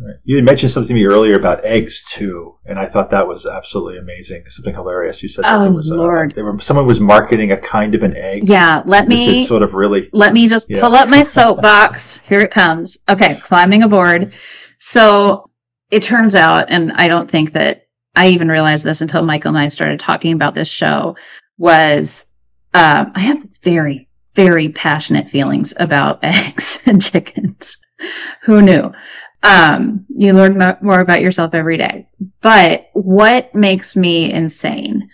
Right. 0.03 0.15
You 0.23 0.37
had 0.37 0.45
mentioned 0.45 0.71
something 0.71 0.87
to 0.89 0.93
me 0.93 1.05
earlier 1.05 1.37
about 1.37 1.63
eggs 1.63 2.03
too, 2.09 2.57
and 2.65 2.79
I 2.79 2.87
thought 2.87 3.11
that 3.11 3.27
was 3.27 3.45
absolutely 3.45 3.99
amazing. 3.99 4.43
Something 4.49 4.73
hilarious. 4.73 5.21
You 5.21 5.29
said 5.29 5.45
oh, 5.47 5.61
there 5.61 5.71
was 5.71 5.91
Lord. 5.91 6.31
A, 6.31 6.35
there 6.35 6.43
were, 6.43 6.59
someone 6.59 6.87
was 6.87 6.99
marketing 6.99 7.51
a 7.51 7.57
kind 7.57 7.93
of 7.93 8.01
an 8.01 8.17
egg. 8.17 8.47
Yeah, 8.47 8.81
let 8.85 9.07
me 9.07 9.45
sort 9.45 9.61
of 9.61 9.75
really. 9.75 10.09
Let 10.11 10.33
me 10.33 10.47
just 10.47 10.69
yeah. 10.69 10.81
pull 10.81 10.95
up 10.95 11.07
my 11.07 11.21
soapbox. 11.23 12.17
Here 12.17 12.39
it 12.39 12.51
comes. 12.51 12.97
Okay, 13.07 13.35
climbing 13.35 13.83
aboard. 13.83 14.33
So 14.79 15.49
it 15.91 16.01
turns 16.01 16.33
out, 16.33 16.65
and 16.69 16.91
I 16.93 17.07
don't 17.07 17.29
think 17.29 17.51
that 17.51 17.85
I 18.15 18.29
even 18.29 18.49
realized 18.49 18.83
this 18.83 19.01
until 19.01 19.21
Michael 19.21 19.49
and 19.49 19.57
I 19.57 19.67
started 19.67 19.99
talking 19.99 20.33
about 20.33 20.55
this 20.55 20.69
show. 20.69 21.15
Was 21.59 22.25
um, 22.73 23.11
I 23.13 23.19
have 23.19 23.45
very, 23.61 24.09
very 24.33 24.69
passionate 24.69 25.29
feelings 25.29 25.73
about 25.77 26.19
eggs 26.23 26.79
and 26.85 27.01
chickens. 27.01 27.77
Who 28.43 28.61
knew? 28.61 28.91
Um, 29.43 30.05
you 30.15 30.33
learn 30.33 30.57
more 30.81 30.99
about 30.99 31.21
yourself 31.21 31.53
every 31.53 31.77
day. 31.77 32.07
But 32.41 32.89
what 32.93 33.55
makes 33.55 33.95
me 33.95 34.31
insane, 34.31 35.09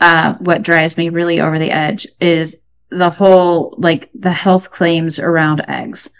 uh, 0.00 0.34
what 0.34 0.62
drives 0.62 0.96
me 0.96 1.08
really 1.08 1.40
over 1.40 1.58
the 1.58 1.70
edge 1.70 2.06
is 2.20 2.56
the 2.90 3.10
whole, 3.10 3.74
like, 3.78 4.10
the 4.14 4.32
health 4.32 4.70
claims 4.70 5.18
around 5.18 5.64
eggs. 5.66 6.10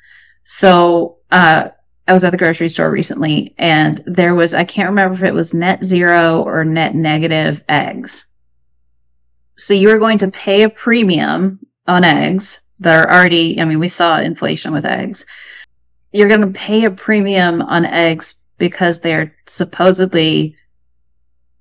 So, 0.42 1.18
uh, 1.30 1.68
I 2.06 2.12
was 2.12 2.24
at 2.24 2.32
the 2.32 2.38
grocery 2.38 2.68
store 2.68 2.90
recently 2.90 3.54
and 3.56 4.02
there 4.06 4.34
was, 4.34 4.52
I 4.52 4.64
can't 4.64 4.90
remember 4.90 5.14
if 5.14 5.22
it 5.22 5.32
was 5.32 5.54
net 5.54 5.82
zero 5.84 6.42
or 6.42 6.64
net 6.64 6.94
negative 6.94 7.64
eggs. 7.68 8.24
So 9.56 9.72
you 9.72 9.90
are 9.90 9.98
going 9.98 10.18
to 10.18 10.30
pay 10.30 10.62
a 10.62 10.68
premium 10.68 11.60
on 11.86 12.04
eggs 12.04 12.60
that 12.80 13.06
are 13.06 13.10
already, 13.10 13.60
I 13.60 13.64
mean, 13.64 13.78
we 13.78 13.88
saw 13.88 14.18
inflation 14.18 14.72
with 14.72 14.84
eggs 14.84 15.24
you're 16.14 16.28
going 16.28 16.52
to 16.52 16.58
pay 16.58 16.84
a 16.84 16.92
premium 16.92 17.60
on 17.60 17.84
eggs 17.84 18.46
because 18.56 19.00
they're 19.00 19.34
supposedly 19.46 20.54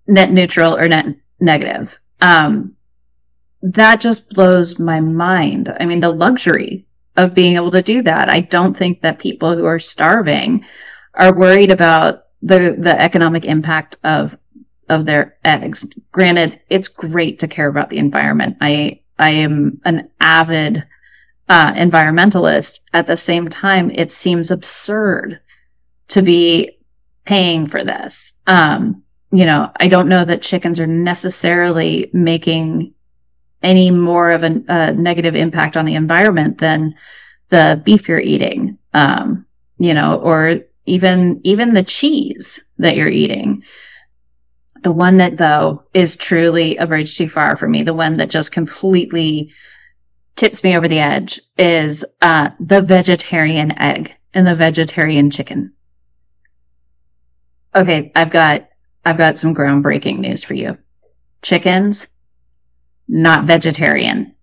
net 0.07 0.31
neutral 0.31 0.77
or 0.77 0.87
net 0.87 1.07
negative. 1.39 1.97
Um, 2.21 2.75
that 3.63 3.99
just 3.99 4.29
blows 4.29 4.77
my 4.77 4.99
mind. 4.99 5.75
I 5.79 5.85
mean, 5.85 6.01
the 6.01 6.11
luxury 6.11 6.85
of 7.17 7.33
being 7.33 7.55
able 7.55 7.71
to 7.71 7.81
do 7.81 8.03
that. 8.03 8.29
I 8.29 8.41
don't 8.41 8.77
think 8.77 9.01
that 9.01 9.17
people 9.17 9.55
who 9.55 9.65
are 9.65 9.79
starving 9.79 10.65
are 11.15 11.35
worried 11.35 11.71
about 11.71 12.25
the 12.43 12.75
the 12.77 13.01
economic 13.01 13.45
impact 13.45 13.95
of 14.03 14.37
of 14.87 15.07
their 15.07 15.37
eggs. 15.43 15.85
Granted, 16.11 16.59
it's 16.69 16.89
great 16.89 17.39
to 17.39 17.47
care 17.47 17.67
about 17.67 17.89
the 17.89 17.97
environment. 17.97 18.57
I 18.61 18.99
I 19.17 19.31
am 19.31 19.81
an 19.83 20.09
avid 20.21 20.83
uh, 21.49 21.73
environmentalist, 21.73 22.79
at 22.93 23.07
the 23.07 23.17
same 23.17 23.49
time, 23.49 23.91
it 23.91 24.11
seems 24.11 24.51
absurd 24.51 25.39
to 26.09 26.21
be 26.21 26.77
paying 27.25 27.67
for 27.67 27.83
this. 27.83 28.33
Um, 28.47 29.03
you 29.31 29.45
know, 29.45 29.71
I 29.75 29.87
don't 29.87 30.09
know 30.09 30.23
that 30.23 30.41
chickens 30.41 30.79
are 30.79 30.87
necessarily 30.87 32.09
making 32.13 32.93
any 33.61 33.91
more 33.91 34.31
of 34.31 34.43
a, 34.43 34.63
a 34.67 34.93
negative 34.93 35.35
impact 35.35 35.77
on 35.77 35.85
the 35.85 35.95
environment 35.95 36.57
than 36.57 36.95
the 37.49 37.81
beef 37.83 38.07
you're 38.07 38.19
eating, 38.19 38.77
um, 38.93 39.45
you 39.77 39.93
know, 39.93 40.19
or 40.19 40.59
even 40.85 41.41
even 41.43 41.73
the 41.73 41.83
cheese 41.83 42.63
that 42.77 42.95
you're 42.95 43.09
eating. 43.09 43.63
The 44.81 44.91
one 44.91 45.17
that 45.17 45.37
though 45.37 45.83
is 45.93 46.17
truly 46.17 46.75
a 46.77 46.85
bridge 46.85 47.17
too 47.17 47.29
far 47.29 47.55
for 47.55 47.67
me, 47.67 47.83
the 47.83 47.93
one 47.93 48.17
that 48.17 48.29
just 48.29 48.51
completely 48.51 49.53
tips 50.35 50.63
me 50.63 50.75
over 50.75 50.87
the 50.87 50.99
edge 50.99 51.41
is 51.57 52.03
uh, 52.21 52.49
the 52.59 52.81
vegetarian 52.81 53.77
egg 53.77 54.13
and 54.33 54.47
the 54.47 54.55
vegetarian 54.55 55.29
chicken. 55.29 55.73
Okay, 57.75 58.11
I've 58.15 58.29
got 58.29 58.69
I've 59.05 59.17
got 59.17 59.37
some 59.37 59.55
groundbreaking 59.55 60.19
news 60.19 60.43
for 60.43 60.53
you. 60.53 60.77
Chickens 61.41 62.07
not 63.07 63.45
vegetarian. 63.45 64.35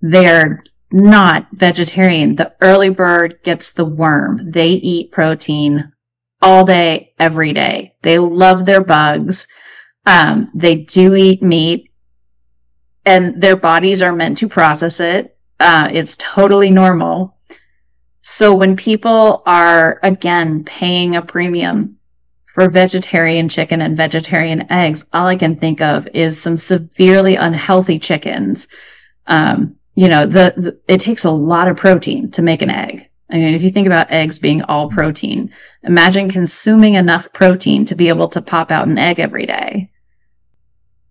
They're 0.00 0.62
not 0.90 1.48
vegetarian. 1.52 2.36
The 2.36 2.54
early 2.60 2.90
bird 2.90 3.40
gets 3.42 3.72
the 3.72 3.84
worm. 3.84 4.50
They 4.50 4.70
eat 4.70 5.12
protein 5.12 5.92
all 6.40 6.64
day, 6.64 7.14
every 7.18 7.52
day. 7.52 7.94
They 8.02 8.18
love 8.18 8.64
their 8.64 8.82
bugs. 8.82 9.46
Um, 10.06 10.50
they 10.54 10.76
do 10.76 11.14
eat 11.14 11.42
meat 11.42 11.90
and 13.06 13.40
their 13.40 13.56
bodies 13.56 14.02
are 14.02 14.12
meant 14.12 14.38
to 14.38 14.48
process 14.48 15.00
it. 15.00 15.36
Uh, 15.60 15.88
it's 15.92 16.16
totally 16.16 16.70
normal. 16.70 17.36
So 18.22 18.54
when 18.54 18.76
people 18.76 19.42
are 19.44 20.00
again 20.02 20.64
paying 20.64 21.14
a 21.14 21.22
premium 21.22 21.98
for 22.46 22.68
vegetarian 22.70 23.48
chicken 23.48 23.82
and 23.82 23.96
vegetarian 23.96 24.72
eggs, 24.72 25.04
all 25.12 25.26
I 25.26 25.36
can 25.36 25.56
think 25.56 25.80
of 25.82 26.08
is 26.14 26.40
some 26.40 26.56
severely 26.56 27.36
unhealthy 27.36 27.98
chickens. 27.98 28.68
Um, 29.26 29.76
you 29.94 30.08
know, 30.08 30.26
the, 30.26 30.54
the, 30.56 30.80
it 30.88 31.00
takes 31.00 31.24
a 31.24 31.30
lot 31.30 31.68
of 31.68 31.76
protein 31.76 32.30
to 32.32 32.42
make 32.42 32.62
an 32.62 32.70
egg. 32.70 33.10
I 33.30 33.36
mean, 33.36 33.54
if 33.54 33.62
you 33.62 33.70
think 33.70 33.86
about 33.86 34.12
eggs 34.12 34.38
being 34.38 34.62
all 34.62 34.90
protein, 34.90 35.52
imagine 35.82 36.30
consuming 36.30 36.94
enough 36.94 37.32
protein 37.32 37.84
to 37.86 37.94
be 37.94 38.08
able 38.08 38.28
to 38.30 38.42
pop 38.42 38.70
out 38.70 38.86
an 38.86 38.98
egg 38.98 39.18
every 39.18 39.46
day. 39.46 39.90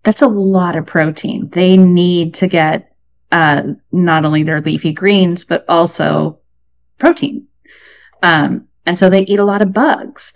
That's 0.04 0.22
a 0.22 0.28
lot 0.28 0.76
of 0.76 0.86
protein. 0.86 1.48
They 1.50 1.76
need 1.76 2.34
to 2.34 2.46
get 2.46 2.94
uh, 3.32 3.62
not 3.90 4.24
only 4.24 4.44
their 4.44 4.60
leafy 4.60 4.92
greens, 4.92 5.44
but 5.44 5.64
also 5.68 6.38
protein. 6.98 7.48
Um, 8.22 8.68
and 8.86 8.98
so 8.98 9.10
they 9.10 9.22
eat 9.22 9.40
a 9.40 9.44
lot 9.44 9.62
of 9.62 9.72
bugs. 9.72 10.34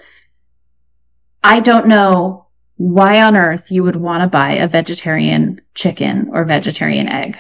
I 1.45 1.61
don't 1.61 1.87
know 1.87 2.47
why 2.77 3.23
on 3.23 3.37
earth 3.37 3.71
you 3.71 3.85
would 3.85 3.97
want 3.97 4.23
to 4.23 4.29
buy 4.29 4.55
a 4.55 4.69
vegetarian 4.69 5.61
chicken 5.75 6.31
or 6.33 6.45
vegetarian 6.45 7.09
egg. 7.09 7.39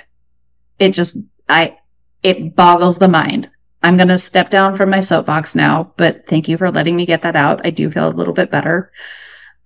It 0.78 0.90
just, 0.90 1.16
I, 1.48 1.78
it 2.22 2.54
boggles 2.54 2.98
the 2.98 3.08
mind. 3.08 3.50
I'm 3.82 3.96
going 3.96 4.08
to 4.08 4.18
step 4.18 4.50
down 4.50 4.76
from 4.76 4.90
my 4.90 5.00
soapbox 5.00 5.54
now, 5.54 5.92
but 5.96 6.26
thank 6.26 6.48
you 6.48 6.58
for 6.58 6.70
letting 6.70 6.94
me 6.96 7.06
get 7.06 7.22
that 7.22 7.36
out. 7.36 7.64
I 7.64 7.70
do 7.70 7.90
feel 7.90 8.08
a 8.08 8.10
little 8.10 8.34
bit 8.34 8.50
better. 8.50 8.90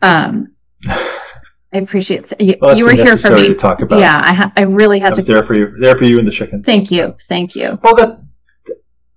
Um, 0.00 0.52
I 1.72 1.78
appreciate 1.78 2.28
th- 2.28 2.40
you, 2.40 2.58
Well, 2.60 2.76
you 2.76 2.84
were 2.84 2.92
here 2.92 3.16
for 3.16 3.30
me. 3.34 3.48
to 3.48 3.54
talk 3.54 3.80
about. 3.80 3.98
Yeah, 3.98 4.20
I, 4.22 4.34
ha- 4.34 4.52
I 4.56 4.62
really 4.62 5.00
I 5.00 5.04
had 5.04 5.16
was 5.16 5.24
to. 5.24 5.32
there 5.32 5.42
for 5.42 5.54
you, 5.54 5.74
there 5.78 5.96
for 5.96 6.04
you 6.04 6.18
and 6.18 6.28
the 6.28 6.32
chickens. 6.32 6.66
Thank 6.66 6.90
you, 6.90 7.14
thank 7.28 7.54
you. 7.56 7.78
Well, 7.82 7.96
that 7.96 8.20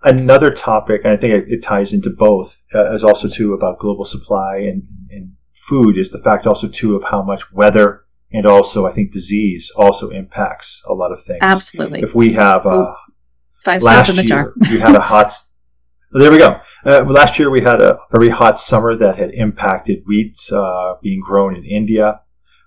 another 0.04 0.52
topic, 0.52 1.02
and 1.04 1.14
I 1.14 1.18
think 1.18 1.34
it, 1.34 1.46
it 1.52 1.64
ties 1.64 1.94
into 1.94 2.10
both, 2.10 2.62
uh, 2.74 2.94
is 2.94 3.04
also 3.04 3.28
too 3.28 3.54
about 3.54 3.80
global 3.80 4.06
supply 4.06 4.58
and, 4.58 4.84
and 5.10 5.34
food. 5.54 5.98
Is 5.98 6.12
the 6.12 6.20
fact 6.20 6.48
also 6.48 6.68
too 6.68 6.96
of 6.96 7.04
how 7.04 7.22
much 7.22 7.52
weather 7.52 8.04
and 8.32 8.46
also 8.46 8.86
I 8.86 8.92
think 8.92 9.12
disease 9.12 9.72
also 9.76 10.10
impacts 10.10 10.84
a 10.88 10.94
lot 10.94 11.12
of 11.12 11.22
things. 11.24 11.40
Absolutely, 11.42 12.02
If 12.02 12.16
we 12.16 12.34
have 12.34 12.66
uh, 12.66 12.70
Oh, 12.70 12.96
five 13.64 13.82
last 13.82 14.16
year 14.16 14.54
we 14.72 14.80
had 14.80 14.96
a 14.96 15.00
hot. 15.12 15.32
oh, 16.14 16.20
there 16.20 16.32
we 16.32 16.38
go. 16.38 16.60
Uh, 16.86 17.04
last 17.06 17.38
year 17.40 17.50
we 17.50 17.62
had 17.62 17.82
a 17.82 17.98
very 18.12 18.30
hot 18.30 18.60
summer 18.60 18.96
that 18.96 19.18
had 19.18 19.32
impacted 19.34 20.04
wheat 20.06 20.38
uh, 20.52 20.96
being 21.02 21.20
grown 21.20 21.56
in 21.56 21.64
India. 21.66 22.22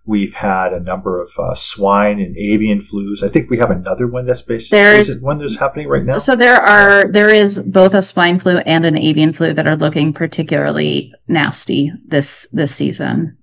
We've 0.08 0.32
had 0.32 0.72
a 0.72 0.80
number 0.80 1.20
of 1.20 1.28
uh, 1.38 1.54
swine 1.54 2.18
and 2.18 2.34
avian 2.34 2.78
flus. 2.78 3.22
I 3.22 3.28
think 3.28 3.50
we 3.50 3.58
have 3.58 3.70
another 3.70 4.06
one 4.06 4.24
that's 4.24 4.40
based. 4.40 4.70
There's- 4.70 5.06
is 5.10 5.20
one 5.20 5.36
that's 5.36 5.58
happening 5.58 5.86
right 5.86 6.02
now? 6.02 6.16
So 6.16 6.34
there 6.34 6.56
are 6.56 7.06
there 7.06 7.28
is 7.28 7.58
both 7.58 7.92
a 7.92 8.00
swine 8.00 8.38
flu 8.38 8.56
and 8.56 8.86
an 8.86 8.96
avian 8.96 9.34
flu 9.34 9.52
that 9.52 9.68
are 9.68 9.76
looking 9.76 10.14
particularly 10.14 11.12
nasty 11.28 11.92
this 12.06 12.48
this 12.52 12.74
season. 12.74 13.36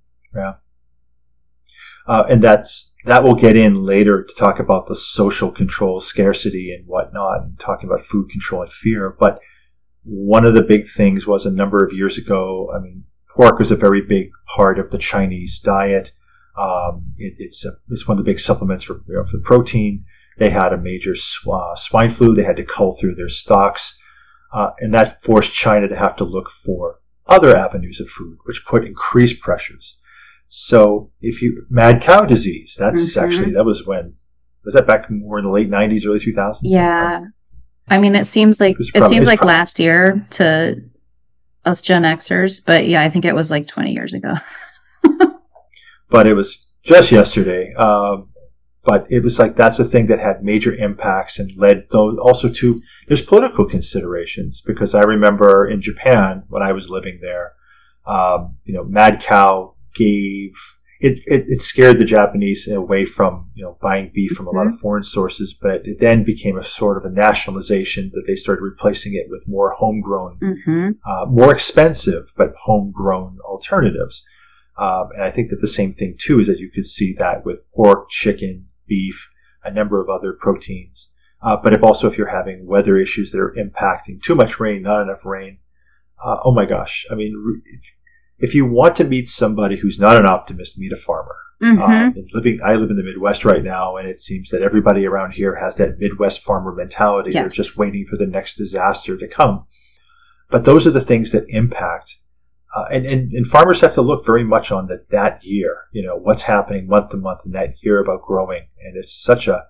uh, 2.08 2.24
and 2.28 2.42
that's 2.42 2.92
that 3.04 3.22
will 3.22 3.36
get 3.36 3.54
in 3.54 3.84
later 3.84 4.24
to 4.24 4.34
talk 4.34 4.58
about 4.58 4.88
the 4.88 4.96
social 4.96 5.52
control, 5.52 6.00
scarcity, 6.00 6.74
and 6.76 6.84
whatnot, 6.88 7.42
and 7.42 7.60
talking 7.60 7.88
about 7.88 8.02
food 8.02 8.28
control 8.28 8.62
and 8.62 8.70
fear. 8.72 9.14
But 9.20 9.38
one 10.02 10.44
of 10.44 10.54
the 10.54 10.62
big 10.62 10.88
things 10.88 11.28
was 11.28 11.46
a 11.46 11.54
number 11.54 11.84
of 11.84 11.92
years 11.92 12.18
ago. 12.18 12.72
I 12.74 12.80
mean, 12.80 13.04
pork 13.28 13.60
was 13.60 13.70
a 13.70 13.76
very 13.76 14.02
big 14.02 14.30
part 14.52 14.80
of 14.80 14.90
the 14.90 14.98
Chinese 14.98 15.60
diet. 15.60 16.10
Um, 16.56 17.12
it, 17.18 17.34
it's 17.38 17.64
a, 17.66 17.70
it's 17.90 18.08
one 18.08 18.18
of 18.18 18.24
the 18.24 18.30
big 18.30 18.40
supplements 18.40 18.84
for 18.84 19.02
you 19.06 19.14
know, 19.14 19.24
for 19.24 19.38
protein. 19.40 20.04
They 20.38 20.50
had 20.50 20.72
a 20.72 20.78
major 20.78 21.14
sw- 21.14 21.48
uh, 21.48 21.74
swine 21.76 22.10
flu. 22.10 22.34
They 22.34 22.42
had 22.44 22.56
to 22.56 22.64
cull 22.64 22.92
through 22.92 23.14
their 23.14 23.28
stocks, 23.28 23.98
uh, 24.52 24.70
and 24.78 24.92
that 24.94 25.22
forced 25.22 25.52
China 25.52 25.88
to 25.88 25.96
have 25.96 26.16
to 26.16 26.24
look 26.24 26.50
for 26.50 27.00
other 27.26 27.56
avenues 27.56 28.00
of 28.00 28.08
food, 28.08 28.38
which 28.44 28.64
put 28.66 28.84
increased 28.84 29.40
pressures. 29.40 29.98
So 30.48 31.10
if 31.20 31.42
you 31.42 31.66
mad 31.70 32.02
cow 32.02 32.24
disease, 32.24 32.76
that's 32.78 33.16
Mhm. 33.16 33.22
actually 33.22 33.52
that 33.52 33.64
was 33.64 33.86
when 33.86 34.14
was 34.64 34.74
that 34.74 34.86
back 34.86 35.10
more 35.10 35.38
in 35.38 35.44
the 35.44 35.50
late 35.50 35.68
nineties, 35.68 36.06
early 36.06 36.20
two 36.20 36.32
thousands? 36.32 36.72
Yeah, 36.72 37.24
I 37.88 37.98
mean 37.98 38.14
it 38.14 38.26
seems 38.26 38.60
like 38.60 38.76
It 38.78 38.90
it 38.94 39.08
seems 39.08 39.26
like 39.26 39.44
last 39.44 39.78
year 39.80 40.26
to 40.30 40.80
us 41.64 41.82
Gen 41.82 42.02
Xers, 42.02 42.60
but 42.64 42.86
yeah, 42.86 43.02
I 43.02 43.10
think 43.10 43.24
it 43.24 43.34
was 43.34 43.50
like 43.50 43.66
20 43.66 43.92
years 43.92 44.12
ago. 44.12 44.34
but 46.08 46.26
it 46.26 46.34
was 46.34 46.66
just 46.82 47.12
yesterday. 47.12 47.74
Um, 47.74 48.30
but 48.84 49.06
it 49.10 49.24
was 49.24 49.38
like 49.40 49.56
that's 49.56 49.80
a 49.80 49.84
thing 49.84 50.06
that 50.06 50.20
had 50.20 50.44
major 50.44 50.72
impacts 50.72 51.40
and 51.40 51.50
led 51.56 51.86
though 51.90 52.16
also 52.18 52.48
to 52.48 52.80
there's 53.08 53.24
political 53.24 53.64
considerations 53.66 54.60
because 54.60 54.94
I 54.94 55.02
remember 55.02 55.68
in 55.68 55.80
Japan 55.80 56.44
when 56.48 56.62
I 56.62 56.70
was 56.72 56.88
living 56.88 57.18
there, 57.20 57.50
um, 58.06 58.56
you 58.64 58.74
know, 58.74 58.84
Mad 58.84 59.20
Cow 59.20 59.74
gave 59.96 60.52
it, 61.00 61.18
it, 61.26 61.44
it 61.46 61.60
scared 61.60 61.98
the 61.98 62.04
Japanese 62.04 62.68
away 62.68 63.04
from 63.04 63.50
you 63.54 63.64
know 63.64 63.76
buying 63.82 64.10
beef 64.14 64.32
from 64.32 64.46
a 64.46 64.50
lot 64.50 64.66
of 64.66 64.78
foreign 64.78 65.02
sources, 65.02 65.52
but 65.60 65.82
it 65.84 65.98
then 65.98 66.22
became 66.22 66.56
a 66.56 66.64
sort 66.64 66.96
of 66.96 67.04
a 67.04 67.14
nationalization 67.14 68.10
that 68.14 68.24
they 68.26 68.36
started 68.36 68.62
replacing 68.62 69.14
it 69.14 69.26
with 69.28 69.48
more 69.48 69.72
homegrown 69.72 70.38
Mm-hmm. 70.40 70.90
uh, 71.04 71.26
more 71.26 71.52
expensive 71.52 72.32
but 72.36 72.54
homegrown 72.56 73.38
alternatives. 73.44 74.24
Um, 74.78 75.08
and 75.14 75.22
I 75.22 75.30
think 75.30 75.50
that 75.50 75.60
the 75.60 75.68
same 75.68 75.92
thing 75.92 76.16
too 76.18 76.40
is 76.40 76.46
that 76.48 76.58
you 76.58 76.70
could 76.70 76.86
see 76.86 77.14
that 77.14 77.44
with 77.44 77.70
pork, 77.72 78.10
chicken, 78.10 78.68
beef, 78.86 79.30
a 79.64 79.70
number 79.70 80.00
of 80.00 80.08
other 80.08 80.32
proteins. 80.32 81.14
Uh, 81.42 81.56
but 81.56 81.72
if 81.72 81.82
also 81.82 82.08
if 82.08 82.18
you're 82.18 82.26
having 82.26 82.66
weather 82.66 82.96
issues 82.96 83.30
that 83.30 83.40
are 83.40 83.54
impacting 83.58 84.22
too 84.22 84.34
much 84.34 84.58
rain, 84.58 84.82
not 84.82 85.02
enough 85.02 85.24
rain, 85.24 85.58
uh, 86.24 86.38
oh 86.44 86.52
my 86.52 86.64
gosh! 86.64 87.06
I 87.10 87.14
mean, 87.14 87.62
if, 87.66 87.96
if 88.38 88.54
you 88.54 88.66
want 88.66 88.96
to 88.96 89.04
meet 89.04 89.28
somebody 89.28 89.76
who's 89.76 90.00
not 90.00 90.16
an 90.16 90.26
optimist, 90.26 90.78
meet 90.78 90.92
a 90.92 90.96
farmer. 90.96 91.36
Mm-hmm. 91.62 91.82
Um, 91.82 92.26
living, 92.32 92.58
I 92.64 92.74
live 92.74 92.90
in 92.90 92.96
the 92.96 93.02
Midwest 93.02 93.44
right 93.44 93.62
now, 93.62 93.96
and 93.96 94.06
it 94.06 94.20
seems 94.20 94.50
that 94.50 94.62
everybody 94.62 95.06
around 95.06 95.32
here 95.32 95.54
has 95.54 95.76
that 95.76 95.98
Midwest 95.98 96.42
farmer 96.42 96.74
mentality. 96.74 97.32
They're 97.42 97.48
just 97.48 97.78
waiting 97.78 98.04
for 98.04 98.16
the 98.16 98.26
next 98.26 98.56
disaster 98.56 99.16
to 99.16 99.28
come. 99.28 99.66
But 100.50 100.64
those 100.64 100.86
are 100.86 100.90
the 100.90 101.00
things 101.00 101.32
that 101.32 101.46
impact, 101.48 102.16
uh, 102.74 102.84
and, 102.90 103.06
and 103.06 103.32
and 103.32 103.46
farmers 103.46 103.80
have 103.80 103.94
to 103.94 104.02
look 104.02 104.26
very 104.26 104.44
much 104.44 104.72
on 104.72 104.86
that 104.88 105.08
that 105.10 105.44
year. 105.44 105.84
You 105.92 106.04
know 106.04 106.16
what's 106.16 106.42
happening 106.42 106.88
month 106.88 107.10
to 107.10 107.16
month 107.16 107.42
in 107.44 107.52
that 107.52 107.82
year 107.82 108.00
about 108.00 108.22
growing, 108.22 108.68
and 108.82 108.96
it's 108.96 109.12
such 109.12 109.48
a, 109.48 109.66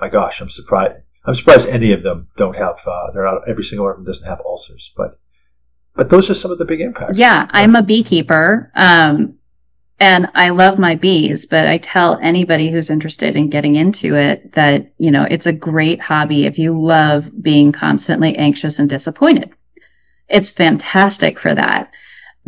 my 0.00 0.08
gosh, 0.08 0.40
I'm 0.40 0.48
surprised. 0.48 0.96
I'm 1.24 1.34
surprised 1.34 1.68
any 1.68 1.92
of 1.92 2.02
them 2.02 2.28
don't 2.36 2.56
have. 2.56 2.80
Uh, 2.86 3.10
they're 3.12 3.24
not 3.24 3.48
every 3.48 3.62
single 3.62 3.84
one 3.84 3.92
of 3.92 3.98
them 3.98 4.06
doesn't 4.06 4.28
have 4.28 4.40
ulcers, 4.44 4.92
but 4.96 5.18
but 5.94 6.08
those 6.08 6.30
are 6.30 6.34
some 6.34 6.50
of 6.50 6.58
the 6.58 6.64
big 6.64 6.80
impacts. 6.80 7.18
Yeah, 7.18 7.46
I'm 7.50 7.76
a 7.76 7.82
beekeeper. 7.82 8.72
Um, 8.74 9.34
and 10.02 10.28
I 10.34 10.48
love 10.48 10.78
my 10.78 10.94
bees, 10.94 11.44
but 11.44 11.66
I 11.66 11.76
tell 11.76 12.18
anybody 12.22 12.70
who's 12.70 12.88
interested 12.88 13.36
in 13.36 13.50
getting 13.50 13.76
into 13.76 14.16
it 14.16 14.52
that, 14.52 14.94
you 14.96 15.10
know, 15.10 15.24
it's 15.24 15.44
a 15.44 15.52
great 15.52 16.00
hobby 16.00 16.46
if 16.46 16.58
you 16.58 16.80
love 16.80 17.30
being 17.42 17.70
constantly 17.70 18.34
anxious 18.34 18.78
and 18.78 18.88
disappointed. 18.88 19.50
It's 20.26 20.48
fantastic 20.48 21.38
for 21.38 21.54
that 21.54 21.92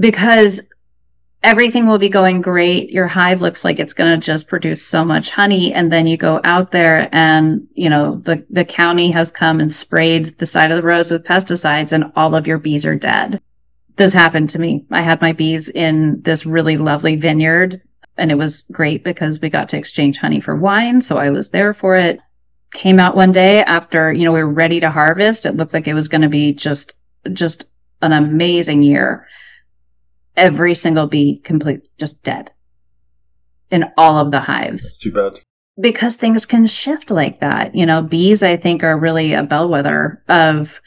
because 0.03 0.61
everything 1.44 1.86
will 1.86 1.98
be 1.98 2.09
going 2.09 2.42
great. 2.42 2.90
Your 2.90 3.07
hive 3.07 3.40
looks 3.40 3.64
like 3.64 3.78
it's 3.78 3.92
going 3.92 4.11
to 4.20 4.26
just 4.26 4.48
produce 4.48 4.84
so 4.84 5.05
much 5.05 5.30
honey. 5.30 5.72
And 5.72 5.92
then 5.92 6.09
you 6.09 6.16
go 6.16 6.40
out 6.42 6.72
there 6.72 7.09
and, 7.12 7.68
you 7.72 7.88
know, 7.88 8.16
the, 8.16 8.44
the 8.50 8.64
county 8.64 9.12
has 9.12 9.30
come 9.30 9.61
and 9.61 9.72
sprayed 9.72 10.36
the 10.38 10.44
side 10.44 10.72
of 10.72 10.76
the 10.76 10.86
roads 10.86 11.12
with 11.12 11.24
pesticides 11.24 11.92
and 11.92 12.12
all 12.16 12.34
of 12.34 12.48
your 12.48 12.59
bees 12.59 12.84
are 12.84 12.96
dead. 12.96 13.40
This 13.94 14.12
happened 14.12 14.50
to 14.50 14.59
me. 14.59 14.84
I 14.90 15.03
had 15.03 15.20
my 15.20 15.34
bees 15.34 15.68
in 15.68 16.20
this 16.22 16.44
really 16.44 16.78
lovely 16.78 17.14
vineyard 17.14 17.80
and 18.16 18.32
it 18.32 18.36
was 18.36 18.64
great 18.72 19.05
because 19.05 19.40
we 19.40 19.50
got 19.50 19.68
to 19.68 19.78
exchange 19.78 20.18
honey 20.18 20.40
for 20.40 20.57
wine. 20.57 21.00
So 21.00 21.16
I 21.16 21.30
was 21.30 21.50
there 21.50 21.72
for 21.72 21.94
it. 21.94 22.18
Came 22.74 22.98
out 22.98 23.14
one 23.14 23.30
day 23.30 23.62
after, 23.62 24.12
you 24.12 24.24
know, 24.24 24.32
we 24.32 24.42
were 24.42 24.53
ready 24.53 24.80
to 24.80 24.90
harvest. 24.90 25.46
It 25.46 25.55
looked 25.55 25.74
like 25.74 25.86
it 25.86 25.94
was 25.94 26.09
going 26.09 26.22
to 26.22 26.28
be 26.28 26.55
just, 26.55 26.94
just 27.32 27.66
an 28.00 28.12
amazing 28.12 28.82
year 28.82 29.28
every 30.37 30.74
single 30.74 31.07
bee 31.07 31.39
complete 31.39 31.89
just 31.99 32.22
dead 32.22 32.51
in 33.70 33.91
all 33.97 34.18
of 34.18 34.30
the 34.30 34.41
hives 34.41 34.83
That's 34.85 34.99
too 34.99 35.12
bad. 35.12 35.41
because 35.80 36.16
things 36.16 36.47
can 36.47 36.66
shift 36.66 37.11
like 37.11 37.41
that. 37.41 37.74
You 37.74 37.87
know, 37.87 38.03
bees 38.03 38.43
I 38.43 38.57
think 38.57 38.83
are 38.83 38.99
really 38.99 39.35
a 39.35 39.43
bellwether 39.43 40.22
of 40.28 40.80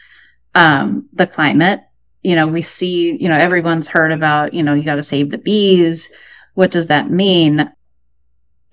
um, 0.53 1.09
the 1.13 1.27
climate. 1.27 1.81
You 2.23 2.35
know, 2.35 2.47
we 2.47 2.61
see, 2.61 3.15
you 3.19 3.29
know, 3.29 3.37
everyone's 3.37 3.87
heard 3.87 4.11
about, 4.11 4.53
you 4.53 4.63
know, 4.63 4.73
you 4.73 4.83
got 4.83 4.95
to 4.95 5.03
save 5.03 5.29
the 5.29 5.37
bees. 5.37 6.11
What 6.53 6.71
does 6.71 6.87
that 6.87 7.09
mean? 7.09 7.71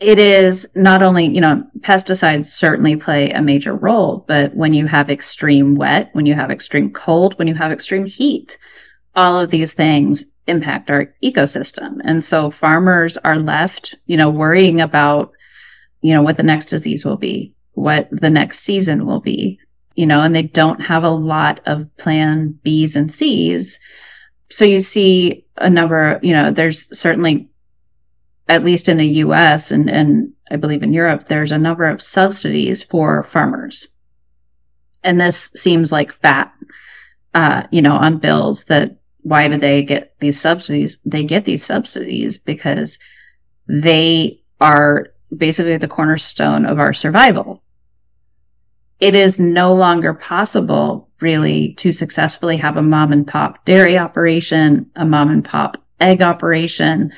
it 0.03 0.19
is 0.19 0.69
not 0.75 1.03
only, 1.03 1.27
you 1.27 1.41
know, 1.41 1.65
pesticides 1.79 2.47
certainly 2.47 2.97
play 2.97 3.31
a 3.31 3.41
major 3.41 3.73
role, 3.73 4.25
but 4.27 4.53
when 4.55 4.73
you 4.73 4.85
have 4.87 5.11
extreme 5.11 5.77
wet, 5.77 6.11
when 6.13 6.27
you 6.27 6.35
have 6.35 6.51
extreme 6.51 6.93
cold, 6.93 7.39
when 7.39 7.47
you 7.47 7.55
have 7.55 7.71
extreme 7.71 8.05
heat, 8.05 8.59
all 9.15 9.39
of 9.39 9.51
these 9.51 9.75
things 9.75 10.25
impact 10.47 10.91
our 10.91 11.15
ecosystem. 11.23 12.01
And 12.05 12.25
so 12.25 12.51
farmers 12.51 13.17
are 13.17 13.39
left, 13.39 13.95
you 14.07 14.17
know, 14.17 14.31
worrying 14.31 14.81
about, 14.81 15.33
you 16.01 16.15
know, 16.15 16.23
what 16.23 16.37
the 16.37 16.43
next 16.43 16.67
disease 16.67 17.05
will 17.05 17.17
be, 17.17 17.55
what 17.73 18.09
the 18.11 18.31
next 18.31 18.61
season 18.61 19.07
will 19.07 19.21
be, 19.21 19.61
you 19.95 20.07
know, 20.07 20.21
and 20.21 20.35
they 20.35 20.43
don't 20.43 20.81
have 20.81 21.05
a 21.05 21.11
lot 21.11 21.61
of 21.67 21.97
plan 21.97 22.59
B's 22.63 22.97
and 22.97 23.13
C's. 23.13 23.79
So 24.51 24.65
you 24.65 24.81
see 24.81 25.47
a 25.57 25.71
number, 25.71 26.19
you 26.23 26.33
know, 26.33 26.51
there's 26.51 26.99
certainly, 26.99 27.51
at 28.49 28.65
least 28.65 28.89
in 28.89 28.97
the 28.97 29.07
US 29.07 29.71
and, 29.71 29.89
and 29.89 30.33
I 30.51 30.57
believe 30.57 30.83
in 30.83 30.93
Europe, 30.93 31.25
there's 31.25 31.53
a 31.53 31.59
number 31.59 31.85
of 31.85 32.03
subsidies 32.03 32.83
for 32.83 33.23
farmers. 33.23 33.89
And 35.05 35.21
this 35.21 35.51
seems 35.55 35.91
like 35.91 36.13
fat, 36.13 36.53
uh, 37.33 37.65
you 37.71 37.83
know, 37.83 37.95
on 37.95 38.19
bills 38.19 38.65
that 38.65 38.99
why 39.23 39.49
do 39.49 39.57
they 39.57 39.83
get 39.83 40.15
these 40.19 40.41
subsidies? 40.41 40.99
They 41.05 41.25
get 41.25 41.45
these 41.45 41.65
subsidies 41.65 42.39
because 42.39 42.99
they 43.69 44.43
are 44.61 45.09
basically 45.35 45.77
the 45.79 45.89
cornerstone 45.89 46.67
of 46.67 46.79
our 46.79 46.93
survival. 46.93 47.63
It 49.01 49.17
is 49.17 49.39
no 49.39 49.75
longer 49.75 50.15
possible, 50.15 51.09
really, 51.21 51.75
to 51.75 51.93
successfully 51.93 52.59
have 52.59 52.77
a 52.77 52.83
mom 52.83 53.13
and 53.13 53.27
pop 53.27 53.65
dairy 53.65 53.99
operation, 53.99 54.91
a 54.95 55.05
mom 55.05 55.31
and 55.31 55.45
pop 55.45 55.79
egg 56.01 56.23
operation, 56.23 57.13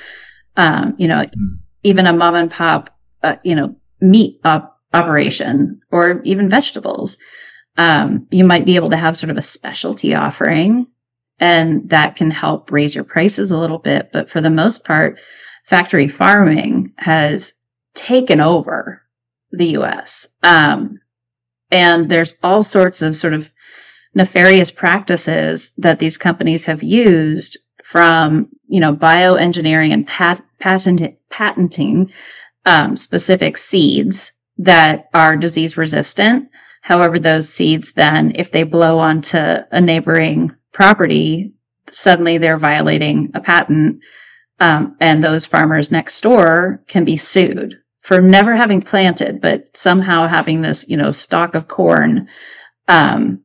um, 0.57 0.95
you 0.99 1.09
know, 1.09 1.23
mm. 1.23 1.59
even 1.83 2.07
a 2.07 2.13
mom 2.13 2.35
and 2.37 2.51
pop, 2.51 2.97
uh, 3.23 3.37
you 3.43 3.55
know, 3.55 3.77
meat 4.01 4.41
op- 4.45 4.79
operation, 4.93 5.81
or 5.91 6.23
even 6.23 6.49
vegetables. 6.49 7.19
Um, 7.77 8.29
you 8.31 8.45
might 8.45 8.65
be 8.65 8.77
able 8.77 8.91
to 8.91 8.97
have 8.97 9.17
sort 9.17 9.31
of 9.31 9.37
a 9.37 9.43
specialty 9.43 10.15
offering 10.15 10.87
and 11.39 11.91
that 11.91 12.17
can 12.17 12.31
help 12.31 12.71
raise 12.71 12.95
your 12.95 13.05
prices 13.05 13.51
a 13.51 13.59
little 13.59 13.79
bit. 13.79 14.11
But 14.13 14.31
for 14.31 14.41
the 14.41 14.51
most 14.51 14.85
part, 14.85 15.19
factory 15.65 16.09
farming 16.09 16.93
has 16.97 17.55
taken 17.95 18.41
over 18.41 19.03
the 19.51 19.79
US. 19.79 20.29
Um, 20.43 21.01
and 21.71 22.09
there's 22.09 22.35
all 22.43 22.63
sorts 22.63 23.03
of 23.03 23.17
sort 23.17 23.35
of 23.35 23.51
nefarious 24.15 24.71
practices 24.71 25.73
that 25.79 25.99
these 25.99 26.19
companies 26.19 26.67
have 26.67 26.83
used 26.83 27.59
from, 27.83 28.49
you 28.69 28.81
know, 28.81 28.95
bioengineering 28.95 29.93
and 29.93 30.07
pat- 30.07 30.45
patent- 30.59 31.19
patenting 31.29 32.13
um, 32.65 32.97
specific 32.97 33.57
seeds 33.57 34.33
that 34.59 35.09
are 35.13 35.37
disease 35.37 35.77
resistant. 35.77 36.49
However, 36.81 37.19
those 37.19 37.49
seeds 37.49 37.93
then, 37.93 38.33
if 38.37 38.51
they 38.51 38.63
blow 38.63 38.99
onto 38.99 39.37
a 39.39 39.81
neighboring 39.81 40.55
property, 40.75 41.55
suddenly 41.91 42.37
they're 42.37 42.59
violating 42.59 43.31
a 43.35 43.41
patent, 43.41 44.01
um, 44.61 44.97
and 45.01 45.25
those 45.25 45.47
farmers 45.47 45.91
next 45.91 46.21
door 46.21 46.83
can 46.87 47.07
be 47.07 47.17
sued 47.17 47.77
for 48.03 48.21
never 48.21 48.55
having 48.55 48.83
planted, 48.83 49.41
but 49.41 49.75
somehow 49.75 50.29
having 50.29 50.61
this, 50.61 50.87
you 50.89 50.99
know, 50.99 51.11
stalk 51.11 51.55
of 51.55 51.67
corn 51.67 52.29
um, 52.87 53.43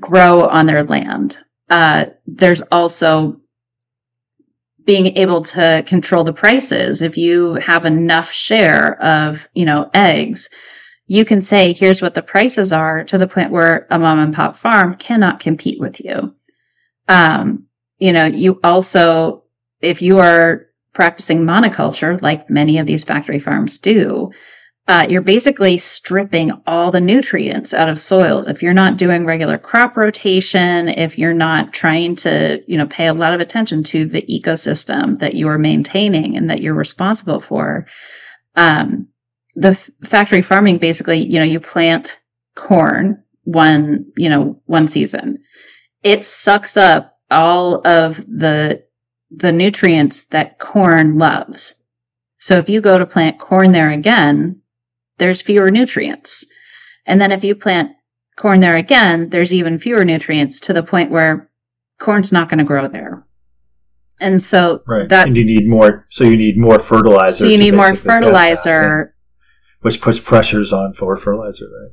grow 0.00 0.48
on 0.48 0.64
their 0.64 0.82
land. 0.82 1.38
Uh, 1.68 2.06
there's 2.26 2.62
also 2.62 3.40
being 4.84 5.18
able 5.18 5.42
to 5.42 5.84
control 5.86 6.24
the 6.24 6.32
prices. 6.32 7.02
If 7.02 7.18
you 7.18 7.54
have 7.54 7.84
enough 7.84 8.32
share 8.32 9.00
of, 9.00 9.46
you 9.54 9.66
know, 9.66 9.90
eggs, 9.92 10.48
you 11.06 11.24
can 11.24 11.42
say, 11.42 11.72
here's 11.72 12.00
what 12.00 12.14
the 12.14 12.22
prices 12.22 12.72
are 12.72 13.04
to 13.04 13.18
the 13.18 13.28
point 13.28 13.50
where 13.50 13.86
a 13.90 13.98
mom 13.98 14.18
and 14.18 14.34
pop 14.34 14.58
farm 14.58 14.94
cannot 14.94 15.40
compete 15.40 15.78
with 15.78 16.00
you. 16.00 16.34
Um, 17.08 17.66
you 17.98 18.12
know, 18.12 18.24
you 18.24 18.60
also, 18.62 19.44
if 19.80 20.02
you 20.02 20.18
are 20.18 20.66
practicing 20.92 21.40
monoculture, 21.40 22.20
like 22.20 22.50
many 22.50 22.78
of 22.78 22.86
these 22.86 23.04
factory 23.04 23.38
farms 23.38 23.78
do, 23.78 24.32
uh, 24.88 25.06
you're 25.08 25.22
basically 25.22 25.78
stripping 25.78 26.50
all 26.66 26.90
the 26.90 27.00
nutrients 27.00 27.72
out 27.72 27.88
of 27.88 28.00
soils. 28.00 28.48
If 28.48 28.62
you're 28.62 28.74
not 28.74 28.98
doing 28.98 29.24
regular 29.24 29.56
crop 29.56 29.96
rotation, 29.96 30.88
if 30.88 31.18
you're 31.18 31.34
not 31.34 31.72
trying 31.72 32.16
to, 32.16 32.62
you 32.66 32.78
know, 32.78 32.86
pay 32.86 33.06
a 33.06 33.14
lot 33.14 33.32
of 33.32 33.40
attention 33.40 33.84
to 33.84 34.06
the 34.06 34.22
ecosystem 34.22 35.20
that 35.20 35.34
you 35.34 35.48
are 35.48 35.58
maintaining 35.58 36.36
and 36.36 36.50
that 36.50 36.60
you're 36.60 36.74
responsible 36.74 37.40
for, 37.40 37.86
um, 38.56 39.06
the 39.54 39.68
f- 39.68 39.90
factory 40.04 40.42
farming 40.42 40.78
basically, 40.78 41.24
you 41.24 41.38
know, 41.38 41.44
you 41.44 41.60
plant 41.60 42.18
corn 42.56 43.22
one, 43.44 44.06
you 44.16 44.28
know, 44.28 44.60
one 44.66 44.88
season 44.88 45.44
it 46.02 46.24
sucks 46.24 46.76
up 46.76 47.18
all 47.30 47.86
of 47.86 48.16
the 48.26 48.84
the 49.30 49.52
nutrients 49.52 50.26
that 50.26 50.58
corn 50.58 51.16
loves. 51.16 51.74
So 52.38 52.58
if 52.58 52.68
you 52.68 52.80
go 52.80 52.98
to 52.98 53.06
plant 53.06 53.38
corn 53.38 53.72
there 53.72 53.90
again, 53.90 54.60
there's 55.18 55.40
fewer 55.40 55.70
nutrients. 55.70 56.44
And 57.06 57.20
then 57.20 57.32
if 57.32 57.44
you 57.44 57.54
plant 57.54 57.92
corn 58.36 58.60
there 58.60 58.76
again, 58.76 59.30
there's 59.30 59.54
even 59.54 59.78
fewer 59.78 60.04
nutrients 60.04 60.60
to 60.60 60.72
the 60.72 60.82
point 60.82 61.10
where 61.10 61.50
corn's 61.98 62.32
not 62.32 62.48
going 62.48 62.58
to 62.58 62.64
grow 62.64 62.88
there. 62.88 63.24
And 64.20 64.40
so 64.42 64.82
right. 64.86 65.08
that 65.08 65.26
and 65.26 65.36
you 65.36 65.44
need 65.44 65.66
more 65.66 66.06
so 66.10 66.24
you 66.24 66.36
need 66.36 66.58
more 66.58 66.78
fertilizer. 66.78 67.34
So 67.34 67.46
you 67.46 67.58
need 67.58 67.74
more 67.74 67.94
fertilizer. 67.96 69.14
which 69.80 70.00
puts 70.00 70.20
pressures 70.20 70.72
on 70.72 70.92
for 70.92 71.16
fertilizer, 71.16 71.64
right? 71.64 71.92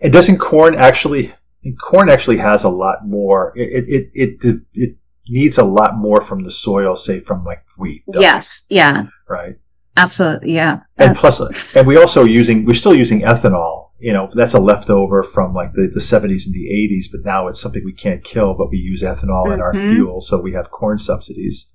And 0.00 0.12
doesn't 0.12 0.38
corn 0.38 0.74
actually 0.74 1.34
and 1.64 1.78
corn 1.80 2.08
actually 2.08 2.38
has 2.38 2.64
a 2.64 2.68
lot 2.68 3.06
more. 3.06 3.52
It 3.56 3.84
it 3.88 4.10
it 4.14 4.60
it, 4.74 4.96
needs 5.28 5.58
a 5.58 5.64
lot 5.64 5.96
more 5.96 6.20
from 6.20 6.44
the 6.44 6.50
soil, 6.50 6.96
say 6.96 7.18
from 7.18 7.44
like 7.44 7.64
wheat. 7.76 8.02
Yes. 8.14 8.62
Yeah. 8.68 9.06
Right. 9.28 9.56
Absolutely. 9.96 10.52
Yeah. 10.52 10.80
And 10.98 11.16
plus, 11.16 11.74
and 11.74 11.86
we 11.86 11.96
also 11.96 12.24
using 12.24 12.64
we're 12.64 12.74
still 12.74 12.94
using 12.94 13.22
ethanol. 13.22 13.90
You 13.98 14.12
know, 14.12 14.28
that's 14.32 14.54
a 14.54 14.60
leftover 14.60 15.22
from 15.22 15.54
like 15.54 15.72
the, 15.72 15.90
the 15.92 16.00
70s 16.00 16.44
and 16.44 16.54
the 16.54 16.68
80s, 16.70 17.06
but 17.10 17.24
now 17.24 17.48
it's 17.48 17.60
something 17.60 17.82
we 17.82 17.94
can't 17.94 18.22
kill, 18.22 18.54
but 18.54 18.70
we 18.70 18.76
use 18.76 19.02
ethanol 19.02 19.44
mm-hmm. 19.44 19.52
in 19.52 19.60
our 19.62 19.72
mm-hmm. 19.72 19.94
fuel, 19.94 20.20
so 20.20 20.38
we 20.38 20.52
have 20.52 20.70
corn 20.70 20.98
subsidies. 20.98 21.70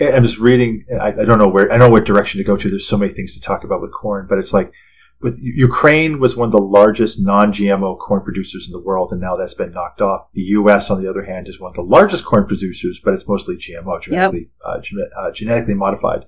I'm 0.00 0.24
just 0.24 0.38
reading. 0.38 0.84
I, 1.00 1.08
I 1.08 1.24
don't 1.24 1.38
know 1.38 1.48
where 1.48 1.72
I 1.72 1.78
don't 1.78 1.88
know 1.88 1.90
what 1.90 2.04
direction 2.04 2.38
to 2.38 2.44
go 2.44 2.56
to. 2.56 2.68
There's 2.68 2.86
so 2.86 2.98
many 2.98 3.12
things 3.12 3.34
to 3.34 3.40
talk 3.40 3.64
about 3.64 3.80
with 3.80 3.92
corn, 3.92 4.26
but 4.28 4.38
it's 4.38 4.52
like 4.52 4.72
with 5.20 5.40
Ukraine 5.42 6.20
was 6.20 6.36
one 6.36 6.46
of 6.46 6.52
the 6.52 6.58
largest 6.58 7.24
non-GMO 7.24 7.98
corn 7.98 8.22
producers 8.22 8.66
in 8.66 8.72
the 8.72 8.82
world, 8.82 9.12
and 9.12 9.20
now 9.20 9.34
that's 9.34 9.54
been 9.54 9.72
knocked 9.72 10.02
off. 10.02 10.30
The 10.32 10.42
U.S., 10.42 10.90
on 10.90 11.02
the 11.02 11.08
other 11.08 11.22
hand, 11.22 11.48
is 11.48 11.60
one 11.60 11.70
of 11.70 11.74
the 11.74 11.82
largest 11.82 12.24
corn 12.24 12.46
producers, 12.46 13.00
but 13.02 13.14
it's 13.14 13.28
mostly 13.28 13.56
GMO, 13.56 14.00
genetically 14.02 14.40
yep. 14.40 14.48
uh, 14.64 14.80
gen- 14.80 15.10
uh, 15.18 15.30
genetically 15.32 15.74
modified. 15.74 16.26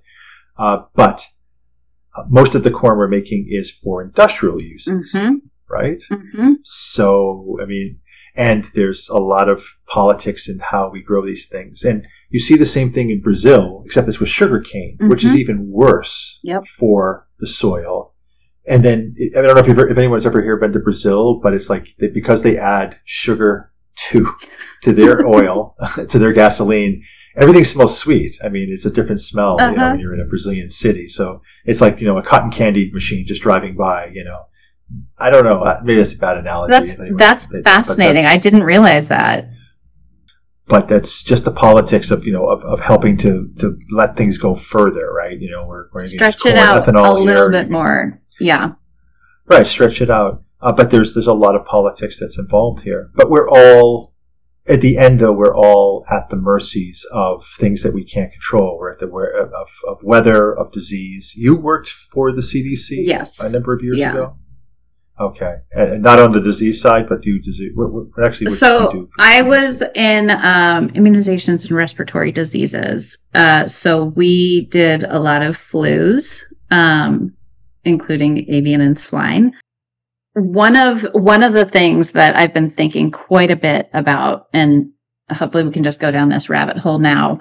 Uh, 0.56 0.84
but 0.94 1.24
uh, 2.16 2.24
most 2.28 2.54
of 2.54 2.64
the 2.64 2.70
corn 2.70 2.96
we're 2.96 3.08
making 3.08 3.46
is 3.48 3.70
for 3.70 4.02
industrial 4.02 4.60
uses, 4.60 5.12
mm-hmm. 5.14 5.36
right? 5.68 6.02
Mm-hmm. 6.10 6.52
So, 6.62 7.58
I 7.62 7.66
mean, 7.66 8.00
and 8.34 8.64
there's 8.74 9.08
a 9.10 9.18
lot 9.18 9.50
of 9.50 9.64
politics 9.86 10.48
in 10.48 10.60
how 10.60 10.90
we 10.90 11.02
grow 11.02 11.26
these 11.26 11.46
things, 11.48 11.84
and 11.84 12.06
you 12.30 12.40
see 12.40 12.56
the 12.56 12.66
same 12.66 12.90
thing 12.90 13.10
in 13.10 13.20
Brazil, 13.20 13.82
except 13.84 14.08
it's 14.08 14.18
with 14.20 14.30
sugarcane, 14.30 14.96
mm-hmm. 14.96 15.10
which 15.10 15.24
is 15.24 15.32
mm-hmm. 15.32 15.40
even 15.40 15.70
worse 15.70 16.40
yep. 16.42 16.64
for 16.64 17.28
the 17.38 17.46
soil 17.46 18.14
and 18.68 18.84
then 18.84 19.14
I 19.36 19.40
don't 19.40 19.54
know 19.54 19.60
if, 19.60 19.90
if 19.90 19.98
anyone's 19.98 20.26
ever 20.26 20.42
here 20.42 20.56
been 20.56 20.72
to 20.72 20.78
Brazil, 20.78 21.40
but 21.40 21.54
it's 21.54 21.70
like 21.70 21.88
they, 21.98 22.08
because 22.08 22.42
they 22.42 22.58
add 22.58 22.98
sugar 23.04 23.72
to 24.10 24.32
to 24.82 24.92
their 24.92 25.26
oil 25.26 25.76
to 26.08 26.18
their 26.18 26.32
gasoline, 26.32 27.02
everything 27.36 27.64
smells 27.64 27.98
sweet. 27.98 28.36
I 28.44 28.48
mean, 28.48 28.68
it's 28.70 28.84
a 28.84 28.90
different 28.90 29.20
smell 29.20 29.56
uh-huh. 29.58 29.70
you 29.70 29.76
know, 29.76 29.82
uh-huh. 29.82 29.92
when 29.92 30.00
you're 30.00 30.14
in 30.14 30.20
a 30.20 30.26
Brazilian 30.26 30.68
city. 30.68 31.08
So 31.08 31.42
it's 31.64 31.80
like 31.80 32.00
you 32.00 32.06
know 32.06 32.18
a 32.18 32.22
cotton 32.22 32.50
candy 32.50 32.90
machine 32.92 33.26
just 33.26 33.42
driving 33.42 33.76
by. 33.76 34.06
You 34.06 34.24
know, 34.24 34.46
I 35.18 35.30
don't 35.30 35.44
know. 35.44 35.80
Maybe 35.82 35.98
that's 35.98 36.14
a 36.14 36.18
bad 36.18 36.38
analogy. 36.38 36.72
That's 36.72 37.46
that's 37.46 37.46
fascinating. 37.64 38.24
That's, 38.24 38.36
I 38.36 38.38
didn't 38.38 38.64
realize 38.64 39.08
that. 39.08 39.50
But 40.66 40.86
that's 40.86 41.22
just 41.22 41.46
the 41.46 41.50
politics 41.50 42.10
of 42.10 42.26
you 42.26 42.32
know 42.32 42.48
of, 42.48 42.62
of 42.64 42.80
helping 42.80 43.16
to 43.18 43.50
to 43.60 43.78
let 43.90 44.16
things 44.16 44.36
go 44.36 44.54
further, 44.54 45.10
right? 45.10 45.38
You 45.38 45.50
know, 45.50 45.66
we're, 45.66 45.86
we're 45.92 46.06
stretch 46.06 46.44
it 46.44 46.58
out 46.58 46.86
a 46.86 46.92
little 46.92 47.24
here. 47.24 47.50
bit 47.50 47.70
more. 47.70 48.20
Yeah. 48.40 48.72
Right, 49.46 49.66
stretch 49.66 50.02
it 50.02 50.10
out. 50.10 50.42
Uh, 50.60 50.72
but 50.72 50.90
there's 50.90 51.14
there's 51.14 51.28
a 51.28 51.32
lot 51.32 51.54
of 51.54 51.64
politics 51.64 52.18
that's 52.18 52.38
involved 52.38 52.82
here. 52.82 53.10
But 53.14 53.30
we're 53.30 53.48
all 53.48 54.12
at 54.68 54.80
the 54.82 54.98
end, 54.98 55.18
though, 55.18 55.32
we're 55.32 55.56
all 55.56 56.04
at 56.10 56.28
the 56.28 56.36
mercies 56.36 57.06
of 57.12 57.44
things 57.58 57.82
that 57.82 57.94
we 57.94 58.04
can't 58.04 58.30
control. 58.30 58.76
We're 58.78 58.90
at 58.92 58.98
the 58.98 59.06
of, 59.06 59.70
of 59.88 60.04
weather, 60.04 60.56
of 60.56 60.72
disease. 60.72 61.34
You 61.34 61.56
worked 61.56 61.88
for 61.88 62.32
the 62.32 62.42
CDC, 62.42 63.06
yes, 63.06 63.40
a 63.40 63.50
number 63.50 63.72
of 63.72 63.82
years 63.82 63.98
yeah. 63.98 64.12
ago. 64.12 64.36
Okay, 65.20 65.56
and 65.72 66.02
not 66.02 66.20
on 66.20 66.30
the 66.30 66.40
disease 66.40 66.80
side, 66.80 67.08
but 67.08 67.24
you 67.24 67.40
disease. 67.40 67.72
What, 67.74 67.92
what, 67.92 68.06
actually, 68.24 68.50
so 68.50 69.08
I 69.18 69.42
was 69.42 69.82
in 69.94 70.30
um, 70.30 70.90
immunizations 70.90 71.68
and 71.68 71.72
respiratory 71.72 72.30
diseases. 72.30 73.18
Uh, 73.34 73.66
so 73.66 74.04
we 74.04 74.66
did 74.66 75.02
a 75.02 75.18
lot 75.18 75.42
of 75.42 75.56
flus 75.56 76.44
um, 76.70 77.34
including 77.88 78.50
avian 78.50 78.80
and 78.80 78.98
swine. 78.98 79.54
One 80.34 80.76
of 80.76 81.02
one 81.12 81.42
of 81.42 81.52
the 81.52 81.64
things 81.64 82.12
that 82.12 82.38
I've 82.38 82.54
been 82.54 82.70
thinking 82.70 83.10
quite 83.10 83.50
a 83.50 83.56
bit 83.56 83.90
about, 83.92 84.46
and 84.52 84.92
hopefully 85.30 85.64
we 85.64 85.72
can 85.72 85.84
just 85.84 86.00
go 86.00 86.10
down 86.10 86.28
this 86.28 86.48
rabbit 86.48 86.78
hole 86.78 86.98
now. 86.98 87.40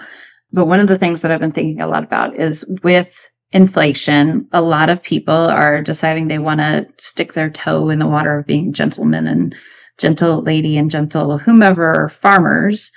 But 0.52 0.66
one 0.66 0.80
of 0.80 0.88
the 0.88 0.98
things 0.98 1.22
that 1.22 1.32
I've 1.32 1.40
been 1.40 1.52
thinking 1.52 1.82
a 1.82 1.88
lot 1.88 2.04
about 2.04 2.40
is 2.40 2.66
with 2.84 3.14
inflation, 3.52 4.48
a 4.52 4.62
lot 4.62 4.90
of 4.90 5.04
people 5.04 5.34
are 5.36 5.82
deciding 5.82 6.28
they 6.28 6.40
want 6.40 6.60
to 6.60 6.88
stick 6.98 7.34
their 7.34 7.50
toe 7.50 7.90
in 7.90 8.00
the 8.00 8.08
water 8.08 8.40
of 8.40 8.48
being 8.48 8.74
gentlemen 8.74 9.28
and 9.28 9.56
gentle 9.98 10.42
lady 10.42 10.78
and 10.78 10.92
gentle 10.92 11.38
whomever 11.38 12.10
farmers 12.10 12.92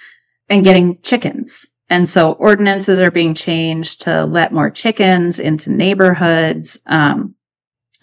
and 0.49 0.65
getting 0.65 1.01
chickens. 1.03 1.67
And 1.89 2.09
so 2.09 2.33
ordinances 2.33 3.01
are 3.01 3.11
being 3.11 3.35
changed 3.35 4.03
to 4.03 4.25
let 4.25 4.53
more 4.53 4.71
chickens 4.71 5.41
into 5.41 5.73
neighborhoods. 5.73 6.79
Um, 6.87 7.35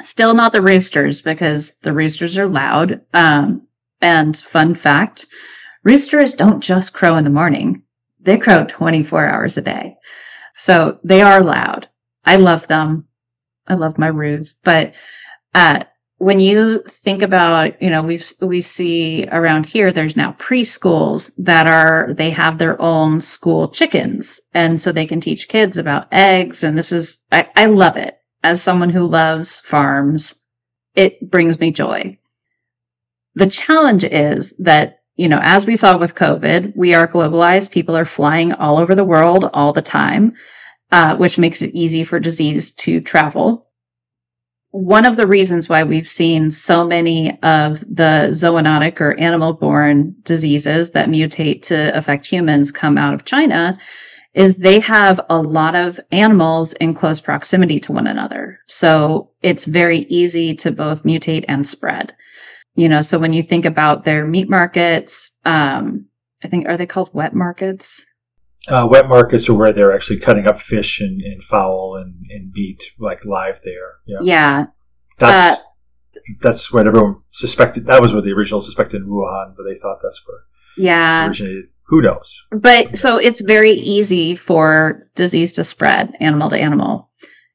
still 0.02 0.34
not 0.34 0.52
the 0.52 0.62
roosters 0.62 1.22
because 1.22 1.74
the 1.82 1.94
roosters 1.94 2.38
are 2.38 2.48
loud. 2.48 3.02
Um, 3.14 3.68
and 4.02 4.38
fun 4.38 4.76
fact, 4.76 5.26
roosters 5.84 6.34
don't 6.34 6.62
just 6.62 6.94
crow 6.94 7.18
in 7.18 7.24
the 7.24 7.30
morning. 7.30 7.84
They 8.20 8.38
crow 8.38 8.66
24 8.66 9.28
hours 9.28 9.58
a 9.58 9.62
day. 9.62 9.96
So 10.56 11.00
they 11.04 11.22
are 11.22 11.42
loud. 11.42 11.88
I 12.26 12.36
love 12.38 12.68
them. 12.68 13.08
I 13.68 13.76
love 13.76 13.98
my 13.98 14.08
roos, 14.08 14.54
but, 14.54 14.94
uh, 15.54 15.84
when 16.20 16.40
you 16.40 16.82
think 16.88 17.22
about, 17.22 17.80
you 17.82 17.92
know, 17.92 18.02
we 18.02 18.20
we 18.42 18.62
see 18.62 19.28
around 19.32 19.68
here, 19.68 19.92
there's 19.92 20.16
now 20.16 20.36
preschools 20.40 21.32
that 21.38 21.68
are 21.68 22.12
they 22.14 22.32
have 22.32 22.58
their 22.58 22.82
own 22.82 23.22
school 23.22 23.70
chickens, 23.70 24.40
and 24.52 24.82
so 24.82 24.92
they 24.92 25.06
can 25.06 25.22
teach 25.22 25.48
kids 25.48 25.78
about 25.78 26.08
eggs. 26.12 26.64
And 26.64 26.76
this 26.76 26.92
is 26.92 27.20
I, 27.32 27.48
I 27.56 27.66
love 27.68 27.98
it 27.98 28.18
as 28.44 28.62
someone 28.62 28.90
who 28.90 29.06
loves 29.06 29.60
farms. 29.60 30.36
It 30.96 31.30
brings 31.30 31.60
me 31.60 31.72
joy. 31.72 32.18
The 33.36 33.48
challenge 33.48 34.04
is 34.04 34.54
that 34.60 35.00
you 35.16 35.30
know, 35.30 35.40
as 35.42 35.66
we 35.66 35.76
saw 35.76 35.98
with 35.98 36.14
COVID, 36.14 36.74
we 36.76 36.94
are 36.94 37.08
globalized. 37.08 37.72
People 37.72 37.98
are 37.98 38.06
flying 38.06 38.54
all 38.54 38.78
over 38.78 38.94
the 38.94 39.04
world 39.04 39.50
all 39.52 39.74
the 39.74 39.82
time, 39.82 40.34
uh, 40.92 41.18
which 41.18 41.40
makes 41.40 41.64
it 41.64 41.74
easy 41.74 42.04
for 42.04 42.20
disease 42.20 42.76
to 42.76 43.02
travel 43.02 43.68
one 44.72 45.06
of 45.06 45.16
the 45.16 45.28
reasons 45.28 45.70
why 45.70 45.84
we've 45.84 46.08
seen 46.08 46.52
so 46.52 46.86
many 46.86 47.40
of 47.42 47.80
the 47.80 48.28
zoonotic 48.30 49.00
or 49.00 49.18
animal 49.18 49.54
borne 49.54 50.16
diseases 50.24 50.92
that 50.92 51.10
mutate 51.10 51.64
to 51.64 51.98
affect 51.98 52.26
humans 52.26 52.72
come 52.72 52.98
out 52.98 53.14
of 53.14 53.26
China 53.26 53.78
is 54.34 54.56
they 54.56 54.80
have 54.80 55.20
a 55.30 55.38
lot 55.42 55.76
of 55.76 56.00
animals 56.12 56.74
in 56.74 56.94
close 56.94 57.20
proximity 57.20 57.80
to 57.82 57.92
one 57.92 58.08
another. 58.08 58.60
So 58.68 59.32
it's 59.42 59.66
very 59.66 60.00
easy 60.00 60.56
to 60.56 60.72
both 60.72 61.04
mutate 61.04 61.46
and 61.48 61.68
spread. 61.68 62.14
You 62.76 62.90
know, 62.90 63.02
so 63.02 63.18
when 63.18 63.34
you 63.34 63.42
think 63.42 63.66
about 63.66 64.04
their 64.04 64.26
meat 64.26 64.50
markets, 64.50 65.32
um, 65.46 66.06
I 66.44 66.48
think, 66.48 66.68
are 66.68 66.78
they 66.78 66.86
called 66.86 67.10
wet 67.14 67.34
markets? 67.34 68.06
Uh, 68.68 68.88
wet 68.90 69.08
markets 69.08 69.50
are 69.50 69.56
where 69.56 69.74
they're 69.74 69.96
actually 69.96 70.20
cutting 70.20 70.46
up 70.46 70.60
fish 70.60 71.00
and, 71.00 71.22
and 71.22 71.42
fowl 71.42 71.96
and, 71.96 72.26
and 72.30 72.52
meat 72.54 72.84
like 73.00 73.26
live 73.26 73.60
there. 73.64 73.96
Yeah. 74.06 74.20
Yeah. 74.22 74.66
That's, 75.18 75.60
uh, 75.60 75.64
that's 76.42 76.72
what 76.72 76.86
everyone 76.86 77.22
suspected. 77.30 77.88
That 77.88 78.02
was 78.02 78.14
what 78.14 78.24
the 78.24 78.34
original 78.34 78.62
suspected 78.62 79.02
in 79.02 79.08
Wuhan, 79.08 79.56
but 79.56 79.64
they 79.64 79.80
thought 79.80 80.00
that's 80.04 80.22
where 80.28 80.42
yeah. 80.78 81.28
originated. 81.28 81.66
Who 81.88 82.02
knows? 82.02 82.46
But 82.52 82.98
so 82.98 83.18
it's 83.18 83.42
very 83.42 83.72
easy 83.72 84.36
for 84.36 85.10
disease 85.16 85.54
to 85.54 85.64
spread 85.64 86.14
animal 86.20 86.50
to 86.50 86.60
animal. 86.60 87.10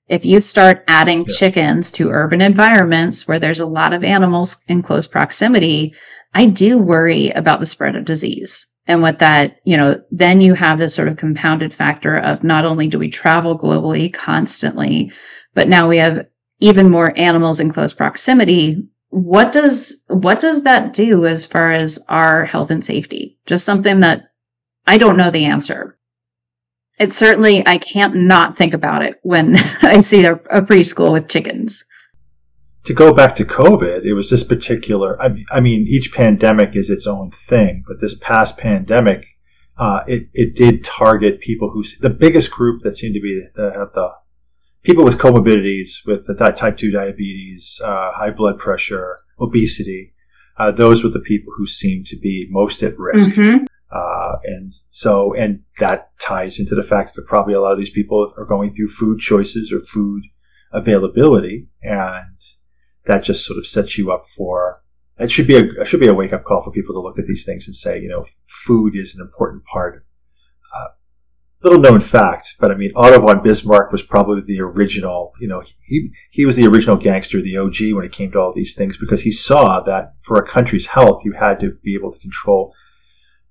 If 0.09 0.25
you 0.25 0.41
start 0.41 0.85
adding 0.89 1.25
chickens 1.27 1.91
to 1.93 2.11
urban 2.11 2.41
environments 2.41 3.29
where 3.29 3.39
there's 3.39 3.61
a 3.61 3.67
lot 3.67 3.93
of 3.93 4.05
animals 4.05 4.57
in 4.69 4.83
close 4.83 5.07
proximity, 5.07 5.95
I 6.35 6.47
do 6.47 6.79
worry 6.79 7.31
about 7.31 7.61
the 7.61 7.67
spread 7.67 7.97
of 7.97 8.05
disease 8.05 8.67
and 8.87 9.03
what 9.03 9.21
that, 9.21 9.61
you 9.65 9.77
know, 9.77 10.03
then 10.11 10.41
you 10.41 10.55
have 10.55 10.79
this 10.79 10.95
sort 10.95 11.09
of 11.09 11.17
compounded 11.17 11.73
factor 11.73 12.15
of 12.15 12.43
not 12.43 12.65
only 12.65 12.89
do 12.89 12.99
we 12.99 13.11
travel 13.11 13.59
globally 13.59 14.13
constantly, 14.13 15.13
but 15.55 15.69
now 15.69 15.89
we 15.89 15.99
have 15.99 16.27
even 16.59 16.91
more 16.91 17.13
animals 17.17 17.61
in 17.61 17.73
close 17.73 17.93
proximity. 17.93 18.89
What 19.13 19.53
does, 19.53 20.05
what 20.09 20.41
does 20.41 20.63
that 20.63 20.95
do 20.95 21.27
as 21.27 21.45
far 21.45 21.73
as 21.73 21.99
our 22.09 22.47
health 22.47 22.71
and 22.71 22.85
safety? 22.85 23.39
Just 23.47 23.65
something 23.65 24.01
that 24.01 24.31
I 24.87 24.97
don't 24.99 25.19
know 25.19 25.31
the 25.31 25.45
answer. 25.45 25.99
It 26.99 27.13
certainly, 27.13 27.67
I 27.67 27.79
can't 27.79 28.15
not 28.15 28.57
think 28.57 28.75
about 28.75 29.03
it 29.03 29.21
when 29.23 29.57
I 29.83 30.01
see 30.01 30.25
a, 30.25 30.33
a 30.35 30.63
preschool 30.63 31.13
with 31.13 31.29
chickens 31.29 31.85
to 32.85 32.95
go 32.95 33.15
back 33.15 33.37
to 33.37 33.45
COVID, 33.45 34.05
it 34.05 34.15
was 34.15 34.31
this 34.31 34.43
particular. 34.43 35.21
I 35.21 35.29
mean, 35.29 35.45
I 35.53 35.61
mean, 35.61 35.87
each 35.89 36.13
pandemic 36.13 36.75
is 36.75 36.91
its 36.91 37.07
own 37.07 37.31
thing, 37.31 37.85
but 37.87 38.01
this 38.01 38.19
past 38.19 38.59
pandemic, 38.59 39.25
uh, 39.77 40.01
it 40.07 40.29
it 40.35 40.57
did 40.57 40.85
target 40.85 41.41
people 41.41 41.71
who 41.71 41.85
the 42.01 42.11
biggest 42.11 42.51
group 42.51 42.83
that 42.83 42.97
seemed 42.97 43.15
to 43.15 43.21
be 43.21 43.41
the, 43.55 43.91
the 43.95 44.13
people 44.83 45.05
with 45.05 45.19
comorbidities, 45.19 46.07
with 46.07 46.27
type 46.39 46.77
two 46.77 46.91
diabetes, 46.91 47.81
uh, 47.85 48.13
high 48.13 48.31
blood 48.31 48.59
pressure, 48.59 49.21
obesity. 49.41 50.15
Uh, 50.59 50.71
those 50.71 51.03
were 51.03 51.11
the 51.11 51.21
people 51.21 51.53
who 51.57 51.67
seemed 51.67 52.07
to 52.07 52.17
be 52.17 52.47
most 52.51 52.83
at 52.83 52.99
risk. 52.99 53.31
Mm-hmm. 53.31 53.65
Uh, 53.91 54.37
and 54.45 54.73
so, 54.89 55.35
and 55.35 55.61
that 55.79 56.11
ties 56.19 56.59
into 56.59 56.75
the 56.75 56.83
fact 56.83 57.15
that 57.15 57.27
probably 57.27 57.55
a 57.55 57.61
lot 57.61 57.73
of 57.73 57.79
these 57.79 57.91
people 57.91 58.33
are 58.39 58.47
going 58.47 58.73
through 58.73 58.89
food 58.89 59.19
choices 59.19 59.73
or 59.73 59.81
food 59.81 60.23
availability, 60.73 61.69
and 61.83 62.41
that 63.05 63.23
just 63.23 63.45
sort 63.45 63.59
of 63.59 63.67
sets 63.67 63.99
you 63.99 64.11
up 64.11 64.25
for 64.27 64.83
it 65.19 65.31
should 65.31 65.47
be 65.47 65.57
a 65.57 65.63
it 65.63 65.87
should 65.87 66.01
be 66.01 66.09
a 66.09 66.15
wake 66.15 66.33
up 66.33 66.45
call 66.45 66.63
for 66.63 66.73
people 66.73 66.95
to 66.95 67.01
look 67.01 67.19
at 67.19 67.27
these 67.27 67.45
things 67.45 67.67
and 67.67 67.75
say, 67.75 68.01
you 68.01 68.09
know, 68.09 68.25
food 68.47 68.97
is 68.97 69.15
an 69.15 69.21
important 69.21 69.65
part. 69.65 70.05
Uh, 70.75 70.89
little 71.63 71.81
known 71.81 72.01
fact, 72.01 72.57
but 72.59 72.71
I 72.71 72.75
mean, 72.75 72.91
Otto 72.97 73.21
von 73.21 73.43
Bismarck 73.43 73.93
was 73.93 74.03
probably 74.03 74.43
the 74.43 74.61
original. 74.61 75.33
You 75.41 75.49
know, 75.49 75.63
he 75.87 76.11
he 76.31 76.45
was 76.45 76.57
the 76.57 76.67
original 76.67 76.97
gangster, 76.97 77.41
the 77.41 77.57
OG, 77.57 77.95
when 77.95 78.05
it 78.05 78.13
came 78.13 78.31
to 78.33 78.41
all 78.41 78.53
these 78.53 78.75
things, 78.75 78.97
because 78.97 79.23
he 79.23 79.33
saw 79.33 79.81
that 79.81 80.15
for 80.21 80.39
a 80.39 80.47
country's 80.47 80.87
health, 80.87 81.25
you 81.25 81.33
had 81.33 81.61
to 81.61 81.73
be 81.83 81.95
able 81.95 82.13
to 82.13 82.19
control 82.19 82.75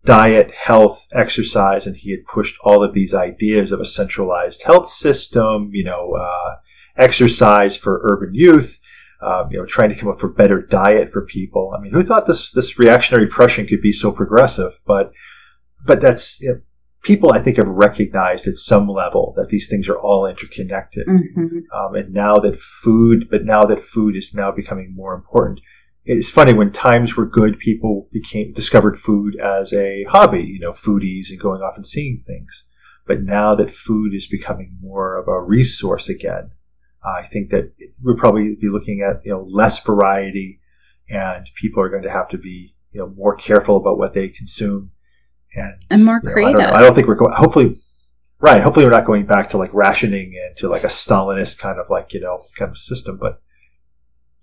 diet, 0.03 0.51
health, 0.51 1.07
exercise, 1.13 1.87
and 1.87 1.95
he 1.95 2.11
had 2.11 2.25
pushed 2.25 2.57
all 2.63 2.83
of 2.83 2.93
these 2.93 3.13
ideas 3.13 3.71
of 3.71 3.79
a 3.79 3.85
centralized 3.85 4.63
health 4.63 4.87
system. 4.87 5.71
You 5.73 5.83
know, 5.83 6.13
uh, 6.13 6.55
exercise 6.97 7.77
for 7.77 8.01
urban 8.03 8.33
youth 8.33 8.79
um, 9.21 9.51
you 9.51 9.59
know, 9.59 9.65
trying 9.65 9.89
to 9.89 9.95
come 9.95 10.09
up 10.09 10.19
for 10.19 10.29
better 10.29 10.61
diet 10.61 11.11
for 11.11 11.25
people. 11.25 11.73
I 11.75 11.79
mean, 11.79 11.93
who 11.93 12.03
thought 12.03 12.25
this 12.25 12.51
this 12.51 12.79
reactionary 12.79 13.27
Prussian 13.27 13.67
could 13.67 13.81
be 13.81 13.91
so 13.91 14.11
progressive? 14.11 14.79
But 14.85 15.11
but 15.85 16.01
that's 16.01 16.41
you 16.41 16.49
know, 16.49 16.61
people 17.01 17.31
I 17.31 17.39
think 17.39 17.57
have 17.57 17.67
recognized 17.67 18.47
at 18.47 18.55
some 18.55 18.87
level 18.87 19.33
that 19.35 19.49
these 19.49 19.67
things 19.67 19.89
are 19.89 19.97
all 19.97 20.25
interconnected. 20.27 21.07
Mm-hmm. 21.07 21.59
Um, 21.73 21.95
and 21.95 22.13
now 22.13 22.37
that 22.39 22.57
food, 22.57 23.27
but 23.29 23.43
now 23.43 23.65
that 23.65 23.79
food 23.79 24.15
is 24.15 24.33
now 24.33 24.51
becoming 24.51 24.93
more 24.95 25.13
important. 25.13 25.61
It's 26.03 26.29
funny 26.29 26.53
when 26.53 26.71
times 26.71 27.15
were 27.15 27.27
good, 27.27 27.59
people 27.59 28.09
became 28.11 28.53
discovered 28.53 28.97
food 28.97 29.35
as 29.35 29.71
a 29.73 30.03
hobby, 30.05 30.43
you 30.43 30.59
know, 30.59 30.71
foodies 30.71 31.29
and 31.29 31.39
going 31.39 31.61
off 31.61 31.75
and 31.75 31.85
seeing 31.85 32.17
things. 32.17 32.67
But 33.05 33.21
now 33.21 33.55
that 33.55 33.71
food 33.71 34.13
is 34.13 34.27
becoming 34.27 34.77
more 34.81 35.17
of 35.17 35.27
a 35.27 35.41
resource 35.41 36.09
again, 36.09 36.51
I 37.03 37.23
think 37.23 37.49
that 37.49 37.73
we'll 38.03 38.15
probably 38.15 38.55
be 38.59 38.69
looking 38.69 39.01
at 39.01 39.25
you 39.25 39.31
know 39.31 39.43
less 39.49 39.83
variety, 39.83 40.59
and 41.09 41.49
people 41.55 41.81
are 41.81 41.89
going 41.89 42.03
to 42.03 42.11
have 42.11 42.29
to 42.29 42.37
be 42.37 42.75
you 42.91 43.01
know 43.01 43.07
more 43.09 43.35
careful 43.35 43.77
about 43.77 43.97
what 43.97 44.13
they 44.13 44.29
consume, 44.29 44.91
and 45.53 45.73
and 45.89 46.05
more 46.05 46.21
creative. 46.21 46.59
Know, 46.59 46.65
I, 46.65 46.67
don't 46.67 46.77
I, 46.77 46.81
don't 46.81 46.95
think 46.95 47.07
we're 47.07 47.15
going. 47.15 47.33
Hopefully, 47.33 47.81
right. 48.39 48.61
Hopefully, 48.61 48.85
we're 48.85 48.91
not 48.91 49.05
going 49.05 49.25
back 49.25 49.51
to 49.51 49.57
like 49.57 49.73
rationing 49.73 50.33
and 50.43 50.57
to 50.57 50.69
like 50.69 50.83
a 50.83 50.87
Stalinist 50.87 51.59
kind 51.59 51.79
of 51.79 51.89
like 51.89 52.13
you 52.13 52.21
know 52.21 52.43
kind 52.55 52.69
of 52.69 52.77
system, 52.77 53.17
but. 53.17 53.41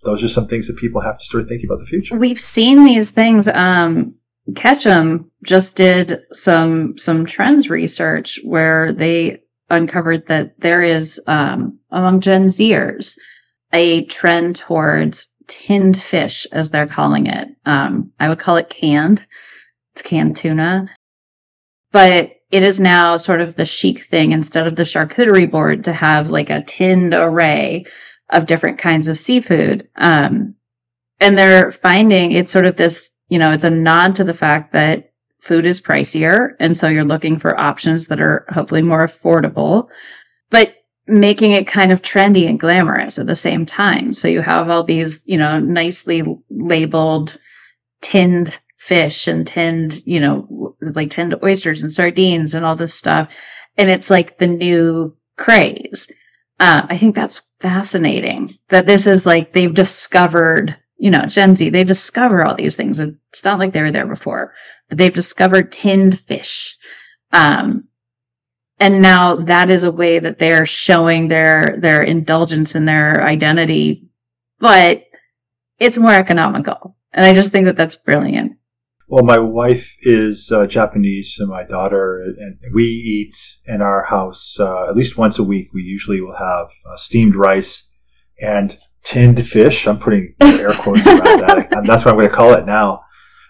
Those 0.04 0.22
are 0.22 0.28
some 0.28 0.46
things 0.46 0.68
that 0.68 0.76
people 0.76 1.00
have 1.00 1.18
to 1.18 1.24
start 1.24 1.48
thinking 1.48 1.68
about 1.68 1.80
the 1.80 1.84
future. 1.84 2.16
We've 2.16 2.38
seen 2.38 2.84
these 2.84 3.10
things. 3.10 3.48
Um, 3.48 4.14
Ketchum 4.54 5.30
just 5.42 5.74
did 5.74 6.20
some 6.32 6.96
some 6.96 7.26
trends 7.26 7.68
research 7.68 8.38
where 8.44 8.92
they 8.92 9.42
uncovered 9.68 10.26
that 10.28 10.58
there 10.60 10.82
is 10.82 11.20
um, 11.26 11.78
among 11.90 12.20
Gen 12.20 12.46
Zers 12.46 13.18
a 13.72 14.04
trend 14.04 14.56
towards 14.56 15.26
tinned 15.46 16.00
fish, 16.00 16.46
as 16.52 16.70
they're 16.70 16.86
calling 16.86 17.26
it. 17.26 17.48
Um, 17.66 18.12
I 18.18 18.28
would 18.28 18.38
call 18.38 18.56
it 18.56 18.70
canned. 18.70 19.26
It's 19.94 20.02
canned 20.02 20.36
tuna, 20.36 20.88
but 21.92 22.32
it 22.50 22.62
is 22.62 22.80
now 22.80 23.16
sort 23.16 23.40
of 23.40 23.56
the 23.56 23.64
chic 23.64 24.04
thing 24.04 24.32
instead 24.32 24.66
of 24.66 24.76
the 24.76 24.84
charcuterie 24.84 25.50
board 25.50 25.84
to 25.84 25.92
have 25.92 26.30
like 26.30 26.50
a 26.50 26.62
tinned 26.62 27.14
array 27.14 27.84
of 28.30 28.46
different 28.46 28.78
kinds 28.78 29.08
of 29.08 29.18
seafood. 29.18 29.88
Um, 29.94 30.54
and 31.20 31.36
they're 31.36 31.70
finding 31.70 32.32
it's 32.32 32.50
sort 32.50 32.66
of 32.66 32.76
this, 32.76 33.10
you 33.28 33.38
know, 33.38 33.52
it's 33.52 33.64
a 33.64 33.70
nod 33.70 34.16
to 34.16 34.24
the 34.24 34.32
fact 34.32 34.72
that 34.72 35.12
food 35.40 35.66
is 35.66 35.80
pricier. 35.80 36.50
And 36.58 36.76
so 36.76 36.88
you're 36.88 37.04
looking 37.04 37.38
for 37.38 37.58
options 37.58 38.06
that 38.08 38.20
are 38.20 38.46
hopefully 38.48 38.82
more 38.82 39.06
affordable. 39.06 39.88
But 40.50 40.74
making 41.06 41.52
it 41.52 41.66
kind 41.66 41.90
of 41.90 42.02
trendy 42.02 42.48
and 42.48 42.60
glamorous 42.60 43.18
at 43.18 43.26
the 43.26 43.36
same 43.36 43.64
time. 43.66 44.12
So 44.12 44.28
you 44.28 44.42
have 44.42 44.68
all 44.68 44.84
these, 44.84 45.22
you 45.24 45.38
know, 45.38 45.58
nicely 45.58 46.22
labeled 46.50 47.36
tinned 48.02 48.58
fish 48.78 49.28
and 49.28 49.46
tinned, 49.46 50.00
you 50.06 50.20
know, 50.20 50.76
like 50.80 51.10
tinned 51.10 51.34
oysters 51.44 51.82
and 51.82 51.92
sardines 51.92 52.54
and 52.54 52.64
all 52.64 52.76
this 52.76 52.94
stuff. 52.94 53.36
And 53.76 53.90
it's 53.90 54.10
like 54.10 54.38
the 54.38 54.46
new 54.46 55.16
craze. 55.36 56.08
Uh, 56.60 56.86
I 56.88 56.96
think 56.96 57.14
that's 57.14 57.42
fascinating 57.60 58.58
that 58.68 58.86
this 58.86 59.06
is 59.06 59.26
like 59.26 59.52
they've 59.52 59.74
discovered, 59.74 60.76
you 60.96 61.10
know, 61.10 61.26
Gen 61.26 61.56
Z, 61.56 61.70
they 61.70 61.84
discover 61.84 62.44
all 62.44 62.56
these 62.56 62.76
things. 62.76 62.98
And 62.98 63.18
it's 63.32 63.44
not 63.44 63.58
like 63.58 63.72
they 63.72 63.82
were 63.82 63.92
there 63.92 64.06
before, 64.06 64.54
but 64.88 64.98
they've 64.98 65.12
discovered 65.14 65.72
tinned 65.72 66.20
fish. 66.20 66.76
Um, 67.32 67.88
and 68.80 69.02
now 69.02 69.36
that 69.36 69.70
is 69.70 69.84
a 69.84 69.92
way 69.92 70.18
that 70.18 70.38
they're 70.38 70.66
showing 70.66 71.28
their 71.28 71.76
their 71.78 72.02
indulgence 72.02 72.74
in 72.74 72.84
their 72.84 73.22
identity 73.22 74.08
but 74.58 75.04
it's 75.78 75.98
more 75.98 76.12
economical 76.12 76.96
and 77.12 77.24
i 77.24 77.34
just 77.34 77.50
think 77.50 77.66
that 77.66 77.76
that's 77.76 77.96
brilliant 77.96 78.57
well 79.08 79.24
my 79.24 79.38
wife 79.38 79.96
is 80.02 80.50
uh, 80.52 80.66
japanese 80.66 81.36
and 81.38 81.48
my 81.48 81.64
daughter 81.64 82.22
and 82.38 82.58
we 82.72 82.84
eat 82.84 83.34
in 83.66 83.82
our 83.82 84.04
house 84.04 84.58
uh, 84.60 84.88
at 84.88 84.96
least 84.96 85.18
once 85.18 85.38
a 85.38 85.44
week 85.44 85.68
we 85.72 85.82
usually 85.82 86.20
will 86.20 86.36
have 86.36 86.68
uh, 86.90 86.96
steamed 86.96 87.34
rice 87.34 87.96
and 88.40 88.76
tinned 89.02 89.44
fish 89.44 89.86
i'm 89.86 89.98
putting 89.98 90.34
air 90.40 90.72
quotes 90.72 91.06
around 91.06 91.40
that 91.40 91.68
that's 91.86 92.04
what 92.04 92.12
i'm 92.12 92.18
going 92.18 92.28
to 92.28 92.34
call 92.34 92.54
it 92.54 92.66
now 92.66 93.02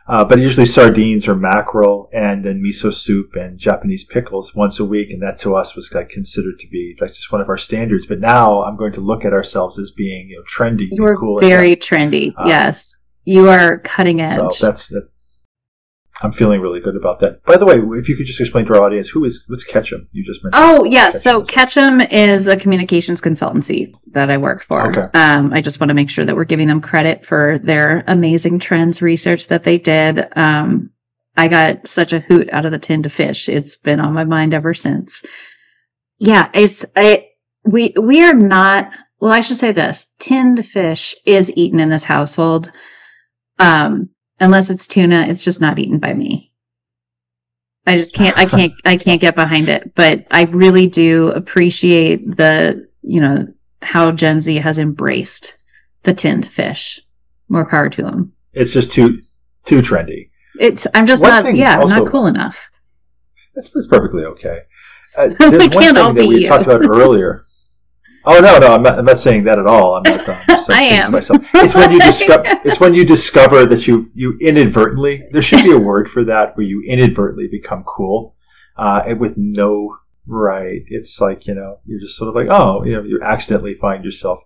uh, 0.09 0.25
but 0.25 0.39
usually 0.39 0.65
sardines 0.65 1.29
or 1.29 1.37
mackerel 1.37 2.09
and 2.15 2.43
then 2.43 2.63
miso 2.63 2.93
soup 2.93 3.37
and 3.37 3.59
Japanese 3.59 4.05
pickles 4.05 4.55
once 4.55 4.81
a 4.81 4.85
week. 4.85 5.11
And 5.11 5.23
that 5.23 5.39
to 5.41 5.55
us 5.55 5.77
was 5.77 5.93
like 5.93 6.09
considered 6.09 6.59
to 6.61 6.69
be 6.69 6.97
like 6.99 7.11
just 7.11 7.31
one 7.31 7.43
of 7.43 7.49
our 7.51 7.59
standards. 7.59 8.07
But 8.07 8.19
now 8.19 8.63
I'm 8.63 8.77
going 8.77 8.93
to 8.93 9.03
look 9.03 9.27
at 9.27 9.35
ourselves 9.35 9.79
as 9.79 9.91
being, 9.91 10.31
you 10.31 10.39
know, 10.39 10.45
trendy. 10.45 10.89
You're 10.91 11.17
cool 11.17 11.41
very 11.41 11.77
trendy. 11.77 12.33
Uh, 12.39 12.47
yes. 12.47 12.97
You 13.25 13.51
are 13.51 13.81
cutting 13.81 14.23
edge. 14.23 14.37
So 14.37 14.67
that's 14.67 14.89
that, 14.89 15.11
I'm 16.21 16.33
feeling 16.33 16.61
really 16.61 16.81
good 16.81 16.97
about 16.97 17.21
that. 17.21 17.45
By 17.45 17.57
the 17.57 17.65
way, 17.65 17.77
if 17.77 18.09
you 18.09 18.17
could 18.17 18.27
just 18.27 18.41
explain 18.41 18.67
to 18.67 18.75
our 18.75 18.83
audience 18.83 19.09
who 19.09 19.25
is 19.25 19.45
what's 19.47 19.65
Ketchum? 19.65 20.09
You 20.11 20.25
just 20.25 20.43
mentioned. 20.43 20.65
Oh 20.65 20.85
yeah, 20.85 21.07
Ketchum 21.07 21.21
so 21.21 21.43
Ketchum 21.43 22.01
is 22.01 22.49
a 22.49 22.57
communications 22.57 23.21
consultancy 23.21 23.93
that 24.13 24.31
I 24.31 24.39
work 24.39 24.63
for. 24.63 24.89
Okay. 24.89 25.19
Um, 25.19 25.53
I 25.53 25.61
just 25.61 25.79
want 25.79 25.91
to 25.91 25.95
make 25.95 26.11
sure 26.11 26.25
that 26.25 26.35
we're 26.35 26.45
giving 26.45 26.67
them 26.67 26.81
credit 26.81 27.25
for 27.25 27.59
their 27.61 28.03
amazing 28.07 28.59
trends 28.59 29.01
research 29.01 29.47
that 29.49 29.63
they 29.63 29.79
did. 29.79 30.27
Um, 30.35 30.91
I 31.37 31.47
got 31.47 31.87
such 31.87 32.13
a 32.13 32.19
hoot 32.19 32.51
out 32.51 32.65
of 32.65 32.73
the 32.73 32.81
tin 32.81 33.05
to 33.05 33.11
fish. 33.11 33.49
It's 33.49 33.77
been 33.77 34.01
on 34.01 34.13
my 34.13 34.25
mind 34.25 34.55
ever 34.55 34.75
since. 34.75 35.23
Yeah, 36.19 36.51
it's 36.53 36.85
I 36.97 37.29
we 37.65 37.95
we 37.97 38.25
are 38.25 38.35
not. 38.35 38.91
Well, 39.21 39.33
I 39.33 39.41
should 39.41 39.57
say 39.57 39.71
this: 39.71 40.13
tinned 40.19 40.67
fish 40.67 41.15
is 41.25 41.53
eaten 41.55 41.79
in 41.79 41.91
this 41.91 42.05
household. 42.05 42.73
Um, 43.61 44.11
unless 44.41 44.71
it's 44.71 44.87
tuna, 44.87 45.27
it's 45.29 45.43
just 45.43 45.61
not 45.61 45.79
eaten 45.79 45.99
by 45.99 46.15
me. 46.15 46.53
I 47.87 47.97
just 47.97 48.13
can't, 48.13 48.37
I 48.37 48.45
can't, 48.45 48.73
I 48.85 48.97
can't 48.97 49.21
get 49.21 49.35
behind 49.35 49.69
it. 49.69 49.95
But 49.95 50.27
I 50.31 50.45
really 50.45 50.87
do 50.87 51.29
appreciate 51.29 52.37
the, 52.37 52.89
you 53.03 53.21
know, 53.21 53.49
how 53.81 54.13
Gen 54.13 54.41
Z 54.41 54.57
has 54.57 54.79
embraced 54.79 55.57
the 56.03 56.13
tinned 56.13 56.47
fish. 56.47 57.01
More 57.49 57.65
power 57.65 57.89
to 57.89 58.03
them. 58.03 58.35
It's 58.53 58.73
just 58.73 58.93
too, 58.93 59.23
too 59.65 59.81
trendy. 59.81 60.31
It's, 60.61 60.87
I'm 60.93 61.07
just 61.07 61.23
one 61.23 61.45
not, 61.45 61.55
yeah, 61.55 61.79
also, 61.79 61.95
I'm 61.95 62.05
not 62.05 62.13
cool 62.13 62.27
enough. 62.27 62.69
That's, 63.55 63.71
that's 63.71 63.87
perfectly 63.87 64.25
okay. 64.25 64.61
Uh, 65.17 65.29
there's 65.39 65.71
one 65.71 65.95
thing 65.95 66.15
that 66.15 66.27
we 66.29 66.41
you. 66.41 66.47
talked 66.47 66.65
about 66.65 66.85
earlier. 66.85 67.45
Oh 68.25 68.41
no, 68.41 68.59
no, 68.59 68.75
I'm 68.75 68.83
not, 68.83 68.99
I'm 68.99 69.05
not 69.05 69.19
saying 69.19 69.45
that 69.45 69.59
at 69.59 69.67
all. 69.67 69.95
I'm 69.95 70.03
not. 70.03 70.29
I'm 70.29 70.47
just 70.49 70.71
I 70.71 70.83
am. 70.83 71.13
myself. 71.13 71.45
It's 71.55 71.75
when 71.75 71.93
you 71.93 72.01
discover. 72.13 72.45
it's 72.65 72.81
when 72.81 72.95
you 72.95 73.05
discover 73.05 73.65
that 73.67 73.87
you 73.87 74.11
you 74.15 74.37
inadvertently. 74.41 75.27
There 75.31 75.43
should 75.43 75.65
be 75.65 75.73
a 75.73 75.79
word 75.79 76.11
for 76.11 76.25
that 76.25 76.57
where 76.57 76.67
you 76.67 76.83
inadvertently 76.87 77.49
become 77.49 77.85
cool, 77.85 78.37
uh, 78.77 79.03
and 79.07 79.21
with 79.21 79.35
no 79.37 79.97
right. 80.27 80.83
It's 80.89 81.21
like 81.21 81.47
you 81.47 81.55
know 81.55 81.79
you're 81.87 82.01
just 82.01 82.17
sort 82.17 82.29
of 82.29 82.35
like 82.35 82.49
oh 82.51 82.85
you 82.85 82.93
know 82.93 83.03
you 83.03 83.21
accidentally 83.23 83.75
find 83.75 84.05
yourself 84.05 84.41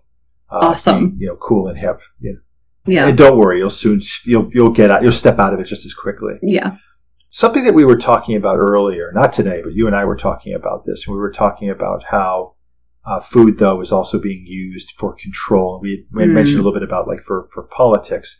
uh, 0.49 0.67
awesome. 0.67 0.99
Being, 0.99 1.17
you 1.19 1.27
know, 1.27 1.35
cool 1.37 1.67
and 1.67 1.77
hip. 1.77 2.01
You 2.19 2.33
know. 2.33 2.39
Yeah. 2.85 3.07
And 3.07 3.17
don't 3.17 3.37
worry, 3.37 3.59
you'll 3.59 3.69
soon 3.69 4.01
you'll 4.25 4.49
you'll 4.53 4.71
get 4.71 4.91
out. 4.91 5.01
You'll 5.01 5.11
step 5.11 5.39
out 5.39 5.53
of 5.53 5.59
it 5.59 5.65
just 5.65 5.85
as 5.85 5.93
quickly. 5.93 6.33
Yeah. 6.41 6.77
Something 7.29 7.63
that 7.63 7.73
we 7.73 7.85
were 7.85 7.97
talking 7.97 8.35
about 8.35 8.57
earlier, 8.59 9.11
not 9.13 9.33
today, 9.33 9.61
but 9.63 9.73
you 9.73 9.87
and 9.87 9.95
I 9.95 10.05
were 10.05 10.17
talking 10.17 10.53
about 10.53 10.83
this. 10.85 11.07
And 11.07 11.15
we 11.15 11.19
were 11.19 11.31
talking 11.31 11.71
about 11.71 12.03
how 12.07 12.55
uh, 13.05 13.19
food, 13.19 13.57
though, 13.57 13.81
is 13.81 13.91
also 13.91 14.19
being 14.19 14.45
used 14.45 14.91
for 14.97 15.13
control. 15.15 15.79
We, 15.81 16.05
we 16.11 16.23
had 16.23 16.29
mm. 16.29 16.35
mentioned 16.35 16.59
a 16.59 16.63
little 16.63 16.79
bit 16.79 16.87
about 16.87 17.07
like 17.07 17.21
for, 17.21 17.49
for 17.51 17.63
politics. 17.63 18.39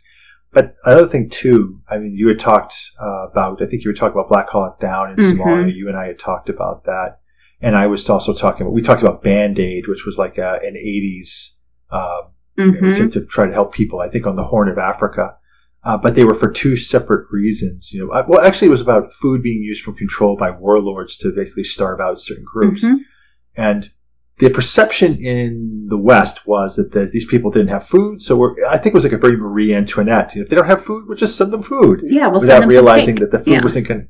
But 0.52 0.76
another 0.84 1.08
thing 1.08 1.28
too, 1.28 1.80
I 1.88 1.98
mean, 1.98 2.14
you 2.16 2.28
had 2.28 2.38
talked 2.38 2.74
uh, 3.00 3.28
about, 3.28 3.60
I 3.60 3.66
think 3.66 3.84
you 3.84 3.90
were 3.90 3.94
talking 3.94 4.16
about 4.16 4.28
Black 4.28 4.48
Hawk 4.48 4.80
Down 4.80 5.10
in 5.10 5.16
mm-hmm. 5.16 5.40
Somalia. 5.40 5.74
You 5.74 5.88
and 5.88 5.96
I 5.96 6.06
had 6.06 6.18
talked 6.18 6.48
about 6.48 6.84
that. 6.84 7.18
And 7.60 7.76
I 7.76 7.86
was 7.86 8.08
also 8.08 8.32
talking 8.32 8.62
about, 8.62 8.72
we 8.72 8.82
talked 8.82 9.02
about 9.02 9.22
Band 9.22 9.58
Aid, 9.58 9.88
which 9.88 10.06
was 10.06 10.16
like 10.16 10.38
a, 10.38 10.60
an 10.62 10.74
80s, 10.74 11.58
uh, 11.90 12.22
mm-hmm. 12.58 12.74
you 12.74 12.80
know, 12.80 12.94
to, 12.94 13.08
to, 13.08 13.26
try 13.26 13.46
to 13.46 13.52
help 13.52 13.74
people, 13.74 14.00
I 14.00 14.08
think 14.08 14.26
on 14.26 14.36
the 14.36 14.44
Horn 14.44 14.68
of 14.68 14.78
Africa. 14.78 15.36
Uh, 15.82 15.98
but 15.98 16.14
they 16.14 16.24
were 16.24 16.34
for 16.34 16.50
two 16.50 16.76
separate 16.76 17.26
reasons. 17.30 17.92
You 17.92 18.06
know, 18.06 18.12
uh, 18.12 18.24
well, 18.26 18.40
actually, 18.40 18.68
it 18.68 18.72
was 18.72 18.80
about 18.80 19.12
food 19.12 19.42
being 19.42 19.62
used 19.62 19.82
for 19.82 19.92
control 19.92 20.36
by 20.36 20.50
warlords 20.50 21.18
to 21.18 21.32
basically 21.32 21.64
starve 21.64 22.00
out 22.00 22.20
certain 22.20 22.44
groups. 22.46 22.84
Mm-hmm. 22.84 22.96
And 23.56 23.90
the 24.38 24.50
perception 24.50 25.16
in 25.24 25.86
the 25.88 25.98
West 25.98 26.46
was 26.46 26.76
that 26.76 26.92
the, 26.92 27.08
these 27.12 27.26
people 27.26 27.50
didn't 27.50 27.68
have 27.68 27.86
food. 27.86 28.20
So 28.20 28.54
I 28.68 28.76
think 28.78 28.88
it 28.88 28.94
was 28.94 29.04
like 29.04 29.12
a 29.12 29.18
very 29.18 29.36
Marie 29.36 29.74
Antoinette. 29.74 30.34
You 30.34 30.40
know, 30.40 30.44
if 30.44 30.50
they 30.50 30.56
don't 30.56 30.66
have 30.66 30.82
food, 30.82 31.04
we'll 31.06 31.16
just 31.16 31.36
send 31.36 31.52
them 31.52 31.62
food. 31.62 32.00
Yeah, 32.04 32.26
we'll 32.26 32.40
without 32.40 32.66
realizing 32.66 33.16
that 33.16 33.30
the 33.30 33.38
food 33.38 33.54
yeah. 33.54 33.62
wasn't 33.62 33.88
going. 33.88 34.08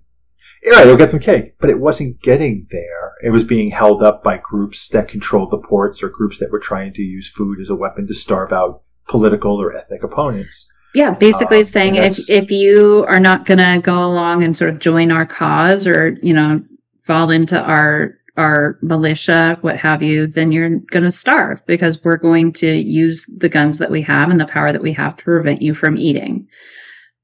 Yeah, 0.63 0.73
right, 0.73 0.85
they'll 0.85 0.97
get 0.97 1.11
them 1.11 1.21
cake, 1.21 1.57
but 1.61 1.69
it 1.69 1.79
wasn't 1.79 2.23
getting 2.23 2.67
there. 2.71 3.13
It 3.23 3.31
was 3.31 3.45
being 3.45 3.71
held 3.71 4.03
up 4.03 4.25
by 4.25 4.39
groups 4.39 4.89
that 4.89 5.09
controlled 5.09 5.51
the 5.51 5.59
ports 5.59 6.03
or 6.03 6.09
groups 6.09 6.39
that 6.39 6.51
were 6.51 6.59
trying 6.59 6.95
to 6.95 7.03
use 7.03 7.29
food 7.29 7.61
as 7.61 7.69
a 7.69 7.77
weapon 7.77 8.07
to 8.07 8.15
starve 8.15 8.51
out 8.51 8.83
political 9.07 9.61
or 9.61 9.77
ethnic 9.77 10.03
opponents. 10.03 10.71
Yeah, 10.95 11.11
basically 11.11 11.59
um, 11.59 11.65
saying 11.65 11.97
if 11.97 12.31
if 12.31 12.51
you 12.51 13.05
are 13.09 13.21
not 13.21 13.45
going 13.45 13.59
to 13.59 13.81
go 13.83 13.99
along 13.99 14.43
and 14.43 14.57
sort 14.57 14.71
of 14.71 14.79
join 14.79 15.11
our 15.11 15.27
cause 15.27 15.87
or 15.87 16.17
you 16.23 16.33
know 16.33 16.63
fall 17.03 17.31
into 17.31 17.61
our 17.61 18.17
our 18.37 18.79
militia, 18.83 19.59
what 19.61 19.77
have 19.77 20.03
you, 20.03 20.27
then 20.27 20.51
you're 20.51 20.79
going 20.79 21.05
to 21.05 21.11
starve 21.11 21.65
because 21.67 22.03
we're 22.03 22.17
going 22.17 22.53
to 22.55 22.69
use 22.69 23.25
the 23.27 23.49
guns 23.49 23.79
that 23.79 23.91
we 23.91 24.03
have 24.03 24.31
and 24.31 24.41
the 24.41 24.47
power 24.47 24.73
that 24.73 24.83
we 24.83 24.93
have 24.93 25.17
to 25.17 25.25
prevent 25.25 25.63
you 25.63 25.75
from 25.75 25.97
eating. 25.97 26.49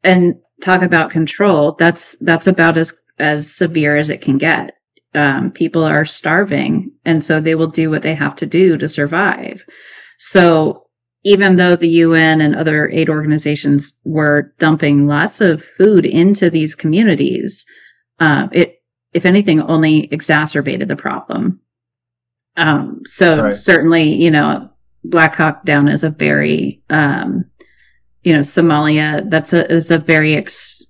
And 0.05 0.37
talk 0.61 0.83
about 0.83 1.11
control. 1.11 1.73
That's 1.79 2.17
that's 2.21 2.47
about 2.47 2.77
as 2.77 2.95
as 3.19 3.55
severe 3.55 3.97
as 3.97 4.11
it 4.11 4.23
can 4.23 4.39
get. 4.39 4.79
Um, 5.15 5.51
people 5.51 5.85
are 5.85 6.05
starving, 6.05 6.93
and 7.05 7.25
so 7.25 7.41
they 7.41 7.55
will 7.55 7.67
do 7.69 7.91
what 7.91 8.03
they 8.03 8.15
have 8.15 8.37
to 8.37 8.47
do 8.47 8.79
to 8.79 8.89
survive. 8.89 9.65
So 10.19 10.87
even 11.25 11.57
though 11.57 11.77
the 11.77 11.89
UN 11.89 12.41
and 12.41 12.55
other 12.55 12.89
aid 12.89 13.11
organizations 13.11 13.93
were 14.05 14.55
dumping 14.59 15.07
lots 15.07 15.41
of 15.41 15.63
food 15.63 16.07
into 16.07 16.49
these 16.49 16.75
communities, 16.75 17.67
uh, 18.21 18.49
it 18.53 18.80
if 19.13 19.27
anything, 19.27 19.61
only 19.61 20.05
exacerbated 20.13 20.89
the 20.89 20.97
problem. 20.97 21.61
Um, 22.57 23.03
so 23.05 23.45
right. 23.45 23.55
certainly, 23.55 24.15
you 24.15 24.31
know, 24.31 24.71
Black 25.05 25.37
Hawk 25.37 25.65
Down 25.65 25.89
is 25.89 26.05
a 26.05 26.11
very, 26.11 26.83
um, 26.91 27.47
you 28.23 28.33
know, 28.33 28.41
Somalia. 28.41 29.29
That's 29.29 29.53
a 29.53 29.77
it's 29.77 29.91
a 29.91 29.99
very, 29.99 30.37
ex, 30.37 30.85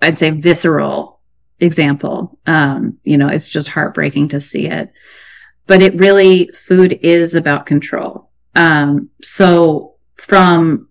I'd 0.00 0.18
say, 0.18 0.30
visceral 0.30 1.20
example. 1.60 2.38
Um, 2.46 2.98
you 3.04 3.16
know, 3.16 3.28
it's 3.28 3.48
just 3.48 3.68
heartbreaking 3.68 4.28
to 4.30 4.40
see 4.40 4.68
it. 4.68 4.92
But 5.66 5.82
it 5.82 5.94
really, 5.94 6.48
food 6.48 6.98
is 7.02 7.34
about 7.34 7.66
control. 7.66 8.30
Um, 8.56 9.10
so 9.22 9.94
from 10.16 10.88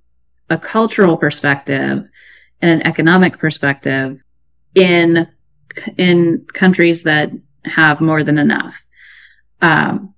a 0.49 0.57
cultural 0.57 1.17
perspective 1.17 2.07
and 2.61 2.71
an 2.71 2.87
economic 2.87 3.37
perspective, 3.37 4.23
in 4.73 5.27
in 5.97 6.45
countries 6.53 7.03
that 7.03 7.31
have 7.65 8.01
more 8.01 8.23
than 8.23 8.37
enough. 8.37 8.81
Um, 9.61 10.13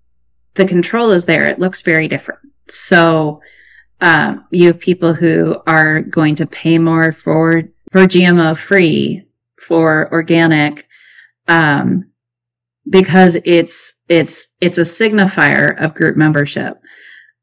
the 0.54 0.66
control 0.66 1.12
is 1.12 1.26
there. 1.26 1.46
It 1.46 1.60
looks 1.60 1.82
very 1.82 2.08
different. 2.08 2.42
So 2.70 3.42
um, 4.00 4.46
you 4.52 4.68
have 4.68 4.80
people 4.80 5.14
who 5.14 5.56
are 5.66 6.02
going 6.02 6.36
to 6.36 6.46
pay 6.46 6.78
more 6.78 7.12
for 7.12 7.64
for 7.92 8.06
GMO 8.06 8.58
free, 8.58 9.28
for 9.60 10.12
organic, 10.12 10.88
um, 11.48 12.12
because 12.90 13.38
it's 13.46 13.94
it's 14.10 14.48
it's 14.60 14.78
a 14.78 14.82
signifier 14.82 15.80
of 15.82 15.94
group 15.94 16.18
membership 16.18 16.78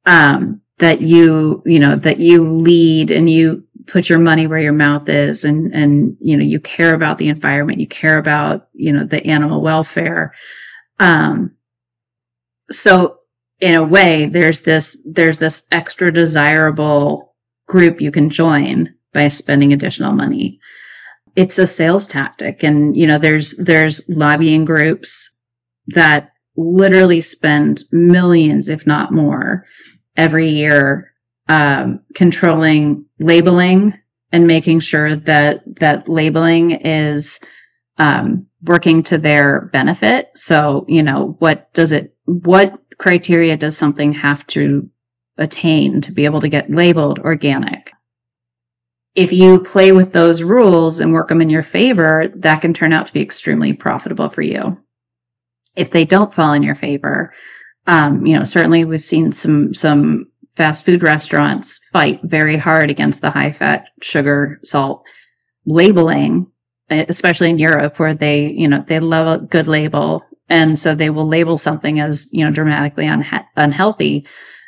um, 0.06 0.60
that 0.78 1.00
you 1.00 1.62
you 1.64 1.78
know 1.78 1.96
that 1.96 2.18
you 2.18 2.48
lead 2.48 3.10
and 3.10 3.28
you 3.28 3.64
put 3.90 4.08
your 4.08 4.18
money 4.18 4.46
where 4.46 4.60
your 4.60 4.72
mouth 4.72 5.08
is 5.08 5.44
and 5.44 5.72
and 5.74 6.16
you 6.20 6.36
know 6.36 6.44
you 6.44 6.60
care 6.60 6.94
about 6.94 7.18
the 7.18 7.28
environment 7.28 7.80
you 7.80 7.88
care 7.88 8.18
about 8.18 8.68
you 8.72 8.92
know 8.92 9.04
the 9.04 9.26
animal 9.26 9.62
welfare 9.62 10.34
um 11.00 11.56
so 12.70 13.18
in 13.60 13.74
a 13.74 13.84
way, 13.84 14.26
there's 14.26 14.60
this 14.60 15.00
there's 15.04 15.38
this 15.38 15.64
extra 15.70 16.12
desirable 16.12 17.34
group 17.66 18.00
you 18.00 18.10
can 18.10 18.30
join 18.30 18.94
by 19.12 19.28
spending 19.28 19.72
additional 19.72 20.12
money. 20.12 20.60
It's 21.36 21.58
a 21.58 21.66
sales 21.66 22.06
tactic, 22.06 22.62
and 22.64 22.96
you 22.96 23.06
know 23.06 23.18
there's 23.18 23.52
there's 23.52 24.08
lobbying 24.08 24.64
groups 24.64 25.34
that 25.88 26.32
literally 26.56 27.20
spend 27.20 27.84
millions, 27.92 28.68
if 28.68 28.86
not 28.86 29.12
more, 29.12 29.66
every 30.16 30.50
year 30.50 31.12
um, 31.50 32.02
controlling 32.14 33.06
labeling 33.18 33.98
and 34.30 34.46
making 34.46 34.78
sure 34.78 35.16
that 35.16 35.62
that 35.80 36.08
labeling 36.08 36.70
is 36.70 37.40
um, 37.98 38.46
working 38.62 39.02
to 39.02 39.18
their 39.18 39.62
benefit. 39.72 40.30
So, 40.36 40.84
you 40.86 41.02
know, 41.02 41.34
what 41.40 41.74
does 41.74 41.90
it, 41.90 42.14
what 42.24 42.78
criteria 42.96 43.56
does 43.56 43.76
something 43.76 44.12
have 44.12 44.46
to 44.48 44.90
attain 45.36 46.02
to 46.02 46.12
be 46.12 46.24
able 46.24 46.42
to 46.42 46.48
get 46.48 46.70
labeled 46.70 47.18
organic? 47.18 47.92
If 49.16 49.32
you 49.32 49.58
play 49.58 49.90
with 49.90 50.12
those 50.12 50.44
rules 50.44 51.00
and 51.00 51.12
work 51.12 51.30
them 51.30 51.40
in 51.40 51.50
your 51.50 51.64
favor, 51.64 52.32
that 52.36 52.60
can 52.60 52.74
turn 52.74 52.92
out 52.92 53.06
to 53.06 53.12
be 53.12 53.22
extremely 53.22 53.72
profitable 53.72 54.28
for 54.28 54.42
you. 54.42 54.78
If 55.74 55.90
they 55.90 56.04
don't 56.04 56.32
fall 56.32 56.52
in 56.52 56.62
your 56.62 56.76
favor, 56.76 57.34
um, 57.88 58.24
you 58.24 58.38
know, 58.38 58.44
certainly 58.44 58.84
we've 58.84 59.02
seen 59.02 59.32
some 59.32 59.74
some 59.74 60.29
fast 60.60 60.84
food 60.84 61.02
restaurants 61.02 61.80
fight 61.90 62.20
very 62.22 62.58
hard 62.58 62.90
against 62.90 63.22
the 63.22 63.30
high 63.30 63.50
fat, 63.50 63.86
sugar, 64.02 64.60
salt 64.62 65.06
labeling, 65.64 66.52
especially 66.90 67.48
in 67.48 67.58
Europe 67.58 67.98
where 67.98 68.12
they, 68.12 68.50
you 68.50 68.68
know, 68.68 68.84
they 68.86 69.00
love 69.00 69.40
a 69.40 69.42
good 69.42 69.68
label. 69.68 70.22
And 70.50 70.78
so 70.78 70.94
they 70.94 71.08
will 71.08 71.26
label 71.26 71.56
something 71.56 71.98
as, 71.98 72.28
you 72.30 72.44
know, 72.44 72.50
dramatically 72.50 73.06
unha- 73.06 73.46
unhealthy. 73.56 74.26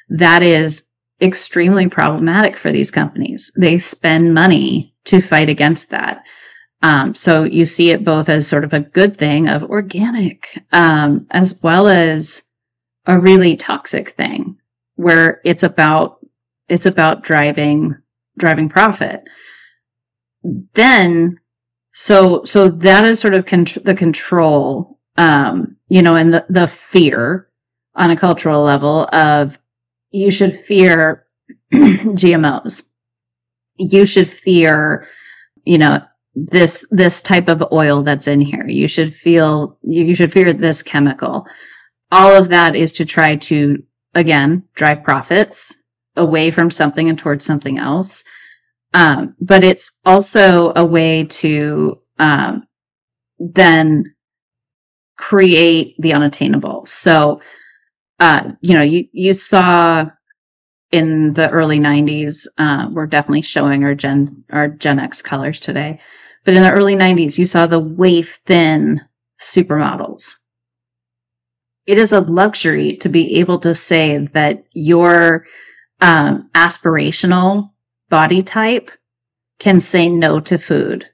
That 0.09 0.43
is 0.43 0.84
extremely 1.20 1.90
problematic 1.90 2.57
for 2.57 2.72
these 2.72 2.90
companies. 2.90 3.53
They 3.55 3.78
spend 3.78 4.32
money 4.32 4.95
to 5.05 5.20
fight 5.20 5.51
against 5.51 5.90
that. 5.90 6.24
Um, 6.80 7.14
so 7.14 7.45
you 7.45 7.66
see 7.66 7.90
it 7.90 8.03
both 8.03 8.30
as 8.30 8.49
sort 8.49 8.64
of 8.64 8.72
a 8.72 8.80
good 8.80 9.18
thing 9.18 9.47
of 9.47 9.62
organic, 9.64 10.59
um, 10.72 11.26
as 11.30 11.61
well 11.62 11.86
as 11.86 12.40
a 13.05 13.20
really 13.20 13.57
toxic 13.57 14.12
thing 14.12 14.57
where 15.03 15.40
it's 15.44 15.62
about 15.62 16.18
it's 16.68 16.86
about 16.86 17.22
driving 17.22 17.94
driving 18.38 18.68
profit. 18.68 19.22
Then, 20.74 21.38
so 21.92 22.44
so 22.44 22.70
that 22.70 23.05
is 23.05 23.20
sort 23.20 23.34
of 23.34 23.46
con- 23.46 23.66
the 23.84 23.94
control, 23.94 24.98
um, 25.16 25.76
you 25.88 26.03
know, 26.03 26.16
and 26.16 26.32
the 26.32 26.46
the 26.48 26.66
fear 26.66 27.48
on 27.94 28.11
a 28.11 28.16
cultural 28.16 28.62
level 28.62 29.09
of 29.12 29.59
you 30.11 30.30
should 30.30 30.55
fear 30.57 31.26
GMOs. 31.72 32.82
You 33.78 34.07
should 34.07 34.28
fear, 34.28 35.09
you 35.64 35.78
know, 35.78 36.03
this 36.34 36.86
this 36.90 37.20
type 37.20 37.48
of 37.48 37.62
oil 37.72 38.03
that's 38.03 38.28
in 38.28 38.40
here. 38.40 38.66
You 38.66 38.88
should 38.88 39.14
feel 39.14 39.78
you 39.82 40.14
should 40.14 40.32
fear 40.32 40.53
this 40.53 40.82
chemical. 40.82 41.46
All 42.11 42.36
of 42.36 42.50
that 42.50 42.76
is 42.76 42.92
to 42.92 43.05
try 43.05 43.36
to 43.36 43.82
again, 44.15 44.65
drive 44.75 45.03
profits 45.05 45.75
away 46.17 46.51
from 46.51 46.71
something 46.71 47.09
and 47.09 47.19
towards 47.19 47.45
something 47.45 47.79
else. 47.79 48.25
Um, 48.95 49.37
but 49.41 49.65
it's 49.65 49.93
also 50.05 50.73
a 50.77 50.85
way 50.85 51.25
to 51.25 52.01
um, 52.19 52.67
then 53.39 54.15
create 55.17 55.97
the 55.99 56.13
unattainable. 56.13 56.87
So, 56.87 57.41
uh, 58.21 58.53
you 58.61 58.75
know, 58.75 58.83
you, 58.83 59.09
you 59.13 59.35
saw 59.35 60.07
in 60.91 61.33
the 61.33 61.51
early 61.51 61.79
90s, 61.79 62.47
uh, 62.59 62.89
we're 62.93 63.07
definitely 63.07 63.43
showing 63.43 63.85
our 63.85 63.95
Gen, 63.95 64.45
our 64.51 64.69
Gen 64.69 64.99
X 64.99 65.23
colors 65.23 65.61
today. 65.61 65.99
But 66.45 66.55
in 66.55 66.63
the 66.63 66.73
early 66.73 66.97
90s, 66.97 67.39
you 67.39 67.47
saw 67.47 67.67
the 67.67 67.81
waif 67.81 68.41
thin 68.47 69.01
supermodels 69.41 70.35
it 71.87 71.99
is 71.99 72.12
a 72.12 72.20
luxury 72.20 72.97
to 72.99 73.09
be 73.09 73.41
able 73.41 73.61
to 73.61 73.74
say 73.74 74.28
that 74.33 74.64
your 74.72 75.47
um, 76.01 76.51
aspirational 76.55 77.70
body 78.09 78.43
type 78.43 78.91
can 79.59 79.80
say 79.80 80.09
no 80.09 80.41
to 80.41 80.59
food. 80.59 81.09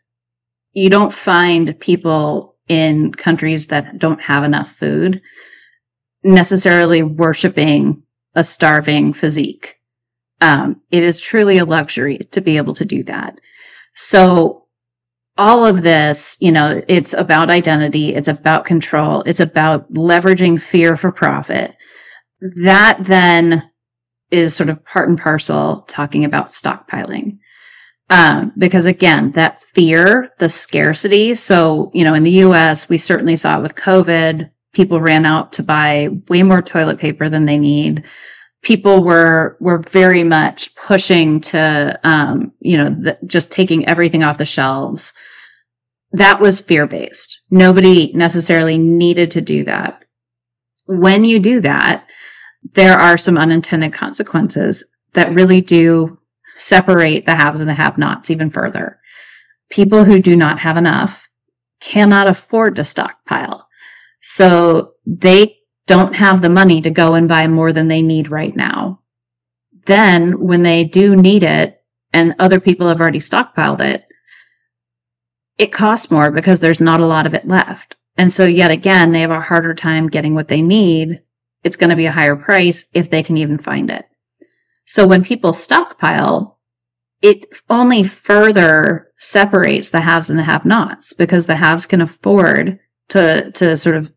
You 0.73 0.91
don't 0.91 1.13
find 1.13 1.79
people 1.79 2.57
in 2.69 3.13
countries 3.13 3.69
that 3.69 3.99
don't 3.99 4.21
have 4.21 4.45
enough 4.45 4.73
food 4.73 5.23
necessarily 6.23 7.03
worshiping 7.03 8.03
a 8.35 8.45
starving 8.45 9.13
physique. 9.13 9.77
Um, 10.41 10.83
it 10.91 11.03
is 11.03 11.21
truly 11.21 11.59
a 11.59 11.65
luxury 11.65 12.19
to 12.33 12.41
be 12.41 12.59
able 12.59 12.75
to 12.75 12.85
do 12.85 13.03
that. 13.05 13.41
So 13.95 14.68
all 15.39 15.65
of 15.65 15.83
this, 15.83 16.37
you 16.41 16.51
know, 16.51 16.83
it's 16.89 17.15
about 17.15 17.49
identity, 17.49 18.15
it's 18.15 18.27
about 18.27 18.65
control, 18.65 19.23
it's 19.23 19.41
about 19.41 19.93
leveraging 19.95 20.61
fear 20.61 20.97
for 20.97 21.13
profit. 21.13 21.77
That 22.41 22.99
then 23.01 23.71
is 24.33 24.55
sort 24.55 24.69
of 24.69 24.85
part 24.85 25.09
and 25.09 25.19
parcel 25.19 25.83
talking 25.83 26.25
about 26.25 26.49
stockpiling. 26.49 27.39
Um, 28.11 28.53
because 28.59 28.87
again, 28.87 29.33
that 29.33 29.63
fear, 29.63 30.31
the 30.39 30.49
scarcity. 30.49 31.35
So, 31.37 31.91
you 31.95 32.05
know, 32.05 32.15
in 32.15 32.25
the 32.25 32.43
US, 32.43 32.89
we 32.89 32.99
certainly 32.99 33.37
saw 33.37 33.59
it 33.59 33.63
with 33.63 33.75
COVID. 33.75 34.51
People 34.73 35.01
ran 35.01 35.25
out 35.25 35.55
to 35.55 35.63
buy 35.63 36.09
way 36.29 36.43
more 36.43 36.63
toilet 36.63 36.99
paper 36.99 37.29
than 37.29 37.45
they 37.45 37.59
need. 37.59 38.07
People 38.63 39.05
were 39.05 39.57
were 39.61 39.79
very 39.79 40.25
much 40.25 40.75
pushing 40.75 41.41
to, 41.43 42.01
um, 42.03 42.53
you 42.61 42.77
know, 42.77 42.89
the, 42.89 43.19
just 43.25 43.53
taking 43.53 43.89
everything 43.89 44.25
off 44.25 44.39
the 44.39 44.45
shelves 44.45 45.13
that 46.13 46.41
was 46.41 46.61
fear 46.61 46.87
based. 46.87 47.41
Nobody 47.51 48.13
necessarily 48.15 48.79
needed 48.79 49.33
to 49.33 49.41
do 49.41 49.65
that. 49.65 50.05
When 50.87 51.25
you 51.25 51.39
do 51.39 51.61
that, 51.61 52.07
there 52.73 52.99
are 52.99 53.19
some 53.19 53.39
unintended 53.39 53.93
consequences 53.93 54.85
that 55.13 55.35
really 55.35 55.61
do 55.61 56.19
separate 56.57 57.25
the 57.25 57.35
haves 57.35 57.61
and 57.61 57.69
the 57.69 57.75
have 57.75 57.99
nots 57.99 58.31
even 58.31 58.51
further. 58.51 58.99
People 59.71 60.05
who 60.05 60.21
do 60.21 60.35
not 60.37 60.59
have 60.61 60.77
enough 60.77 61.29
cannot 61.81 62.29
afford 62.29 62.77
to 62.77 62.85
stockpile. 62.85 63.67
So 64.21 64.95
they 65.07 65.59
don't 65.87 66.15
have 66.15 66.43
the 66.43 66.49
money 66.49 66.83
to 66.83 66.91
go 66.91 67.15
and 67.15 67.29
buy 67.29 67.47
more 67.47 67.73
than 67.73 67.89
they 67.89 68.03
need 68.03 68.31
right 68.31 68.55
now. 68.55 69.01
Then 69.87 70.41
when 70.41 70.63
they 70.63 70.85
do 70.85 71.17
need 71.17 71.45
it 71.45 71.81
and 72.13 72.35
other 72.39 72.61
people 72.61 72.89
have 72.89 73.01
already 73.01 73.21
stockpiled 73.21 73.81
it, 73.81 74.05
it 75.59 75.73
costs 75.73 76.11
more 76.11 76.31
because 76.31 76.61
there's 76.61 76.81
not 76.81 77.01
a 77.01 77.07
lot 77.07 77.27
of 77.27 77.35
it 77.35 77.47
left. 77.47 77.97
And 78.17 78.33
so, 78.33 78.47
yet 78.47 78.71
again, 78.71 79.13
they 79.13 79.21
have 79.21 79.31
a 79.31 79.41
harder 79.41 79.75
time 79.75 80.09
getting 80.09 80.35
what 80.35 80.49
they 80.49 80.63
need. 80.63 81.21
It's 81.65 81.77
going 81.77 81.91
to 81.91 81.97
be 81.97 82.07
a 82.07 82.13
higher 82.13 82.37
price 82.37 82.85
if 82.95 83.11
they 83.11 83.23
can 83.23 83.37
even 83.37 83.59
find 83.59 83.91
it. 83.91 84.07
So, 84.87 85.07
when 85.07 85.25
people 85.25 85.53
stockpile, 85.53 86.59
it 87.21 87.47
only 87.69 88.05
further 88.05 89.13
separates 89.19 89.91
the 89.91 90.01
haves 90.01 90.31
and 90.31 90.39
the 90.39 90.45
have 90.45 90.65
nots 90.65 91.13
because 91.13 91.47
the 91.47 91.57
haves 91.57 91.87
can 91.87 92.01
afford 92.01 92.79
to, 93.09 93.51
to 93.53 93.77
sort 93.77 93.97
of, 93.97 94.13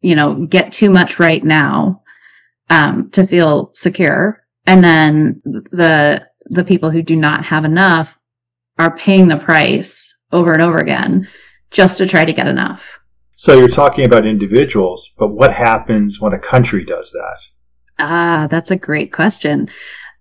you 0.00 0.16
know, 0.16 0.46
get 0.46 0.72
too 0.72 0.90
much 0.90 1.18
right 1.18 1.44
now 1.44 2.02
um, 2.70 3.10
to 3.10 3.26
feel 3.26 3.72
secure. 3.74 4.42
And 4.66 4.82
then 4.82 5.42
the, 5.44 6.26
the 6.46 6.64
people 6.64 6.90
who 6.90 7.02
do 7.02 7.16
not 7.16 7.44
have 7.44 7.64
enough 7.64 8.18
are 8.78 8.96
paying 8.96 9.28
the 9.28 9.36
price 9.36 10.15
over 10.36 10.52
and 10.52 10.62
over 10.62 10.78
again 10.78 11.28
just 11.70 11.98
to 11.98 12.06
try 12.06 12.24
to 12.24 12.32
get 12.32 12.46
enough. 12.46 12.98
So 13.34 13.58
you're 13.58 13.68
talking 13.68 14.04
about 14.04 14.26
individuals, 14.26 15.12
but 15.18 15.28
what 15.28 15.52
happens 15.52 16.20
when 16.20 16.32
a 16.32 16.38
country 16.38 16.84
does 16.84 17.10
that? 17.12 17.36
Ah, 17.98 18.48
that's 18.50 18.70
a 18.70 18.76
great 18.76 19.12
question. 19.12 19.68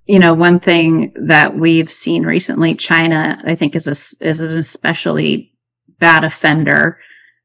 You 0.06 0.20
know, 0.20 0.34
one 0.34 0.60
thing 0.60 1.14
that 1.28 1.56
we've 1.56 1.92
seen 1.92 2.24
recently, 2.24 2.76
China, 2.76 3.42
I 3.46 3.56
think, 3.56 3.76
is 3.76 3.88
a, 3.88 4.26
is 4.26 4.42
an 4.42 4.58
especially 4.58 5.54
bad 6.00 6.24
offender 6.24 7.00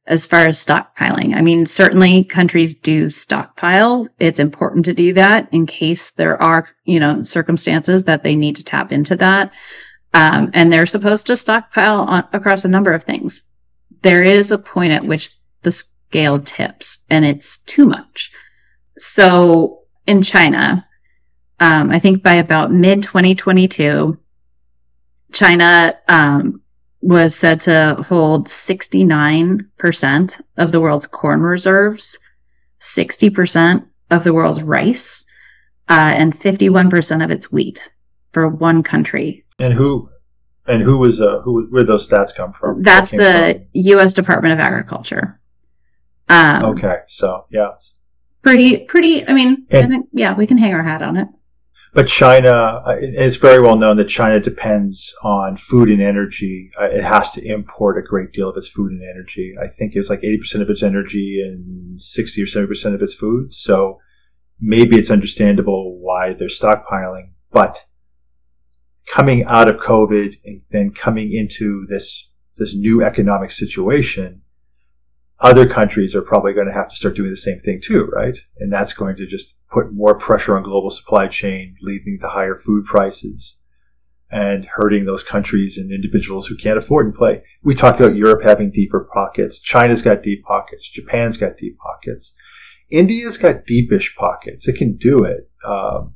as 0.07 0.27
far 0.27 0.41
as 0.41 0.65
stockpiling. 0.65 1.35
I 1.35 1.41
mean, 1.41 1.67
certainly 1.67 2.25
countries 2.25 2.75
do 2.75 3.09
stockpile. 3.09 4.09
It's 4.19 4.41
important 4.41 4.87
to 4.87 4.95
do 4.95 5.13
that 5.15 5.49
in 5.53 5.67
case 5.67 6.11
there 6.13 6.41
are, 6.41 6.69
you 6.85 7.01
know, 7.01 7.23
circumstances 7.23 8.05
that 8.05 8.23
they 8.23 8.35
need 8.35 8.57
to 8.57 8.65
tap 8.65 8.93
into 8.93 9.17
that. 9.17 9.53
Um, 10.13 10.51
and 10.55 10.73
they're 10.73 10.87
supposed 10.87 11.27
to 11.27 11.37
stockpile 11.37 12.01
on, 12.01 12.25
across 12.33 12.65
a 12.65 12.69
number 12.69 12.93
of 12.93 13.05
things. 13.05 13.43
There 14.03 14.23
is 14.23 14.51
a 14.51 14.59
point 14.59 14.93
at 14.93 15.05
which 15.05 15.31
the 15.63 15.71
scale 15.71 16.41
tips 16.41 16.99
and 17.09 17.25
it's 17.25 17.59
too 17.59 17.87
much. 17.87 18.33
So 18.99 19.83
in 20.07 20.23
China, 20.23 20.87
um, 21.61 21.91
I 21.91 21.99
think 22.01 22.23
by 22.23 22.37
about 22.37 22.73
mid 22.73 23.03
2022, 23.03 24.19
China 25.33 25.97
um, 26.09 26.63
was 27.01 27.37
said 27.37 27.61
to 27.63 28.05
hold 28.07 28.49
69% 28.49 30.41
of 30.57 30.73
the 30.73 30.81
world's 30.81 31.07
corn 31.07 31.41
reserves, 31.41 32.19
60% 32.81 33.87
of 34.11 34.25
the 34.25 34.35
world's 34.35 34.63
rice 34.63 35.25
uh, 35.89 36.13
and 36.17 36.39
51% 36.39 37.25
of 37.25 37.31
its 37.31 37.53
wheat 37.53 37.91
for 38.33 38.49
one 38.49 38.83
country. 38.83 39.45
And 39.61 39.75
who 39.75 40.11
and 40.67 40.83
who 40.83 40.99
was 40.99 41.21
uh, 41.21 41.41
who? 41.41 41.67
Where 41.71 41.85
those 41.85 42.09
stats 42.09 42.35
come 42.35 42.53
from? 42.53 42.83
That's 42.83 43.11
the 43.11 43.55
from? 43.57 43.67
U.S. 43.73 44.13
Department 44.13 44.55
of 44.55 44.61
Agriculture. 44.61 45.41
Um, 46.29 46.65
okay, 46.65 46.99
so 47.09 47.47
yeah, 47.51 47.73
pretty 48.43 48.79
pretty. 48.79 49.27
I 49.27 49.33
mean, 49.33 49.67
and, 49.71 49.85
I 49.85 49.89
think 49.89 50.09
yeah, 50.13 50.37
we 50.37 50.47
can 50.47 50.59
hang 50.59 50.75
our 50.75 50.83
hat 50.83 51.03
on 51.03 51.17
it. 51.17 51.29
But 51.93 52.07
China, 52.07 52.53
uh, 52.87 52.97
it's 53.01 53.37
very 53.37 53.61
well 53.61 53.75
known 53.75 53.97
that 53.97 54.09
China 54.09 54.39
depends 54.39 55.13
on 55.25 55.57
food 55.57 55.91
and 55.91 56.01
energy. 56.01 56.71
Uh, 56.81 56.85
it 56.85 57.03
has 57.03 57.33
to 57.33 57.45
import 57.45 57.99
a 57.99 58.03
great 58.03 58.33
deal 58.33 58.49
of 58.49 58.57
its 58.57 58.69
food 58.69 58.93
and 58.93 59.03
energy. 59.03 59.57
I 59.61 59.67
think 59.67 59.97
it's 59.97 60.09
like 60.09 60.21
80% 60.21 60.63
of 60.63 60.71
its 60.71 60.85
energy 60.85 61.43
and 61.45 62.01
60 62.01 62.43
or 62.43 62.47
70% 62.47 62.95
of 62.95 63.03
its 63.03 63.15
food. 63.15 63.53
So 63.53 63.99
maybe 64.61 64.99
it's 64.99 65.11
understandable 65.11 65.99
why 65.99 66.33
they're 66.33 66.47
stockpiling. 66.47 67.33
But 67.51 67.85
coming 69.11 69.45
out 69.45 69.69
of 69.69 69.79
COVID 69.79 70.39
and 70.45 70.63
then 70.71 70.93
coming 70.93 71.33
into 71.33 71.87
this, 71.89 72.31
this 72.57 72.77
new 72.77 73.03
economic 73.03 73.51
situation, 73.51 74.43
other 75.41 75.67
countries 75.67 76.15
are 76.15 76.23
probably 76.23 76.53
going 76.53 76.67
to 76.67 76.73
have 76.73 76.89
to 76.89 76.97
start 76.97 77.17
doing 77.17 77.31
the 77.31 77.37
same 77.37 77.59
thing 77.59 77.81
too, 77.83 78.05
right? 78.15 78.39
And 78.59 78.73
that's 78.73 78.93
going 78.93 79.17
to 79.17 79.27
just 79.27 79.59
put 79.69 79.93
more 79.93 80.15
pressure 80.15 80.57
on 80.57 80.63
global 80.63 80.91
supply 80.91 81.27
chain, 81.27 81.75
leading 81.81 82.19
to 82.21 82.29
higher 82.29 82.55
food 82.55 82.85
prices 82.85 83.61
and 84.31 84.65
hurting 84.65 85.07
those 85.07 85.25
countries 85.25 85.77
and 85.77 85.91
individuals 85.91 86.47
who 86.47 86.57
can't 86.57 86.79
afford 86.79 87.07
and 87.07 87.15
play. 87.15 87.43
We 87.65 87.75
talked 87.75 87.99
about 87.99 88.15
Europe 88.15 88.45
having 88.45 88.71
deeper 88.71 89.09
pockets. 89.13 89.61
China's 89.61 90.03
got 90.03 90.23
deep 90.23 90.45
pockets. 90.45 90.89
Japan's 90.89 91.37
got 91.37 91.57
deep 91.57 91.79
pockets. 91.79 92.35
India's 92.91 93.39
got 93.39 93.67
deepish 93.67 94.15
pockets. 94.15 94.69
It 94.69 94.77
can 94.77 94.97
do 94.97 95.25
it. 95.25 95.51
Um, 95.67 96.15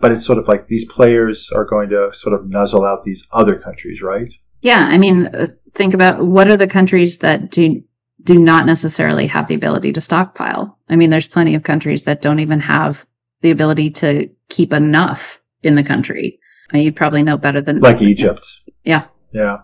but 0.00 0.12
it's 0.12 0.26
sort 0.26 0.38
of 0.38 0.48
like 0.48 0.66
these 0.66 0.84
players 0.86 1.50
are 1.54 1.64
going 1.64 1.90
to 1.90 2.10
sort 2.12 2.34
of 2.34 2.48
nuzzle 2.48 2.84
out 2.84 3.02
these 3.02 3.26
other 3.32 3.58
countries, 3.58 4.02
right? 4.02 4.32
Yeah. 4.62 4.80
I 4.80 4.98
mean, 4.98 5.26
uh, 5.26 5.48
think 5.74 5.94
about 5.94 6.24
what 6.24 6.48
are 6.48 6.56
the 6.56 6.66
countries 6.66 7.18
that 7.18 7.50
do 7.50 7.82
do 8.22 8.38
not 8.38 8.66
necessarily 8.66 9.26
have 9.26 9.46
the 9.46 9.54
ability 9.54 9.92
to 9.94 10.00
stockpile. 10.00 10.78
I 10.88 10.96
mean, 10.96 11.08
there's 11.08 11.26
plenty 11.26 11.54
of 11.54 11.62
countries 11.62 12.02
that 12.02 12.20
don't 12.20 12.40
even 12.40 12.60
have 12.60 13.06
the 13.40 13.50
ability 13.50 13.90
to 13.92 14.28
keep 14.50 14.74
enough 14.74 15.40
in 15.62 15.74
the 15.74 15.82
country. 15.82 16.38
Uh, 16.72 16.78
you'd 16.78 16.96
probably 16.96 17.22
know 17.22 17.38
better 17.38 17.60
than 17.60 17.80
like 17.80 18.02
Egypt. 18.02 18.44
Yeah. 18.84 19.06
Yeah. 19.32 19.58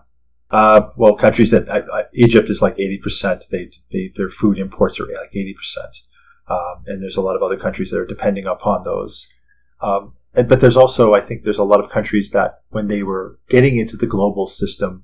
Uh, 0.49 0.89
well, 0.95 1.15
countries 1.15 1.51
that 1.51 1.67
uh, 1.67 2.03
Egypt 2.13 2.49
is 2.49 2.61
like 2.61 2.79
eighty 2.79 2.97
percent. 2.97 3.45
They, 3.51 3.69
they, 3.91 4.13
their 4.15 4.29
food 4.29 4.57
imports 4.57 4.99
are 4.99 5.05
like 5.05 5.35
eighty 5.35 5.53
percent, 5.53 5.97
um, 6.47 6.83
and 6.87 7.01
there's 7.01 7.17
a 7.17 7.21
lot 7.21 7.35
of 7.35 7.43
other 7.43 7.57
countries 7.57 7.91
that 7.91 7.99
are 7.99 8.05
depending 8.05 8.45
upon 8.45 8.83
those. 8.83 9.27
Um, 9.81 10.13
but 10.43 10.61
there's 10.61 10.77
also, 10.77 11.13
I 11.13 11.21
think, 11.21 11.43
there's 11.43 11.57
a 11.57 11.63
lot 11.63 11.79
of 11.79 11.89
countries 11.89 12.31
that 12.31 12.61
when 12.69 12.87
they 12.87 13.03
were 13.03 13.39
getting 13.49 13.77
into 13.77 13.97
the 13.97 14.07
global 14.07 14.47
system, 14.47 15.03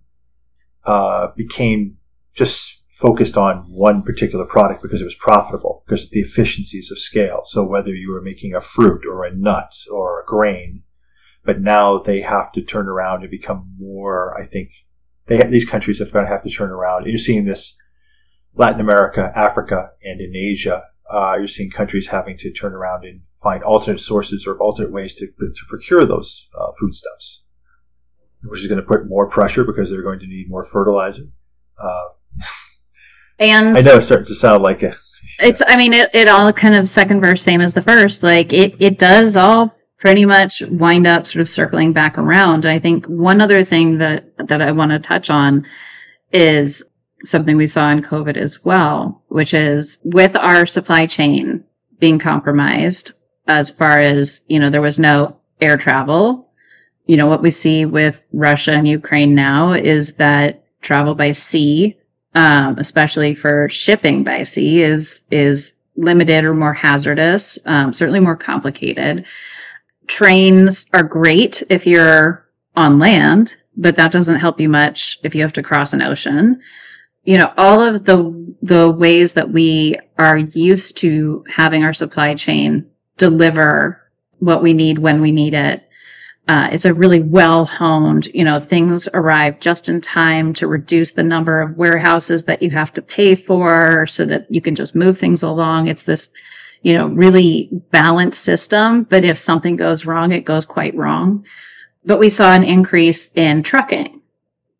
uh, 0.86 1.28
became 1.36 1.98
just 2.34 2.84
focused 2.90 3.38
on 3.38 3.58
one 3.72 4.04
particular 4.04 4.46
product 4.46 4.82
because 4.82 5.02
it 5.02 5.06
was 5.06 5.16
profitable, 5.16 5.84
because 5.86 6.06
of 6.06 6.12
the 6.12 6.20
efficiencies 6.20 6.92
of 6.92 7.00
scale. 7.00 7.42
So 7.46 7.66
whether 7.66 7.94
you 7.94 8.12
were 8.12 8.22
making 8.22 8.54
a 8.54 8.62
fruit 8.62 9.06
or 9.10 9.26
a 9.26 9.36
nut 9.36 9.74
or 9.92 10.22
a 10.22 10.26
grain, 10.26 10.84
but 11.44 11.60
now 11.60 11.98
they 11.98 12.22
have 12.22 12.52
to 12.54 12.62
turn 12.62 12.88
around 12.88 13.22
and 13.22 13.32
become 13.32 13.76
more, 13.78 14.40
I 14.40 14.46
think, 14.46 14.70
they 15.26 15.42
these 15.44 15.66
countries 15.66 16.02
are 16.02 16.06
going 16.06 16.26
to 16.26 16.32
have 16.32 16.44
to 16.44 16.50
turn 16.50 16.70
around. 16.70 17.06
You're 17.06 17.18
seeing 17.18 17.46
this 17.46 17.78
Latin 18.56 18.82
America, 18.82 19.32
Africa, 19.36 19.92
and 20.04 20.22
in 20.22 20.36
Asia. 20.36 20.84
Uh, 21.10 21.36
you're 21.38 21.48
seeing 21.48 21.70
countries 21.70 22.08
having 22.08 22.38
to 22.38 22.52
turn 22.52 22.74
around 22.74 23.06
and 23.06 23.22
find 23.44 23.64
alternate 23.64 24.00
sources 24.00 24.48
or 24.48 24.58
alternate 24.58 24.92
ways 24.92 25.16
to, 25.16 25.28
to 25.28 25.66
procure 25.68 26.06
those 26.06 26.50
uh, 26.58 26.72
foodstuffs, 26.80 27.46
which 28.44 28.62
is 28.62 28.68
going 28.68 28.80
to 28.80 28.88
put 28.88 29.08
more 29.08 29.30
pressure 29.30 29.66
because 29.66 29.92
they're 29.92 30.02
going 30.02 30.20
to 30.20 30.28
need 30.28 30.50
more 30.50 30.64
fertilizer. 30.64 31.24
Uh, 31.78 32.10
and 33.40 33.78
I 33.78 33.82
know 33.82 33.98
it's 33.98 34.06
starting 34.06 34.26
to 34.28 34.36
sound 34.36 34.64
like 34.64 34.84
a. 34.84 34.96
It's. 35.40 35.62
I 35.66 35.78
mean, 35.78 35.94
it, 35.94 36.10
it 36.14 36.30
all 36.30 36.52
kind 36.54 36.76
of 36.76 36.88
second 36.88 37.22
verse, 37.22 37.44
same 37.44 37.62
as 37.62 37.74
the 37.74 37.82
first. 37.82 38.24
Like 38.24 38.54
it, 38.54 38.76
it 38.80 39.00
does 39.00 39.38
all 39.38 39.76
pretty 39.98 40.26
much 40.26 40.62
wind 40.62 41.08
up 41.08 41.26
sort 41.28 41.42
of 41.42 41.50
circling 41.50 41.94
back 41.94 42.18
around. 42.18 42.66
I 42.66 42.80
think 42.80 43.06
one 43.06 43.42
other 43.42 43.64
thing 43.64 44.00
that 44.00 44.48
that 44.48 44.62
I 44.62 44.72
want 44.72 44.92
to 44.92 45.00
touch 45.00 45.30
on 45.30 45.66
is 46.32 46.90
something 47.26 47.56
we 47.56 47.68
saw 47.68 47.90
in 47.90 48.02
COVID 48.02 48.38
as 48.38 48.64
well, 48.64 49.24
which 49.30 49.54
is 49.54 50.00
with 50.04 50.36
our 50.36 50.66
supply 50.66 51.06
chain 51.06 51.64
being 52.00 52.20
compromised 52.20 53.14
as 53.48 53.72
far 53.72 54.00
as, 54.00 54.42
you 54.48 54.60
know, 54.60 54.70
there 54.70 54.82
was 54.82 55.00
no 55.00 55.38
air 55.60 55.78
travel. 55.78 56.50
You 57.06 57.18
know, 57.18 57.28
what 57.28 57.42
we 57.42 57.52
see 57.52 57.86
with 57.86 58.24
Russia 58.32 58.72
and 58.74 58.88
Ukraine 58.88 59.36
now 59.36 59.74
is 59.74 60.16
that 60.16 60.64
travel 60.82 61.16
by 61.16 61.34
sea 61.34 61.98
um, 62.36 62.78
especially 62.80 63.36
for 63.36 63.70
shipping 63.70 64.24
by 64.24 64.44
sea, 64.44 64.82
is 64.82 65.22
is 65.30 65.74
limited 65.96 66.44
or 66.44 66.54
more 66.54 66.74
hazardous, 66.74 67.60
um, 67.66 67.94
certainly 67.94 68.20
more 68.20 68.36
complicated. 68.36 69.26
Trains 70.08 70.88
are 70.94 71.04
great 71.04 71.64
if 71.70 71.86
you're 71.86 72.46
on 72.76 72.98
land, 73.00 73.56
but 73.78 73.98
that 73.98 74.12
doesn't 74.12 74.40
help 74.40 74.60
you 74.60 74.68
much 74.68 75.20
if 75.24 75.36
you 75.36 75.44
have 75.44 75.54
to 75.54 75.64
cross 75.64 75.94
an 75.94 76.02
ocean. 76.02 76.62
You 77.24 77.38
know, 77.38 77.54
all 77.56 77.82
of 77.82 78.04
the 78.04 78.56
the 78.62 78.90
ways 78.92 79.34
that 79.34 79.52
we 79.52 79.98
are 80.18 80.38
used 80.38 80.98
to 80.98 81.46
having 81.48 81.84
our 81.84 81.94
supply 81.94 82.34
chain 82.36 82.90
deliver 83.18 84.02
what 84.40 84.64
we 84.64 84.74
need 84.74 84.98
when 84.98 85.22
we 85.22 85.32
need 85.32 85.54
it 85.54 85.88
uh, 86.48 86.70
it's 86.74 86.84
a 86.84 86.94
really 86.94 87.22
well 87.22 87.66
honed, 87.66 88.26
you 88.28 88.44
know, 88.44 88.60
things 88.60 89.08
arrive 89.14 89.62
just 89.62 89.88
in 89.88 90.02
time 90.02 90.54
to 90.54 90.68
reduce 90.68 91.14
the 91.14 91.24
number 91.24 91.62
of 91.62 91.78
warehouses 91.78 92.46
that 92.46 92.62
you 92.62 92.70
have 92.70 92.92
to 92.94 93.02
pay 93.02 93.36
for 93.36 94.06
so 94.08 94.26
that 94.26 94.48
you 94.50 94.60
can 94.60 94.76
just 94.76 94.94
move 94.94 95.18
things 95.18 95.44
along. 95.44 95.88
It's 95.88 96.04
this, 96.04 96.32
you 96.82 96.96
know, 96.96 97.08
really 97.08 97.70
balanced 97.92 98.44
system. 98.44 99.04
But 99.04 99.24
if 99.24 99.38
something 99.38 99.78
goes 99.78 100.06
wrong, 100.06 100.34
it 100.34 100.44
goes 100.44 100.66
quite 100.66 100.96
wrong. 100.96 101.46
But 102.04 102.20
we 102.20 102.28
saw 102.28 102.54
an 102.54 102.66
increase 102.66 103.34
in 103.34 103.64
trucking, 103.64 104.22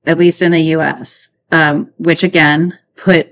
at 0.06 0.18
least 0.18 0.42
in 0.42 0.52
the 0.52 0.76
US, 0.76 1.30
um, 1.50 1.94
which 1.96 2.24
again 2.24 2.78
put 2.98 3.30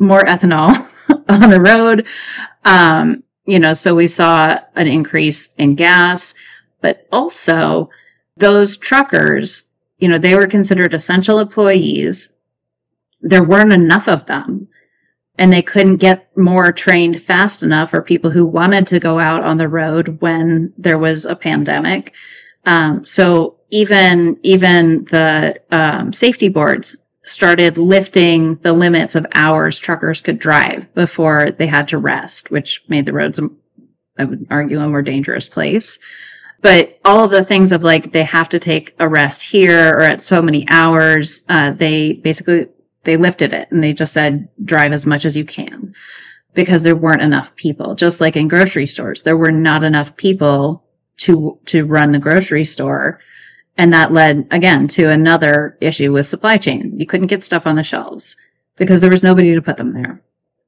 more 0.00 0.24
ethanol 0.24 0.74
on 1.28 1.50
the 1.50 1.60
road. 1.60 2.06
Um, 2.64 3.22
you 3.46 3.58
know, 3.58 3.72
so 3.72 3.94
we 3.94 4.08
saw 4.08 4.58
an 4.74 4.86
increase 4.86 5.50
in 5.54 5.74
gas 5.74 6.34
but 6.80 7.06
also 7.10 7.90
those 8.36 8.76
truckers, 8.76 9.64
you 9.98 10.08
know, 10.08 10.18
they 10.18 10.36
were 10.36 10.46
considered 10.46 10.94
essential 10.94 11.38
employees. 11.38 12.32
There 13.20 13.42
weren't 13.42 13.72
enough 13.72 14.08
of 14.08 14.26
them 14.26 14.68
and 15.38 15.52
they 15.52 15.62
couldn't 15.62 15.96
get 15.96 16.36
more 16.36 16.70
trained 16.72 17.22
fast 17.22 17.62
enough 17.62 17.90
for 17.90 18.02
people 18.02 18.30
who 18.30 18.46
wanted 18.46 18.86
to 18.88 19.00
go 19.00 19.18
out 19.18 19.42
on 19.42 19.56
the 19.56 19.68
road 19.68 20.20
when 20.20 20.72
there 20.78 20.98
was 20.98 21.24
a 21.24 21.34
pandemic. 21.34 22.14
Um, 22.64 23.04
so 23.04 23.56
even 23.70 24.38
even 24.42 25.04
the 25.06 25.60
um, 25.70 26.12
safety 26.12 26.48
boards 26.48 26.96
started 27.26 27.76
lifting 27.76 28.54
the 28.56 28.72
limits 28.72 29.16
of 29.16 29.26
hours 29.34 29.78
truckers 29.78 30.20
could 30.20 30.38
drive 30.38 30.94
before 30.94 31.50
they 31.50 31.66
had 31.66 31.88
to 31.88 31.98
rest, 31.98 32.50
which 32.50 32.84
made 32.88 33.04
the 33.04 33.12
roads, 33.12 33.40
I 34.18 34.24
would 34.24 34.46
argue, 34.48 34.80
a 34.80 34.88
more 34.88 35.02
dangerous 35.02 35.48
place. 35.48 35.98
But 36.62 36.98
all 37.04 37.24
of 37.24 37.30
the 37.30 37.44
things 37.44 37.72
of 37.72 37.84
like 37.84 38.12
they 38.12 38.24
have 38.24 38.48
to 38.50 38.58
take 38.58 38.94
a 38.98 39.08
rest 39.08 39.42
here 39.42 39.90
or 39.90 40.02
at 40.02 40.22
so 40.22 40.40
many 40.40 40.66
hours, 40.70 41.44
uh, 41.48 41.72
they 41.72 42.12
basically 42.12 42.68
they 43.04 43.16
lifted 43.16 43.52
it 43.52 43.70
and 43.70 43.82
they 43.82 43.92
just 43.92 44.14
said 44.14 44.48
drive 44.64 44.92
as 44.92 45.06
much 45.06 45.26
as 45.26 45.36
you 45.36 45.44
can 45.44 45.94
because 46.54 46.82
there 46.82 46.96
weren't 46.96 47.22
enough 47.22 47.54
people. 47.54 47.94
Just 47.94 48.20
like 48.20 48.36
in 48.36 48.48
grocery 48.48 48.86
stores, 48.86 49.22
there 49.22 49.36
were 49.36 49.52
not 49.52 49.84
enough 49.84 50.16
people 50.16 50.84
to 51.18 51.58
to 51.66 51.84
run 51.84 52.12
the 52.12 52.18
grocery 52.18 52.64
store. 52.64 53.20
And 53.78 53.92
that 53.92 54.12
led 54.12 54.48
again 54.50 54.88
to 54.88 55.10
another 55.10 55.76
issue 55.80 56.12
with 56.12 56.26
supply 56.26 56.56
chain. 56.56 56.98
You 56.98 57.06
couldn't 57.06 57.26
get 57.26 57.44
stuff 57.44 57.66
on 57.66 57.76
the 57.76 57.82
shelves 57.82 58.36
because 58.76 59.00
there 59.00 59.10
was 59.10 59.22
nobody 59.22 59.54
to 59.54 59.62
put 59.62 59.76
them 59.76 59.92
there. 59.92 60.22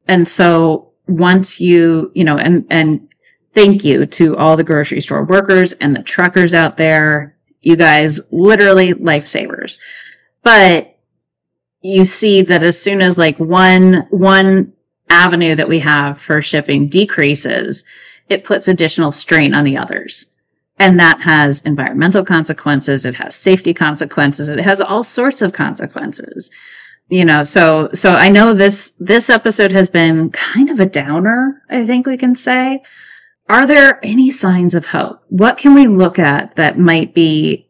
And 0.07 0.29
so 0.29 0.93
once 1.07 1.59
you, 1.59 2.13
you 2.15 2.25
know, 2.25 2.37
and, 2.37 2.67
and 2.71 3.09
thank 3.55 3.85
you 3.85 4.07
to 4.07 4.37
all 4.37 4.57
the 4.57 4.65
grocery 4.65 5.01
store 5.01 5.25
workers 5.25 5.73
and 5.73 5.95
the 5.95 6.03
truckers 6.03 6.55
out 6.55 6.77
there. 6.77 7.37
You 7.61 7.77
guys 7.77 8.21
literally 8.31 8.95
lifesavers. 8.95 9.79
But 10.43 10.97
you 11.81 12.05
see 12.05 12.43
that 12.43 12.63
as 12.63 12.81
soon 12.81 13.01
as 13.01 13.19
like 13.19 13.39
one 13.39 14.07
one 14.11 14.75
avenue 15.11 15.57
that 15.57 15.69
we 15.69 15.81
have 15.81 16.21
for 16.21 16.43
shipping 16.43 16.89
decreases, 16.89 17.85
it 18.29 18.45
puts 18.45 18.69
additional 18.69 19.13
strain 19.13 19.55
on 19.55 19.65
the 19.65 19.79
others. 19.79 20.35
And 20.79 21.01
that 21.01 21.21
has 21.21 21.63
environmental 21.63 22.25
consequences, 22.25 23.05
it 23.05 23.17
has 23.17 23.35
safety 23.35 23.75
consequences, 23.75 24.49
it 24.49 24.61
has 24.61 24.81
all 24.81 25.03
sorts 25.03 25.43
of 25.43 25.53
consequences. 25.53 26.51
you 27.09 27.25
know, 27.25 27.43
so 27.43 27.91
so 27.95 28.13
I 28.13 28.29
know 28.29 28.53
this 28.55 28.91
this 28.99 29.31
episode 29.31 29.73
has 29.73 29.89
been 29.89 30.31
kind 30.31 30.71
of 30.71 30.79
a 30.79 30.87
downer, 30.87 31.63
I 31.69 31.87
think 31.87 32.07
we 32.07 32.17
can 32.19 32.35
say. 32.37 32.83
Are 33.49 33.67
there 33.67 33.99
any 34.05 34.31
signs 34.31 34.75
of 34.75 34.85
hope? 34.85 35.23
What 35.29 35.57
can 35.57 35.75
we 35.75 35.87
look 35.87 36.19
at 36.19 36.57
that 36.57 36.79
might 36.79 37.15
be 37.15 37.69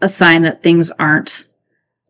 a 0.00 0.08
sign 0.08 0.42
that 0.42 0.62
things 0.62 0.90
aren't 0.90 1.44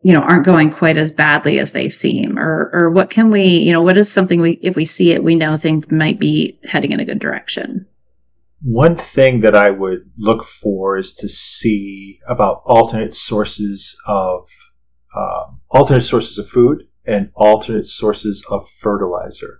you 0.01 0.13
know 0.13 0.21
aren't 0.21 0.45
going 0.45 0.71
quite 0.71 0.97
as 0.97 1.11
badly 1.11 1.59
as 1.59 1.71
they 1.71 1.89
seem 1.89 2.37
or 2.37 2.69
or 2.73 2.89
what 2.91 3.09
can 3.09 3.31
we 3.31 3.57
you 3.59 3.71
know 3.71 3.81
what 3.81 3.97
is 3.97 4.11
something 4.11 4.39
we 4.39 4.51
if 4.51 4.75
we 4.75 4.85
see 4.85 5.11
it 5.11 5.23
we 5.23 5.35
know 5.35 5.57
things 5.57 5.89
might 5.89 6.19
be 6.19 6.59
heading 6.63 6.91
in 6.91 6.99
a 6.99 7.05
good 7.05 7.19
direction 7.19 7.87
one 8.67 8.95
thing 8.95 9.41
that 9.41 9.55
i 9.55 9.69
would 9.69 9.99
look 10.17 10.43
for 10.43 10.97
is 10.97 11.13
to 11.13 11.29
see 11.29 12.19
about 12.27 12.61
alternate 12.65 13.13
sources 13.13 13.95
of 14.07 14.47
uh, 15.15 15.45
alternate 15.69 16.01
sources 16.01 16.37
of 16.37 16.47
food 16.49 16.83
and 17.05 17.29
alternate 17.35 17.85
sources 17.85 18.45
of 18.49 18.67
fertilizer. 18.67 19.59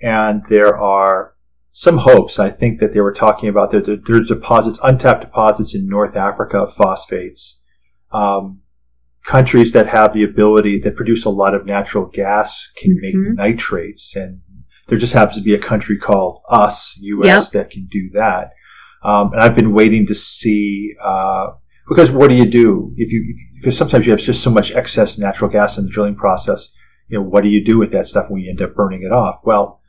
And 0.00 0.44
there 0.46 0.76
are 0.76 1.34
some 1.72 1.98
hopes. 1.98 2.38
I 2.38 2.50
think 2.50 2.78
that 2.78 2.92
they 2.92 3.00
were 3.00 3.12
talking 3.12 3.48
about 3.48 3.72
that 3.72 4.04
there's 4.06 4.28
deposits 4.28 4.78
untapped 4.82 5.22
deposits 5.22 5.74
in 5.74 5.88
north 5.88 6.16
africa 6.16 6.58
of 6.58 6.72
phosphates 6.72 7.62
um, 8.12 8.60
countries 9.24 9.72
that 9.72 9.86
have 9.86 10.12
the 10.12 10.22
ability 10.22 10.78
that 10.80 10.94
produce 10.94 11.24
a 11.24 11.30
lot 11.30 11.54
of 11.54 11.66
natural 11.66 12.06
gas 12.06 12.70
can 12.76 12.92
mm-hmm. 12.92 13.34
make 13.34 13.36
nitrates. 13.36 14.14
And 14.14 14.40
there 14.86 14.98
just 14.98 15.14
happens 15.14 15.36
to 15.36 15.42
be 15.42 15.54
a 15.54 15.58
country 15.58 15.98
called 15.98 16.42
us 16.48 16.98
us 17.02 17.24
yep. 17.24 17.42
that 17.52 17.70
can 17.70 17.86
do 17.86 18.10
that 18.10 18.52
um, 19.02 19.32
and 19.32 19.40
i've 19.40 19.54
been 19.54 19.72
waiting 19.72 20.06
to 20.06 20.14
see 20.14 20.94
uh, 21.02 21.48
because 21.88 22.10
what 22.10 22.28
do 22.28 22.34
you 22.36 22.46
do 22.46 22.92
if 22.96 23.12
you 23.12 23.34
because 23.56 23.76
sometimes 23.76 24.06
you 24.06 24.12
have 24.12 24.20
just 24.20 24.42
so 24.42 24.50
much 24.50 24.72
excess 24.72 25.18
natural 25.18 25.50
gas 25.50 25.78
in 25.78 25.84
the 25.84 25.90
drilling 25.90 26.16
process 26.16 26.74
you 27.08 27.16
know 27.16 27.22
what 27.22 27.44
do 27.44 27.50
you 27.50 27.64
do 27.64 27.78
with 27.78 27.92
that 27.92 28.06
stuff 28.06 28.30
when 28.30 28.40
you 28.40 28.50
end 28.50 28.62
up 28.62 28.74
burning 28.74 29.02
it 29.02 29.12
off 29.12 29.40
well 29.44 29.80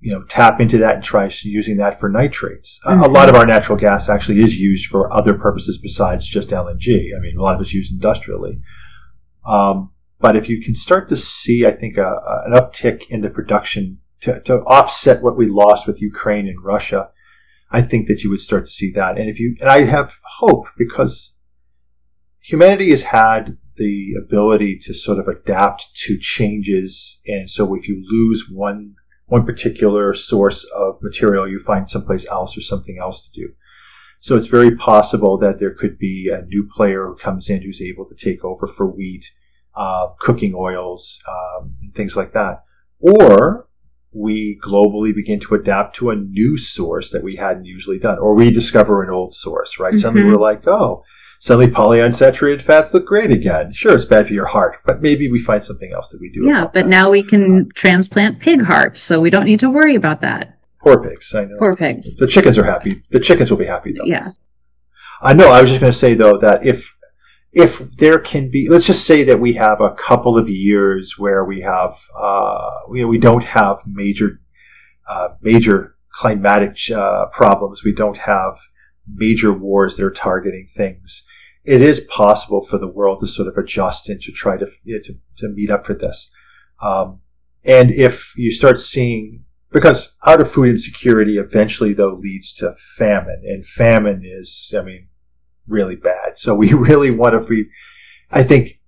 you 0.00 0.12
know 0.12 0.24
tap 0.24 0.60
into 0.60 0.78
that 0.78 0.94
and 0.96 1.04
try 1.04 1.30
using 1.42 1.76
that 1.76 1.98
for 2.00 2.08
nitrates. 2.08 2.80
Mm-hmm. 2.86 3.02
Uh, 3.02 3.06
a 3.06 3.08
lot 3.08 3.28
of 3.28 3.34
our 3.34 3.46
natural 3.46 3.78
gas 3.78 4.08
actually 4.08 4.40
is 4.40 4.58
used 4.58 4.86
for 4.86 5.12
other 5.12 5.34
purposes 5.34 5.78
besides 5.78 6.26
just 6.26 6.50
LNG. 6.50 7.16
I 7.16 7.20
mean, 7.20 7.36
a 7.38 7.42
lot 7.42 7.54
of 7.54 7.60
it's 7.60 7.74
used 7.74 7.92
industrially. 7.92 8.60
Um, 9.44 9.92
but 10.18 10.36
if 10.36 10.48
you 10.48 10.62
can 10.62 10.74
start 10.74 11.08
to 11.08 11.16
see, 11.16 11.66
I 11.66 11.70
think, 11.70 11.96
a, 11.96 12.42
an 12.46 12.52
uptick 12.52 13.04
in 13.10 13.20
the 13.20 13.30
production 13.30 13.98
to, 14.20 14.40
to 14.42 14.60
offset 14.64 15.22
what 15.22 15.36
we 15.36 15.46
lost 15.46 15.86
with 15.86 16.02
Ukraine 16.02 16.46
and 16.48 16.62
Russia, 16.62 17.08
I 17.70 17.82
think 17.82 18.08
that 18.08 18.22
you 18.22 18.30
would 18.30 18.40
start 18.40 18.66
to 18.66 18.72
see 18.72 18.92
that. 18.92 19.18
And 19.18 19.28
if 19.28 19.38
you, 19.40 19.56
and 19.60 19.70
I 19.70 19.84
have 19.84 20.14
hope 20.24 20.66
because 20.76 21.36
humanity 22.40 22.90
has 22.90 23.02
had 23.02 23.56
the 23.76 24.14
ability 24.18 24.78
to 24.82 24.94
sort 24.94 25.18
of 25.18 25.28
adapt 25.28 25.94
to 26.04 26.18
changes. 26.18 27.20
And 27.26 27.48
so 27.48 27.74
if 27.74 27.88
you 27.88 28.02
lose 28.08 28.50
one 28.50 28.96
one 29.26 29.46
particular 29.46 30.12
source 30.12 30.64
of 30.74 30.96
material, 31.02 31.46
you 31.46 31.60
find 31.60 31.88
someplace 31.88 32.26
else 32.26 32.58
or 32.58 32.62
something 32.62 32.98
else 32.98 33.28
to 33.28 33.40
do. 33.40 33.48
So 34.18 34.36
it's 34.36 34.48
very 34.48 34.76
possible 34.76 35.38
that 35.38 35.60
there 35.60 35.72
could 35.72 35.98
be 35.98 36.30
a 36.34 36.44
new 36.46 36.68
player 36.68 37.06
who 37.06 37.14
comes 37.14 37.48
in 37.48 37.62
who's 37.62 37.80
able 37.80 38.04
to 38.06 38.14
take 38.16 38.44
over 38.44 38.66
for 38.66 38.88
wheat, 38.88 39.24
uh, 39.76 40.08
cooking 40.18 40.52
oils, 40.56 41.22
um, 41.28 41.74
and 41.80 41.94
things 41.94 42.16
like 42.16 42.32
that. 42.32 42.64
Or 42.98 43.66
we 44.12 44.58
globally 44.64 45.14
begin 45.14 45.40
to 45.40 45.54
adapt 45.54 45.96
to 45.96 46.10
a 46.10 46.16
new 46.16 46.56
source 46.56 47.10
that 47.10 47.22
we 47.22 47.36
hadn't 47.36 47.64
usually 47.64 47.98
done, 47.98 48.18
or 48.18 48.34
we 48.34 48.50
discover 48.50 49.02
an 49.02 49.10
old 49.10 49.34
source, 49.34 49.78
right? 49.78 49.92
Mm-hmm. 49.92 50.00
Suddenly 50.00 50.30
we're 50.30 50.36
like, 50.36 50.66
oh, 50.66 51.04
suddenly 51.38 51.70
polyunsaturated 51.70 52.60
fats 52.60 52.92
look 52.92 53.06
great 53.06 53.30
again. 53.30 53.72
Sure, 53.72 53.94
it's 53.94 54.04
bad 54.04 54.26
for 54.26 54.34
your 54.34 54.46
heart, 54.46 54.78
but 54.84 55.00
maybe 55.00 55.30
we 55.30 55.38
find 55.38 55.62
something 55.62 55.92
else 55.92 56.10
that 56.10 56.20
we 56.20 56.30
do. 56.30 56.46
Yeah, 56.46 56.64
but 56.64 56.84
that. 56.84 56.86
now 56.88 57.10
we 57.10 57.22
can 57.22 57.68
transplant 57.74 58.40
pig 58.40 58.62
hearts, 58.62 59.00
so 59.00 59.20
we 59.20 59.30
don't 59.30 59.44
need 59.44 59.60
to 59.60 59.70
worry 59.70 59.94
about 59.94 60.22
that. 60.22 60.58
Poor 60.80 61.02
pigs, 61.02 61.34
I 61.34 61.44
know. 61.44 61.56
Poor 61.58 61.76
pigs. 61.76 62.16
The 62.16 62.26
chickens 62.26 62.58
are 62.58 62.64
happy. 62.64 63.02
The 63.10 63.20
chickens 63.20 63.50
will 63.50 63.58
be 63.58 63.66
happy 63.66 63.92
though. 63.92 64.06
Yeah. 64.06 64.30
I 65.22 65.34
know. 65.34 65.50
I 65.50 65.60
was 65.60 65.70
just 65.70 65.80
going 65.80 65.92
to 65.92 65.98
say 65.98 66.14
though 66.14 66.38
that 66.38 66.64
if 66.64 66.96
if 67.52 67.78
there 67.96 68.18
can 68.18 68.50
be, 68.50 68.68
let's 68.68 68.86
just 68.86 69.06
say 69.06 69.24
that 69.24 69.40
we 69.40 69.52
have 69.54 69.80
a 69.80 69.94
couple 69.94 70.38
of 70.38 70.48
years 70.48 71.18
where 71.18 71.44
we 71.44 71.60
have, 71.60 71.98
uh, 72.16 72.70
you 72.92 73.02
know, 73.02 73.08
we 73.08 73.18
don't 73.18 73.44
have 73.44 73.78
major, 73.86 74.40
uh, 75.08 75.30
major 75.40 75.96
climatic 76.12 76.76
uh, 76.94 77.26
problems. 77.32 77.82
We 77.84 77.94
don't 77.94 78.18
have 78.18 78.56
major 79.12 79.52
wars 79.52 79.96
that 79.96 80.04
are 80.04 80.10
targeting 80.10 80.66
things 80.66 81.26
it 81.64 81.82
is 81.82 82.00
possible 82.00 82.62
for 82.62 82.78
the 82.78 82.88
world 82.88 83.20
to 83.20 83.26
sort 83.26 83.48
of 83.48 83.56
adjust 83.56 84.08
and 84.08 84.20
to 84.22 84.32
try 84.32 84.56
to 84.56 84.66
you 84.84 84.94
know, 84.94 85.00
to, 85.04 85.14
to 85.38 85.48
meet 85.48 85.70
up 85.70 85.84
for 85.84 85.94
this. 85.94 86.32
Um, 86.80 87.20
and 87.64 87.90
if 87.90 88.32
you 88.36 88.50
start 88.50 88.78
seeing, 88.78 89.44
because 89.70 90.16
out 90.26 90.40
of 90.40 90.50
food 90.50 90.68
insecurity 90.68 91.36
eventually 91.36 91.92
though 91.92 92.14
leads 92.14 92.54
to 92.54 92.72
famine, 92.96 93.42
and 93.44 93.64
famine 93.64 94.22
is, 94.24 94.74
I 94.76 94.82
mean, 94.82 95.08
really 95.70 95.96
bad. 95.96 96.38
So 96.38 96.54
we 96.54 96.72
really 96.74 97.10
want 97.10 97.34
to 97.34 97.48
be, 97.48 97.68
I 98.30 98.42
think, 98.42 98.80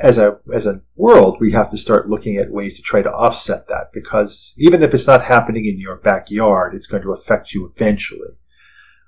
as 0.00 0.18
a 0.18 0.38
as 0.52 0.66
a 0.66 0.80
world, 0.94 1.38
we 1.40 1.50
have 1.50 1.70
to 1.70 1.76
start 1.76 2.08
looking 2.08 2.36
at 2.36 2.50
ways 2.50 2.76
to 2.76 2.82
try 2.82 3.02
to 3.02 3.12
offset 3.12 3.68
that 3.68 3.90
because 3.92 4.54
even 4.56 4.82
if 4.82 4.94
it's 4.94 5.08
not 5.08 5.24
happening 5.24 5.66
in 5.66 5.80
your 5.80 5.96
backyard, 5.96 6.74
it's 6.74 6.86
going 6.86 7.02
to 7.02 7.12
affect 7.12 7.52
you 7.52 7.72
eventually 7.74 8.38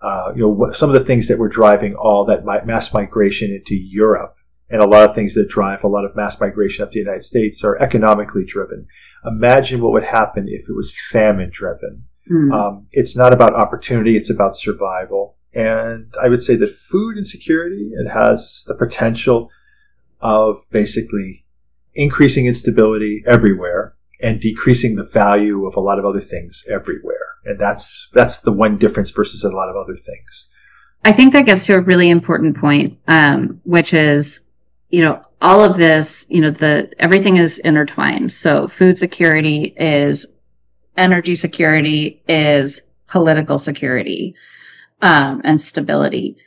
uh, 0.04 0.32
you 0.36 0.42
know, 0.42 0.72
some 0.72 0.90
of 0.90 0.94
the 0.94 1.04
things 1.04 1.28
that 1.28 1.38
were 1.38 1.48
driving 1.48 1.94
all 1.94 2.26
that 2.26 2.44
mass 2.44 2.92
migration 2.92 3.50
into 3.50 3.74
Europe 3.74 4.36
and 4.68 4.82
a 4.82 4.86
lot 4.86 5.08
of 5.08 5.14
things 5.14 5.32
that 5.32 5.48
drive 5.48 5.82
a 5.82 5.88
lot 5.88 6.04
of 6.04 6.14
mass 6.14 6.38
migration 6.38 6.82
up 6.82 6.90
to 6.90 6.98
the 6.98 7.04
United 7.04 7.22
States 7.22 7.64
are 7.64 7.80
economically 7.80 8.44
driven. 8.44 8.86
Imagine 9.24 9.80
what 9.80 9.92
would 9.92 10.04
happen 10.04 10.46
if 10.46 10.68
it 10.68 10.74
was 10.74 10.94
famine 11.10 11.48
driven. 11.50 12.04
Mm. 12.30 12.52
Um, 12.52 12.86
it's 12.92 13.16
not 13.16 13.32
about 13.32 13.54
opportunity; 13.54 14.14
it's 14.14 14.30
about 14.30 14.58
survival. 14.58 15.36
And 15.54 16.12
I 16.20 16.28
would 16.28 16.42
say 16.42 16.56
that 16.56 16.70
food 16.70 17.16
insecurity 17.16 17.92
it 17.94 18.08
has 18.08 18.64
the 18.66 18.74
potential 18.74 19.50
of 20.20 20.58
basically 20.70 21.44
increasing 21.94 22.46
instability 22.46 23.22
everywhere 23.26 23.94
and 24.20 24.40
decreasing 24.40 24.96
the 24.96 25.04
value 25.04 25.66
of 25.66 25.76
a 25.76 25.80
lot 25.80 25.98
of 25.98 26.04
other 26.04 26.20
things 26.20 26.64
everywhere. 26.68 27.36
And 27.44 27.58
that's 27.58 28.08
that's 28.12 28.40
the 28.40 28.52
one 28.52 28.78
difference 28.78 29.10
versus 29.10 29.44
a 29.44 29.50
lot 29.50 29.68
of 29.68 29.76
other 29.76 29.96
things. 29.96 30.48
I 31.04 31.12
think 31.12 31.34
that 31.34 31.44
gets 31.44 31.66
to 31.66 31.76
a 31.76 31.80
really 31.80 32.08
important 32.08 32.56
point, 32.56 32.98
um, 33.06 33.60
which 33.64 33.92
is, 33.92 34.40
you 34.88 35.02
know, 35.02 35.22
all 35.40 35.62
of 35.62 35.76
this, 35.76 36.26
you 36.30 36.40
know, 36.40 36.50
the 36.50 36.90
everything 36.98 37.36
is 37.36 37.58
intertwined. 37.58 38.32
So 38.32 38.66
food 38.66 38.98
security 38.98 39.74
is 39.76 40.26
energy 40.96 41.34
security 41.34 42.22
is 42.26 42.80
political 43.06 43.58
security 43.58 44.34
um, 45.04 45.42
and 45.44 45.60
stability. 45.60 46.38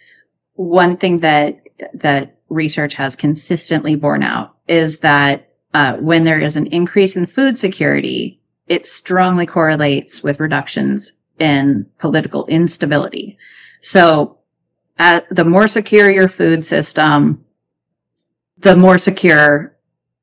One 0.55 0.97
thing 0.97 1.17
that 1.17 1.62
that 1.93 2.39
research 2.50 2.96
has 2.96 3.16
consistently 3.16 3.96
borne 3.96 4.24
out 4.24 4.55
is 4.67 5.00
that 5.00 5.50
uh, 5.74 5.93
when 5.97 6.24
there 6.24 6.39
is 6.39 6.55
an 6.55 6.66
increase 6.67 7.16
in 7.16 7.28
food 7.28 7.59
security, 7.59 8.39
it 8.67 8.88
strongly 8.88 9.46
correlates 9.46 10.24
with 10.24 10.39
reductions 10.39 11.13
in 11.38 11.86
political 12.00 12.47
instability. 12.47 13.38
So, 13.82 14.39
at 14.97 15.28
the 15.29 15.46
more 15.46 15.67
secure 15.67 16.09
your 16.09 16.28
food 16.28 16.63
system, 16.63 17.46
the 18.58 18.75
more 18.75 18.97
secure 18.97 19.78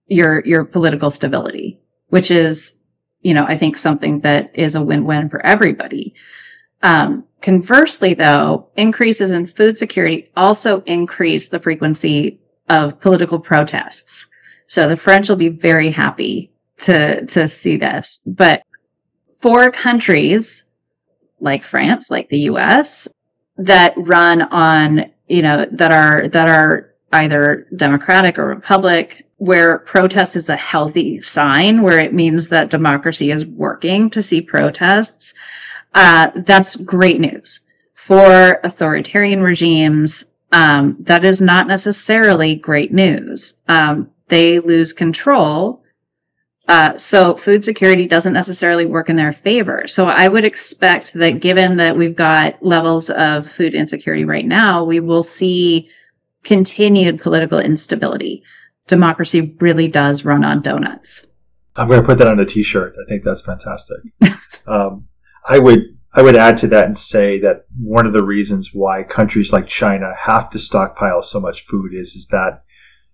your 0.09 0.45
your 0.45 0.65
political 0.65 1.13
stability, 1.13 1.79
which 2.09 2.33
is, 2.33 2.81
you 3.21 3.35
know, 3.35 3.45
I 3.47 3.59
think 3.59 3.77
something 3.77 4.21
that 4.21 4.59
is 4.59 4.75
a 4.75 4.83
win-win 4.83 5.29
for 5.29 5.45
everybody. 5.45 6.15
Um, 6.85 7.25
conversely, 7.41 8.13
though, 8.13 8.69
increases 8.77 9.31
in 9.31 9.47
food 9.47 9.79
security 9.79 10.31
also 10.37 10.83
increase 10.83 11.49
the 11.49 11.59
frequency 11.59 12.41
of 12.69 13.01
political 13.01 13.41
protests. 13.41 14.27
So 14.67 14.89
the 14.89 14.97
French 14.97 15.31
will 15.31 15.37
be 15.37 15.49
very 15.49 15.91
happy 15.91 16.51
to 16.81 17.25
to 17.27 17.49
see 17.49 17.79
this. 17.79 18.21
But 18.27 18.63
for 19.41 19.71
countries 19.71 20.65
like 21.41 21.65
France, 21.65 22.11
like 22.11 22.29
the 22.29 22.51
US, 22.51 23.09
that 23.57 23.95
run 23.97 24.43
on, 24.43 25.11
you 25.27 25.41
know, 25.43 25.67
that 25.73 25.91
are 25.91 26.29
that 26.29 26.49
are 26.49 26.95
either 27.13 27.67
democratic 27.75 28.39
or 28.39 28.47
republic, 28.47 29.27
where 29.37 29.79
protest 29.79 30.37
is 30.37 30.51
a 30.51 30.57
healthy 30.57 31.23
sign, 31.23 31.81
where 31.81 31.99
it 31.99 32.13
means 32.13 32.49
that 32.49 32.71
democracy 32.71 33.31
is 33.31 33.47
working 33.47 34.11
to 34.11 34.23
see 34.23 34.43
protests, 34.43 35.33
uh, 35.95 36.31
that's 36.35 36.77
great 36.77 37.21
news. 37.21 37.61
For 37.95 38.61
authoritarian 38.63 39.43
regimes, 39.43 40.25
um, 40.53 40.97
that 41.01 41.25
is 41.25 41.41
not 41.41 41.67
necessarily 41.67 42.57
great 42.57 42.93
news. 42.93 43.55
Um, 43.67 44.11
they 44.29 44.61
lose 44.61 44.93
control. 44.93 45.83
Uh, 46.67 46.97
so 46.97 47.37
food 47.37 47.65
security 47.65 48.07
doesn't 48.07 48.33
necessarily 48.33 48.87
work 48.87 49.11
in 49.11 49.17
their 49.17 49.33
favor. 49.33 49.87
So 49.87 50.07
I 50.07 50.27
would 50.27 50.45
expect 50.45 51.13
that 51.15 51.41
given 51.41 51.77
that 51.77 51.97
we've 51.97 52.17
got 52.17 52.65
levels 52.65 53.11
of 53.11 53.51
food 53.51 53.75
insecurity 53.75 54.25
right 54.25 54.47
now, 54.47 54.85
we 54.85 55.01
will 55.01 55.23
see 55.23 55.91
continued 56.43 57.21
political 57.21 57.59
instability. 57.59 58.45
democracy 58.87 59.57
really 59.61 59.89
does 59.89 60.25
run 60.25 60.45
on 60.45 60.61
donuts. 60.63 61.27
I'm 61.75 61.89
going 61.89 62.01
to 62.01 62.07
put 62.07 62.19
that 62.19 62.29
on 62.29 62.39
a 62.39 62.47
T-shirt. 62.47 62.95
I 63.03 63.09
think 63.09 63.25
that's 63.25 63.43
fantastic. 63.43 63.99
um, 64.67 65.09
I 65.45 65.59
would 65.59 65.99
I 66.17 66.23
would 66.23 66.37
add 66.37 66.59
to 66.59 66.69
that 66.69 66.87
and 66.87 66.97
say 66.97 67.41
that 67.41 67.65
one 67.77 68.07
of 68.07 68.13
the 68.13 68.23
reasons 68.23 68.71
why 68.73 69.03
countries 69.03 69.53
like 69.53 69.67
China 69.67 70.13
have 70.17 70.49
to 70.51 70.59
stockpile 70.59 71.23
so 71.23 71.41
much 71.41 71.65
food 71.65 71.93
is 71.93 72.15
is 72.15 72.29
that 72.29 72.63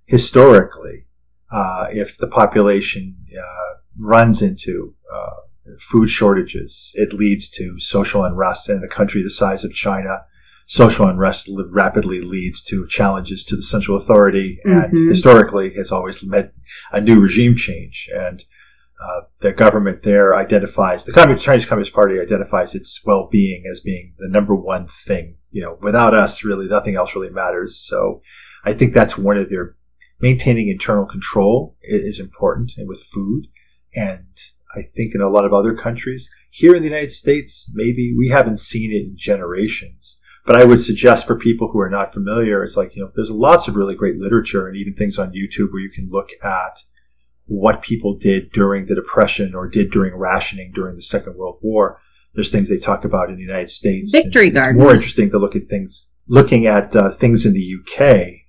historically, 0.04 1.06
uh, 1.50 1.86
if 1.90 2.18
the 2.18 2.28
population 2.28 3.16
uh, 3.32 3.76
runs 3.98 4.42
into 4.42 4.94
uh, 5.12 5.76
food 5.78 6.10
shortages, 6.10 6.92
it 6.94 7.12
leads 7.12 7.48
to 7.50 7.78
social 7.78 8.24
unrest. 8.24 8.68
And 8.68 8.78
in 8.78 8.84
a 8.84 8.94
country 8.94 9.22
the 9.22 9.30
size 9.30 9.64
of 9.64 9.72
China, 9.72 10.18
social 10.66 11.08
unrest 11.08 11.48
rapidly 11.70 12.20
leads 12.20 12.62
to 12.64 12.86
challenges 12.88 13.44
to 13.44 13.56
the 13.56 13.62
central 13.62 13.96
authority, 13.96 14.60
and 14.64 14.92
mm-hmm. 14.92 15.08
historically 15.08 15.72
has 15.74 15.90
always 15.90 16.22
led 16.22 16.52
a 16.92 17.00
new 17.00 17.20
regime 17.20 17.56
change. 17.56 18.10
And 18.14 18.44
uh, 19.02 19.20
the 19.40 19.52
government 19.52 20.02
there 20.02 20.34
identifies 20.34 21.04
the 21.04 21.12
Communist, 21.12 21.44
Chinese 21.44 21.66
Communist 21.66 21.92
Party 21.92 22.20
identifies 22.20 22.74
its 22.74 23.00
well-being 23.04 23.64
as 23.70 23.80
being 23.80 24.14
the 24.18 24.28
number 24.28 24.54
one 24.54 24.86
thing. 24.86 25.36
You 25.50 25.62
know, 25.62 25.78
without 25.80 26.14
us, 26.14 26.44
really, 26.44 26.68
nothing 26.68 26.96
else 26.96 27.14
really 27.16 27.30
matters. 27.30 27.76
So, 27.76 28.22
I 28.64 28.72
think 28.72 28.92
that's 28.92 29.16
one 29.16 29.36
of 29.36 29.48
their 29.48 29.76
maintaining 30.20 30.68
internal 30.68 31.06
control 31.06 31.76
is 31.82 32.20
important 32.20 32.72
and 32.76 32.86
with 32.86 33.02
food. 33.02 33.46
And 33.94 34.26
I 34.74 34.82
think 34.82 35.14
in 35.14 35.20
a 35.20 35.30
lot 35.30 35.44
of 35.44 35.54
other 35.54 35.74
countries, 35.74 36.28
here 36.50 36.74
in 36.74 36.82
the 36.82 36.88
United 36.88 37.10
States, 37.10 37.70
maybe 37.74 38.14
we 38.16 38.28
haven't 38.28 38.58
seen 38.58 38.92
it 38.92 39.08
in 39.08 39.16
generations. 39.16 40.20
But 40.46 40.56
I 40.56 40.64
would 40.64 40.80
suggest 40.80 41.26
for 41.26 41.38
people 41.38 41.68
who 41.68 41.80
are 41.80 41.90
not 41.90 42.12
familiar, 42.12 42.62
it's 42.62 42.76
like, 42.76 42.96
you 42.96 43.02
know, 43.02 43.10
there's 43.14 43.30
lots 43.30 43.68
of 43.68 43.76
really 43.76 43.94
great 43.94 44.16
literature 44.16 44.66
and 44.66 44.76
even 44.76 44.94
things 44.94 45.18
on 45.18 45.32
YouTube 45.32 45.72
where 45.72 45.82
you 45.82 45.90
can 45.90 46.08
look 46.10 46.30
at 46.42 46.82
what 47.50 47.82
people 47.82 48.14
did 48.14 48.50
during 48.52 48.86
the 48.86 48.94
Depression 48.94 49.54
or 49.54 49.68
did 49.68 49.90
during 49.90 50.14
rationing 50.14 50.72
during 50.72 50.96
the 50.96 51.02
Second 51.02 51.36
World 51.36 51.58
War. 51.62 52.00
There's 52.34 52.50
things 52.50 52.70
they 52.70 52.78
talk 52.78 53.04
about 53.04 53.28
in 53.28 53.36
the 53.36 53.42
United 53.42 53.70
States. 53.70 54.12
Victory 54.12 54.50
gardens. 54.50 54.76
It's 54.76 54.82
more 54.82 54.92
interesting 54.92 55.30
to 55.30 55.38
look 55.38 55.56
at 55.56 55.66
things, 55.66 56.08
looking 56.28 56.66
at 56.66 56.94
uh, 56.94 57.10
things 57.10 57.44
in 57.44 57.52
the 57.52 57.74
UK 57.80 58.40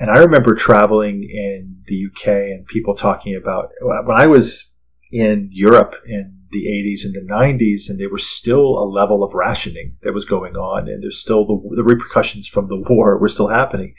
and 0.00 0.10
I 0.10 0.20
remember 0.20 0.54
traveling 0.54 1.24
in 1.24 1.82
the 1.86 2.06
UK 2.06 2.26
and 2.26 2.66
people 2.66 2.94
talking 2.94 3.36
about 3.36 3.70
when 3.82 4.16
I 4.18 4.26
was 4.28 4.74
in 5.12 5.50
Europe 5.52 5.94
in 6.06 6.38
the 6.52 6.66
80s 6.66 7.04
and 7.04 7.14
the 7.14 7.32
90s, 7.32 7.90
and 7.90 8.00
there 8.00 8.08
was 8.08 8.26
still 8.26 8.78
a 8.78 8.88
level 8.88 9.22
of 9.22 9.34
rationing 9.34 9.96
that 10.02 10.14
was 10.14 10.24
going 10.24 10.56
on, 10.56 10.88
and 10.88 11.02
there's 11.02 11.20
still 11.20 11.44
the, 11.44 11.76
the 11.76 11.84
repercussions 11.84 12.48
from 12.48 12.64
the 12.66 12.82
war 12.88 13.18
were 13.18 13.28
still 13.28 13.48
happening. 13.48 13.94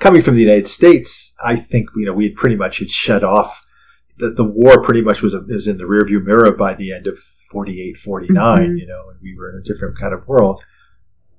Coming 0.00 0.22
from 0.22 0.36
the 0.36 0.40
United 0.40 0.66
States, 0.66 1.34
I 1.44 1.56
think 1.56 1.90
you 1.96 2.06
know 2.06 2.14
we 2.14 2.24
had 2.24 2.34
pretty 2.34 2.56
much 2.56 2.78
had 2.78 2.88
shut 2.88 3.22
off 3.22 3.62
the, 4.22 4.30
the 4.30 4.44
war. 4.44 4.82
Pretty 4.82 5.02
much 5.02 5.22
was, 5.22 5.34
was 5.34 5.66
in 5.66 5.78
the 5.78 5.84
rearview 5.84 6.24
mirror 6.24 6.52
by 6.52 6.74
the 6.74 6.92
end 6.92 7.06
of 7.06 7.18
48, 7.18 7.96
49. 7.98 8.36
Mm-hmm. 8.36 8.76
You 8.76 8.86
know, 8.86 9.10
and 9.10 9.18
we 9.22 9.36
were 9.36 9.50
in 9.50 9.60
a 9.60 9.64
different 9.64 9.98
kind 9.98 10.14
of 10.14 10.26
world. 10.26 10.64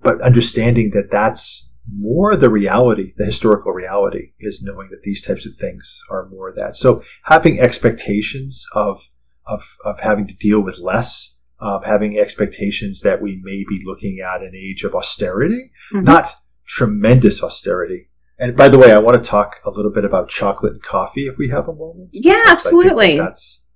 But 0.01 0.21
understanding 0.21 0.91
that 0.91 1.09
that's 1.09 1.71
more 1.91 2.35
the 2.35 2.49
reality, 2.49 3.13
the 3.17 3.25
historical 3.25 3.71
reality, 3.71 4.33
is 4.39 4.63
knowing 4.63 4.89
that 4.91 5.03
these 5.03 5.23
types 5.23 5.45
of 5.45 5.53
things 5.53 6.01
are 6.09 6.29
more 6.29 6.53
that. 6.55 6.75
So 6.75 7.03
having 7.23 7.59
expectations 7.59 8.65
of 8.73 9.01
of 9.45 9.77
of 9.83 9.99
having 9.99 10.27
to 10.27 10.37
deal 10.37 10.61
with 10.61 10.79
less, 10.79 11.37
of 11.59 11.83
having 11.85 12.17
expectations 12.17 13.01
that 13.01 13.21
we 13.21 13.39
may 13.43 13.63
be 13.67 13.81
looking 13.85 14.19
at 14.19 14.41
an 14.41 14.53
age 14.55 14.83
of 14.83 14.95
austerity, 14.95 15.71
mm-hmm. 15.93 16.03
not 16.03 16.33
tremendous 16.65 17.43
austerity. 17.43 18.09
And 18.39 18.55
by 18.57 18.67
the 18.67 18.77
way, 18.77 18.91
I 18.91 18.99
want 18.99 19.21
to 19.23 19.29
talk 19.29 19.57
a 19.65 19.69
little 19.69 19.91
bit 19.91 20.05
about 20.05 20.29
chocolate 20.29 20.73
and 20.73 20.81
coffee 20.81 21.27
if 21.27 21.37
we 21.37 21.49
have 21.49 21.67
a 21.67 21.73
moment. 21.73 22.09
Yeah, 22.13 22.43
absolutely. 22.47 23.17
That 23.17 23.25
that's 23.25 23.67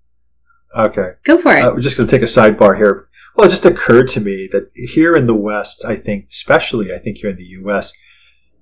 okay. 0.75 1.11
Go 1.23 1.37
for 1.37 1.55
it. 1.55 1.63
Uh, 1.63 1.73
we're 1.73 1.81
just 1.81 1.97
going 1.97 2.07
to 2.09 2.15
take 2.15 2.27
a 2.27 2.31
sidebar 2.31 2.75
here. 2.75 3.07
Well, 3.35 3.47
it 3.47 3.51
just 3.51 3.65
occurred 3.65 4.09
to 4.09 4.19
me 4.19 4.49
that 4.51 4.71
here 4.73 5.15
in 5.15 5.27
the 5.27 5.35
West, 5.35 5.85
I 5.85 5.95
think, 5.95 6.25
especially 6.29 6.91
I 6.91 6.97
think 6.97 7.17
here 7.17 7.29
in 7.29 7.37
the 7.37 7.45
U.S., 7.61 7.93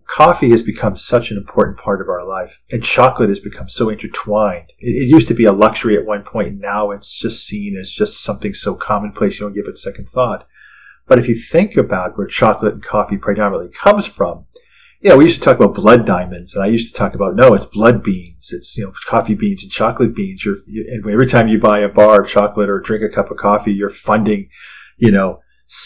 coffee 0.08 0.50
has 0.50 0.62
become 0.62 0.98
such 0.98 1.32
an 1.32 1.38
important 1.38 1.78
part 1.78 2.02
of 2.02 2.10
our 2.10 2.26
life, 2.26 2.62
and 2.72 2.84
chocolate 2.84 3.30
has 3.30 3.40
become 3.40 3.70
so 3.70 3.90
intertwined. 3.90 4.72
It, 4.80 5.04
it, 5.04 5.10
used 5.10 5.30
to 5.30 5.34
be 5.34 5.46
a 5.46 5.54
luxury 5.54 5.98
at 5.98 6.06
one 6.06 6.24
point, 6.24 6.50
and 6.50 6.60
now 6.60 6.92
it's 6.92 7.18
just 7.18 7.48
seen 7.48 7.78
as 7.78 7.90
just 7.90 8.22
something 8.22 8.54
so 8.54 8.76
commonplace 8.76 9.40
you 9.40 9.46
don't 9.46 9.56
give 9.56 9.68
it 9.68 9.78
second 9.78 10.10
thought. 10.10 10.46
But 11.08 11.20
if 11.20 11.30
you 11.30 11.36
think 11.36 11.78
about 11.78 12.18
where 12.18 12.28
chocolate 12.28 12.74
and 12.74 12.84
coffee 12.84 13.18
predominantly 13.18 13.72
comes 13.72 14.06
from, 14.06 14.46
you 15.06 15.12
know, 15.12 15.18
we 15.18 15.26
used 15.26 15.38
to 15.38 15.44
talk 15.44 15.58
about 15.60 15.76
blood 15.76 16.04
diamonds, 16.04 16.56
and 16.56 16.64
I 16.64 16.68
used 16.68 16.92
to 16.92 16.98
talk 16.98 17.14
about 17.14 17.36
no, 17.36 17.54
it's 17.54 17.68
blood 17.68 18.02
beans. 18.02 18.52
It's 18.52 18.76
you 18.76 18.86
know, 18.86 18.94
coffee 19.06 19.36
beans 19.36 19.62
and 19.62 19.72
chocolate 19.72 20.16
beans. 20.16 20.44
You're, 20.44 20.56
and 20.66 21.08
every 21.08 21.28
time 21.28 21.48
you 21.48 21.60
buy 21.60 21.82
a 21.82 21.90
bar 21.90 22.22
of 22.22 22.28
chocolate 22.28 22.72
or 22.72 22.80
drink 22.80 23.04
a 23.04 23.14
cup 23.14 23.30
of 23.30 23.38
coffee, 23.38 23.72
you're 23.72 23.92
funding, 23.92 24.50
you 24.98 25.12
know, 25.12 25.42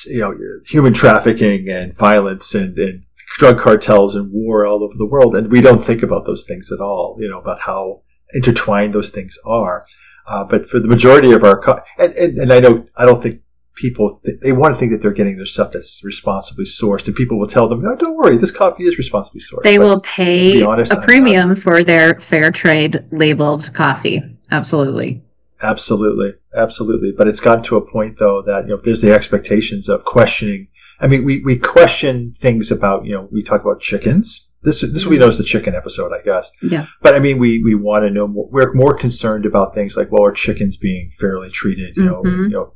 you 0.07 0.21
know, 0.21 0.33
human 0.65 0.93
trafficking 0.93 1.67
and 1.67 1.93
violence 1.97 2.55
and, 2.55 2.77
and 2.77 3.03
drug 3.35 3.59
cartels 3.59 4.15
and 4.15 4.31
war 4.31 4.65
all 4.65 4.85
over 4.85 4.95
the 4.95 5.05
world. 5.05 5.35
And 5.35 5.51
we 5.51 5.59
don't 5.59 5.83
think 5.83 6.01
about 6.01 6.25
those 6.25 6.45
things 6.45 6.71
at 6.71 6.79
all, 6.79 7.17
you 7.19 7.29
know, 7.29 7.41
about 7.41 7.59
how 7.59 8.03
intertwined 8.33 8.93
those 8.93 9.09
things 9.09 9.37
are. 9.45 9.85
Uh, 10.27 10.45
but 10.45 10.69
for 10.69 10.79
the 10.79 10.87
majority 10.87 11.33
of 11.33 11.43
our, 11.43 11.59
co- 11.59 11.81
and, 11.97 12.13
and, 12.13 12.37
and, 12.37 12.53
I 12.53 12.61
know, 12.61 12.85
I 12.95 13.05
don't 13.05 13.21
think 13.21 13.41
people, 13.79 14.19
th- 14.25 14.39
they 14.41 14.51
want 14.51 14.73
to 14.73 14.79
think 14.79 14.91
that 14.91 15.01
they're 15.01 15.11
getting 15.11 15.37
their 15.37 15.45
stuff 15.45 15.71
that's 15.71 16.01
responsibly 16.03 16.65
sourced. 16.65 17.07
And 17.07 17.15
people 17.15 17.39
will 17.39 17.47
tell 17.47 17.67
them, 17.67 17.83
oh, 17.85 17.95
don't 17.95 18.17
worry, 18.17 18.37
this 18.37 18.51
coffee 18.51 18.83
is 18.83 18.97
responsibly 18.97 19.41
sourced. 19.41 19.63
They 19.63 19.77
but 19.77 19.83
will 19.83 20.01
pay 20.01 20.61
honest, 20.61 20.91
a 20.91 21.01
premium 21.01 21.55
for 21.55 21.83
their 21.83 22.19
fair 22.19 22.51
trade 22.51 23.05
labeled 23.11 23.73
coffee. 23.73 24.21
Absolutely. 24.51 25.23
Absolutely. 25.61 26.33
Absolutely. 26.55 27.11
But 27.11 27.27
it's 27.27 27.39
gotten 27.39 27.63
to 27.65 27.77
a 27.77 27.91
point 27.91 28.17
though 28.17 28.41
that, 28.43 28.65
you 28.65 28.75
know, 28.75 28.81
there's 28.81 29.01
the 29.01 29.13
expectations 29.13 29.89
of 29.89 30.05
questioning 30.05 30.67
I 30.99 31.07
mean, 31.07 31.23
we, 31.23 31.41
we 31.41 31.57
question 31.57 32.33
things 32.33 32.71
about, 32.71 33.05
you 33.05 33.13
know, 33.13 33.27
we 33.31 33.43
talk 33.43 33.61
about 33.61 33.79
chickens. 33.79 34.51
This, 34.61 34.81
this 34.81 35.05
we 35.05 35.17
know 35.17 35.27
is 35.27 35.37
the 35.37 35.43
chicken 35.45 35.73
episode, 35.73 36.11
I 36.11 36.21
guess. 36.21 36.51
Yeah. 36.61 36.87
But 37.01 37.15
I 37.15 37.19
mean, 37.19 37.37
we, 37.37 37.63
we 37.63 37.75
want 37.75 38.03
to 38.03 38.09
know 38.09 38.27
more. 38.27 38.49
We're 38.51 38.73
more 38.73 38.93
concerned 38.93 39.45
about 39.45 39.73
things 39.73 39.95
like, 39.95 40.11
well, 40.11 40.25
are 40.25 40.33
chickens 40.33 40.75
being 40.75 41.11
fairly 41.11 41.49
treated? 41.49 41.95
You 41.95 42.03
know, 42.03 42.23
mm-hmm. 42.23 42.43
you 42.43 42.49
know, 42.49 42.73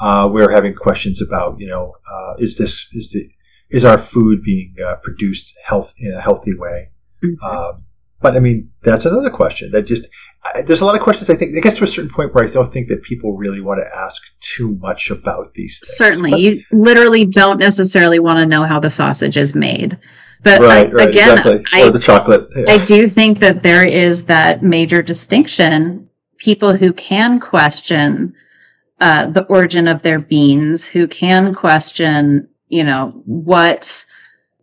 uh, 0.00 0.28
we're 0.32 0.50
having 0.50 0.74
questions 0.74 1.20
about, 1.22 1.60
you 1.60 1.68
know, 1.68 1.94
uh, 2.10 2.34
is 2.38 2.56
this, 2.56 2.88
is 2.92 3.10
the, 3.12 3.28
is 3.70 3.84
our 3.84 3.98
food 3.98 4.42
being 4.42 4.74
uh, 4.84 4.96
produced 5.02 5.56
health 5.64 5.94
in 5.98 6.12
a 6.12 6.20
healthy 6.20 6.54
way? 6.56 6.90
Mm-hmm. 7.22 7.44
Um, 7.44 7.84
but 8.20 8.36
I 8.36 8.40
mean, 8.40 8.70
that's 8.82 9.06
another 9.06 9.30
question 9.30 9.70
that 9.72 9.82
just, 9.82 10.08
I, 10.42 10.62
there's 10.62 10.80
a 10.80 10.86
lot 10.86 10.94
of 10.94 11.02
questions 11.02 11.30
I 11.30 11.36
think 11.36 11.54
it 11.54 11.62
gets 11.62 11.78
to 11.78 11.84
a 11.84 11.86
certain 11.86 12.10
point 12.10 12.34
where 12.34 12.44
I 12.44 12.48
don't 12.48 12.70
think 12.70 12.88
that 12.88 13.02
people 13.02 13.36
really 13.36 13.60
want 13.60 13.80
to 13.80 13.98
ask 13.98 14.22
too 14.40 14.74
much 14.76 15.10
about 15.10 15.54
these 15.54 15.78
things. 15.78 15.96
Certainly. 15.96 16.30
But, 16.30 16.40
you 16.40 16.62
literally 16.72 17.26
don't 17.26 17.58
necessarily 17.58 18.18
want 18.18 18.38
to 18.38 18.46
know 18.46 18.64
how 18.64 18.80
the 18.80 18.90
sausage 18.90 19.36
is 19.36 19.54
made. 19.54 19.98
But 20.42 20.60
right, 20.60 20.88
I, 20.88 20.90
right, 20.90 21.08
again, 21.08 21.38
exactly. 21.38 21.64
I, 21.72 21.86
or 21.86 21.90
the 21.90 21.98
chocolate. 21.98 22.48
Yeah. 22.56 22.64
I 22.68 22.84
do 22.84 23.06
think 23.06 23.40
that 23.40 23.62
there 23.62 23.86
is 23.86 24.24
that 24.24 24.62
major 24.62 25.02
distinction. 25.02 26.08
People 26.38 26.74
who 26.74 26.94
can 26.94 27.40
question 27.40 28.34
uh, 29.00 29.26
the 29.26 29.44
origin 29.44 29.88
of 29.88 30.02
their 30.02 30.18
beans, 30.18 30.84
who 30.84 31.08
can 31.08 31.54
question, 31.54 32.48
you 32.68 32.84
know, 32.84 33.22
what, 33.24 34.04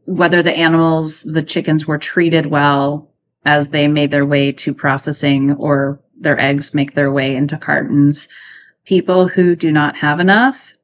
whether 0.05 0.43
the 0.43 0.55
animals, 0.55 1.23
the 1.23 1.43
chickens 1.43 1.87
were 1.87 1.97
treated 1.97 2.45
well, 2.45 3.11
as 3.45 3.69
they 3.69 3.87
made 3.87 4.11
their 4.11 4.25
way 4.25 4.51
to 4.51 4.73
processing 4.73 5.53
or 5.53 6.01
their 6.19 6.39
eggs 6.39 6.73
make 6.73 6.93
their 6.93 7.11
way 7.11 7.35
into 7.35 7.57
cartons. 7.57 8.27
People 8.85 9.27
who 9.27 9.55
do 9.55 9.71
not 9.71 9.97
have 9.97 10.19
enough, 10.19 10.75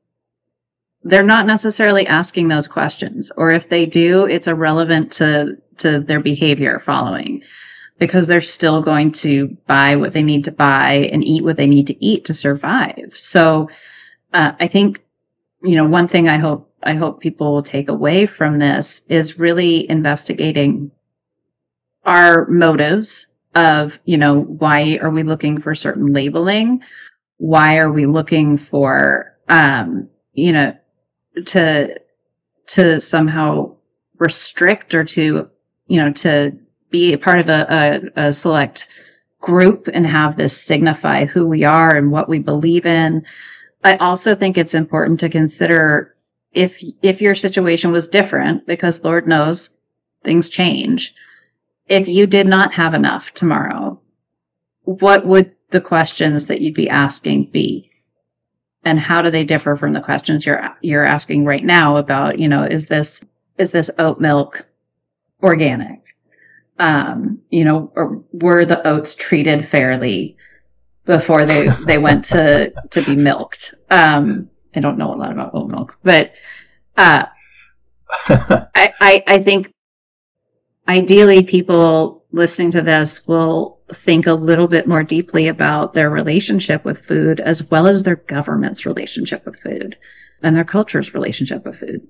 they're 1.03 1.23
not 1.23 1.45
necessarily 1.45 2.07
asking 2.07 2.47
those 2.47 2.67
questions. 2.67 3.31
Or 3.35 3.53
if 3.53 3.67
they 3.67 3.85
do, 3.85 4.25
it's 4.25 4.47
irrelevant 4.47 5.13
to, 5.13 5.57
to 5.79 5.99
their 5.99 6.21
behavior 6.21 6.79
following 6.79 7.43
because 7.99 8.27
they're 8.27 8.41
still 8.41 8.81
going 8.81 9.11
to 9.11 9.57
buy 9.67 9.95
what 9.95 10.13
they 10.13 10.23
need 10.23 10.45
to 10.45 10.51
buy 10.51 11.09
and 11.11 11.23
eat 11.23 11.43
what 11.43 11.57
they 11.57 11.67
need 11.67 11.87
to 11.87 12.05
eat 12.05 12.25
to 12.25 12.33
survive. 12.33 13.13
So, 13.15 13.69
uh, 14.33 14.53
I 14.59 14.67
think, 14.67 15.03
you 15.61 15.75
know, 15.75 15.85
one 15.85 16.07
thing 16.07 16.27
I 16.27 16.37
hope, 16.37 16.73
I 16.81 16.95
hope 16.95 17.21
people 17.21 17.53
will 17.53 17.63
take 17.63 17.89
away 17.89 18.25
from 18.25 18.55
this 18.55 19.03
is 19.07 19.39
really 19.39 19.89
investigating 19.89 20.91
our 22.03 22.47
motives 22.47 23.27
of, 23.55 23.99
you 24.03 24.17
know, 24.17 24.41
why 24.41 24.97
are 25.01 25.11
we 25.11 25.23
looking 25.23 25.59
for 25.59 25.75
certain 25.75 26.11
labeling? 26.11 26.81
Why 27.37 27.77
are 27.77 27.91
we 27.91 28.05
looking 28.05 28.57
for, 28.57 29.37
um, 29.47 30.09
you 30.33 30.51
know, 30.51 30.75
to, 31.45 31.99
to 32.67 32.99
somehow 32.99 33.75
restrict 34.17 34.95
or 34.95 35.03
to, 35.03 35.49
you 35.87 35.97
know, 36.01 36.11
to 36.11 36.57
be 36.93 37.11
a 37.11 37.17
part 37.17 37.39
of 37.39 37.49
a, 37.49 38.11
a, 38.15 38.27
a 38.27 38.33
select 38.33 38.87
group 39.41 39.89
and 39.91 40.07
have 40.07 40.37
this 40.37 40.61
signify 40.61 41.25
who 41.25 41.45
we 41.47 41.65
are 41.65 41.93
and 41.93 42.09
what 42.11 42.29
we 42.29 42.39
believe 42.39 42.85
in. 42.85 43.25
I 43.83 43.97
also 43.97 44.35
think 44.35 44.57
it's 44.57 44.73
important 44.73 45.19
to 45.19 45.29
consider 45.29 46.15
if, 46.53 46.81
if 47.01 47.21
your 47.21 47.35
situation 47.35 47.91
was 47.91 48.07
different, 48.07 48.65
because 48.65 49.03
Lord 49.03 49.27
knows 49.27 49.69
things 50.23 50.47
change 50.47 51.13
if 51.87 52.07
you 52.07 52.27
did 52.27 52.47
not 52.47 52.73
have 52.73 52.93
enough 52.93 53.33
tomorrow, 53.33 53.99
what 54.83 55.25
would 55.25 55.55
the 55.69 55.81
questions 55.81 56.47
that 56.47 56.61
you'd 56.61 56.75
be 56.75 56.89
asking 56.89 57.51
be? 57.51 57.91
And 58.85 58.99
how 58.99 59.21
do 59.21 59.31
they 59.31 59.45
differ 59.45 59.75
from 59.75 59.93
the 59.93 60.01
questions 60.01 60.45
you're 60.45 60.75
you're 60.81 61.05
asking 61.05 61.45
right 61.45 61.63
now 61.63 61.97
about, 61.97 62.39
you 62.39 62.49
know, 62.49 62.63
is 62.63 62.85
this 62.85 63.21
is 63.57 63.71
this 63.71 63.89
oat 63.97 64.19
milk 64.19 64.65
organic? 65.41 66.15
Um, 66.79 67.41
you 67.49 67.65
know, 67.65 67.91
or 67.95 68.23
were 68.31 68.65
the 68.65 68.85
oats 68.87 69.15
treated 69.15 69.65
fairly 69.65 70.37
before 71.05 71.45
they 71.45 71.69
they 71.85 71.97
went 71.97 72.25
to 72.25 72.73
to 72.91 73.01
be 73.03 73.15
milked? 73.15 73.75
Um, 73.89 74.49
I 74.75 74.79
don't 74.79 74.97
know 74.97 75.13
a 75.13 75.15
lot 75.15 75.31
about 75.31 75.53
oat 75.53 75.69
milk, 75.69 75.97
but 76.03 76.33
uh, 76.97 77.25
I, 78.27 78.93
I 78.99 79.23
I 79.27 79.43
think 79.43 79.71
ideally 80.87 81.43
people 81.43 82.25
listening 82.31 82.71
to 82.71 82.81
this 82.81 83.27
will 83.27 83.79
think 83.93 84.25
a 84.25 84.33
little 84.33 84.67
bit 84.67 84.87
more 84.87 85.03
deeply 85.03 85.47
about 85.47 85.93
their 85.93 86.09
relationship 86.09 86.83
with 86.83 87.05
food 87.05 87.39
as 87.39 87.69
well 87.69 87.87
as 87.87 88.01
their 88.01 88.15
government's 88.15 88.85
relationship 88.85 89.45
with 89.45 89.59
food 89.59 89.97
and 90.41 90.55
their 90.55 90.63
culture's 90.65 91.13
relationship 91.13 91.63
with 91.65 91.77
food. 91.77 92.07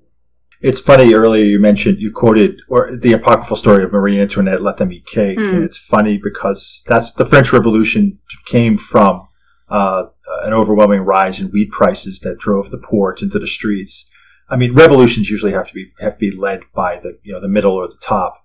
It's 0.64 0.80
funny. 0.80 1.12
Earlier, 1.12 1.44
you 1.44 1.58
mentioned 1.58 1.98
you 1.98 2.10
quoted 2.10 2.62
or 2.70 2.96
the 2.96 3.12
apocryphal 3.12 3.58
story 3.58 3.84
of 3.84 3.92
Marie 3.92 4.18
Antoinette, 4.18 4.62
"Let 4.62 4.78
them 4.78 4.92
eat 4.92 5.04
cake," 5.04 5.36
mm. 5.36 5.52
and 5.52 5.62
it's 5.62 5.76
funny 5.76 6.16
because 6.16 6.82
that's 6.86 7.12
the 7.12 7.26
French 7.26 7.52
Revolution 7.52 8.18
came 8.46 8.78
from 8.78 9.28
uh, 9.68 10.04
an 10.42 10.54
overwhelming 10.54 11.02
rise 11.02 11.38
in 11.38 11.48
wheat 11.48 11.70
prices 11.70 12.20
that 12.20 12.38
drove 12.38 12.70
the 12.70 12.78
poor 12.78 13.14
into 13.20 13.38
the 13.38 13.46
streets. 13.46 14.10
I 14.48 14.56
mean, 14.56 14.72
revolutions 14.72 15.28
usually 15.28 15.52
have 15.52 15.68
to 15.68 15.74
be 15.74 15.92
have 16.00 16.14
to 16.14 16.30
be 16.30 16.34
led 16.34 16.62
by 16.74 16.96
the 16.96 17.18
you 17.22 17.34
know 17.34 17.42
the 17.42 17.56
middle 17.56 17.74
or 17.74 17.86
the 17.86 18.00
top, 18.00 18.42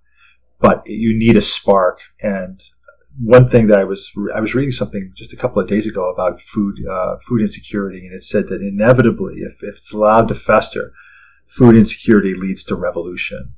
but 0.59 0.83
you 0.87 1.17
need 1.17 1.37
a 1.37 1.41
spark. 1.41 1.99
And 2.21 2.61
one 3.23 3.47
thing 3.47 3.67
that 3.67 3.79
I 3.79 3.85
was 3.85 4.11
I 4.35 4.41
was 4.41 4.53
reading 4.53 4.73
something 4.73 5.13
just 5.15 5.31
a 5.31 5.37
couple 5.37 5.61
of 5.61 5.69
days 5.69 5.87
ago 5.87 6.11
about 6.11 6.41
food 6.41 6.85
uh, 6.85 7.15
food 7.25 7.39
insecurity, 7.39 8.05
and 8.05 8.13
it 8.13 8.23
said 8.23 8.49
that 8.49 8.61
inevitably, 8.61 9.35
if, 9.35 9.63
if 9.63 9.77
it's 9.77 9.93
allowed 9.93 10.27
to 10.27 10.35
fester, 10.35 10.91
food 11.49 11.75
insecurity 11.75 12.33
leads 12.35 12.63
to 12.65 12.75
revolution. 12.75 13.53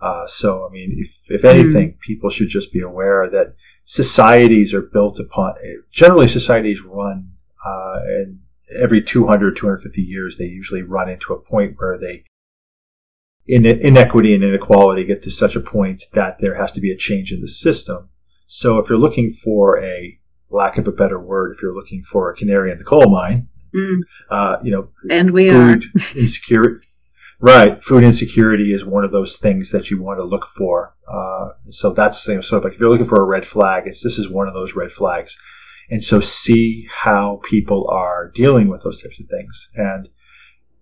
Uh, 0.00 0.26
so, 0.26 0.66
I 0.66 0.72
mean, 0.72 0.94
if, 0.98 1.18
if 1.30 1.44
anything, 1.44 1.92
mm. 1.92 2.00
people 2.00 2.28
should 2.28 2.48
just 2.48 2.72
be 2.72 2.80
aware 2.80 3.30
that 3.30 3.54
societies 3.84 4.74
are 4.74 4.82
built 4.82 5.18
upon, 5.18 5.54
generally 5.90 6.28
societies 6.28 6.82
run, 6.82 7.30
uh, 7.64 7.98
and 8.02 8.40
every 8.78 9.00
200, 9.00 9.56
250 9.56 10.02
years, 10.02 10.36
they 10.36 10.44
usually 10.44 10.82
run 10.82 11.08
into 11.08 11.32
a 11.32 11.40
point 11.40 11.76
where 11.78 11.98
they, 11.98 12.24
in, 13.46 13.64
inequity 13.64 14.34
and 14.34 14.44
inequality 14.44 15.04
get 15.04 15.22
to 15.22 15.30
such 15.30 15.56
a 15.56 15.60
point 15.60 16.02
that 16.12 16.38
there 16.40 16.54
has 16.54 16.72
to 16.72 16.80
be 16.80 16.90
a 16.90 16.96
change 16.96 17.32
in 17.32 17.40
the 17.40 17.48
system. 17.48 18.08
So 18.46 18.78
if 18.78 18.90
you're 18.90 18.98
looking 18.98 19.30
for 19.30 19.82
a, 19.82 20.18
lack 20.50 20.78
of 20.78 20.86
a 20.86 20.92
better 20.92 21.18
word, 21.18 21.52
if 21.52 21.62
you're 21.62 21.74
looking 21.74 22.02
for 22.02 22.30
a 22.30 22.36
canary 22.36 22.70
in 22.70 22.78
the 22.78 22.84
coal 22.84 23.10
mine, 23.10 23.48
mm. 23.74 24.00
uh, 24.30 24.58
you 24.62 24.70
know, 24.70 24.88
and 25.10 25.30
we 25.32 25.48
food 25.48 25.84
are. 25.84 26.00
insecurity, 26.16 26.85
Right. 27.38 27.82
Food 27.82 28.02
insecurity 28.02 28.72
is 28.72 28.84
one 28.84 29.04
of 29.04 29.12
those 29.12 29.36
things 29.36 29.70
that 29.72 29.90
you 29.90 30.02
want 30.02 30.18
to 30.18 30.24
look 30.24 30.46
for. 30.46 30.94
Uh, 31.06 31.50
so 31.68 31.90
that's 31.90 32.24
the 32.24 32.36
know, 32.36 32.40
sort 32.40 32.60
of 32.60 32.64
like 32.64 32.74
if 32.74 32.80
you're 32.80 32.88
looking 32.88 33.06
for 33.06 33.20
a 33.20 33.26
red 33.26 33.46
flag, 33.46 33.86
it's 33.86 34.02
this 34.02 34.18
is 34.18 34.30
one 34.30 34.48
of 34.48 34.54
those 34.54 34.74
red 34.74 34.90
flags. 34.90 35.36
And 35.90 36.02
so 36.02 36.18
see 36.18 36.88
how 36.90 37.40
people 37.44 37.88
are 37.90 38.30
dealing 38.34 38.68
with 38.68 38.82
those 38.82 39.02
types 39.02 39.20
of 39.20 39.26
things. 39.26 39.70
And 39.74 40.08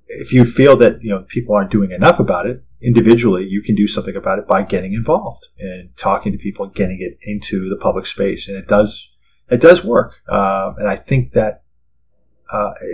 if 0.07 0.33
you 0.33 0.45
feel 0.45 0.77
that 0.77 1.03
you 1.03 1.11
know 1.11 1.25
people 1.29 1.55
aren't 1.55 1.73
doing 1.73 1.91
enough 1.91 2.21
about 2.21 2.47
it 2.47 2.63
individually, 2.81 3.47
you 3.47 3.63
can 3.63 3.75
do 3.75 3.89
something 3.89 4.15
about 4.15 4.39
it 4.39 4.47
by 4.47 4.63
getting 4.63 4.93
involved 4.93 5.45
and 5.59 5.95
talking 5.97 6.33
to 6.33 6.39
people 6.39 6.67
getting 6.67 6.99
it 7.01 7.19
into 7.23 7.69
the 7.69 7.77
public 7.77 8.07
space. 8.07 8.49
And 8.49 8.57
it 8.57 8.69
does 8.69 9.13
it 9.51 9.61
does 9.61 9.85
work. 9.85 10.15
Uh, 10.29 10.73
and 10.79 10.89
I 10.89 10.97
think 10.97 11.33
that 11.33 11.64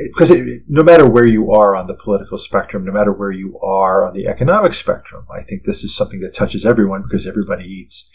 because 0.09 0.31
uh, 0.31 0.45
no 0.69 0.83
matter 0.83 1.09
where 1.09 1.27
you 1.27 1.53
are 1.53 1.75
on 1.75 1.87
the 1.87 1.95
political 1.95 2.39
spectrum, 2.39 2.85
no 2.85 2.93
matter 2.93 3.13
where 3.13 3.33
you 3.33 3.59
are 3.61 4.07
on 4.07 4.15
the 4.15 4.29
economic 4.29 4.75
spectrum, 4.75 5.27
I 5.31 5.43
think 5.43 5.65
this 5.65 5.83
is 5.83 5.95
something 5.95 6.21
that 6.21 6.35
touches 6.35 6.65
everyone 6.65 7.03
because 7.03 7.27
everybody 7.27 7.65
eats. 7.65 8.11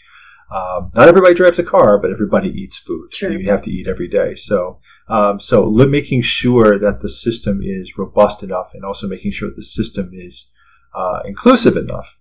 Um, 0.50 0.92
not 0.94 1.08
everybody 1.08 1.34
drives 1.34 1.58
a 1.58 1.64
car, 1.64 1.98
but 1.98 2.10
everybody 2.10 2.50
eats 2.50 2.78
food. 2.78 3.10
You 3.20 3.50
have 3.50 3.62
to 3.62 3.70
eat 3.70 3.88
every 3.88 4.08
day. 4.08 4.34
So, 4.36 4.78
um, 5.08 5.40
so 5.40 5.68
making 5.70 6.22
sure 6.22 6.78
that 6.78 7.00
the 7.00 7.08
system 7.08 7.60
is 7.62 7.98
robust 7.98 8.42
enough, 8.42 8.70
and 8.74 8.84
also 8.84 9.08
making 9.08 9.32
sure 9.32 9.48
that 9.48 9.56
the 9.56 9.62
system 9.62 10.10
is 10.12 10.52
uh, 10.94 11.20
inclusive 11.24 11.76
enough. 11.76 12.18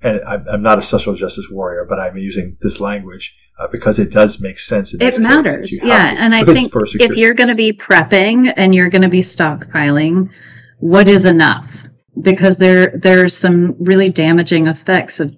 And 0.00 0.20
I'm, 0.22 0.46
I'm 0.48 0.62
not 0.62 0.78
a 0.78 0.82
social 0.82 1.14
justice 1.14 1.48
warrior, 1.50 1.84
but 1.88 1.98
I'm 1.98 2.16
using 2.16 2.56
this 2.60 2.78
language 2.78 3.36
uh, 3.58 3.66
because 3.72 3.98
it 3.98 4.12
does 4.12 4.40
make 4.40 4.58
sense. 4.58 4.94
it 4.94 5.18
matters, 5.18 5.76
yeah. 5.82 6.14
And 6.16 6.34
I 6.34 6.44
think 6.44 6.72
if 6.74 7.16
you're 7.16 7.34
going 7.34 7.48
to 7.48 7.56
be 7.56 7.72
prepping 7.72 8.52
and 8.56 8.74
you're 8.74 8.90
going 8.90 9.02
to 9.02 9.08
be 9.08 9.20
stockpiling, 9.20 10.30
what 10.78 11.08
is 11.08 11.24
enough? 11.24 11.84
Because 12.20 12.56
there 12.56 12.96
there's 12.96 13.36
some 13.36 13.76
really 13.80 14.10
damaging 14.10 14.68
effects 14.68 15.18
of 15.18 15.36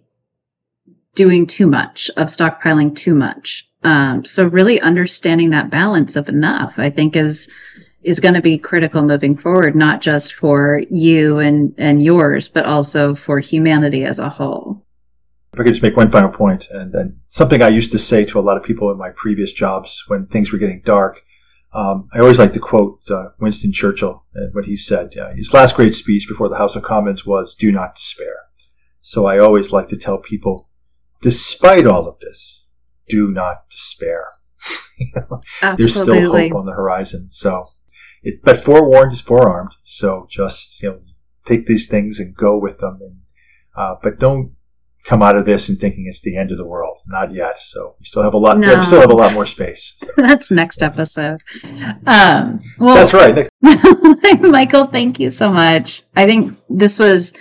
doing 1.14 1.46
too 1.46 1.66
much, 1.66 2.10
of 2.16 2.28
stockpiling 2.28 2.94
too 2.94 3.14
much. 3.14 3.66
Um, 3.82 4.24
so 4.26 4.46
really 4.46 4.80
understanding 4.80 5.50
that 5.50 5.70
balance 5.70 6.16
of 6.16 6.28
enough, 6.28 6.78
I 6.78 6.90
think, 6.90 7.16
is 7.16 7.48
is 8.02 8.20
going 8.20 8.34
to 8.34 8.42
be 8.42 8.58
critical 8.58 9.02
moving 9.02 9.36
forward, 9.36 9.74
not 9.74 10.00
just 10.00 10.34
for 10.34 10.82
you 10.90 11.38
and 11.38 11.74
and 11.78 12.02
yours, 12.02 12.48
but 12.48 12.64
also 12.64 13.14
for 13.14 13.38
humanity 13.38 14.04
as 14.04 14.18
a 14.18 14.28
whole. 14.28 14.84
If 15.52 15.60
I 15.60 15.64
could 15.64 15.72
just 15.72 15.82
make 15.82 15.96
one 15.96 16.10
final 16.10 16.30
point, 16.30 16.68
and, 16.70 16.94
and, 16.94 17.18
something 17.28 17.60
I 17.60 17.68
used 17.68 17.90
to 17.92 17.98
say 17.98 18.24
to 18.26 18.38
a 18.38 18.40
lot 18.40 18.56
of 18.56 18.62
people 18.62 18.90
in 18.92 18.98
my 18.98 19.10
previous 19.16 19.52
jobs 19.52 20.04
when 20.06 20.26
things 20.26 20.52
were 20.52 20.58
getting 20.58 20.80
dark, 20.84 21.20
um, 21.72 22.08
I 22.12 22.20
always 22.20 22.38
like 22.38 22.52
to 22.52 22.60
quote 22.60 23.00
uh, 23.10 23.30
Winston 23.40 23.72
Churchill 23.72 24.24
and 24.34 24.54
what 24.54 24.64
he 24.64 24.76
said. 24.76 25.16
Uh, 25.16 25.30
his 25.34 25.52
last 25.52 25.74
great 25.74 25.92
speech 25.92 26.28
before 26.28 26.48
the 26.48 26.56
House 26.56 26.76
of 26.76 26.82
Commons 26.82 27.26
was, 27.26 27.54
"Do 27.54 27.72
not 27.72 27.96
despair." 27.96 28.34
So 29.02 29.26
I 29.26 29.38
always 29.38 29.72
like 29.72 29.88
to 29.88 29.96
tell 29.96 30.18
people, 30.18 30.68
despite 31.22 31.86
all 31.86 32.06
of 32.06 32.18
this, 32.20 32.66
do 33.08 33.28
not 33.28 33.68
despair. 33.70 34.26
There's 35.76 35.94
still 35.94 36.32
hope 36.32 36.54
on 36.54 36.66
the 36.66 36.72
horizon. 36.72 37.30
So, 37.30 37.68
it, 38.22 38.42
but 38.42 38.56
forewarned 38.58 39.12
is 39.12 39.20
forearmed. 39.20 39.72
So 39.82 40.26
just 40.30 40.82
you 40.82 40.90
know, 40.90 41.00
take 41.44 41.66
these 41.66 41.88
things 41.88 42.20
and 42.20 42.34
go 42.34 42.58
with 42.58 42.78
them, 42.78 42.98
and 43.00 43.16
uh, 43.76 43.96
but 44.02 44.18
don't 44.18 44.54
come 45.04 45.22
out 45.22 45.36
of 45.36 45.46
this 45.46 45.68
and 45.68 45.78
thinking 45.78 46.06
it's 46.06 46.22
the 46.22 46.36
end 46.36 46.50
of 46.50 46.58
the 46.58 46.66
world. 46.66 46.98
Not 47.06 47.32
yet. 47.32 47.58
So 47.58 47.96
we 47.98 48.04
still 48.04 48.22
have 48.22 48.34
a 48.34 48.38
lot. 48.38 48.58
No. 48.58 48.76
We 48.76 48.82
still 48.82 49.00
have 49.00 49.10
a 49.10 49.14
lot 49.14 49.32
more 49.32 49.46
space. 49.46 49.96
So. 50.10 50.12
That's 50.16 50.50
next 50.50 50.82
episode. 50.82 51.40
Um, 52.06 52.60
well, 52.78 52.94
that's 52.94 53.14
right. 53.14 53.48
Michael, 54.40 54.86
thank 54.86 55.20
you 55.20 55.30
so 55.30 55.52
much. 55.52 56.02
I 56.16 56.26
think 56.26 56.58
this 56.68 56.98
was 56.98 57.32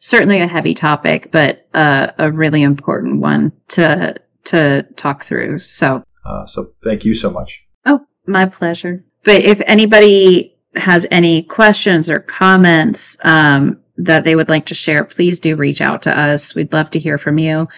certainly 0.00 0.40
a 0.40 0.46
heavy 0.46 0.74
topic, 0.74 1.30
but 1.30 1.66
uh, 1.72 2.12
a 2.18 2.30
really 2.30 2.62
important 2.62 3.20
one 3.20 3.52
to 3.68 4.16
to 4.44 4.82
talk 4.96 5.24
through. 5.24 5.60
So, 5.60 6.02
uh, 6.24 6.46
so 6.46 6.72
thank 6.82 7.04
you 7.04 7.14
so 7.14 7.30
much. 7.30 7.66
Oh, 7.86 8.00
my 8.26 8.46
pleasure. 8.46 9.04
But 9.24 9.42
if 9.42 9.60
anybody 9.66 10.56
has 10.74 11.06
any 11.10 11.42
questions 11.42 12.08
or 12.08 12.20
comments, 12.20 13.16
um, 13.22 13.80
that 14.04 14.24
they 14.24 14.34
would 14.34 14.48
like 14.48 14.66
to 14.66 14.74
share, 14.74 15.04
please 15.04 15.40
do 15.40 15.56
reach 15.56 15.80
out 15.80 16.02
to 16.02 16.18
us. 16.18 16.54
We'd 16.54 16.72
love 16.72 16.90
to 16.92 16.98
hear 16.98 17.18
from 17.18 17.38
you. 17.38 17.68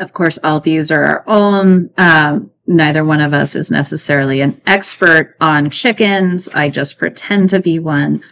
Of 0.00 0.12
course, 0.12 0.38
all 0.42 0.60
views 0.60 0.90
are 0.90 1.04
our 1.04 1.24
own. 1.26 1.90
Um, 1.98 2.50
neither 2.66 3.04
one 3.04 3.20
of 3.20 3.34
us 3.34 3.54
is 3.54 3.70
necessarily 3.70 4.40
an 4.40 4.60
expert 4.66 5.36
on 5.40 5.70
chickens. 5.70 6.48
I 6.48 6.68
just 6.68 6.98
pretend 6.98 7.50
to 7.50 7.60
be 7.60 7.78
one. 7.78 8.22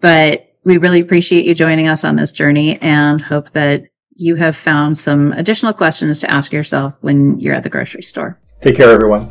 But 0.00 0.48
we 0.64 0.78
really 0.78 1.00
appreciate 1.00 1.44
you 1.44 1.54
joining 1.54 1.88
us 1.88 2.04
on 2.04 2.16
this 2.16 2.32
journey 2.32 2.78
and 2.80 3.20
hope 3.20 3.50
that 3.50 3.84
you 4.14 4.36
have 4.36 4.56
found 4.56 4.98
some 4.98 5.32
additional 5.32 5.72
questions 5.72 6.20
to 6.20 6.30
ask 6.30 6.52
yourself 6.52 6.94
when 7.00 7.40
you're 7.40 7.54
at 7.54 7.62
the 7.62 7.70
grocery 7.70 8.02
store. 8.02 8.38
Take 8.60 8.76
care, 8.76 8.90
everyone. 8.90 9.30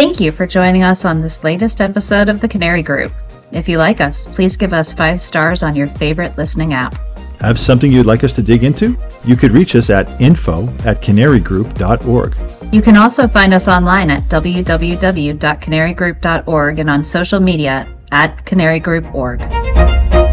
Thank 0.00 0.16
you 0.18 0.32
for 0.32 0.46
joining 0.46 0.82
us 0.82 1.04
on 1.04 1.20
this 1.20 1.44
latest 1.44 1.82
episode 1.82 2.30
of 2.30 2.40
the 2.40 2.48
Canary 2.48 2.82
Group. 2.82 3.12
If 3.52 3.68
you 3.68 3.76
like 3.76 4.00
us, 4.00 4.26
please 4.26 4.56
give 4.56 4.72
us 4.72 4.94
five 4.94 5.20
stars 5.20 5.62
on 5.62 5.76
your 5.76 5.88
favorite 5.88 6.38
listening 6.38 6.72
app. 6.72 6.94
Have 7.40 7.60
something 7.60 7.92
you'd 7.92 8.06
like 8.06 8.24
us 8.24 8.34
to 8.36 8.42
dig 8.42 8.64
into? 8.64 8.96
You 9.26 9.36
could 9.36 9.50
reach 9.50 9.76
us 9.76 9.90
at 9.90 10.18
info 10.18 10.68
at 10.86 11.02
canarygroup.org. 11.02 12.34
You 12.72 12.80
can 12.80 12.96
also 12.96 13.28
find 13.28 13.52
us 13.52 13.68
online 13.68 14.08
at 14.08 14.22
www.canarygroup.org 14.22 16.78
and 16.78 16.88
on 16.88 17.04
social 17.04 17.40
media 17.40 17.86
at 18.10 18.46
canarygroup.org. 18.46 20.29